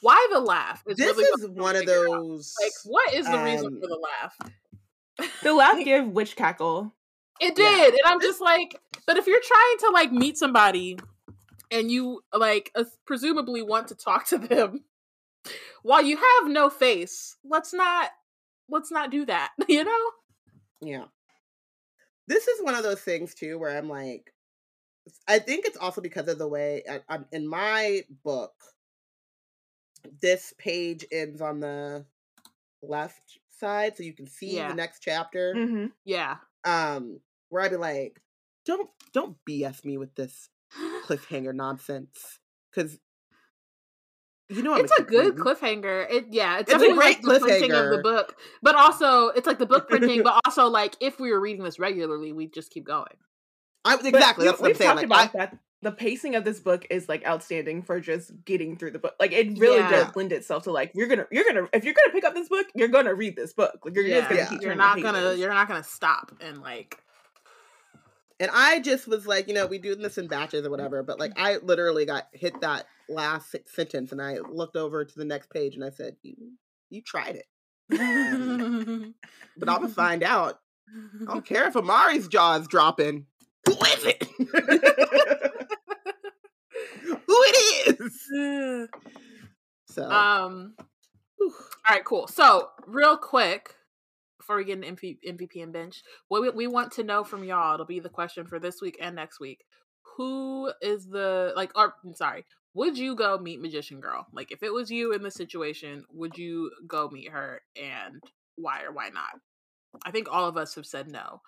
Why 0.00 0.28
the 0.32 0.40
laugh? 0.40 0.82
Is 0.84 0.96
this 0.96 1.16
really 1.16 1.30
what 1.30 1.40
is 1.40 1.48
one 1.48 1.76
of 1.76 1.80
figure 1.82 2.08
out. 2.08 2.22
those 2.22 2.52
Like, 2.60 2.72
what 2.84 3.14
is 3.14 3.24
the 3.24 3.38
reason 3.38 3.66
um, 3.66 3.80
for 3.80 3.86
the 3.86 4.00
laugh? 4.02 5.30
The 5.44 5.54
laugh 5.54 5.78
gave 5.84 6.08
witch 6.08 6.34
cackle. 6.34 6.92
It 7.42 7.58
Yeah. 7.58 7.64
did, 7.68 7.94
and 7.94 8.02
I'm 8.06 8.20
just 8.20 8.40
like, 8.40 8.80
but 9.04 9.16
if 9.16 9.26
you're 9.26 9.40
trying 9.42 9.78
to 9.80 9.90
like 9.90 10.12
meet 10.12 10.38
somebody, 10.38 10.96
and 11.72 11.90
you 11.90 12.22
like 12.32 12.70
uh, 12.74 12.84
presumably 13.04 13.62
want 13.62 13.88
to 13.88 13.96
talk 13.96 14.26
to 14.28 14.38
them, 14.38 14.84
while 15.82 16.02
you 16.02 16.16
have 16.16 16.50
no 16.50 16.70
face, 16.70 17.36
let's 17.44 17.72
not 17.72 18.10
let's 18.68 18.92
not 18.92 19.10
do 19.10 19.26
that. 19.26 19.50
You 19.68 19.84
know? 19.84 20.10
Yeah. 20.80 21.04
This 22.28 22.46
is 22.46 22.62
one 22.62 22.74
of 22.76 22.84
those 22.84 23.00
things 23.00 23.34
too 23.34 23.58
where 23.58 23.76
I'm 23.76 23.88
like, 23.88 24.32
I 25.26 25.40
think 25.40 25.66
it's 25.66 25.76
also 25.76 26.00
because 26.00 26.28
of 26.28 26.38
the 26.38 26.46
way 26.46 26.84
I, 26.88 27.00
I'm, 27.08 27.26
in 27.32 27.46
my 27.46 28.02
book, 28.22 28.52
this 30.20 30.54
page 30.58 31.04
ends 31.10 31.40
on 31.40 31.58
the 31.60 32.04
left 32.82 33.38
side, 33.50 33.96
so 33.96 34.04
you 34.04 34.12
can 34.12 34.26
see 34.28 34.56
Yeah. 34.56 34.68
the 34.68 34.74
next 34.74 35.00
chapter. 35.00 35.54
hmm 35.54 35.86
Yeah. 36.04 36.36
Um, 36.64 37.20
where 37.52 37.62
I'd 37.62 37.70
be 37.70 37.76
like, 37.76 38.20
don't 38.64 38.88
don't 39.12 39.36
BS 39.48 39.84
me 39.84 39.98
with 39.98 40.14
this 40.14 40.48
cliffhanger 41.06 41.54
nonsense, 41.54 42.38
because 42.74 42.98
you 44.48 44.62
know 44.62 44.74
I'm 44.74 44.80
it's 44.84 44.92
a 44.92 44.96
keep 45.02 45.08
good 45.08 45.38
reading. 45.38 45.44
cliffhanger. 45.44 46.10
It 46.10 46.26
yeah, 46.30 46.58
it's, 46.58 46.62
It's 46.62 46.70
a 46.70 46.78
definitely 46.78 46.94
great 46.96 47.24
like 47.24 47.40
the 47.40 47.46
printing 47.46 47.72
of 47.72 47.90
the 47.90 47.98
book, 47.98 48.36
but 48.62 48.74
also 48.74 49.28
it's 49.28 49.46
like 49.46 49.58
the 49.58 49.66
book 49.66 49.88
printing, 49.88 50.22
but 50.24 50.40
also 50.46 50.66
like 50.68 50.96
if 51.00 51.20
we 51.20 51.30
were 51.30 51.40
reading 51.40 51.62
this 51.62 51.78
regularly, 51.78 52.32
we'd 52.32 52.52
just 52.54 52.70
keep 52.70 52.84
going. 52.84 53.16
I, 53.84 53.96
But 53.96 54.06
exactly. 54.06 54.44
we- 54.46 54.50
what 54.52 54.60
I'm 54.70 54.74
saying. 54.76 54.96
talked 54.96 55.08
Like, 55.08 55.34
I, 55.34 55.38
that. 55.38 55.58
The 55.82 55.90
pacing 55.90 56.36
of 56.36 56.44
this 56.44 56.60
book 56.60 56.86
is 56.90 57.08
like 57.08 57.26
outstanding 57.26 57.82
for 57.82 57.98
just 57.98 58.30
getting 58.44 58.76
through 58.76 58.92
the 58.92 59.00
book. 59.00 59.16
Like 59.18 59.32
it 59.32 59.58
really 59.58 59.78
Yeah. 59.78 59.90
does 59.90 60.14
lend 60.14 60.30
itself 60.32 60.62
to 60.64 60.70
like 60.70 60.92
you're 60.94 61.08
gonna 61.08 61.26
you're 61.32 61.42
gonna 61.44 61.66
if 61.72 61.82
you're 61.84 61.92
gonna 61.94 62.12
pick 62.12 62.22
up 62.24 62.34
this 62.34 62.48
book, 62.48 62.68
you're 62.76 62.86
gonna 62.86 63.12
read 63.14 63.34
this 63.34 63.52
book. 63.52 63.80
Like 63.84 63.94
you're 63.96 64.06
just 64.06 64.28
gonna 64.28 64.42
Yeah. 64.42 64.48
keep 64.48 64.62
you're 64.62 64.76
not 64.76 65.02
gonna 65.02 65.34
you're 65.34 65.52
not 65.52 65.66
gonna 65.66 65.82
stop 65.82 66.30
and 66.40 66.62
like 66.62 67.02
And 68.40 68.50
I 68.52 68.80
just 68.80 69.06
was 69.06 69.26
like, 69.26 69.48
you 69.48 69.54
know, 69.54 69.66
we 69.66 69.78
do 69.78 69.94
this 69.94 70.18
in 70.18 70.28
batches 70.28 70.66
or 70.66 70.70
whatever, 70.70 71.02
but 71.02 71.18
like 71.18 71.32
I 71.36 71.56
literally 71.58 72.04
got 72.04 72.28
hit 72.32 72.60
that 72.60 72.86
last 73.08 73.54
sentence 73.66 74.12
and 74.12 74.20
I 74.20 74.38
looked 74.38 74.76
over 74.76 75.04
to 75.04 75.14
the 75.14 75.24
next 75.24 75.50
page 75.50 75.74
and 75.74 75.84
I 75.84 75.90
said, 75.90 76.16
You 76.22 76.34
you 76.90 77.02
tried 77.02 77.36
it. 77.36 77.46
But 79.56 79.68
I'm 79.68 79.82
gonna 79.82 79.92
find 79.92 80.22
out. 80.22 80.60
I 81.22 81.32
don't 81.32 81.44
care 81.44 81.68
if 81.68 81.76
Amari's 81.76 82.26
jaw 82.26 82.56
is 82.56 82.66
dropping. 82.66 83.26
Who 83.66 83.72
is 83.72 84.04
it? 84.04 84.26
Who 87.04 87.18
it 87.28 88.00
is? 88.00 88.88
So 89.86 90.10
um 90.10 90.74
all 91.40 91.96
right, 91.96 92.04
cool. 92.04 92.28
So, 92.28 92.68
real 92.86 93.16
quick, 93.16 93.74
before 94.42 94.56
we 94.56 94.64
get 94.64 94.78
an 94.78 94.96
MP, 94.96 95.18
MVP 95.26 95.62
and 95.62 95.72
bench, 95.72 96.02
what 96.28 96.42
we, 96.42 96.50
we 96.50 96.66
want 96.66 96.92
to 96.92 97.04
know 97.04 97.24
from 97.24 97.44
y'all, 97.44 97.74
it'll 97.74 97.86
be 97.86 98.00
the 98.00 98.08
question 98.08 98.46
for 98.46 98.58
this 98.58 98.80
week 98.82 98.98
and 99.00 99.16
next 99.16 99.40
week. 99.40 99.64
Who 100.16 100.72
is 100.82 101.06
the, 101.08 101.52
like, 101.56 101.70
or, 101.76 101.94
I'm 102.04 102.14
sorry, 102.14 102.44
would 102.74 102.98
you 102.98 103.14
go 103.14 103.38
meet 103.38 103.60
Magician 103.60 104.00
Girl? 104.00 104.26
Like, 104.32 104.50
if 104.50 104.62
it 104.62 104.72
was 104.72 104.90
you 104.90 105.12
in 105.12 105.22
the 105.22 105.30
situation, 105.30 106.04
would 106.12 106.36
you 106.36 106.70
go 106.86 107.08
meet 107.10 107.30
her 107.30 107.62
and 107.76 108.22
why 108.56 108.82
or 108.82 108.92
why 108.92 109.08
not? 109.08 109.40
I 110.04 110.10
think 110.10 110.28
all 110.30 110.48
of 110.48 110.56
us 110.56 110.74
have 110.74 110.86
said 110.86 111.08
no, 111.08 111.40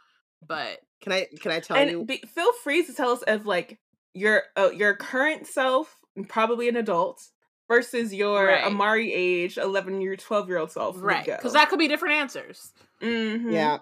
but 0.46 0.78
can 1.00 1.12
I 1.12 1.26
can 1.40 1.50
I 1.50 1.60
tell 1.60 1.76
and 1.76 1.90
you 1.90 2.04
be, 2.04 2.18
feel 2.18 2.52
free 2.62 2.84
to 2.84 2.92
tell 2.92 3.12
us 3.12 3.24
if 3.26 3.46
like 3.46 3.78
your 4.12 4.42
uh, 4.56 4.70
your 4.70 4.94
current 4.94 5.46
self, 5.46 5.96
probably 6.28 6.68
an 6.68 6.76
adult, 6.76 7.22
versus 7.68 8.12
your 8.14 8.46
Right. 8.46 8.64
Amari 8.64 9.12
age, 9.12 9.58
11 9.58 10.00
year, 10.00 10.16
12 10.16 10.48
year 10.48 10.58
old 10.58 10.70
self. 10.70 11.02
right 11.02 11.24
because 11.26 11.52
that 11.54 11.68
could 11.68 11.78
be 11.78 11.88
different 11.88 12.14
answers 12.16 12.72
Mhm. 13.00 13.52
Yeah. 13.52 13.78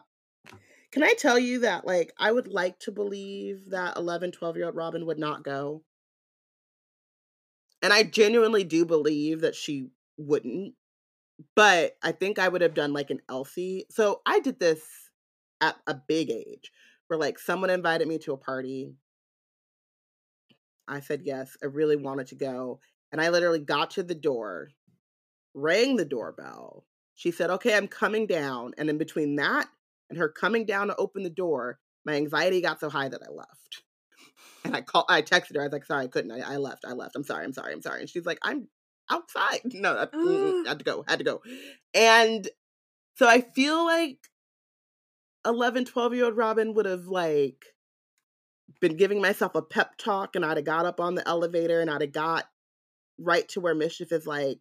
Can 0.91 1.03
I 1.03 1.15
tell 1.15 1.39
you 1.39 1.61
that, 1.61 1.87
like, 1.87 2.13
I 2.19 2.31
would 2.33 2.49
like 2.49 2.79
to 2.81 2.93
believe 2.93 3.71
that 3.71 3.97
11, 3.97 4.31
12 4.33 4.57
year 4.57 4.67
old 4.67 4.77
Robin 4.77 5.07
would 5.07 5.19
not 5.19 5.43
go. 5.43 5.85
And 7.81 7.93
I 7.93 8.03
genuinely 8.05 8.65
do 8.65 8.85
believe 8.85 9.41
that 9.41 9.55
she 9.55 9.91
wouldn't. 10.17 10.75
But 11.57 11.97
I 12.03 12.13
think 12.13 12.39
I 12.39 12.49
would 12.49 12.61
have 12.63 12.75
done 12.75 12.93
like 12.93 13.11
an 13.11 13.21
Elsie. 13.29 13.87
So 13.91 14.23
I 14.27 14.41
did 14.41 14.61
this 14.61 15.11
at 15.61 15.77
a 15.87 15.95
big 15.95 16.31
age 16.31 16.73
where, 17.09 17.19
like, 17.19 17.39
someone 17.39 17.71
invited 17.71 18.09
me 18.09 18.19
to 18.21 18.33
a 18.33 18.37
party. 18.39 18.97
I 20.89 21.01
said 21.01 21.23
yes. 21.23 21.57
I 21.63 21.67
really 21.67 21.97
wanted 21.97 22.27
to 22.29 22.35
go. 22.35 22.81
And 23.13 23.21
I 23.21 23.29
literally 23.29 23.61
got 23.61 23.91
to 23.93 24.03
the 24.03 24.15
door, 24.15 24.71
rang 25.55 25.97
the 25.97 26.05
doorbell. 26.05 26.87
She 27.15 27.31
said, 27.31 27.51
Okay, 27.51 27.77
I'm 27.77 27.89
coming 27.89 28.27
down. 28.27 28.73
And 28.79 28.89
in 28.89 28.99
between 28.99 29.37
that 29.37 29.69
and 30.09 30.19
her 30.19 30.29
coming 30.29 30.65
down 30.65 30.89
to 30.89 30.97
open 30.97 31.23
the 31.23 31.31
door, 31.31 31.79
my 32.05 32.15
anxiety 32.15 32.61
got 32.61 32.81
so 32.81 32.89
high 32.89 33.09
that 33.09 33.23
I 33.27 33.31
left. 33.31 33.83
And 34.65 34.77
I 34.77 34.81
called, 34.81 35.07
I 35.09 35.23
texted 35.23 35.57
her. 35.57 35.63
I 35.63 35.65
was 35.65 35.73
like, 35.73 35.85
sorry, 35.85 36.05
I 36.05 36.07
couldn't. 36.07 36.31
I, 36.31 36.55
I 36.55 36.57
left. 36.57 36.85
I 36.87 36.93
left. 36.93 37.17
I'm 37.17 37.25
sorry. 37.25 37.45
I'm 37.45 37.53
sorry. 37.53 37.73
I'm 37.73 37.83
sorry. 37.83 38.01
And 38.01 38.09
she's 38.09 38.25
like, 38.25 38.39
I'm 38.43 38.69
outside. 39.11 39.61
No, 39.75 39.99
I, 39.99 40.07
mm, 40.07 40.67
had 40.69 40.79
to 40.79 40.85
go. 40.85 41.05
Had 41.09 41.19
to 41.19 41.25
go. 41.25 41.43
And 41.95 42.49
so 43.17 43.29
I 43.29 43.41
feel 43.41 43.85
like 43.85 44.19
11, 45.45 45.87
12 45.87 46.15
year 46.15 46.25
old 46.27 46.37
Robin 46.37 46.75
would 46.75 46.87
have 46.87 47.07
like 47.07 47.65
been 48.81 48.97
giving 48.97 49.21
myself 49.21 49.55
a 49.55 49.63
pep 49.63 49.97
talk 49.99 50.37
and 50.37 50.45
I'd 50.45 50.57
have 50.57 50.67
got 50.67 50.87
up 50.87 51.01
on 51.01 51.15
the 51.15 51.27
elevator 51.27 51.81
and 51.81 51.91
I'd 51.91 52.01
have 52.01 52.13
got 52.13 52.47
right 53.23 53.49
to 53.51 53.61
where 53.61 53.75
mischief 53.75 54.13
is 54.13 54.27
like, 54.27 54.59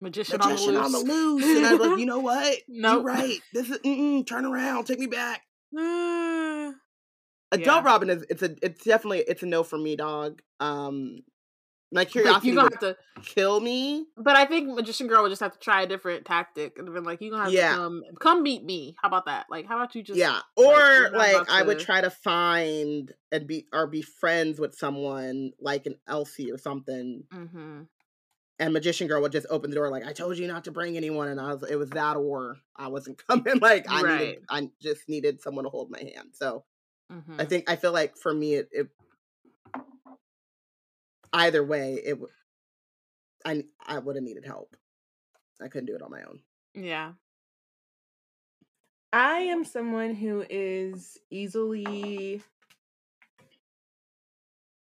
magician, 0.00 0.38
magician 0.38 0.76
on 0.76 0.92
the 0.92 0.98
loose, 0.98 1.44
loose. 1.44 1.56
And 1.58 1.66
I 1.66 1.74
was 1.74 1.88
like, 1.88 1.98
you 1.98 2.06
know 2.12 2.18
what? 2.20 2.58
Nope. 2.68 2.94
You're 2.94 3.02
right. 3.02 3.38
This 3.52 3.70
is 3.70 4.24
turn 4.24 4.44
around, 4.44 4.84
take 4.86 4.98
me 4.98 5.06
back. 5.06 5.42
Mm. 5.74 6.74
Adult 7.52 7.66
Yeah. 7.66 7.84
Robin 7.84 8.10
is 8.10 8.24
it's 8.30 8.42
a 8.42 8.56
it's 8.62 8.84
definitely 8.84 9.20
it's 9.20 9.42
a 9.42 9.46
no 9.46 9.62
for 9.62 9.78
me, 9.78 9.96
dog. 9.96 10.40
Um 10.60 11.20
my 11.92 12.00
Like, 12.02 12.10
curiosity 12.12 12.48
you 12.48 12.54
gonna 12.54 12.62
would 12.62 12.72
have 12.74 12.96
to 12.96 12.96
kill 13.22 13.60
me. 13.60 14.06
but 14.16 14.36
i 14.36 14.44
think 14.44 14.68
magician 14.68 15.06
girl 15.06 15.22
would 15.22 15.28
just 15.30 15.40
have 15.40 15.52
to 15.52 15.58
try 15.58 15.82
a 15.82 15.86
different 15.86 16.24
tactic 16.24 16.78
and 16.78 16.92
been 16.92 17.04
like 17.04 17.20
you 17.20 17.30
gonna 17.30 17.42
have 17.44 17.52
Yeah. 17.52 17.70
to 17.72 17.76
come 17.76 18.02
come 18.18 18.42
meet 18.42 18.64
me 18.64 18.96
how 19.00 19.08
about 19.08 19.26
that 19.26 19.46
like 19.50 19.66
how 19.66 19.76
about 19.76 19.94
you 19.94 20.02
just 20.02 20.18
yeah. 20.18 20.40
Or 20.56 21.10
like, 21.14 21.34
about 21.34 21.50
I 21.50 21.62
would 21.62 21.78
try 21.78 22.00
to 22.00 22.10
find 22.10 23.12
and 23.32 23.46
be 23.46 23.66
or 23.72 23.86
be 23.86 24.02
friends 24.02 24.58
with 24.58 24.74
someone 24.74 25.52
like 25.60 25.86
an 25.86 25.96
Elsie 26.08 26.50
or 26.50 26.58
something. 26.58 27.24
Mm-hmm. 27.32 27.82
And 28.58 28.74
Magician 28.74 29.08
Girl 29.08 29.22
would 29.22 29.32
just 29.32 29.46
open 29.48 29.70
the 29.70 29.76
door 29.76 29.88
like, 29.88 30.04
I 30.06 30.12
told 30.12 30.36
you 30.36 30.46
not 30.46 30.64
to 30.64 30.70
bring 30.70 30.96
anyone 30.96 31.28
and 31.28 31.40
I 31.40 31.54
was 31.54 31.62
it 31.70 31.76
was 31.76 31.90
that 31.90 32.16
or 32.16 32.58
I 32.76 32.88
wasn't 32.88 33.22
coming. 33.28 33.58
Like 33.60 33.86
I 33.88 34.02
Right. 34.02 34.20
needed 34.20 34.44
I 34.50 34.70
just 34.82 35.08
needed 35.08 35.40
someone 35.40 35.64
to 35.64 35.70
hold 35.70 35.90
my 35.90 35.98
hand. 36.00 36.30
So 36.34 36.64
I 37.38 37.44
Mhm. 37.44 37.48
think 37.48 37.70
I 37.70 37.76
feel 37.76 37.92
like 37.92 38.16
for 38.18 38.34
me 38.34 38.54
it, 38.54 38.68
it 38.72 38.88
either 41.32 41.64
way 41.64 42.00
it 42.04 42.18
would 42.20 42.30
I 43.44 43.64
I 43.86 43.98
would 43.98 44.16
have 44.16 44.24
needed 44.24 44.44
help. 44.44 44.76
I 45.60 45.68
couldn't 45.68 45.86
do 45.86 45.94
it 45.94 46.02
on 46.02 46.10
my 46.10 46.22
own. 46.22 46.40
yeah 46.74 47.12
I 49.12 49.38
am 49.40 49.64
someone 49.64 50.14
who 50.14 50.44
is 50.48 51.18
easily 51.30 52.42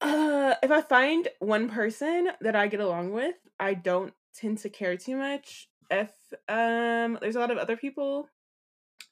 uh 0.01 0.55
if 0.63 0.71
I 0.71 0.81
find 0.81 1.29
one 1.41 1.69
person 1.69 2.31
that 2.41 2.57
I 2.57 2.69
get 2.69 2.81
along 2.81 3.13
with, 3.13 3.37
I 3.61 3.75
don't 3.75 4.15
tend 4.35 4.59
to 4.59 4.69
care 4.71 4.97
too 4.97 5.17
much. 5.17 5.69
If 5.91 6.11
um 6.49 7.19
there's 7.21 7.37
a 7.37 7.41
lot 7.41 7.51
of 7.51 7.59
other 7.59 7.77
people 7.77 8.29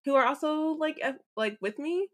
who 0.05 0.15
are 0.15 0.27
also 0.27 0.71
like 0.71 0.99
F- 1.03 1.17
like 1.37 1.59
with 1.61 1.79
me, 1.79 2.09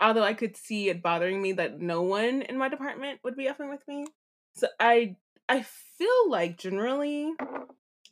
although 0.00 0.22
I 0.22 0.34
could 0.34 0.56
see 0.56 0.88
it 0.90 1.02
bothering 1.02 1.40
me 1.40 1.52
that 1.52 1.80
no 1.80 2.02
one 2.02 2.42
in 2.42 2.58
my 2.58 2.68
department 2.68 3.20
would 3.24 3.36
be 3.36 3.46
effing 3.46 3.70
with 3.70 3.86
me. 3.88 4.06
So 4.54 4.68
I 4.80 5.16
I 5.48 5.62
feel 5.62 6.30
like 6.30 6.58
generally 6.58 7.32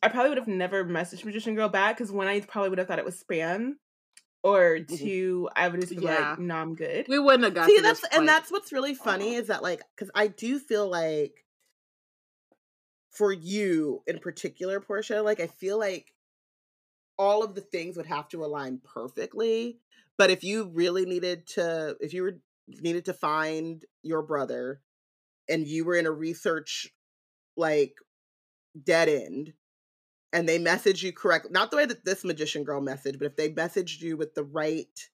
I 0.03 0.09
probably 0.09 0.31
would 0.31 0.39
have 0.39 0.49
never 0.49 0.85
messaged 0.85 1.25
Magician 1.25 1.55
Girl 1.55 1.69
back 1.69 1.97
because 1.97 2.13
when 2.13 2.29
I 2.29 2.41
probably 2.41 2.71
would 2.71 2.79
have 2.79 2.89
thought 2.89 2.99
it 2.99 3.05
was 3.05 3.23
spam, 3.23 3.75
or 4.43 4.81
Mhm. 4.89 5.11
two, 5.11 5.49
I 5.57 5.69
would 5.69 5.81
just 5.81 5.97
be 5.97 6.01
Yeah. 6.01 6.11
like, 6.11 6.39
"No, 6.39 6.57
I'm 6.57 6.75
good." 6.77 7.09
we 7.09 7.19
wouldn't 7.19 7.45
have 7.45 7.55
got 7.55 7.75
See, 7.75 7.77
to 7.77 7.83
that's 7.83 8.05
and 8.13 8.27
that's 8.29 8.51
what's 8.51 8.73
really 8.73 8.95
funny 8.95 9.35
is 9.35 9.49
that 9.49 9.63
like 9.63 9.83
because 9.97 10.11
I 10.15 10.29
do 10.29 10.59
feel 10.59 10.89
like 10.89 11.45
for 13.11 13.33
you 13.33 14.03
in 14.07 14.19
particular, 14.19 14.81
Portia, 14.81 15.23
like 15.23 15.41
I 15.41 15.47
feel 15.47 15.79
like 15.79 16.15
all 17.19 17.43
of 17.43 17.55
the 17.55 17.61
things 17.61 17.97
would 17.97 18.07
have 18.07 18.29
to 18.29 18.45
align 18.45 18.79
perfectly. 18.83 19.81
But 20.17 20.31
if 20.31 20.45
you 20.45 20.65
really 20.69 21.05
needed 21.07 21.47
to, 21.49 21.97
if 22.01 22.13
you 22.13 22.23
were 22.23 22.39
needed 22.67 23.05
to 23.07 23.15
find 23.15 23.85
your 24.03 24.23
brother, 24.23 24.83
and 25.51 25.67
you 25.67 25.85
were 25.85 25.97
in 25.97 26.07
a 26.07 26.11
research 26.11 26.89
like 27.57 27.95
dead 28.85 29.09
end, 29.09 29.53
and 30.33 30.49
they 30.49 30.59
messaged 30.59 31.03
you 31.03 31.13
correctly, 31.13 31.51
not 31.53 31.71
the 31.71 31.77
way 31.77 31.87
that 31.87 32.05
this 32.05 32.25
magician 32.25 32.65
girl 32.65 32.81
messaged, 32.81 33.19
but 33.19 33.27
if 33.27 33.37
they 33.37 33.51
messaged 33.51 34.01
you 34.01 34.17
with 34.17 34.35
the 34.35 34.45
right 34.45 35.11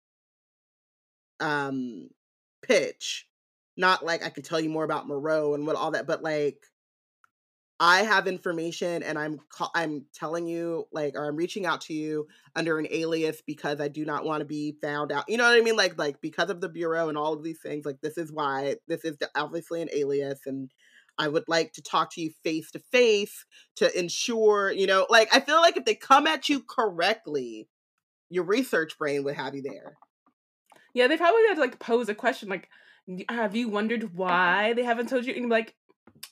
um 1.41 2.09
pitch 2.63 3.29
not 3.77 4.05
like 4.05 4.25
i 4.25 4.31
can 4.31 4.43
tell 4.43 4.59
you 4.61 4.71
more 4.71 4.85
about 4.85 5.07
moreau 5.07 5.55
and 5.55 5.67
what 5.67 5.77
all 5.77 5.91
that 5.91 6.07
but 6.07 6.23
like 6.23 6.59
i 7.79 8.03
have 8.03 8.27
information 8.27 9.03
and 9.03 9.19
i'm 9.19 9.39
ca- 9.49 9.71
i'm 9.75 10.05
telling 10.15 10.47
you 10.47 10.87
like 10.93 11.15
or 11.15 11.27
i'm 11.27 11.37
reaching 11.37 11.67
out 11.67 11.81
to 11.81 11.93
you 11.93 12.27
under 12.55 12.79
an 12.79 12.87
alias 12.91 13.43
because 13.47 13.81
i 13.81 13.89
do 13.89 14.05
not 14.05 14.25
want 14.25 14.41
to 14.41 14.47
be 14.47 14.77
found 14.83 15.13
out 15.13 15.25
you 15.29 15.37
know 15.37 15.45
what 15.45 15.59
i 15.59 15.63
mean? 15.63 15.77
Like 15.77 15.99
like 15.99 16.21
because 16.21 16.51
of 16.51 16.61
the 16.61 16.69
bureau 16.69 17.09
and 17.09 17.19
all 17.19 17.33
of 17.33 17.43
these 17.43 17.61
things 17.61 17.85
like 17.85 18.01
this 18.01 18.17
is 18.17 18.33
why 18.33 18.77
this 18.89 19.05
is 19.05 19.17
obviously 19.35 19.83
an 19.83 19.89
alias 19.93 20.41
and 20.47 20.71
i 21.19 21.29
would 21.29 21.45
like 21.49 21.73
to 21.75 21.83
talk 21.83 22.13
to 22.13 22.21
you 22.21 22.31
face 22.43 22.71
to 22.71 22.79
face 22.79 23.45
to 23.77 23.99
ensure 23.99 24.71
you 24.73 24.87
know 24.87 25.07
like 25.11 25.29
i 25.35 25.41
feel 25.41 25.61
like 25.61 25.77
if 25.77 25.85
they 25.85 25.95
come 25.95 26.27
at 26.27 26.49
you 26.49 26.63
correctly 26.63 27.69
your 28.31 28.45
research 28.45 28.99
brain 28.99 29.25
would 29.25 29.37
have 29.37 29.55
you 29.55 29.63
there. 29.63 29.97
Yeah, 30.95 31.09
they 31.09 31.17
probably 31.17 31.47
have 31.49 31.57
to 31.57 31.61
like 31.61 31.79
pose 31.79 32.09
a 32.09 32.15
question 32.15 32.49
like, 32.49 32.69
"Have 33.29 33.55
you 33.55 33.69
wondered 33.69 34.05
uh-huh. 34.05 34.13
why 34.15 34.73
they 34.73 34.85
haven't 34.85 35.09
told 35.09 35.27
you?" 35.27 35.35
And 35.35 35.49
like, 35.49 35.75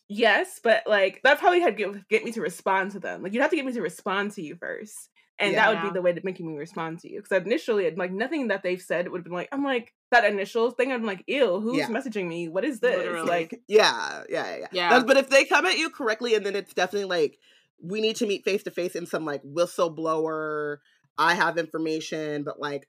"Yes," 0.08 0.60
but 0.62 0.82
like 0.86 1.20
that 1.24 1.38
probably 1.38 1.60
had 1.60 1.76
to 1.76 1.84
get, 1.84 2.08
get 2.08 2.24
me 2.24 2.32
to 2.32 2.40
respond 2.40 2.92
to 2.92 3.00
them. 3.00 3.22
Like 3.22 3.32
you'd 3.32 3.40
have 3.40 3.50
to 3.50 3.56
get 3.56 3.64
me 3.66 3.72
to 3.72 3.82
respond 3.82 4.32
to 4.32 4.42
you 4.42 4.56
first, 4.56 5.10
and 5.38 5.54
that 5.54 5.68
would 5.70 5.82
be 5.82 5.94
the 5.94 6.02
way 6.02 6.12
to 6.12 6.20
making 6.24 6.46
me 6.46 6.56
respond 6.58 7.00
to 7.00 7.10
you. 7.10 7.22
Because 7.22 7.44
initially, 7.44 7.90
like 7.90 8.12
nothing 8.12 8.48
that 8.48 8.62
they've 8.62 8.80
said 8.80 9.08
would 9.08 9.18
have 9.18 9.24
been 9.24 9.32
like, 9.32 9.48
I'm 9.52 9.64
like 9.64 9.92
that 10.10 10.24
initial 10.24 10.70
thing. 10.70 10.92
I'm 10.92 11.04
like, 11.04 11.24
ew, 11.26 11.60
who's 11.60 11.78
Yeah. 11.78 11.88
messaging 11.88 12.28
me? 12.28 12.48
What 12.48 12.64
is 12.64 12.80
this? 12.80 12.96
Literally. 12.96 13.28
Like, 13.28 13.60
Yeah, 13.66 14.24
yeah, 14.28 14.46
yeah. 14.46 14.56
yeah. 14.56 14.66
Yeah. 14.72 15.02
But 15.04 15.16
if 15.16 15.28
they 15.30 15.44
come 15.44 15.66
at 15.66 15.78
you 15.78 15.90
correctly, 15.90 16.34
and 16.34 16.44
then 16.46 16.54
it's 16.54 16.74
definitely 16.74 17.06
like 17.08 17.38
we 17.82 18.00
need 18.00 18.16
to 18.16 18.26
meet 18.26 18.44
face 18.44 18.62
to 18.64 18.70
face 18.70 18.94
in 18.94 19.06
some 19.06 19.24
like 19.24 19.42
whistleblower. 19.42 20.78
I 21.18 21.34
have 21.34 21.58
information, 21.58 22.42
but 22.44 22.60
like 22.60 22.88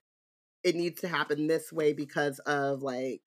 it 0.63 0.75
needs 0.75 1.01
to 1.01 1.07
happen 1.07 1.47
this 1.47 1.71
way 1.71 1.93
because 1.93 2.39
of 2.39 2.81
like 2.81 3.21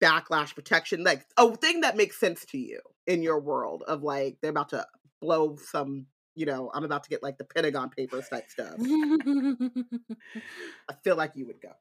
backlash 0.00 0.54
protection, 0.54 1.04
like 1.04 1.26
a 1.36 1.54
thing 1.56 1.82
that 1.82 1.96
makes 1.96 2.18
sense 2.18 2.44
to 2.46 2.58
you 2.58 2.80
in 3.06 3.22
your 3.22 3.40
world 3.40 3.84
of 3.86 4.02
like 4.02 4.38
they're 4.40 4.50
about 4.50 4.70
to 4.70 4.86
blow 5.20 5.56
some. 5.56 6.06
You 6.34 6.46
know, 6.46 6.70
I'm 6.72 6.84
about 6.84 7.02
to 7.02 7.10
get 7.10 7.22
like 7.22 7.36
the 7.36 7.44
Pentagon 7.44 7.90
Papers 7.90 8.28
type 8.28 8.48
stuff. 8.48 8.76
I 8.78 10.94
feel 11.02 11.16
like 11.16 11.32
you 11.34 11.46
would 11.46 11.60
go. 11.60 11.72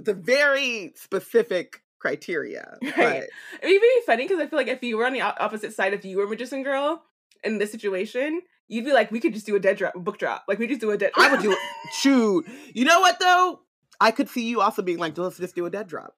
It's 0.00 0.08
a 0.08 0.14
very 0.14 0.92
specific 0.96 1.82
criteria. 1.98 2.76
Right. 2.82 2.94
But 2.96 3.28
it'd 3.62 3.62
be 3.62 3.78
very 3.78 4.06
funny 4.06 4.24
because 4.24 4.40
I 4.40 4.46
feel 4.46 4.58
like 4.58 4.68
if 4.68 4.82
you 4.82 4.96
were 4.96 5.06
on 5.06 5.12
the 5.12 5.20
opposite 5.20 5.74
side, 5.74 5.92
if 5.92 6.04
you 6.04 6.18
were 6.18 6.26
Magician 6.26 6.62
Girl 6.62 7.02
in 7.44 7.58
this 7.58 7.70
situation, 7.70 8.40
you'd 8.68 8.84
be 8.84 8.92
like, 8.92 9.10
we 9.10 9.20
could 9.20 9.34
just 9.34 9.46
do 9.46 9.56
a 9.56 9.60
dead 9.60 9.76
drop, 9.76 9.94
book 9.94 10.18
drop. 10.18 10.44
Like 10.48 10.58
we 10.58 10.66
just 10.66 10.80
do 10.80 10.90
a 10.90 10.96
dead. 10.96 11.12
I 11.16 11.30
would 11.30 11.40
do 11.40 11.52
it. 11.52 11.58
Shoot. 12.00 12.46
You 12.74 12.84
know 12.84 13.00
what 13.00 13.18
though? 13.20 13.60
I 14.00 14.10
could 14.10 14.28
see 14.28 14.48
you 14.48 14.60
also 14.60 14.82
being 14.82 14.98
like, 14.98 15.16
let's 15.18 15.38
just 15.38 15.54
do 15.54 15.66
a 15.66 15.70
dead 15.70 15.86
drop. 15.86 16.14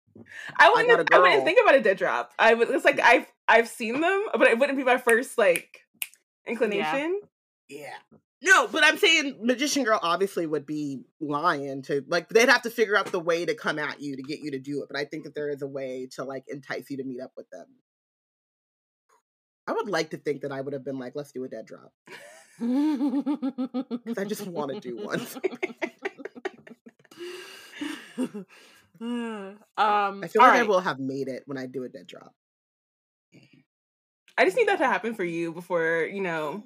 I 0.59 0.71
wouldn't. 0.71 1.11
a 1.11 1.15
I, 1.15 1.19
wouldn't 1.19 1.45
think 1.45 1.59
about 1.63 1.77
a 1.77 1.81
dead 1.81 1.99
drop. 1.99 2.33
I 2.39 2.55
would. 2.55 2.69
It's 2.71 2.85
like 2.85 3.01
I've 3.01 3.27
I've 3.47 3.69
seen 3.69 4.01
them, 4.01 4.25
but 4.33 4.49
it 4.49 4.59
wouldn't 4.59 4.79
be 4.79 4.85
my 4.85 4.99
first 4.99 5.39
like 5.39 5.81
inclination. 6.47 7.21
Yeah. 7.69 7.95
No, 8.41 8.69
but 8.69 8.85
I'm 8.85 8.99
saying 8.99 9.39
Magician 9.43 9.83
Girl 9.83 9.99
obviously 10.01 10.47
would 10.47 10.65
be 10.65 11.01
lying 11.21 11.83
to 11.83 12.05
like 12.07 12.29
they'd 12.29 12.49
have 12.49 12.63
to 12.63 12.71
figure 12.71 12.97
out 12.97 13.07
the 13.07 13.19
way 13.21 13.45
to 13.45 13.55
come 13.55 13.79
at 13.79 14.01
you 14.01 14.17
to 14.17 14.23
get 14.23 14.41
you 14.41 14.53
to 14.53 14.59
do 14.59 14.83
it. 14.83 14.89
But 14.89 14.99
I 14.99 15.05
think 15.05 15.25
that 15.25 15.35
there 15.35 15.49
is 15.49 15.63
a 15.63 15.67
way 15.67 16.09
to 16.13 16.25
like 16.25 16.45
entice 16.49 16.89
you 16.91 16.99
to 16.99 17.05
meet 17.05 17.21
up 17.21 17.33
with 17.37 17.51
them. 17.51 17.67
I 19.67 19.73
would 19.73 19.89
like 19.89 20.11
to 20.11 20.17
think 20.17 20.43
that 20.43 20.53
I 20.53 20.61
would 20.61 20.73
have 20.73 20.85
been 20.85 20.99
like, 20.99 21.13
let's 21.15 21.33
do 21.33 21.45
a 21.45 21.49
dead 21.49 21.67
drop. 21.67 21.93
I 22.61 24.25
just 24.25 24.47
wanna 24.47 24.81
do 24.81 24.97
one. 24.97 25.21
um, 29.01 29.59
I 29.77 30.29
feel 30.29 30.43
all 30.43 30.49
like 30.49 30.61
I 30.61 30.63
will 30.65 30.81
have 30.81 30.99
made 30.99 31.29
it 31.29 31.45
when 31.47 31.59
I 31.59 31.67
do 31.67 31.85
a 31.85 31.89
dead 31.89 32.07
drop. 32.07 32.35
I 34.37 34.45
just 34.45 34.57
need 34.57 34.69
that 34.69 34.79
to 34.79 34.87
happen 34.87 35.15
for 35.15 35.25
you 35.25 35.53
before 35.53 36.09
you 36.13 36.21
know. 36.21 36.63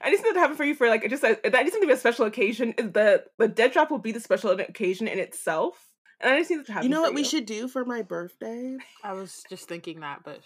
I 0.00 0.10
just 0.10 0.22
need 0.22 0.30
that 0.30 0.34
to 0.34 0.40
happen 0.40 0.56
for 0.56 0.64
you 0.64 0.74
for 0.74 0.88
like 0.88 1.04
I 1.04 1.08
just 1.08 1.24
a, 1.24 1.38
that 1.42 1.52
just 1.64 1.74
need 1.74 1.80
to 1.80 1.86
be 1.86 1.92
a 1.92 1.96
special 1.96 2.26
occasion. 2.26 2.74
The 2.76 3.24
the 3.38 3.48
dead 3.48 3.72
drop 3.72 3.90
will 3.90 3.98
be 3.98 4.12
the 4.12 4.20
special 4.20 4.50
occasion 4.50 5.08
in 5.08 5.18
itself, 5.18 5.76
and 6.20 6.32
I 6.32 6.38
just 6.38 6.50
need 6.50 6.60
that 6.60 6.66
to 6.66 6.72
happen. 6.72 6.88
You 6.88 6.94
know 6.94 7.02
for 7.02 7.08
what 7.08 7.14
we 7.14 7.24
should 7.24 7.46
do 7.46 7.68
for 7.68 7.84
my 7.84 8.02
birthday? 8.02 8.76
I 9.02 9.12
was 9.12 9.42
just 9.48 9.68
thinking 9.68 10.00
that, 10.00 10.20
but 10.24 10.40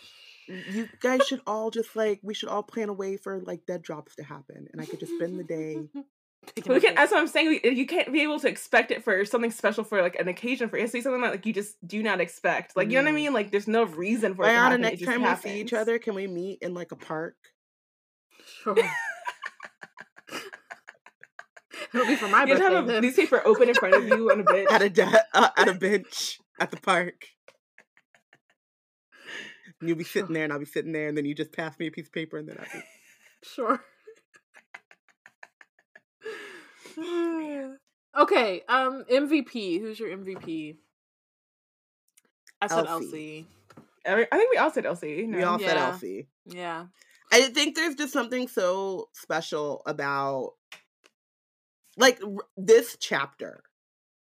You 0.46 0.88
guys 1.00 1.26
should 1.26 1.40
all 1.46 1.70
just 1.70 1.94
like 1.96 2.20
we 2.22 2.34
should 2.34 2.48
all 2.48 2.62
plan 2.62 2.88
a 2.88 2.92
way 2.92 3.16
for 3.16 3.40
like 3.40 3.66
dead 3.66 3.82
drops 3.82 4.16
to 4.16 4.22
happen, 4.22 4.68
and 4.72 4.80
I 4.80 4.84
could 4.84 5.00
just 5.00 5.14
spend 5.14 5.38
the 5.38 5.44
day. 5.44 5.88
We 6.56 6.62
can. 6.62 6.74
the- 6.74 6.92
That's 6.94 7.12
what 7.12 7.20
I'm 7.20 7.26
saying. 7.28 7.60
You 7.64 7.86
can't 7.86 8.12
be 8.12 8.22
able 8.22 8.40
to 8.40 8.48
expect 8.48 8.90
it 8.90 9.04
for 9.04 9.24
something 9.24 9.50
special 9.50 9.84
for 9.84 10.00
like 10.02 10.16
an 10.16 10.26
occasion 10.28 10.68
for 10.68 10.76
it. 10.78 10.90
be 10.92 11.00
something 11.00 11.20
that 11.22 11.30
like 11.30 11.46
you 11.46 11.52
just 11.52 11.76
do 11.86 12.02
not 12.02 12.20
expect. 12.20 12.76
Like 12.76 12.88
you 12.90 12.94
know 12.96 13.02
what 13.04 13.08
I 13.08 13.12
Mm. 13.12 13.14
mean? 13.16 13.32
Like 13.34 13.50
there's 13.50 13.68
no 13.68 13.84
reason 13.84 14.34
for 14.34 14.44
it 14.44 14.48
to 14.48 14.54
happen. 14.54 14.84
it 14.84 15.00
next 15.00 15.04
time 15.04 15.22
we 15.22 15.34
see 15.36 15.60
each 15.60 15.72
other, 15.72 15.98
can 15.98 16.14
we 16.14 16.26
meet 16.26 16.58
in 16.62 16.74
like 16.74 16.92
a 16.92 16.96
park? 16.96 17.36
Sure. 18.62 18.74
It'll 21.92 22.06
be 22.06 22.16
for 22.16 22.28
my 22.28 22.42
You 22.44 22.54
birthday. 22.56 22.74
have 22.74 22.88
a 22.88 23.00
newspaper 23.00 23.42
open 23.44 23.68
in 23.68 23.74
front 23.74 23.94
of 23.96 24.04
you 24.06 24.30
on 24.30 24.40
a 24.40 24.44
bench. 24.44 24.68
at 24.72 24.82
a 24.82 24.88
de- 24.90 25.24
uh, 25.34 25.48
at 25.56 25.68
a 25.68 25.74
bench 25.74 26.38
at 26.60 26.70
the 26.70 26.76
park. 26.76 27.26
And 29.80 29.88
You'll 29.88 29.98
be 29.98 30.04
sitting 30.04 30.32
there, 30.34 30.44
and 30.44 30.52
I'll 30.52 30.58
be 30.58 30.66
sitting 30.66 30.92
there, 30.92 31.08
and 31.08 31.16
then 31.16 31.24
you 31.24 31.34
just 31.34 31.52
pass 31.52 31.78
me 31.78 31.86
a 31.86 31.90
piece 31.90 32.06
of 32.06 32.12
paper, 32.12 32.36
and 32.38 32.48
then 32.48 32.56
I'll 32.58 32.66
be. 32.80 32.84
Sure. 33.42 33.82
Okay, 38.18 38.62
um, 38.68 39.04
MVP. 39.10 39.80
Who's 39.80 39.98
your 39.98 40.10
MVP? 40.16 40.76
I 42.60 42.66
said 42.66 42.86
Elsie. 42.86 43.46
Elsie. 44.04 44.26
I 44.30 44.36
think 44.36 44.50
we 44.50 44.56
all 44.58 44.70
said 44.70 44.86
Elsie. 44.86 45.26
No? 45.26 45.36
We 45.38 45.42
all 45.44 45.58
said 45.58 45.74
Yeah. 45.76 45.86
Elsie. 45.88 46.28
Yeah. 46.46 46.84
I 47.32 47.42
think 47.42 47.76
there's 47.76 47.94
just 47.94 48.12
something 48.12 48.48
so 48.48 49.08
special 49.14 49.82
about, 49.86 50.52
like 51.96 52.20
r- 52.24 52.44
this 52.56 52.96
chapter. 52.98 53.62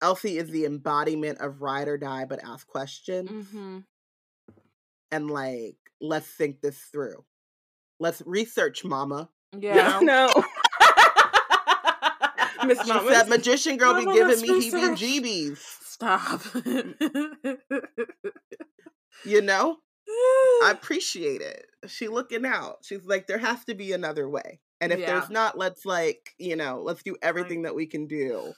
Elsie 0.03 0.39
is 0.39 0.51
the 0.51 0.65
embodiment 0.67 1.41
of 1.41 1.63
ride 1.63 1.89
or 1.89 1.99
die, 1.99 2.25
but 2.27 2.43
ask 2.45 2.67
questions, 2.67 3.31
Mm-hmm. 3.31 3.79
and 5.11 5.31
like 5.31 5.77
let's 6.01 6.27
think 6.27 6.61
this 6.61 6.79
through. 6.93 7.25
Let's 8.01 8.23
research, 8.27 8.85
Mama. 8.85 9.31
Yeah. 9.59 10.01
no. 10.03 10.29
Miss 12.67 12.83
She 12.83 12.89
Mama. 12.89 13.11
said, 13.15 13.29
"Magician 13.29 13.77
girl 13.77 13.95
be 13.95 14.05
giving 14.13 14.41
me 14.41 14.51
research." 14.55 15.01
heebie-jeebies." 15.01 15.59
Stop. 15.59 16.43
You 19.25 19.43
know. 19.43 19.79
I 20.09 20.71
appreciate 20.73 21.41
it. 21.41 21.67
She 21.89 22.07
looking 22.09 22.47
out. 22.47 22.77
She's 22.85 23.05
like, 23.05 23.27
there 23.27 23.39
has 23.39 23.65
to 23.65 23.75
be 23.75 23.93
another 23.93 24.29
way. 24.29 24.61
And 24.81 24.93
if 24.93 25.01
Yeah. 25.01 25.07
there's 25.19 25.31
not, 25.31 25.59
let's 25.59 25.85
like, 25.85 26.33
you 26.39 26.55
know, 26.55 26.81
let's 26.83 27.03
do 27.03 27.17
everything 27.23 27.63
that 27.63 27.75
we 27.75 27.87
can 27.87 28.07
do 28.07 28.53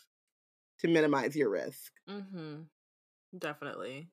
to 0.81 0.89
minimize 0.89 1.35
your 1.35 1.49
risk. 1.51 1.93
mm-hmm. 2.09 2.63
Definitely. 3.37 4.09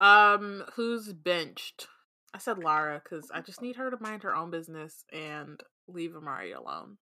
Um, 0.00 0.64
who's 0.74 1.12
benched? 1.12 1.86
I 2.34 2.38
said 2.38 2.58
Lara 2.58 3.00
because 3.02 3.30
I 3.32 3.40
just 3.40 3.62
need 3.62 3.76
her 3.76 3.90
to 3.90 3.98
mind 4.00 4.22
her 4.24 4.34
own 4.34 4.50
business 4.50 5.04
and 5.12 5.60
leave 5.86 6.16
Amari 6.16 6.52
alone. 6.52 6.96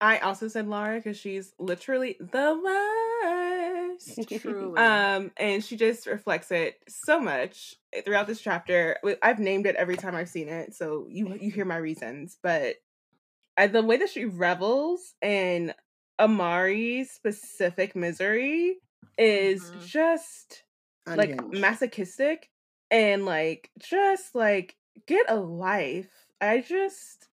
I 0.00 0.18
also 0.18 0.48
said 0.48 0.66
Laura 0.66 0.96
because 0.96 1.16
she's 1.16 1.52
literally 1.58 2.16
the 2.20 2.60
worst. 2.62 4.40
Truly. 4.40 4.80
Um, 4.80 5.30
and 5.36 5.64
she 5.64 5.76
just 5.76 6.06
reflects 6.06 6.50
it 6.50 6.78
so 6.88 7.20
much 7.20 7.74
throughout 8.04 8.26
this 8.26 8.40
chapter. 8.40 8.96
I've 9.22 9.38
named 9.38 9.66
it 9.66 9.76
every 9.76 9.96
time 9.96 10.14
I've 10.14 10.28
seen 10.28 10.48
it, 10.48 10.74
so 10.74 11.06
you 11.08 11.34
you 11.40 11.50
hear 11.50 11.64
my 11.64 11.76
reasons. 11.76 12.38
But 12.42 12.76
I, 13.56 13.68
the 13.68 13.82
way 13.82 13.96
that 13.98 14.10
she 14.10 14.24
revels 14.24 15.14
in 15.22 15.72
Amari's 16.18 17.10
specific 17.10 17.94
misery 17.94 18.78
is 19.16 19.70
Mhm. 19.70 19.86
just 19.86 20.64
like 21.06 21.52
masochistic 21.52 22.50
and 22.90 23.24
like 23.26 23.70
just 23.78 24.34
like 24.34 24.76
get 25.06 25.26
a 25.28 25.36
life. 25.36 26.10
I 26.40 26.60
just 26.60 27.28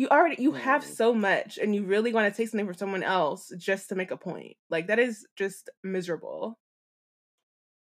you 0.00 0.08
already 0.08 0.40
you 0.42 0.52
have 0.52 0.82
so 0.82 1.12
much 1.12 1.58
and 1.58 1.74
you 1.74 1.84
really 1.84 2.10
want 2.14 2.32
to 2.32 2.34
take 2.34 2.48
something 2.48 2.64
from 2.64 2.74
someone 2.74 3.02
else 3.02 3.52
just 3.58 3.90
to 3.90 3.94
make 3.94 4.10
a 4.10 4.16
point. 4.16 4.56
Like 4.70 4.86
that 4.86 4.98
is 4.98 5.26
just 5.36 5.68
miserable. 5.84 6.58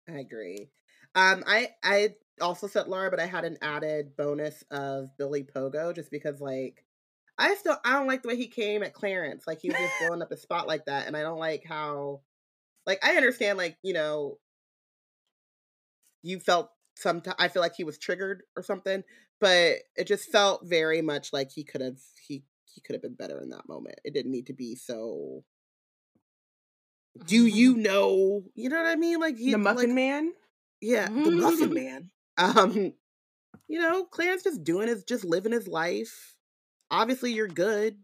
I 0.07 0.19
agree. 0.19 0.69
Um, 1.13 1.43
I 1.45 1.71
I 1.83 2.15
also 2.39 2.67
said 2.67 2.87
Laura, 2.87 3.09
but 3.09 3.19
I 3.19 3.25
had 3.25 3.43
an 3.43 3.57
added 3.61 4.15
bonus 4.15 4.63
of 4.71 5.09
Billy 5.17 5.43
Pogo 5.43 5.93
just 5.93 6.09
because 6.09 6.39
like 6.39 6.85
I 7.37 7.55
still 7.55 7.75
I 7.83 7.91
don't 7.91 8.07
like 8.07 8.21
the 8.21 8.29
way 8.29 8.37
he 8.37 8.47
came 8.47 8.81
at 8.81 8.93
Clarence. 8.93 9.43
Like 9.45 9.59
he 9.59 9.67
was 9.67 9.77
just 9.77 9.99
blowing 9.99 10.21
up 10.21 10.31
his 10.31 10.41
spot 10.41 10.67
like 10.67 10.85
that, 10.85 11.07
and 11.07 11.17
I 11.17 11.21
don't 11.21 11.37
like 11.37 11.65
how 11.67 12.21
like 12.85 13.03
I 13.03 13.17
understand 13.17 13.57
like 13.57 13.75
you 13.83 13.93
know 13.93 14.37
you 16.23 16.39
felt 16.39 16.69
some 16.95 17.21
I 17.37 17.49
feel 17.49 17.61
like 17.61 17.75
he 17.75 17.83
was 17.83 17.97
triggered 17.97 18.43
or 18.55 18.63
something, 18.63 19.03
but 19.39 19.77
it 19.95 20.07
just 20.07 20.31
felt 20.31 20.61
very 20.65 21.01
much 21.01 21.33
like 21.33 21.51
he 21.51 21.63
could 21.63 21.81
have 21.81 21.99
he 22.27 22.43
he 22.65 22.81
could 22.81 22.93
have 22.93 23.01
been 23.01 23.15
better 23.15 23.39
in 23.41 23.49
that 23.49 23.67
moment. 23.67 23.99
It 24.03 24.13
didn't 24.13 24.31
need 24.31 24.47
to 24.47 24.53
be 24.53 24.75
so. 24.75 25.43
Do 27.25 27.45
you 27.45 27.75
know? 27.77 28.43
You 28.55 28.69
know 28.69 28.77
what 28.77 28.87
I 28.87 28.95
mean? 28.95 29.19
Like 29.19 29.37
he, 29.37 29.51
the 29.51 29.57
Muffin 29.57 29.89
like, 29.89 29.95
Man. 29.95 30.33
yeah, 30.81 31.07
the 31.07 31.31
Muffin 31.31 31.73
Man. 31.73 32.11
Um, 32.37 32.93
you 33.67 33.79
know, 33.79 34.03
Clarence 34.03 34.43
just 34.43 34.63
doing 34.63 34.87
his, 34.87 35.03
just 35.03 35.23
living 35.23 35.51
his 35.51 35.67
life. 35.67 36.35
Obviously, 36.91 37.33
you're 37.33 37.47
good. 37.47 37.97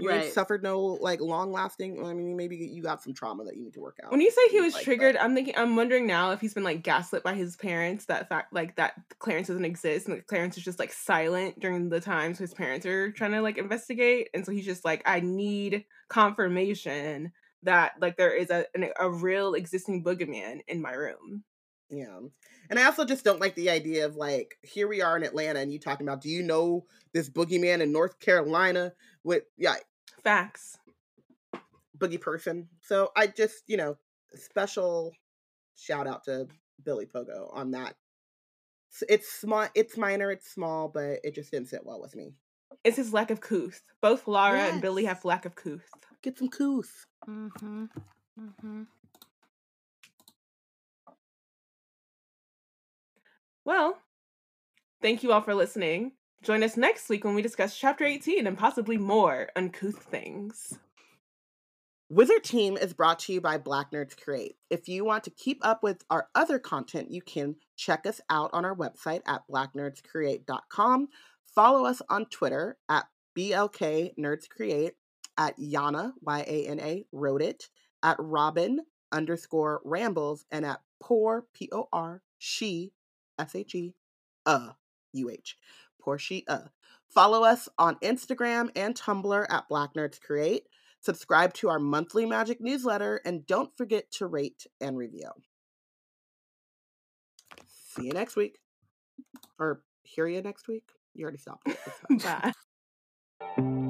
You 0.00 0.08
Right. 0.08 0.32
suffered 0.32 0.62
no 0.62 0.80
like 0.80 1.20
long 1.20 1.52
lasting. 1.52 2.04
I 2.04 2.14
mean, 2.14 2.36
maybe 2.36 2.56
you 2.56 2.82
got 2.82 3.02
some 3.02 3.14
trauma 3.14 3.44
that 3.44 3.56
you 3.56 3.64
need 3.64 3.74
to 3.74 3.80
work 3.80 3.98
out. 4.04 4.10
When 4.10 4.20
you 4.20 4.30
say 4.30 4.48
he 4.50 4.60
was 4.60 4.74
like, 4.74 4.80
but- 4.80 4.84
triggered, 4.84 5.16
I'm 5.16 5.34
thinking 5.34 5.54
I'm 5.56 5.76
wondering 5.76 6.06
now 6.06 6.30
if 6.32 6.40
he's 6.40 6.54
been 6.54 6.64
like 6.64 6.82
gaslit 6.82 7.22
by 7.22 7.34
his 7.34 7.56
parents 7.56 8.04
that 8.06 8.28
fact 8.28 8.52
like 8.52 8.76
that 8.76 8.94
Clarence 9.18 9.48
doesn't 9.48 9.64
exist 9.64 10.08
and 10.08 10.26
Clarence 10.26 10.56
is 10.56 10.64
just 10.64 10.78
like 10.78 10.92
silent 10.92 11.58
during 11.60 11.88
the 11.88 12.00
times 12.00 12.38
his 12.38 12.54
parents 12.54 12.86
are 12.86 13.10
trying 13.12 13.32
to 13.32 13.40
like 13.42 13.58
investigate 13.58 14.28
and 14.34 14.46
so 14.46 14.52
he's 14.52 14.64
just 14.64 14.84
like 14.84 15.02
I 15.06 15.20
need 15.20 15.84
confirmation 16.08 17.32
that 17.64 17.92
like 18.00 18.16
there 18.16 18.32
is 18.34 18.50
a 18.50 18.66
an, 18.74 18.88
a 19.00 19.10
real 19.10 19.54
existing 19.54 20.04
boogeyman 20.04 20.60
in 20.68 20.80
my 20.80 20.92
room. 20.92 21.42
Yeah. 21.90 22.20
And 22.70 22.78
I 22.78 22.84
also 22.84 23.04
just 23.04 23.24
don't 23.24 23.40
like 23.40 23.54
the 23.54 23.70
idea 23.70 24.04
of 24.04 24.16
like, 24.16 24.56
here 24.62 24.88
we 24.88 25.00
are 25.00 25.16
in 25.16 25.22
Atlanta 25.22 25.60
and 25.60 25.72
you 25.72 25.78
talking 25.78 26.06
about, 26.06 26.20
do 26.20 26.28
you 26.28 26.42
know 26.42 26.84
this 27.14 27.30
boogeyman 27.30 27.80
in 27.80 27.92
North 27.92 28.18
Carolina 28.20 28.92
with, 29.24 29.44
yeah, 29.56 29.76
Facts. 30.22 30.78
boogie 31.96 32.20
person. 32.20 32.68
So 32.82 33.10
I 33.16 33.26
just, 33.28 33.62
you 33.66 33.76
know, 33.76 33.96
special 34.34 35.12
shout 35.76 36.06
out 36.06 36.24
to 36.24 36.46
Billy 36.84 37.06
Pogo 37.06 37.54
on 37.54 37.70
that. 37.70 37.94
It's 39.08 39.30
small, 39.30 39.68
it's 39.74 39.96
minor, 39.96 40.30
it's 40.30 40.50
small, 40.50 40.88
but 40.88 41.20
it 41.24 41.34
just 41.34 41.50
didn't 41.50 41.68
sit 41.68 41.84
well 41.84 42.00
with 42.00 42.16
me. 42.16 42.34
It's 42.84 42.96
his 42.96 43.12
lack 43.12 43.30
of 43.30 43.40
couth. 43.40 43.82
Both 44.00 44.28
Laura 44.28 44.60
and 44.60 44.80
Billy 44.80 45.04
have 45.04 45.24
lack 45.24 45.44
of 45.44 45.54
couth. 45.54 45.88
Get 46.22 46.38
some 46.38 46.48
couth. 46.48 47.06
Mm-hmm. 47.28 47.84
Mm-hmm. 48.40 48.82
Well, 53.68 53.98
thank 55.02 55.22
you 55.22 55.30
all 55.30 55.42
for 55.42 55.54
listening. 55.54 56.12
Join 56.42 56.62
us 56.62 56.78
next 56.78 57.10
week 57.10 57.22
when 57.22 57.34
we 57.34 57.42
discuss 57.42 57.76
chapter 57.76 58.02
18 58.02 58.46
and 58.46 58.56
possibly 58.56 58.96
more 58.96 59.50
uncouth 59.56 60.04
things. 60.04 60.78
Wizard 62.08 62.44
Team 62.44 62.78
is 62.78 62.94
brought 62.94 63.18
to 63.18 63.34
you 63.34 63.42
by 63.42 63.58
Black 63.58 63.90
Nerds 63.92 64.18
Create. 64.18 64.56
If 64.70 64.88
you 64.88 65.04
want 65.04 65.24
to 65.24 65.30
keep 65.30 65.58
up 65.60 65.82
with 65.82 66.02
our 66.08 66.28
other 66.34 66.58
content, 66.58 67.10
you 67.10 67.20
can 67.20 67.56
check 67.76 68.06
us 68.06 68.22
out 68.30 68.48
on 68.54 68.64
our 68.64 68.74
website 68.74 69.20
at 69.26 69.42
blacknerdscreate.com. 69.52 71.08
Follow 71.54 71.84
us 71.84 72.00
on 72.08 72.24
Twitter 72.24 72.78
at 72.88 73.04
BLK 73.36 74.14
Nerds 74.18 74.48
Create, 74.48 74.94
at 75.36 75.58
Yana, 75.58 76.12
Y 76.22 76.44
A 76.48 76.66
N 76.68 76.80
A, 76.80 77.04
wrote 77.12 77.42
it, 77.42 77.68
at 78.02 78.16
Robin 78.18 78.80
underscore 79.12 79.82
rambles, 79.84 80.46
and 80.50 80.64
at 80.64 80.80
poor, 81.02 81.44
P 81.52 81.68
O 81.70 81.86
R, 81.92 82.22
she, 82.38 82.92
S 83.38 83.54
H 83.54 83.74
E, 83.74 83.94
uh, 84.46 84.70
U 85.12 85.30
H, 85.30 85.56
poor 86.00 86.18
uh. 86.48 86.58
Follow 87.08 87.42
us 87.42 87.68
on 87.78 87.96
Instagram 87.96 88.70
and 88.76 88.94
Tumblr 88.94 89.46
at 89.50 89.68
Black 89.68 89.94
Nerds 89.94 90.20
Create 90.20 90.68
subscribe 91.00 91.54
to 91.54 91.68
our 91.68 91.78
monthly 91.78 92.26
magic 92.26 92.60
newsletter, 92.60 93.20
and 93.24 93.46
don't 93.46 93.76
forget 93.76 94.10
to 94.12 94.26
rate 94.26 94.66
and 94.80 94.96
review. 94.96 95.30
See 97.68 98.06
you 98.06 98.12
next 98.12 98.36
week. 98.36 98.58
Or 99.58 99.82
hear 100.02 100.26
you 100.26 100.40
next 100.42 100.68
week. 100.68 100.84
You 101.14 101.24
already 101.24 101.38
stopped. 101.38 101.66
Bye. 103.56 103.87